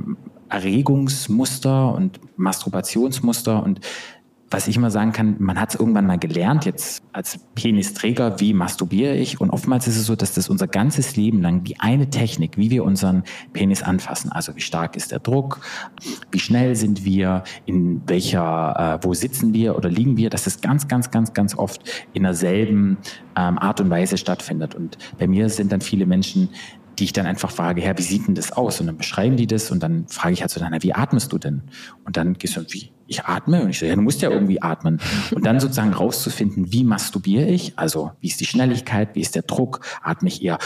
Erregungsmuster 0.49 1.95
und 1.95 2.21
Masturbationsmuster 2.37 3.63
und 3.63 3.81
was 4.55 4.69
ich 4.69 4.77
immer 4.77 4.93
sagen 4.93 5.11
kann, 5.11 5.35
man 5.41 5.61
hat 5.61 5.71
es 5.71 5.81
irgendwann 5.81 6.07
mal 6.07 6.17
gelernt, 6.17 6.65
jetzt 6.65 7.03
als 7.13 7.41
Penisträger, 7.57 8.39
wie 8.39 8.55
masturbiere 8.55 9.17
ich? 9.17 9.41
Und 9.41 9.51
oftmals 9.51 9.89
ist 9.89 9.97
es 9.97 10.07
so, 10.07 10.15
dass 10.15 10.33
das 10.35 10.49
unser 10.49 10.69
ganzes 10.69 11.17
Leben 11.17 11.43
lang 11.43 11.65
die 11.65 11.81
eine 11.81 12.09
Technik, 12.09 12.57
wie 12.57 12.71
wir 12.71 12.85
unseren 12.85 13.25
Penis 13.53 13.83
anfassen, 13.83 14.31
also 14.31 14.55
wie 14.55 14.61
stark 14.61 14.95
ist 14.95 15.11
der 15.11 15.19
Druck, 15.19 15.61
wie 16.31 16.39
schnell 16.39 16.77
sind 16.77 17.05
wir, 17.05 17.43
in 17.67 18.03
welcher, 18.07 19.01
äh, 19.03 19.05
wo 19.05 19.13
sitzen 19.13 19.53
wir 19.53 19.77
oder 19.77 19.91
liegen 19.91 20.17
wir, 20.17 20.31
dass 20.31 20.45
das 20.45 20.61
ganz, 20.61 20.87
ganz, 20.87 21.11
ganz, 21.11 21.33
ganz 21.33 21.57
oft 21.59 21.83
in 22.13 22.23
derselben 22.23 22.99
ähm, 23.37 23.59
Art 23.59 23.81
und 23.81 23.91
Weise 23.91 24.17
stattfindet. 24.19 24.77
Und 24.77 24.99
bei 25.19 25.27
mir 25.27 25.49
sind 25.49 25.73
dann 25.73 25.81
viele 25.81 26.07
Menschen, 26.07 26.51
die 27.01 27.05
ich 27.05 27.13
dann 27.13 27.27
einfach 27.27 27.51
frage, 27.51 27.81
Herr, 27.81 27.99
wie 27.99 28.03
sieht 28.03 28.29
denn 28.29 28.37
das 28.37 28.53
aus? 28.53 28.81
Und 28.81 28.87
dann 28.87 28.99
beschreiben 28.99 29.37
die 29.37 29.49
das 29.49 29.73
und 29.73 29.83
dann 29.83 30.07
frage 30.07 30.35
ich 30.35 30.43
halt 30.43 30.53
so, 30.53 30.61
dann, 30.61 30.81
wie 30.81 30.95
atmest 30.95 31.33
du 31.33 31.39
denn? 31.39 31.63
Und 32.05 32.17
dann 32.17 32.35
gehst 32.35 32.57
du, 32.57 32.61
wie, 32.71 32.93
ich 33.07 33.25
atme? 33.25 33.63
Und 33.63 33.71
ich 33.71 33.79
so, 33.79 33.87
ja, 33.87 33.95
du 33.95 34.03
musst 34.03 34.23
ja 34.23 34.31
irgendwie 34.31 34.63
atmen. 34.63 35.01
Und 35.35 35.45
dann 35.47 35.61
sozusagen 35.61 35.93
rauszufinden, 35.93 36.73
wie 36.73 36.85
masturbiere 36.85 37.47
ich? 37.47 37.79
Also, 37.79 38.13
wie 38.21 38.29
ist 38.29 38.41
die 38.41 38.47
Schnelligkeit? 38.47 39.15
Wie 39.15 39.21
ist 39.21 39.35
der 39.35 39.43
Druck? 39.43 39.81
Atme 40.03 40.29
ich 40.29 40.43
eher 40.43 40.59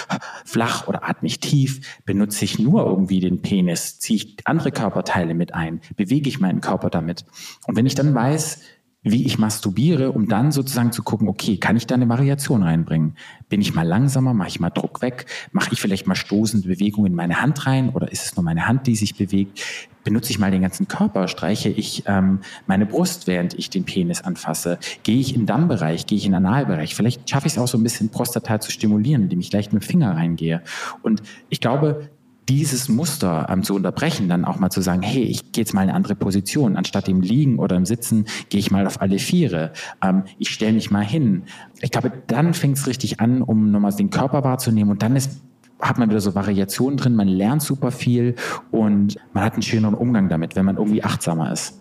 flach 0.44 0.89
oder 0.89 1.09
atme 1.09 1.28
ich 1.28 1.40
tief? 1.40 2.01
Benutze 2.05 2.44
ich 2.44 2.59
nur 2.59 2.85
irgendwie 2.86 3.20
den 3.20 3.43
Penis? 3.43 3.98
Ziehe 3.98 4.16
ich 4.16 4.36
andere 4.44 4.73
Körperteile 4.73 5.35
mit 5.35 5.55
ein? 5.55 5.81
Bewege 5.97 6.28
ich 6.28 6.40
meinen 6.40 6.60
Körper 6.60 6.90
damit? 6.90 7.24
Und 7.66 7.77
wenn 7.77 7.86
ich 7.86 7.94
dann 7.94 8.15
weiß, 8.15 8.60
wie 9.02 9.24
ich 9.27 9.39
masturbiere, 9.39 10.12
um 10.12 10.28
dann 10.28 10.51
sozusagen 10.51 10.93
zu 10.93 11.02
gucken, 11.02 11.28
okay, 11.28 11.56
kann 11.56 11.77
ich 11.77 11.86
da 11.86 11.94
eine 11.94 12.09
Variation 12.09 12.62
reinbringen? 12.62 13.16
Bin 13.48 13.60
ich 13.60 13.74
mal 13.74 13.86
langsamer, 13.86 14.35
mache 14.35 14.48
ich 14.48 14.60
mal 14.60 14.70
Druck 14.70 15.02
weg, 15.02 15.27
mache 15.52 15.73
ich 15.73 15.81
vielleicht 15.81 16.06
mal 16.06 16.16
stoßende 16.16 16.69
Bewegungen 16.69 17.06
in 17.06 17.15
meine 17.15 17.40
Hand 17.40 17.66
rein 17.66 17.90
oder 17.90 18.10
ist 18.10 18.24
es 18.24 18.36
nur 18.36 18.44
meine 18.44 18.66
Hand, 18.66 18.86
die 18.86 18.97
sich 18.97 19.16
bewegt? 19.16 19.60
Benutze 20.04 20.30
ich 20.30 20.38
mal 20.38 20.50
den 20.50 20.62
ganzen 20.62 20.88
Körper, 20.88 21.28
streiche 21.28 21.68
ich 21.68 22.04
ähm, 22.06 22.40
meine 22.66 22.86
Brust, 22.86 23.26
während 23.26 23.54
ich 23.54 23.70
den 23.70 23.84
Penis 23.84 24.22
anfasse? 24.22 24.78
Gehe 25.02 25.18
ich 25.18 25.34
im 25.34 25.46
Dammbereich, 25.46 26.06
gehe 26.06 26.18
ich 26.18 26.26
in 26.26 26.32
den 26.32 26.46
Analbereich? 26.46 26.94
Vielleicht 26.94 27.28
schaffe 27.28 27.46
ich 27.46 27.54
es 27.54 27.58
auch 27.58 27.68
so 27.68 27.78
ein 27.78 27.82
bisschen 27.82 28.10
Prostata 28.10 28.60
zu 28.60 28.70
stimulieren, 28.70 29.24
indem 29.24 29.40
ich 29.40 29.52
leicht 29.52 29.72
mit 29.72 29.82
dem 29.82 29.86
Finger 29.86 30.14
reingehe. 30.16 30.62
Und 31.02 31.22
ich 31.48 31.60
glaube, 31.60 32.08
dieses 32.48 32.88
Muster 32.88 33.46
ähm, 33.50 33.62
zu 33.62 33.74
unterbrechen, 33.74 34.28
dann 34.28 34.44
auch 34.44 34.58
mal 34.58 34.70
zu 34.70 34.80
sagen, 34.80 35.02
hey, 35.02 35.22
ich 35.24 35.52
gehe 35.52 35.62
jetzt 35.62 35.74
mal 35.74 35.82
in 35.82 35.88
eine 35.90 35.96
andere 35.96 36.14
Position. 36.14 36.76
Anstatt 36.76 37.08
im 37.08 37.20
Liegen 37.20 37.58
oder 37.58 37.76
im 37.76 37.84
Sitzen 37.84 38.24
gehe 38.48 38.58
ich 38.58 38.70
mal 38.70 38.86
auf 38.86 39.00
alle 39.00 39.18
Viere. 39.18 39.72
Ähm, 40.02 40.24
ich 40.38 40.50
stelle 40.50 40.72
mich 40.72 40.90
mal 40.90 41.04
hin. 41.04 41.42
Ich 41.80 41.90
glaube, 41.90 42.10
dann 42.26 42.54
fängt 42.54 42.78
es 42.78 42.86
richtig 42.86 43.20
an, 43.20 43.42
um 43.42 43.70
nochmal 43.70 43.92
den 43.92 44.10
Körper 44.10 44.44
wahrzunehmen. 44.44 44.90
Und 44.90 45.02
dann 45.02 45.14
ist 45.14 45.42
hat 45.80 45.98
man 45.98 46.10
wieder 46.10 46.20
so 46.20 46.34
Variationen 46.34 46.96
drin, 46.96 47.14
man 47.14 47.28
lernt 47.28 47.62
super 47.62 47.90
viel 47.90 48.34
und 48.70 49.16
man 49.32 49.44
hat 49.44 49.55
einen 49.55 49.62
schöneren 49.62 49.94
Umgang 49.94 50.28
damit, 50.28 50.56
wenn 50.56 50.64
man 50.64 50.76
irgendwie 50.76 51.05
achtsamer 51.05 51.52
ist. 51.52 51.80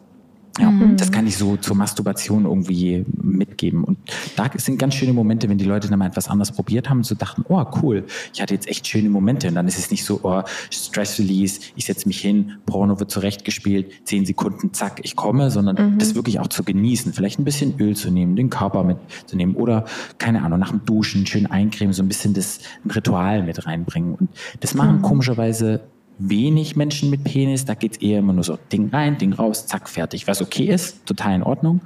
Ja, 0.60 0.72
mhm. 0.72 0.98
das 0.98 1.12
kann 1.12 1.28
ich 1.28 1.38
so 1.38 1.58
zur 1.58 1.76
Masturbation 1.76 2.46
irgendwie 2.46 3.06
mitgeben. 3.22 3.84
Und 3.84 3.98
da 4.36 4.50
sind 4.56 4.80
ganz 4.80 4.96
schöne 4.96 5.14
Momente, 5.14 5.50
wenn 5.50 5.58
die 5.58 5.66
Leute 5.66 5.88
dann 5.88 6.00
mal 6.00 6.08
etwas 6.08 6.28
anderes 6.28 6.52
probiert 6.52 6.90
haben 6.90 7.00
und 7.00 7.04
so 7.04 7.16
dachten, 7.16 7.44
oh 7.48 7.64
cool, 7.82 8.06
ich 8.34 8.42
hatte 8.42 8.54
jetzt 8.54 8.68
echt 8.68 8.88
schöne 8.88 9.10
Momente. 9.10 9.48
Und 9.48 9.56
dann 9.56 9.68
ist 9.68 9.78
es 9.78 9.92
nicht 9.92 10.04
so, 10.04 10.20
oh, 10.24 10.42
Stress 10.72 11.20
Release, 11.20 11.60
ich 11.76 11.86
setze 11.86 12.08
mich 12.08 12.20
hin, 12.20 12.54
Porno 12.66 13.00
wird 13.00 13.12
zurechtgespielt, 13.12 13.92
zehn 14.06 14.26
Sekunden, 14.26 14.74
zack, 14.74 15.00
ich 15.04 15.16
komme, 15.16 15.52
sondern 15.52 15.94
mhm. 15.94 16.00
das 16.00 16.16
wirklich 16.16 16.40
auch 16.40 16.48
zu 16.48 16.64
genießen. 16.64 17.14
Vielleicht 17.14 17.40
ein 17.40 17.44
bisschen 17.46 17.80
Öl 17.80 17.96
zu 17.96 18.10
nehmen, 18.10 18.36
den 18.36 18.50
Körper 18.50 18.84
mitzunehmen 18.84 19.56
oder, 19.56 19.86
keine 20.18 20.42
Ahnung, 20.42 20.60
nach 20.60 20.72
dem 20.72 20.86
Duschen 20.86 21.28
schön 21.28 21.46
eincremen, 21.46 21.94
so 21.94 22.02
ein 22.02 22.08
bisschen 22.08 22.34
das 22.34 22.60
Ritual 22.94 23.44
mit 23.44 23.66
reinbringen. 23.66 24.16
Und 24.16 24.30
das 24.60 24.74
machen 24.74 24.98
mhm. 24.98 25.02
komischerweise 25.04 25.82
wenig 26.19 26.76
Menschen 26.76 27.10
mit 27.10 27.23
Penis. 27.23 27.65
Da 27.65 27.73
geht's 27.73 27.98
eher 27.98 28.19
immer 28.19 28.34
nur 28.34 28.44
so 28.44 28.57
Ding 28.72 28.89
rein, 28.89 29.18
Ding 29.18 29.34
raus, 29.34 29.68
zack, 29.68 29.89
fertig. 29.89 30.27
Was 30.27 30.41
okay 30.41 30.65
ist, 30.65 31.06
total 31.06 31.35
in 31.35 31.44
Ordnung, 31.44 31.81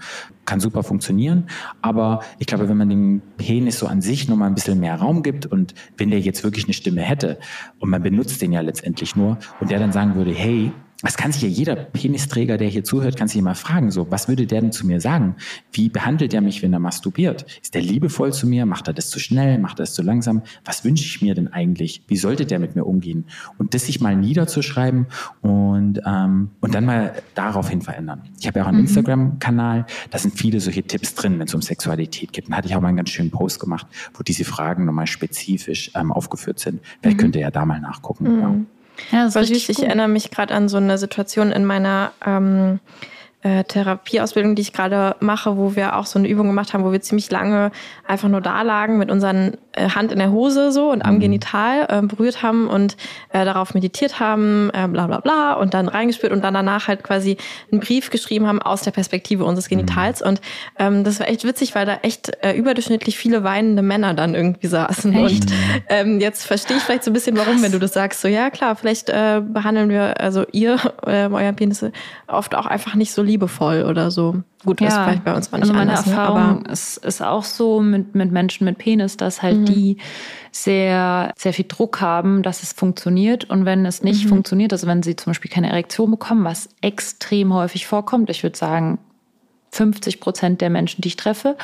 kann 0.46 0.60
super 0.60 0.84
funktionieren. 0.84 1.48
Aber 1.82 2.22
ich 2.40 2.48
glaube, 2.48 2.70
wenn 2.70 2.78
man 2.78 2.90
dem 2.90 3.22
Penis 3.38 3.80
so 3.80 3.88
an 3.88 4.02
sich 4.02 4.28
nochmal 4.28 4.50
ein 4.50 4.56
bisschen 4.56 4.80
mehr 4.80 4.96
Raum 4.96 5.24
gibt 5.24 5.46
und 5.46 5.74
wenn 5.98 6.10
der 6.10 6.20
jetzt 6.20 6.44
wirklich 6.44 6.66
eine 6.66 6.74
Stimme 6.74 7.02
hätte 7.02 7.40
und 7.80 7.90
man 7.90 8.02
benutzt 8.02 8.42
den 8.42 8.52
ja 8.52 8.62
letztendlich 8.62 9.16
nur 9.16 9.38
und 9.60 9.72
der 9.72 9.80
dann 9.80 9.92
sagen 9.92 10.16
würde, 10.16 10.32
hey, 10.32 10.72
das 11.02 11.18
kann 11.18 11.32
sich 11.32 11.42
ja 11.42 11.48
jeder 11.48 11.76
Penisträger, 11.76 12.58
der 12.58 12.68
hier 12.68 12.84
zuhört, 12.84 13.18
kann 13.18 13.28
sich 13.28 13.42
mal 13.42 13.56
fragen, 13.56 13.92
so, 13.92 14.10
was 14.12 14.28
würde 14.28 14.46
der 14.46 14.62
denn 14.62 14.72
zu 14.72 14.86
mir 14.86 15.02
sagen? 15.02 15.36
Wie 15.72 15.90
behandelt 15.90 16.34
er 16.34 16.42
mich, 16.42 16.62
wenn 16.62 16.74
er 16.74 16.80
masturbiert? 16.80 17.46
Ist 17.62 17.74
der 17.74 17.82
liebevoll 17.82 18.34
zu 18.34 18.48
mir? 18.48 18.66
Macht 18.66 18.88
er 18.88 18.94
das 18.94 19.10
zu 19.10 19.20
schnell? 19.20 19.58
Macht 19.58 19.80
er 19.80 19.84
das 19.84 19.94
zu 19.94 20.04
langsam? 20.04 20.44
Was 20.64 20.86
wünsche 20.86 21.06
ich 21.06 21.22
mir 21.22 21.34
denn 21.34 21.48
eigentlich? 21.48 22.04
Wie 22.08 22.18
sollte 22.18 22.46
der 22.46 22.60
mit 22.60 22.76
mir 22.76 22.86
umgehen? 22.86 23.26
Und 23.58 23.74
das 23.74 23.86
sich 23.86 24.00
mal 24.00 24.16
niederzuschreiben 24.16 25.08
und, 25.42 26.02
ähm, 26.06 26.52
und 26.60 26.76
dann 26.76 26.86
mal 26.86 27.14
daraufhin 27.36 27.82
verändern. 27.82 28.24
Ich 28.40 28.48
habe 28.48 28.60
ja 28.60 28.66
auch 28.66 28.70
einen 28.70 28.78
mhm. 28.78 28.86
Instagram-Kanal, 28.86 29.86
da 30.12 30.18
sind 30.18 30.38
viele 30.38 30.60
solche 30.60 30.84
Tipps 30.84 31.16
drin, 31.16 31.40
wenn 31.40 31.48
es 31.48 31.54
um 31.54 31.62
Sexualität 31.62 32.34
geht. 32.34 32.50
Da 32.50 32.58
hatte 32.58 32.68
ich 32.68 32.76
auch 32.76 32.82
mal 32.82 32.90
einen 32.90 32.98
ganz 32.98 33.10
schönen 33.10 33.32
Post 33.32 33.60
gemacht, 33.60 33.88
wo 34.14 34.24
diese 34.24 34.46
Fragen 34.46 34.86
nochmal 34.86 35.08
spezifisch 35.08 35.92
ähm, 35.96 36.12
aufgeführt 36.12 36.60
sind. 36.60 36.82
Vielleicht 37.02 37.18
mhm. 37.18 37.22
könnt 37.22 37.36
ihr 37.36 37.42
ja 37.42 37.52
da 37.52 37.66
mal 37.66 37.80
nachgucken. 37.80 38.36
Mhm. 38.36 38.40
Ja. 38.40 38.56
Ja, 39.12 39.26
das 39.26 39.34
Voll 39.34 39.46
süß. 39.46 39.70
Ich 39.70 39.84
erinnere 39.84 40.08
mich 40.08 40.32
gerade 40.32 40.54
an 40.54 40.70
so 40.70 40.78
eine 40.78 40.98
Situation 40.98 41.52
in 41.52 41.66
meiner 41.66 42.14
ähm, 42.26 42.80
äh, 43.44 43.64
Therapieausbildung, 43.64 44.56
die 44.56 44.62
ich 44.62 44.74
gerade 44.74 45.16
mache, 45.20 45.58
wo 45.58 45.76
wir 45.76 45.96
auch 45.96 46.06
so 46.06 46.20
eine 46.20 46.28
Übung 46.28 46.48
gemacht 46.48 46.74
haben, 46.74 46.84
wo 46.84 46.92
wir 46.92 47.02
ziemlich 47.02 47.32
lange 47.32 47.72
einfach 48.08 48.30
nur 48.30 48.42
da 48.42 48.62
lagen 48.62 48.98
mit 48.98 49.10
unseren 49.10 49.58
äh, 49.74 49.90
Hand 49.90 50.12
in 50.12 50.20
der 50.20 50.32
Hose 50.32 50.72
so 50.72 50.92
und 50.92 51.02
am 51.04 51.16
mhm. 51.16 51.20
Genital 51.22 51.88
äh, 51.90 52.02
berührt 52.02 52.44
haben 52.44 52.68
und 52.68 52.98
äh, 53.30 53.44
darauf 53.46 53.74
meditiert 53.74 54.20
haben, 54.20 54.70
äh, 54.74 54.88
bla 54.88 55.08
bla 55.08 55.20
bla 55.20 55.54
und 55.54 55.74
dann 55.74 55.88
reingespürt 55.88 56.32
und 56.32 56.44
dann 56.44 56.54
danach 56.54 56.88
halt 56.88 57.04
quasi 57.04 57.38
einen 57.72 57.82
Brief 57.82 58.10
geschrieben 58.10 58.48
haben 58.48 58.62
aus 58.62 58.82
der 58.82 58.92
Perspektive 58.92 59.46
unseres 59.46 59.66
mhm. 59.66 59.78
Genitals. 59.78 60.22
Mhm. 60.22 60.28
Und 60.28 60.42
ähm, 60.78 61.04
das 61.04 61.20
war 61.20 61.28
echt 61.28 61.44
witzig, 61.44 61.74
weil 61.74 61.86
da 61.86 62.00
echt 62.04 62.32
äh, 62.44 62.54
überdurchschnittlich 62.54 63.18
viele 63.18 63.44
weinende 63.44 63.82
Männer 63.82 64.14
dann 64.14 64.36
irgendwie 64.36 64.68
saßen. 64.68 65.14
Echt? 65.14 65.44
Und 65.44 65.54
ähm, 65.90 66.20
jetzt 66.20 66.46
verstehe 66.46 66.78
ich 66.78 66.84
vielleicht 66.84 67.04
so 67.04 67.12
ein 67.12 67.14
bisschen, 67.14 67.38
warum, 67.38 67.54
Krass. 67.54 67.64
wenn 67.64 67.72
du 67.72 67.80
das 67.80 67.94
sagst. 67.94 68.22
So, 68.22 68.28
ja 68.28 68.50
klar, 68.50 68.76
vielleicht 68.76 69.10
äh, 69.10 69.42
behandeln 69.44 69.90
wir, 69.90 70.20
also 70.20 70.46
ihr, 70.52 70.78
äh, 71.06 71.28
euer 71.28 71.52
Penis 71.54 71.84
oft 72.28 72.56
auch 72.56 72.66
einfach 72.66 72.96
nicht 72.96 73.14
so 73.14 73.24
liebevoll 73.32 73.84
oder 73.84 74.12
so. 74.12 74.44
Gut, 74.66 74.82
das 74.82 74.94
ja, 74.94 75.00
ist 75.00 75.06
vielleicht 75.06 75.24
bei 75.24 75.34
uns 75.34 75.52
mal 75.52 75.60
nicht 75.60 75.70
also 75.70 75.74
meine 75.74 75.92
anders, 75.92 76.06
ne? 76.06 76.12
Erfahrung 76.12 76.60
aber 76.60 76.70
ist, 76.70 76.98
ist 76.98 77.22
auch 77.22 77.44
so 77.44 77.82
mit, 77.82 78.14
mit 78.14 78.32
Menschen 78.32 78.66
mit 78.66 78.78
Penis, 78.78 79.18
dass 79.18 79.42
halt 79.42 79.60
mhm. 79.60 79.66
die 79.66 79.98
sehr, 80.52 81.32
sehr 81.38 81.54
viel 81.54 81.66
Druck 81.68 82.02
haben, 82.02 82.44
dass 82.44 82.62
es 82.62 82.74
funktioniert. 82.74 83.50
Und 83.50 83.66
wenn 83.66 83.86
es 83.86 84.04
nicht 84.04 84.26
mhm. 84.26 84.30
funktioniert, 84.30 84.74
also 84.74 84.88
wenn 84.88 85.02
sie 85.02 85.16
zum 85.16 85.32
Beispiel 85.32 85.50
keine 85.50 85.70
Erektion 85.70 86.12
bekommen, 86.12 86.44
was 86.44 86.70
extrem 86.82 87.54
häufig 87.54 87.88
vorkommt, 87.88 88.30
ich 88.30 88.44
würde 88.44 88.58
sagen 88.58 89.00
50 89.72 90.20
Prozent 90.20 90.62
der 90.62 90.70
Menschen, 90.70 91.02
die 91.02 91.08
ich 91.08 91.16
treffe, 91.16 91.56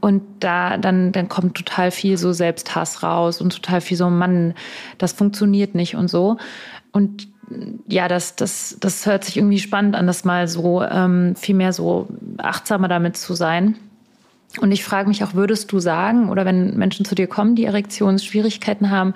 und 0.00 0.22
da 0.38 0.76
dann, 0.76 1.10
dann 1.10 1.28
kommt 1.28 1.56
total 1.56 1.90
viel 1.90 2.16
so 2.18 2.32
Selbsthass 2.32 3.02
raus 3.02 3.40
und 3.40 3.52
total 3.52 3.80
viel 3.80 3.96
so, 3.96 4.08
Mann, 4.08 4.54
das 4.96 5.12
funktioniert 5.12 5.74
nicht 5.74 5.96
und 5.96 6.08
so. 6.08 6.36
Und 6.92 7.28
ja, 7.86 8.08
das, 8.08 8.36
das, 8.36 8.76
das 8.80 9.06
hört 9.06 9.24
sich 9.24 9.36
irgendwie 9.36 9.58
spannend 9.58 9.96
an, 9.96 10.06
das 10.06 10.24
mal 10.24 10.48
so 10.48 10.82
ähm, 10.82 11.34
viel 11.36 11.54
mehr 11.54 11.72
so 11.72 12.08
achtsamer 12.38 12.88
damit 12.88 13.16
zu 13.16 13.34
sein. 13.34 13.76
Und 14.60 14.72
ich 14.72 14.84
frage 14.84 15.08
mich 15.08 15.22
auch, 15.24 15.34
würdest 15.34 15.70
du 15.72 15.78
sagen, 15.78 16.30
oder 16.30 16.44
wenn 16.44 16.76
Menschen 16.76 17.04
zu 17.04 17.14
dir 17.14 17.26
kommen, 17.26 17.54
die 17.54 17.64
Erektionsschwierigkeiten 17.64 18.90
haben, 18.90 19.14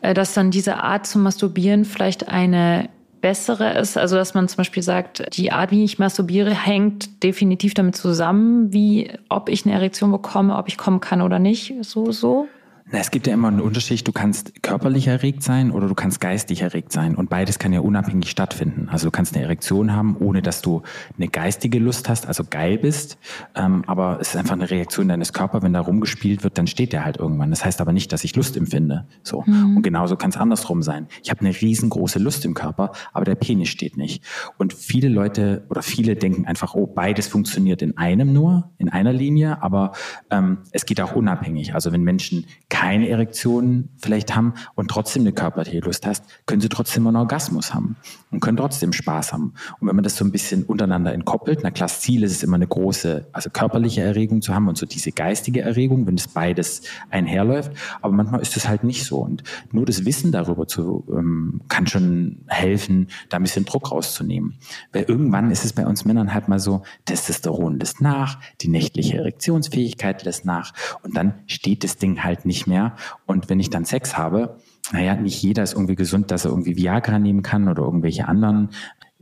äh, 0.00 0.14
dass 0.14 0.34
dann 0.34 0.50
diese 0.50 0.82
Art 0.82 1.06
zu 1.06 1.18
masturbieren 1.18 1.84
vielleicht 1.84 2.28
eine 2.28 2.88
bessere 3.20 3.78
ist? 3.78 3.96
Also, 3.96 4.16
dass 4.16 4.34
man 4.34 4.48
zum 4.48 4.58
Beispiel 4.58 4.82
sagt, 4.82 5.36
die 5.36 5.50
Art, 5.50 5.70
wie 5.70 5.84
ich 5.84 5.98
masturbiere, 5.98 6.54
hängt 6.54 7.22
definitiv 7.22 7.74
damit 7.74 7.96
zusammen, 7.96 8.72
wie, 8.72 9.10
ob 9.28 9.48
ich 9.48 9.64
eine 9.64 9.74
Erektion 9.74 10.12
bekomme, 10.12 10.56
ob 10.56 10.68
ich 10.68 10.76
kommen 10.76 11.00
kann 11.00 11.22
oder 11.22 11.38
nicht, 11.38 11.74
so, 11.80 12.12
so? 12.12 12.48
Na, 12.92 12.98
es 12.98 13.10
gibt 13.10 13.26
ja 13.26 13.32
immer 13.32 13.48
einen 13.48 13.62
Unterschied. 13.62 14.06
Du 14.06 14.12
kannst 14.12 14.62
körperlich 14.62 15.06
erregt 15.06 15.42
sein 15.42 15.70
oder 15.70 15.88
du 15.88 15.94
kannst 15.94 16.20
geistig 16.20 16.60
erregt 16.60 16.92
sein. 16.92 17.14
Und 17.14 17.30
beides 17.30 17.58
kann 17.58 17.72
ja 17.72 17.80
unabhängig 17.80 18.28
stattfinden. 18.28 18.90
Also 18.90 19.06
du 19.06 19.10
kannst 19.10 19.34
eine 19.34 19.42
Erektion 19.42 19.92
haben, 19.92 20.18
ohne 20.18 20.42
dass 20.42 20.60
du 20.60 20.82
eine 21.16 21.28
geistige 21.28 21.78
Lust 21.78 22.10
hast, 22.10 22.26
also 22.26 22.44
geil 22.44 22.76
bist. 22.76 23.16
Ähm, 23.54 23.84
aber 23.86 24.18
es 24.20 24.28
ist 24.28 24.36
einfach 24.36 24.52
eine 24.52 24.70
Reaktion 24.70 25.08
deines 25.08 25.32
Körpers. 25.32 25.62
Wenn 25.62 25.72
da 25.72 25.80
rumgespielt 25.80 26.44
wird, 26.44 26.58
dann 26.58 26.66
steht 26.66 26.92
der 26.92 27.06
halt 27.06 27.16
irgendwann. 27.16 27.48
Das 27.48 27.64
heißt 27.64 27.80
aber 27.80 27.94
nicht, 27.94 28.12
dass 28.12 28.22
ich 28.22 28.36
Lust 28.36 28.54
empfinde. 28.54 29.06
So. 29.22 29.44
Mhm. 29.46 29.78
Und 29.78 29.82
genauso 29.82 30.16
kann 30.16 30.28
es 30.28 30.36
andersrum 30.36 30.82
sein. 30.82 31.06
Ich 31.22 31.30
habe 31.30 31.40
eine 31.40 31.58
riesengroße 31.58 32.18
Lust 32.18 32.44
im 32.44 32.52
Körper, 32.52 32.92
aber 33.14 33.24
der 33.24 33.34
Penis 33.34 33.70
steht 33.70 33.96
nicht. 33.96 34.22
Und 34.58 34.74
viele 34.74 35.08
Leute 35.08 35.64
oder 35.70 35.82
viele 35.82 36.16
denken 36.16 36.44
einfach, 36.44 36.74
oh, 36.74 36.86
beides 36.86 37.28
funktioniert 37.28 37.80
in 37.80 37.96
einem 37.96 38.34
nur, 38.34 38.72
in 38.76 38.90
einer 38.90 39.14
Linie. 39.14 39.62
Aber 39.62 39.92
ähm, 40.30 40.58
es 40.70 40.84
geht 40.84 41.00
auch 41.00 41.16
unabhängig. 41.16 41.74
Also 41.74 41.90
wenn 41.90 42.02
Menschen 42.02 42.44
keine 42.68 42.83
Erektion 42.92 43.88
vielleicht 43.98 44.34
haben 44.36 44.54
und 44.74 44.90
trotzdem 44.90 45.22
eine 45.22 45.32
körperliche 45.32 45.80
Lust 45.80 46.06
hast, 46.06 46.24
können 46.46 46.60
sie 46.60 46.68
trotzdem 46.68 47.06
einen 47.06 47.16
Orgasmus 47.16 47.72
haben 47.72 47.96
und 48.30 48.40
können 48.40 48.56
trotzdem 48.56 48.92
Spaß 48.92 49.32
haben. 49.32 49.54
Und 49.80 49.88
wenn 49.88 49.96
man 49.96 50.02
das 50.04 50.16
so 50.16 50.24
ein 50.24 50.32
bisschen 50.32 50.64
untereinander 50.64 51.12
entkoppelt, 51.12 51.60
na 51.62 51.70
klar, 51.70 51.88
das 51.88 52.00
Ziel 52.00 52.22
ist 52.22 52.32
es 52.32 52.42
immer 52.42 52.56
eine 52.56 52.66
große, 52.66 53.26
also 53.32 53.50
körperliche 53.50 54.02
Erregung 54.02 54.42
zu 54.42 54.54
haben 54.54 54.68
und 54.68 54.76
so 54.76 54.86
diese 54.86 55.12
geistige 55.12 55.62
Erregung, 55.62 56.06
wenn 56.06 56.16
das 56.16 56.28
beides 56.28 56.82
einherläuft. 57.10 57.72
Aber 58.02 58.12
manchmal 58.12 58.40
ist 58.40 58.56
es 58.56 58.68
halt 58.68 58.84
nicht 58.84 59.04
so. 59.04 59.18
Und 59.18 59.42
nur 59.72 59.86
das 59.86 60.04
Wissen 60.04 60.32
darüber 60.32 60.66
zu, 60.66 61.04
ähm, 61.10 61.62
kann 61.68 61.86
schon 61.86 62.44
helfen, 62.46 63.08
da 63.28 63.38
ein 63.38 63.42
bisschen 63.42 63.64
Druck 63.64 63.90
rauszunehmen. 63.92 64.58
Weil 64.92 65.04
irgendwann 65.04 65.50
ist 65.50 65.64
es 65.64 65.72
bei 65.72 65.86
uns 65.86 66.04
Männern 66.04 66.34
halt 66.34 66.48
mal 66.48 66.58
so, 66.58 66.82
Testosteron 67.04 67.78
lässt 67.78 68.00
nach, 68.00 68.40
die 68.60 68.68
nächtliche 68.68 69.16
Erektionsfähigkeit 69.18 70.24
lässt 70.24 70.44
nach 70.44 70.72
und 71.02 71.16
dann 71.16 71.34
steht 71.46 71.84
das 71.84 71.96
Ding 71.96 72.22
halt 72.22 72.44
nicht 72.44 72.63
mehr. 72.66 72.96
Und 73.26 73.48
wenn 73.48 73.60
ich 73.60 73.70
dann 73.70 73.84
Sex 73.84 74.16
habe, 74.16 74.56
naja, 74.92 75.14
nicht 75.16 75.42
jeder 75.42 75.62
ist 75.62 75.72
irgendwie 75.72 75.94
gesund, 75.94 76.30
dass 76.30 76.44
er 76.44 76.50
irgendwie 76.50 76.76
Viagra 76.76 77.18
nehmen 77.18 77.42
kann 77.42 77.68
oder 77.68 77.82
irgendwelche 77.82 78.28
anderen 78.28 78.70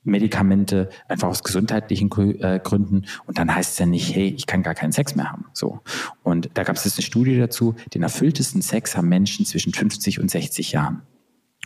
Medikamente, 0.05 0.89
einfach 1.06 1.28
aus 1.28 1.44
gesundheitlichen 1.44 2.10
äh, 2.40 2.59
Gründen. 2.62 3.06
Und 3.27 3.39
dann 3.39 3.55
heißt 3.55 3.74
es 3.74 3.78
ja 3.78 3.86
nicht, 3.86 4.14
hey, 4.14 4.35
ich 4.36 4.47
kann 4.47 4.64
gar 4.64 4.74
keinen 4.74 4.90
Sex 4.90 5.14
mehr 5.14 5.31
haben. 5.31 5.47
So. 5.52 5.81
Und 6.24 6.51
da 6.55 6.64
gab 6.64 6.74
es 6.74 6.85
jetzt 6.85 6.98
eine 6.98 7.05
Studie 7.05 7.39
dazu, 7.39 7.77
den 7.94 8.02
erfülltesten 8.02 8.62
Sex 8.62 8.97
haben 8.97 9.09
Menschen 9.09 9.47
zwischen 9.47 9.73
50 9.73 10.19
und 10.19 10.28
60 10.28 10.73
Jahren 10.73 11.02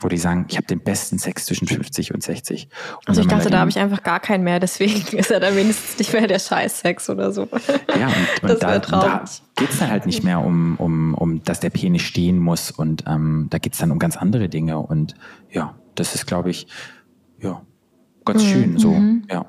wo 0.01 0.09
die 0.09 0.19
sagen, 0.19 0.47
ich 0.49 0.57
habe 0.57 0.67
den 0.67 0.81
besten 0.81 1.19
Sex 1.19 1.47
zwischen 1.47 1.67
50 1.67 2.13
und 2.13 2.23
60. 2.23 2.69
Und 3.01 3.09
also 3.09 3.23
ich 3.23 3.27
dachte, 3.27 3.49
da 3.49 3.61
habe 3.61 3.71
ich 3.71 3.79
einfach 3.79 4.03
gar 4.03 4.21
keinen 4.21 4.45
mehr, 4.45 4.61
deswegen 4.61 5.01
ist 5.17 5.31
er 5.31 5.41
dann 5.41 5.57
wenigstens 5.57 5.99
nicht 5.99 6.13
mehr 6.13 6.27
der 6.27 6.39
Scheiß-Sex 6.39 7.09
oder 7.09 7.33
so. 7.33 7.49
Ja, 7.99 8.09
und, 8.43 8.51
und 8.51 8.63
da, 8.63 8.79
da 8.79 9.25
geht 9.57 9.71
es 9.71 9.79
dann 9.79 9.91
halt 9.91 10.05
nicht 10.05 10.23
mehr 10.23 10.41
um, 10.41 10.77
um, 10.77 11.15
um, 11.15 11.43
dass 11.45 11.61
der 11.61 11.71
Penis 11.71 12.03
stehen 12.03 12.39
muss 12.39 12.71
und 12.71 13.05
ähm, 13.07 13.47
da 13.51 13.59
geht 13.59 13.73
es 13.73 13.79
dann 13.79 13.91
um 13.91 13.99
ganz 13.99 14.17
andere 14.17 14.49
Dinge 14.49 14.79
und 14.79 15.15
ja, 15.51 15.75
das 15.95 16.15
ist, 16.15 16.27
glaube 16.27 16.51
ich, 16.51 16.67
ja, 17.41 17.63
ganz 18.25 18.43
mhm. 18.43 18.49
schön 18.49 18.79
so, 18.79 18.91
mhm. 18.91 19.25
ja. 19.31 19.47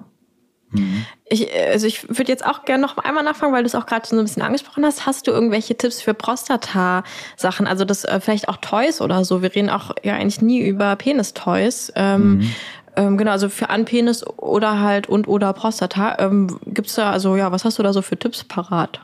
Mhm. 0.71 1.05
Ich, 1.25 1.47
also 1.53 1.87
ich 1.87 2.07
würde 2.09 2.31
jetzt 2.31 2.45
auch 2.45 2.65
gerne 2.65 2.81
noch 2.81 2.97
einmal 2.97 3.23
nachfragen, 3.23 3.53
weil 3.53 3.63
du 3.63 3.67
es 3.67 3.75
auch 3.75 3.85
gerade 3.85 4.07
so 4.07 4.17
ein 4.17 4.23
bisschen 4.23 4.41
angesprochen 4.41 4.85
hast. 4.85 5.05
Hast 5.05 5.27
du 5.27 5.31
irgendwelche 5.31 5.75
Tipps 5.77 6.01
für 6.01 6.13
Prostata-Sachen? 6.13 7.67
Also 7.67 7.85
das 7.85 8.03
äh, 8.03 8.19
vielleicht 8.19 8.49
auch 8.49 8.57
Toys 8.57 9.01
oder 9.01 9.23
so. 9.25 9.41
Wir 9.41 9.53
reden 9.53 9.69
auch 9.69 9.91
ja 10.03 10.15
eigentlich 10.15 10.41
nie 10.41 10.61
über 10.65 10.95
Penis-Toys. 10.95 11.93
Ähm, 11.95 12.37
mhm. 12.37 12.49
ähm, 12.95 13.17
genau, 13.17 13.31
also 13.31 13.49
für 13.49 13.69
Anpenis 13.69 14.25
oder 14.25 14.79
halt 14.79 15.07
und 15.07 15.27
oder 15.27 15.53
Prostata. 15.53 16.17
Ähm, 16.19 16.59
Gibt 16.65 16.87
es 16.87 16.95
da, 16.95 17.11
also 17.11 17.35
ja, 17.35 17.51
was 17.51 17.65
hast 17.65 17.79
du 17.79 17.83
da 17.83 17.93
so 17.93 18.01
für 18.01 18.17
Tipps 18.17 18.43
parat? 18.43 18.99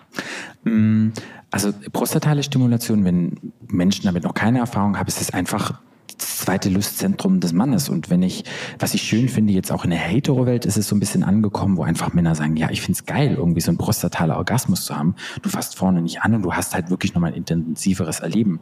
Mm, 0.64 1.10
also 1.52 1.72
prostatale 1.92 2.44
Stimulation, 2.44 3.06
wenn 3.06 3.54
Menschen 3.68 4.06
damit 4.06 4.24
noch 4.24 4.34
keine 4.34 4.60
Erfahrung 4.60 4.98
haben, 4.98 5.08
ist 5.08 5.22
es 5.22 5.34
einfach 5.34 5.80
das 6.18 6.38
zweite 6.38 6.70
Lustzentrum 6.70 7.40
des 7.40 7.54
Mannes. 7.54 7.90
Und 7.90 8.10
wenn 8.10 8.22
ich, 8.22 8.44
was 8.80 8.94
ich 8.94 9.02
schön 9.02 9.30
finde, 9.30 9.54
jetzt 9.54 9.72
auch 9.72 9.84
in 9.84 9.90
der 9.90 10.00
Hetero-Welt 10.00 10.66
ist 10.66 10.78
es 10.78 10.88
so 10.88 10.96
ein 10.96 11.00
bisschen 11.00 11.24
angekommen, 11.24 11.78
wo 11.78 11.84
einfach 11.84 12.14
Männer 12.14 12.36
sagen, 12.36 12.56
ja, 12.56 12.70
ich 12.70 12.82
find's 12.82 13.06
geil, 13.06 13.36
irgendwie 13.38 13.62
so 13.62 13.72
ein 13.72 13.78
prostataler 13.78 14.38
Orgasmus 14.38 14.86
zu 14.86 14.98
haben. 14.98 15.16
Du 15.42 15.50
fasst 15.50 15.76
vorne 15.76 16.02
nicht 16.02 16.22
an 16.22 16.36
und 16.36 16.42
du 16.44 16.54
hast 16.54 16.74
halt 16.74 16.90
wirklich 16.90 17.14
nochmal 17.14 17.32
ein 17.32 17.38
intensiveres 17.38 18.20
Erleben. 18.20 18.60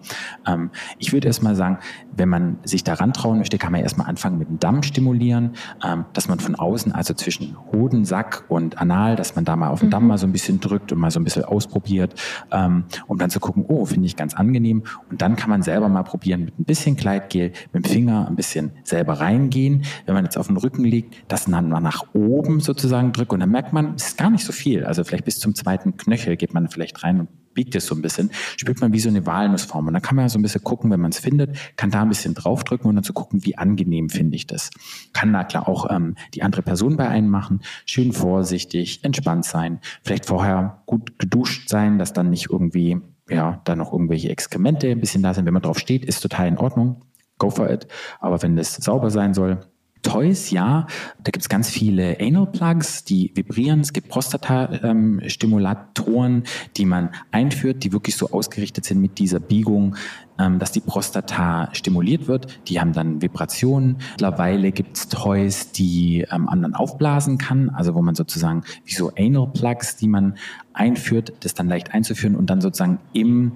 Ähm, 0.48 0.72
ich 0.98 1.14
würde 1.14 1.28
erstmal 1.28 1.56
sagen, 1.56 1.80
wenn 2.16 2.30
man 2.30 2.58
sich 2.64 2.84
daran 2.84 3.14
trauen 3.14 3.38
möchte, 3.38 3.58
kann 3.58 3.72
man 3.72 3.82
erstmal 3.82 4.08
anfangen 4.08 4.38
mit 4.38 4.50
dem 4.50 4.60
Damm 4.60 4.84
stimulieren, 4.84 5.54
ähm, 5.84 6.06
dass 6.14 6.28
man 6.28 6.40
von 6.40 6.56
außen, 6.56 6.92
also 6.92 7.14
zwischen 7.14 7.58
Hoden, 7.72 8.06
Sack 8.06 8.46
und 8.48 8.78
Anal, 8.78 9.16
dass 9.16 9.36
man 9.36 9.46
da 9.46 9.56
mal 9.56 9.70
auf 9.70 9.80
den 9.80 9.90
Damm 9.90 10.04
mhm. 10.04 10.10
mal 10.10 10.18
so 10.18 10.28
ein 10.28 10.32
bisschen 10.32 10.60
drückt 10.60 10.92
und 10.92 11.00
mal 11.00 11.12
so 11.12 11.20
ein 11.20 11.24
bisschen 11.24 11.46
ausprobiert, 11.46 12.16
ähm, 12.52 12.86
um 13.08 13.18
dann 13.18 13.30
zu 13.30 13.40
gucken, 13.40 13.66
oh, 13.68 13.86
finde 13.86 14.06
ich 14.06 14.16
ganz 14.16 14.34
angenehm. 14.34 14.84
Und 15.10 15.22
dann 15.22 15.36
kann 15.36 15.50
man 15.50 15.62
selber 15.62 15.90
mal 15.90 16.04
probieren 16.04 16.46
mit 16.46 16.60
ein 16.60 16.66
bisschen 16.66 16.96
Kleidgel, 17.42 17.52
mit 17.74 17.86
dem 17.86 17.92
Finger 17.92 18.28
ein 18.28 18.36
bisschen 18.36 18.72
selber 18.84 19.14
reingehen. 19.14 19.84
Wenn 20.06 20.16
man 20.16 20.24
jetzt 20.24 20.38
auf 20.38 20.48
den 20.48 20.58
Rücken 20.58 20.84
liegt, 20.84 21.16
das 21.28 21.46
dann 21.46 21.70
mal 21.70 21.80
nach 21.80 22.06
oben 22.14 22.60
sozusagen 22.60 23.12
drückt 23.12 23.34
und 23.34 23.40
dann 23.40 23.52
merkt 23.52 23.74
man, 23.74 23.96
es 23.96 24.10
ist 24.10 24.18
gar 24.18 24.30
nicht 24.30 24.46
so 24.46 24.52
viel. 24.52 24.84
Also 24.86 25.04
vielleicht 25.04 25.26
bis 25.26 25.40
zum 25.40 25.56
zweiten 25.56 25.98
Knöchel 25.98 26.38
geht 26.38 26.54
man 26.54 26.70
vielleicht 26.70 27.04
rein 27.04 27.22
und 27.22 27.30
biegt 27.54 27.76
es 27.76 27.86
so 27.86 27.96
ein 27.96 28.02
bisschen, 28.02 28.32
spürt 28.56 28.80
man 28.80 28.94
wie 28.94 29.00
so 29.00 29.10
eine 29.10 29.26
Walnussform. 29.26 29.88
Und 29.88 29.94
dann 29.94 30.02
kann 30.02 30.16
man 30.16 30.30
so 30.30 30.40
ein 30.40 30.42
bisschen 30.42 30.64
gucken, 30.64 30.90
wenn 30.90 31.02
man 31.02 31.12
es 31.12 31.20
findet, 31.20 31.58
kann 31.76 31.92
da 31.92 32.02
ein 32.02 32.08
bisschen 32.08 32.34
draufdrücken 32.34 32.88
und 32.88 32.96
dann 32.96 33.04
zu 33.04 33.12
gucken, 33.12 33.44
wie 33.44 33.58
angenehm 33.58 34.10
finde 34.10 34.38
ich 34.38 34.48
das. 34.48 34.70
Kann 35.12 35.34
da 35.34 35.44
klar 35.44 35.68
auch 35.68 35.90
ähm, 35.90 36.16
die 36.34 36.44
andere 36.44 36.62
Person 36.62 36.96
bei 36.96 37.10
einem 37.10 37.28
machen. 37.30 37.60
Schön 37.86 38.14
vorsichtig, 38.14 39.04
entspannt 39.04 39.44
sein. 39.44 39.80
Vielleicht 40.02 40.28
vorher 40.28 40.82
gut 40.86 41.20
geduscht 41.20 41.68
sein, 41.68 42.00
dass 42.00 42.14
dann 42.14 42.30
nicht 42.30 42.50
irgendwie, 42.50 43.02
ja, 43.30 43.60
da 43.66 43.76
noch 43.76 43.92
irgendwelche 43.92 44.30
Exkremente 44.30 44.90
ein 44.90 45.02
bisschen 45.02 45.22
da 45.22 45.34
sind. 45.34 45.46
Wenn 45.46 45.54
man 45.54 45.64
drauf 45.64 45.80
steht, 45.80 46.06
ist 46.06 46.22
total 46.22 46.48
in 46.48 46.58
Ordnung 46.58 47.02
go 47.42 47.50
for 47.50 47.70
it. 47.70 47.88
Aber 48.20 48.42
wenn 48.42 48.58
es 48.58 48.76
sauber 48.76 49.10
sein 49.10 49.34
soll, 49.34 49.60
Toys, 50.04 50.50
ja, 50.50 50.88
da 51.24 51.32
gibt 51.32 51.44
es 51.44 51.50
ganz 51.50 51.70
viele 51.70 52.18
Anal 52.20 52.48
Plugs, 52.48 53.04
die 53.04 53.32
vibrieren. 53.36 53.82
Es 53.82 53.94
gibt 53.94 54.10
Prostata-Stimulatoren, 54.10 56.38
ähm, 56.38 56.44
die 56.76 56.86
man 56.86 57.12
einführt, 57.30 57.84
die 57.84 57.94
wirklich 57.94 58.16
so 58.16 58.32
ausgerichtet 58.32 58.86
sind 58.86 59.00
mit 59.00 59.20
dieser 59.20 59.40
Biegung, 59.40 59.96
ähm, 60.40 60.58
dass 60.58 60.72
die 60.72 60.80
Prostata 60.80 61.70
stimuliert 61.74 62.28
wird. 62.28 62.48
Die 62.68 62.80
haben 62.80 62.94
dann 62.94 63.22
Vibrationen. 63.22 63.98
Mittlerweile 64.14 64.72
gibt 64.72 64.98
es 64.98 65.08
Toys, 65.08 65.72
die 65.72 66.26
ähm, 66.32 66.46
man 66.46 66.74
aufblasen 66.74 67.38
kann, 67.38 67.70
also 67.70 67.94
wo 67.94 68.02
man 68.02 68.16
sozusagen 68.16 68.64
wie 68.84 68.96
so 68.96 69.12
Anal 69.16 69.52
Plugs, 69.54 69.98
die 69.98 70.08
man 70.08 70.34
einführt, 70.74 71.32
das 71.42 71.54
dann 71.54 71.68
leicht 71.68 71.94
einzuführen 71.94 72.36
und 72.36 72.50
dann 72.50 72.60
sozusagen 72.60 72.98
im 73.14 73.52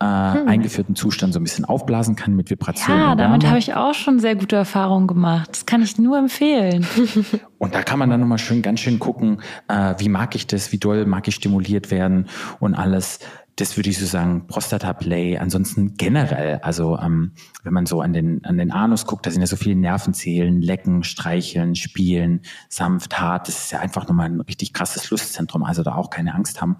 äh, 0.00 0.04
hm. 0.04 0.48
eingeführten 0.48 0.96
Zustand 0.96 1.34
so 1.34 1.40
ein 1.40 1.44
bisschen 1.44 1.64
aufblasen 1.64 2.16
kann 2.16 2.34
mit 2.34 2.50
Vibrationen. 2.50 3.00
Ja, 3.00 3.14
damit 3.14 3.46
habe 3.46 3.58
ich 3.58 3.74
auch 3.74 3.94
schon 3.94 4.18
sehr 4.18 4.34
gute 4.34 4.56
Erfahrungen 4.56 5.06
gemacht. 5.06 5.50
Das 5.50 5.66
kann 5.66 5.82
ich 5.82 5.98
nur 5.98 6.18
empfehlen. 6.18 6.86
und 7.58 7.74
da 7.74 7.82
kann 7.82 7.98
man 7.98 8.08
dann 8.08 8.20
nochmal 8.20 8.38
schön, 8.38 8.62
ganz 8.62 8.80
schön 8.80 8.98
gucken, 8.98 9.42
äh, 9.68 9.94
wie 9.98 10.08
mag 10.08 10.34
ich 10.34 10.46
das, 10.46 10.72
wie 10.72 10.78
doll 10.78 11.04
mag 11.04 11.28
ich 11.28 11.34
stimuliert 11.34 11.90
werden 11.90 12.28
und 12.60 12.74
alles 12.74 13.20
das 13.60 13.76
würde 13.76 13.90
ich 13.90 13.98
so 13.98 14.06
sagen, 14.06 14.46
Prostata-Play. 14.46 15.36
Ansonsten 15.36 15.94
generell, 15.96 16.60
also 16.62 16.96
ähm, 16.98 17.32
wenn 17.62 17.74
man 17.74 17.84
so 17.84 18.00
an 18.00 18.14
den, 18.14 18.42
an 18.44 18.56
den 18.56 18.70
Anus 18.70 19.06
guckt, 19.06 19.26
da 19.26 19.30
sind 19.30 19.42
ja 19.42 19.46
so 19.46 19.56
viele 19.56 19.76
Nervenzellen, 19.76 20.62
lecken, 20.62 21.04
streicheln, 21.04 21.74
spielen, 21.74 22.40
sanft, 22.70 23.20
hart. 23.20 23.48
Das 23.48 23.64
ist 23.64 23.72
ja 23.72 23.80
einfach 23.80 24.08
nochmal 24.08 24.30
ein 24.30 24.40
richtig 24.40 24.72
krasses 24.72 25.10
Lustzentrum, 25.10 25.62
also 25.62 25.82
da 25.82 25.94
auch 25.94 26.08
keine 26.08 26.34
Angst 26.34 26.62
haben. 26.62 26.78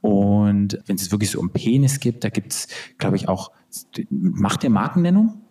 Und 0.00 0.78
wenn 0.86 0.96
es 0.96 1.10
wirklich 1.10 1.30
so 1.30 1.38
um 1.38 1.50
Penis 1.50 2.00
gibt, 2.00 2.24
da 2.24 2.30
gibt's, 2.30 2.68
glaube 2.96 3.16
ich, 3.16 3.28
auch, 3.28 3.52
macht 4.08 4.62
der 4.62 4.70
Markennennung? 4.70 5.42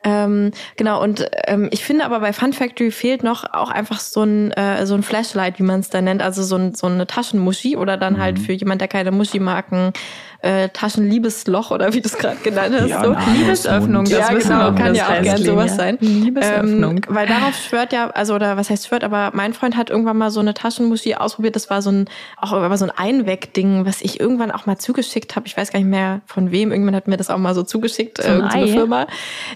Ähm, 0.03 0.51
genau, 0.77 1.01
und 1.01 1.31
ähm, 1.47 1.69
ich 1.71 1.85
finde 1.85 2.05
aber 2.05 2.19
bei 2.19 2.33
Fun 2.33 2.53
Factory 2.53 2.91
fehlt 2.91 3.23
noch 3.23 3.45
auch 3.53 3.71
einfach 3.71 4.01
so 4.01 4.25
ein, 4.25 4.51
äh, 4.53 4.87
so 4.87 4.95
ein 4.95 5.05
Flashlight, 5.05 5.61
wie 5.61 5.65
man 5.65 5.81
es 5.81 5.91
da 5.91 6.01
nennt, 6.01 6.21
also 6.21 6.43
so, 6.43 6.57
ein, 6.57 6.75
so 6.75 6.89
eine 6.89 7.07
Taschenmuschi 7.07 7.77
oder 7.77 7.97
dann 7.97 8.19
halt 8.19 8.35
mhm. 8.35 8.39
halt 8.39 8.47
für 8.47 8.53
jemand, 8.55 8.81
der 8.81 8.89
keine 8.89 9.13
Muschi-Marken 9.13 9.93
äh, 10.41 10.69
Taschenliebesloch 10.69 11.73
oder 11.73 11.93
wie 11.95 12.01
du 12.01 12.09
es 12.09 12.17
gerade 12.17 12.37
genannt 12.37 12.75
hast. 12.79 12.89
Ja, 12.89 13.05
so. 13.05 13.11
Anusmund. 13.11 13.39
Liebesöffnung, 13.39 14.05
das 14.05 14.13
ja, 14.13 14.29
genau, 14.29 14.75
kann 14.75 14.95
ja 14.95 15.05
auch 15.07 15.09
heißt, 15.11 15.23
gern 15.25 15.43
sowas 15.43 15.77
sein. 15.77 15.99
Liebesöffnung. 16.01 16.97
Ähm, 16.97 17.03
weil 17.09 17.27
darauf 17.27 17.57
schwört 17.57 17.93
ja, 17.93 18.11
also 18.11 18.35
oder 18.35 18.57
was 18.57 18.71
heißt 18.71 18.87
schwört, 18.87 19.03
aber 19.03 19.31
mein 19.35 19.53
Freund 19.53 19.77
hat 19.77 19.91
irgendwann 19.91 20.17
mal 20.17 20.31
so 20.31 20.39
eine 20.39 20.55
Taschenmuschi 20.55 21.17
ausprobiert. 21.17 21.57
Das 21.57 21.71
war 21.71 21.83
so 21.83 21.91
ein 21.91 22.09
auch 22.37 22.53
aber 22.53 22.77
so 22.79 22.85
ein 22.85 22.93
Einwegding, 22.97 23.85
was 23.85 24.01
ich 24.01 24.21
irgendwann 24.21 24.53
auch 24.53 24.67
mal 24.67 24.79
zugeschickt 24.79 25.35
habe. 25.35 25.47
Ich 25.49 25.57
weiß 25.57 25.73
gar 25.73 25.81
nicht 25.81 25.89
mehr 25.89 26.21
von 26.27 26.53
wem. 26.53 26.71
Irgendwann 26.71 26.95
hat 26.95 27.09
mir 27.09 27.17
das 27.17 27.31
auch 27.31 27.39
mal 27.39 27.55
so 27.55 27.65
zugeschickt, 27.65 28.23
So 28.23 28.29
ein 28.29 28.35
irgendeine 28.37 28.65
Ei? 28.65 28.69
Firma. 28.69 29.07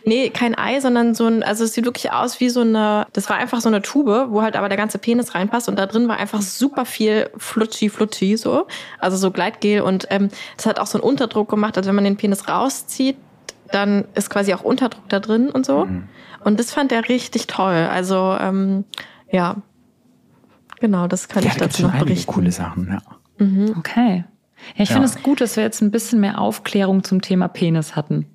Nee, 0.04 0.30
kein 0.30 0.58
Ei, 0.58 0.80
sondern 0.80 1.14
so 1.14 1.26
ein, 1.26 1.44
also 1.44 1.62
es 1.62 1.74
sieht 1.74 1.84
wirklich 1.84 2.10
aus 2.10 2.40
wie 2.40 2.48
so 2.48 2.62
eine, 2.62 3.06
das 3.12 3.30
war 3.30 3.36
einfach 3.36 3.60
so 3.60 3.68
eine 3.68 3.82
Tube, 3.82 4.26
wo 4.30 4.42
halt 4.42 4.56
aber 4.56 4.68
der 4.68 4.78
ganze 4.78 4.98
Penis 4.98 5.36
reinpasst 5.36 5.68
und 5.68 5.78
da 5.78 5.86
drin 5.86 6.08
war 6.08 6.16
einfach 6.16 6.42
super 6.42 6.84
viel 6.84 7.30
Flutschi, 7.36 7.88
Flutschi 7.88 8.36
so, 8.36 8.66
also 8.98 9.16
so 9.16 9.30
Gleitgel 9.30 9.82
und 9.82 10.08
ähm, 10.10 10.28
das 10.56 10.71
hat 10.72 10.80
auch 10.80 10.86
so 10.86 10.98
einen 10.98 11.04
Unterdruck 11.08 11.48
gemacht, 11.48 11.76
also 11.76 11.88
wenn 11.88 11.94
man 11.94 12.04
den 12.04 12.16
Penis 12.16 12.48
rauszieht, 12.48 13.16
dann 13.70 14.04
ist 14.14 14.28
quasi 14.30 14.52
auch 14.54 14.62
Unterdruck 14.62 15.08
da 15.08 15.20
drin 15.20 15.48
und 15.50 15.64
so. 15.66 15.86
Und 16.44 16.58
das 16.60 16.72
fand 16.72 16.92
er 16.92 17.08
richtig 17.08 17.46
toll. 17.46 17.88
Also 17.90 18.36
ähm, 18.40 18.84
ja, 19.30 19.56
genau, 20.80 21.06
das 21.06 21.28
kann 21.28 21.42
Ja, 21.44 21.50
ich 21.50 21.56
da 21.56 21.66
dazu 21.66 21.82
noch 21.82 21.94
berichten. 21.98 22.32
coole 22.32 22.52
Sachen. 22.52 22.88
Ja. 22.88 23.00
Okay. 23.78 24.24
Ja, 24.76 24.82
ich 24.84 24.90
Ja. 24.90 24.94
finde 24.94 25.06
es 25.08 25.22
gut, 25.22 25.40
dass 25.40 25.56
wir 25.56 25.62
jetzt 25.64 25.80
ein 25.80 25.90
bisschen 25.90 26.20
mehr 26.20 26.38
Aufklärung 26.40 27.02
zum 27.04 27.20
Thema 27.22 27.48
Penis 27.48 27.96
hatten. 27.96 28.26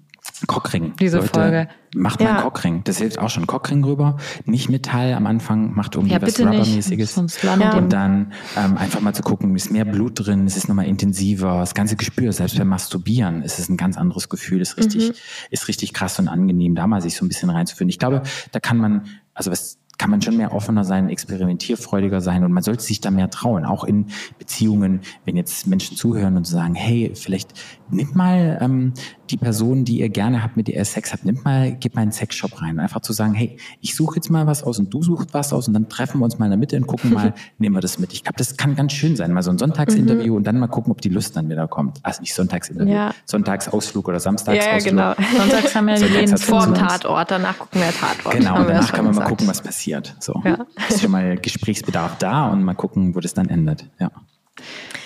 Cockring. 0.46 0.94
Diese 1.00 1.22
Folge. 1.22 1.68
Macht 1.96 2.20
mal 2.20 2.26
Ja. 2.26 2.34
einen 2.36 2.44
Cockring. 2.44 2.84
Das 2.84 2.98
hilft 3.00 3.18
auch 3.18 3.30
schon. 3.30 3.48
Cockring 3.48 3.84
rüber. 3.84 4.18
Nicht 4.46 4.70
Metall 4.70 5.14
am 5.14 5.26
Anfang, 5.26 5.74
macht 5.74 5.96
irgendwie 5.96 6.14
Ja, 6.14 6.22
was. 6.22 6.40
Rubbermäßiges. 6.40 7.22
Ja. 7.42 7.76
Und 7.78 7.92
dann 7.92 8.34
ähm, 8.56 8.78
einfach 8.78 9.02
mal 9.02 9.14
zu 9.16 9.24
gucken, 9.24 9.56
ist 9.56 9.72
mehr 9.72 9.86
Blut 9.86 10.14
drin, 10.26 10.46
es 10.46 10.58
ist 10.58 10.68
nochmal 10.68 10.86
intensiver, 10.86 11.60
das 11.60 11.74
ganze 11.74 11.96
Gespür, 11.96 12.32
selbst 12.34 12.58
beim 12.58 12.68
Masturbieren 12.68 13.42
ist 13.42 13.58
es 13.58 13.70
ein 13.70 13.78
ganz 13.78 13.98
anderes 13.98 14.30
Gefühl, 14.30 14.62
ist 14.62 14.78
richtig, 14.78 15.14
ist 15.50 15.68
richtig 15.68 15.94
krass 15.94 16.20
und 16.20 16.28
angenehm, 16.28 16.76
da 16.76 16.86
mal 16.88 17.02
sich 17.02 17.16
so 17.16 17.26
ein 17.26 17.30
bisschen 17.30 17.50
reinzuführen. 17.50 17.90
Ich 17.90 18.00
glaube, 18.00 18.22
da 18.52 18.60
kann 18.60 18.78
man, 18.78 19.06
also 19.34 19.50
was 19.52 19.80
kann 19.98 20.12
man 20.12 20.22
schon 20.22 20.38
mehr 20.38 20.54
offener 20.54 20.84
sein, 20.84 21.10
experimentierfreudiger 21.10 22.22
sein 22.22 22.44
und 22.44 22.52
man 22.52 22.62
sollte 22.62 22.84
sich 22.84 23.02
da 23.02 23.10
mehr 23.10 23.32
trauen, 23.32 23.66
auch 23.66 23.84
in 23.84 24.08
Beziehungen, 24.38 25.02
wenn 25.26 25.36
jetzt 25.36 25.66
Menschen 25.66 25.98
zuhören 25.98 26.38
und 26.38 26.46
sagen, 26.46 26.76
hey, 26.76 27.14
vielleicht 27.16 27.54
nimmt 27.90 28.16
mal 28.16 28.60
ähm, 28.62 28.94
die 29.28 29.38
Person, 29.38 29.86
die 29.86 30.00
ihr 30.00 30.10
gerne 30.10 30.44
habt, 30.44 30.58
mit 30.58 30.68
der 30.68 30.76
ihr 30.76 30.86
Sex 30.86 31.14
habt, 31.14 31.26
nimmt 31.26 31.44
mal, 31.46 31.72
gebt 31.74 31.96
mal 31.96 32.02
einen 32.02 32.12
Sexshop 32.12 32.62
rein. 32.62 32.80
Einfach 32.80 33.02
zu 33.02 33.14
sagen, 33.14 33.34
hey, 33.34 33.58
ich 33.82 33.96
suche 33.96 34.16
jetzt 34.18 34.30
mal 34.30 34.48
was 34.48 34.64
aus 34.64 34.80
und 34.80 34.94
du 34.94 35.04
suchst 35.04 35.34
was 35.34 35.54
aus 35.54 35.68
und 35.68 35.74
dann 35.74 35.90
treffen 35.90 36.20
wir 36.20 36.26
uns 36.26 36.40
mal 36.40 36.46
in 36.46 36.52
der 36.52 36.58
Mitte 36.58 36.78
und 36.78 36.88
gucken 36.88 37.14
mal, 37.14 37.34
nehmen 37.58 37.76
wir 37.76 37.82
das 37.82 38.00
mit. 38.00 38.14
Ich 38.14 38.24
glaube, 38.24 38.38
das 38.38 38.58
kann 38.58 38.76
ganz 38.76 38.94
schön 38.94 39.16
sein, 39.16 39.34
mal 39.34 39.44
so 39.44 39.52
ein 39.52 39.58
Sonntagsinterview 39.58 40.36
und 40.36 40.44
dann 40.46 40.60
mal 40.60 40.68
gucken, 40.68 40.92
ob 40.92 41.02
die 41.02 41.10
Lust 41.10 41.36
dann 41.36 41.50
wieder 41.50 41.68
kommt. 41.68 42.00
Also 42.04 42.22
nicht 42.22 42.34
Sonntagsinterview, 42.34 42.92
Ja. 42.94 43.14
Sonntagsausflug 43.26 44.08
oder 44.08 44.20
Samstagsausflug. 44.20 44.98
ja, 44.98 45.14
genau. 45.16 45.38
Sonntags 45.38 45.76
haben 45.76 45.90
ja 45.90 45.98
So 45.98 46.06
die 46.06 46.14
ganz 46.14 46.16
Läden 46.22 46.32
hat's 46.34 46.42
zu. 46.46 46.52
Vor 46.52 46.66
dem 46.66 46.74
Tatort, 46.74 47.32
danach 47.32 47.58
gucken 47.60 47.82
wir 47.82 47.92
Tatort. 47.92 48.36
Genau, 48.36 48.58
wir 48.60 48.66
danach 48.66 48.92
kann 48.94 49.06
man 49.06 49.14
mal 49.16 49.22
gesagt. 49.22 49.30
gucken, 49.30 49.48
was 49.48 49.62
passiert. 49.62 50.16
So. 50.20 50.42
Ja. 50.46 50.66
Ist 50.90 51.02
schon 51.02 51.12
mal 51.12 51.38
Gesprächsbedarf 51.38 52.18
da 52.20 52.48
und 52.50 52.64
mal 52.64 52.74
gucken, 52.76 53.16
wo 53.16 53.20
das 53.20 53.34
dann 53.34 53.50
endet. 53.50 53.86
Ja. 54.00 54.12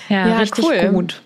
Ja, 0.10 0.28
Ja, 0.28 0.38
richtig 0.40 0.66
cool. 0.66 0.90
gut. 0.92 1.22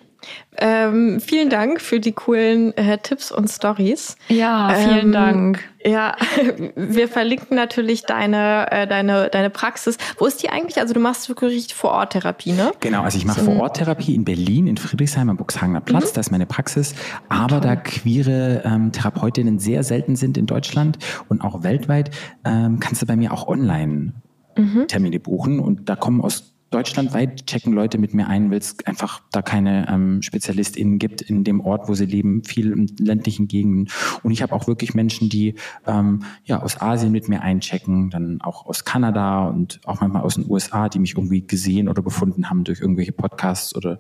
Ähm, 0.58 1.20
vielen 1.20 1.50
Dank 1.50 1.82
für 1.82 2.00
die 2.00 2.14
coolen 2.14 2.76
äh, 2.78 2.98
Tipps 2.98 3.32
und 3.32 3.50
Stories. 3.50 4.16
Ja, 4.30 4.74
vielen 4.74 5.08
Ähm, 5.08 5.12
Dank. 5.12 5.60
Ja, 5.84 6.16
wir 6.76 7.08
verlinken 7.08 7.56
natürlich 7.56 8.04
deine, 8.04 8.72
äh, 8.72 8.88
deine, 8.88 9.30
deine 9.30 9.50
Praxis. 9.50 9.98
Wo 10.18 10.26
ist 10.26 10.42
die 10.42 10.50
eigentlich? 10.50 10.80
Also 10.80 10.94
du 10.94 11.00
machst 11.00 11.30
wirklich 11.30 11.74
Vor-Ort-Therapie, 11.74 12.54
ne? 12.54 12.72
Genau, 12.80 13.04
also 13.04 13.18
ich 13.18 13.26
mache 13.26 13.42
Vor-Ort-Therapie 13.42 14.16
in 14.16 14.26
Berlin, 14.26 14.68
in 14.68 14.78
Friedrichshain 14.78 15.30
am 15.30 15.38
Buxhagener 15.38 15.82
Platz, 15.82 16.14
da 16.14 16.22
ist 16.22 16.32
meine 16.32 16.46
Praxis. 16.46 16.96
Aber 17.30 17.60
da 17.60 17.76
queere 17.76 18.64
ähm, 18.66 18.92
Therapeutinnen 18.92 19.60
sehr 19.60 19.84
selten 19.84 20.16
sind 20.16 20.38
in 20.38 20.46
Deutschland 20.46 20.98
und 21.30 21.42
auch 21.42 21.64
weltweit, 21.64 22.12
ähm, 22.46 22.80
kannst 22.80 23.02
du 23.02 23.06
bei 23.06 23.16
mir 23.16 23.34
auch 23.34 23.48
online 23.48 24.14
Termine 24.88 25.20
buchen. 25.20 25.60
Und 25.60 25.90
da 25.90 25.96
kommen 25.96 26.22
aus 26.22 26.55
deutschlandweit, 26.72 27.46
checken 27.48 27.74
Leute 27.74 27.98
mit 27.98 28.14
mir 28.14 28.28
ein, 28.28 28.52
weil 28.52 28.58
es 28.58 28.78
einfach 28.86 29.22
da 29.32 29.42
keine 29.42 29.88
ähm, 29.90 30.22
SpezialistInnen 30.22 31.00
gibt 31.00 31.22
in 31.22 31.44
dem 31.44 31.62
Ort, 31.62 31.88
wo 31.88 31.94
sie 31.94 32.06
leben, 32.06 32.44
viel 32.44 32.72
in 32.72 32.88
ländlichen 32.98 33.48
Gegenden. 33.48 33.90
Und 34.24 34.32
ich 34.32 34.42
habe 34.42 34.54
auch 34.54 34.68
wirklich 34.68 34.94
Menschen, 34.94 35.30
die 35.30 35.56
ähm, 35.86 36.24
ja 36.44 36.62
aus 36.62 36.82
Asien 36.82 37.12
mit 37.12 37.30
mir 37.30 37.42
einchecken, 37.42 38.10
dann 38.10 38.42
auch 38.42 38.66
aus 38.66 38.84
Kanada 38.84 39.48
und 39.48 39.80
auch 39.86 40.02
manchmal 40.02 40.24
aus 40.24 40.36
den 40.36 40.50
USA, 40.50 40.90
die 40.90 41.00
mich 41.00 41.16
irgendwie 41.16 41.46
gesehen 41.46 41.88
oder 41.88 42.02
gefunden 42.02 42.50
haben 42.50 42.64
durch 42.64 42.82
irgendwelche 42.82 43.12
Podcasts 43.12 43.76
oder 43.76 44.00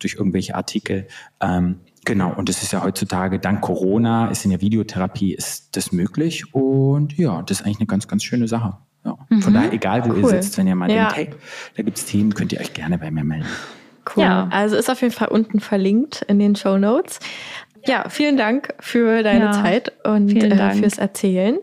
durch 0.00 0.14
irgendwelche 0.14 0.54
Artikel. 0.54 1.06
Ähm, 1.40 1.76
Genau, 2.06 2.32
und 2.32 2.48
das 2.48 2.62
ist 2.62 2.72
ja 2.72 2.84
heutzutage, 2.84 3.40
dank 3.40 3.62
Corona, 3.62 4.28
ist 4.28 4.44
in 4.44 4.52
der 4.52 4.60
Videotherapie, 4.60 5.34
ist 5.34 5.76
das 5.76 5.90
möglich. 5.90 6.54
Und 6.54 7.18
ja, 7.18 7.42
das 7.42 7.58
ist 7.58 7.66
eigentlich 7.66 7.80
eine 7.80 7.88
ganz, 7.88 8.06
ganz 8.06 8.22
schöne 8.22 8.46
Sache. 8.46 8.78
Ja. 9.06 9.40
Von 9.40 9.54
daher, 9.54 9.72
egal 9.72 10.04
wo 10.08 10.12
ihr 10.14 10.24
Cool. 10.24 10.30
sitzt, 10.30 10.58
wenn 10.58 10.66
ihr 10.66 10.74
mal 10.74 10.90
Ja. 10.90 11.12
denkt, 11.12 11.16
hey, 11.16 11.28
da 11.76 11.82
gibt's 11.82 12.04
Themen, 12.04 12.34
könnt 12.34 12.52
ihr 12.52 12.60
euch 12.60 12.74
gerne 12.74 12.98
bei 12.98 13.10
mir 13.10 13.24
melden. 13.24 13.46
Cool. 14.16 14.24
Ja. 14.24 14.48
Also 14.50 14.76
ist 14.76 14.90
auf 14.90 15.00
jeden 15.00 15.14
Fall 15.14 15.28
unten 15.28 15.60
verlinkt 15.60 16.22
in 16.28 16.38
den 16.38 16.54
Show 16.56 16.76
Notes. 16.78 17.18
Ja, 17.86 18.08
vielen 18.08 18.36
Dank 18.36 18.74
für 18.80 19.22
deine 19.22 19.46
Ja, 19.46 19.52
Zeit 19.52 19.92
und 20.04 20.34
äh, 20.36 20.72
fürs 20.74 20.98
Erzählen. 20.98 21.58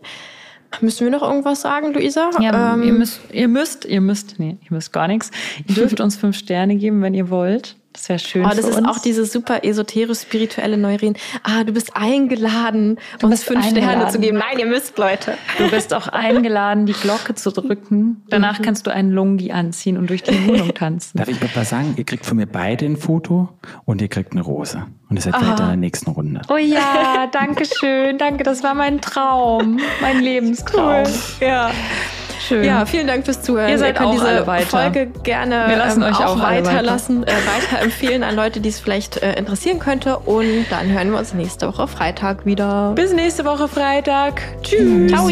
Müssen 0.80 1.04
wir 1.04 1.10
noch 1.12 1.22
irgendwas 1.22 1.60
sagen, 1.60 1.92
Luisa? 1.92 2.30
Ja, 2.40 2.74
Ähm, 2.74 2.82
ihr 2.82 2.92
müsst, 2.92 3.20
ihr 3.32 3.46
müsst, 3.48 3.84
ihr 3.84 4.00
müsst, 4.00 4.40
nee, 4.40 4.56
ihr 4.62 4.70
müsst 4.70 4.92
gar 4.92 5.06
nichts. 5.06 5.30
Ihr 5.68 5.74
dürft 5.74 6.00
uns 6.00 6.16
fünf 6.16 6.36
Sterne 6.36 6.76
geben, 6.76 7.00
wenn 7.02 7.14
ihr 7.14 7.30
wollt. 7.30 7.76
Das 7.94 8.08
wäre 8.08 8.18
schön 8.18 8.44
Oh, 8.44 8.48
das 8.48 8.60
für 8.60 8.68
ist 8.70 8.76
uns. 8.78 8.88
auch 8.88 8.98
diese 8.98 9.24
super 9.24 9.64
esoterisch-spirituelle 9.64 10.76
Neurin. 10.76 11.14
Ah, 11.44 11.62
du 11.64 11.72
bist 11.72 11.96
eingeladen, 11.96 12.98
uns 13.22 13.30
bist 13.30 13.44
fünf 13.44 13.64
Sterne 13.64 13.86
eingeladen. 13.88 14.12
zu 14.12 14.18
geben. 14.18 14.36
Nein, 14.38 14.58
ihr 14.58 14.66
müsst, 14.66 14.98
Leute. 14.98 15.34
Du 15.58 15.70
bist 15.70 15.94
auch 15.94 16.08
eingeladen, 16.08 16.86
die 16.86 16.92
Glocke 16.92 17.34
zu 17.36 17.50
drücken. 17.52 18.22
Danach 18.28 18.60
kannst 18.60 18.86
du 18.86 18.92
einen 18.92 19.12
Lungi 19.12 19.52
anziehen 19.52 19.96
und 19.96 20.10
durch 20.10 20.22
die 20.24 20.46
Wohnung 20.48 20.74
tanzen. 20.74 21.16
Darf 21.18 21.28
ich 21.28 21.40
noch 21.40 21.54
was 21.54 21.70
sagen? 21.70 21.94
Ihr 21.96 22.04
kriegt 22.04 22.26
von 22.26 22.36
mir 22.36 22.46
beide 22.46 22.84
ein 22.84 22.96
Foto 22.96 23.48
und 23.84 24.02
ihr 24.02 24.08
kriegt 24.08 24.32
eine 24.32 24.42
Rose. 24.42 24.86
Und 25.14 25.18
es 25.18 25.24
seid 25.26 25.34
weiter 25.34 25.62
in 25.62 25.68
der 25.68 25.76
nächsten 25.76 26.10
Runde. 26.10 26.40
Oh 26.48 26.56
ja, 26.56 27.28
danke 27.30 27.64
schön. 27.66 28.18
danke, 28.18 28.42
das 28.42 28.64
war 28.64 28.74
mein 28.74 29.00
Traum. 29.00 29.78
Mein 30.00 30.20
Lebenstraum. 30.20 31.04
Cool. 31.04 31.46
Ja. 31.46 31.70
Schön. 32.40 32.64
Ja, 32.64 32.84
vielen 32.84 33.06
Dank 33.06 33.24
fürs 33.24 33.40
Zuhören. 33.40 33.70
Ihr 33.70 33.78
seid 33.78 33.94
Ihr 33.94 34.06
könnt 34.06 34.14
diese 34.14 34.66
Folge 34.66 35.06
gerne 35.22 35.66
Wir 35.68 35.76
lassen 35.76 36.02
ähm, 36.02 36.08
euch 36.08 36.18
auch, 36.18 36.36
auch 36.36 36.42
weiterlassen, 36.42 37.22
weiter. 37.22 37.32
äh, 37.32 37.36
weiterempfehlen 37.62 38.24
an 38.24 38.34
Leute, 38.34 38.60
die 38.60 38.70
es 38.70 38.80
vielleicht 38.80 39.22
äh, 39.22 39.34
interessieren 39.38 39.78
könnte. 39.78 40.18
Und 40.18 40.66
dann 40.70 40.90
hören 40.90 41.12
wir 41.12 41.18
uns 41.20 41.32
nächste 41.32 41.68
Woche 41.68 41.86
Freitag 41.86 42.44
wieder. 42.44 42.90
Bis 42.96 43.12
nächste 43.12 43.44
Woche 43.44 43.68
Freitag. 43.68 44.42
Tschüss. 44.64 45.12
Ciao. 45.12 45.28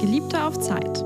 Geliebte 0.00 0.42
auf 0.44 0.58
Zeit. 0.58 1.03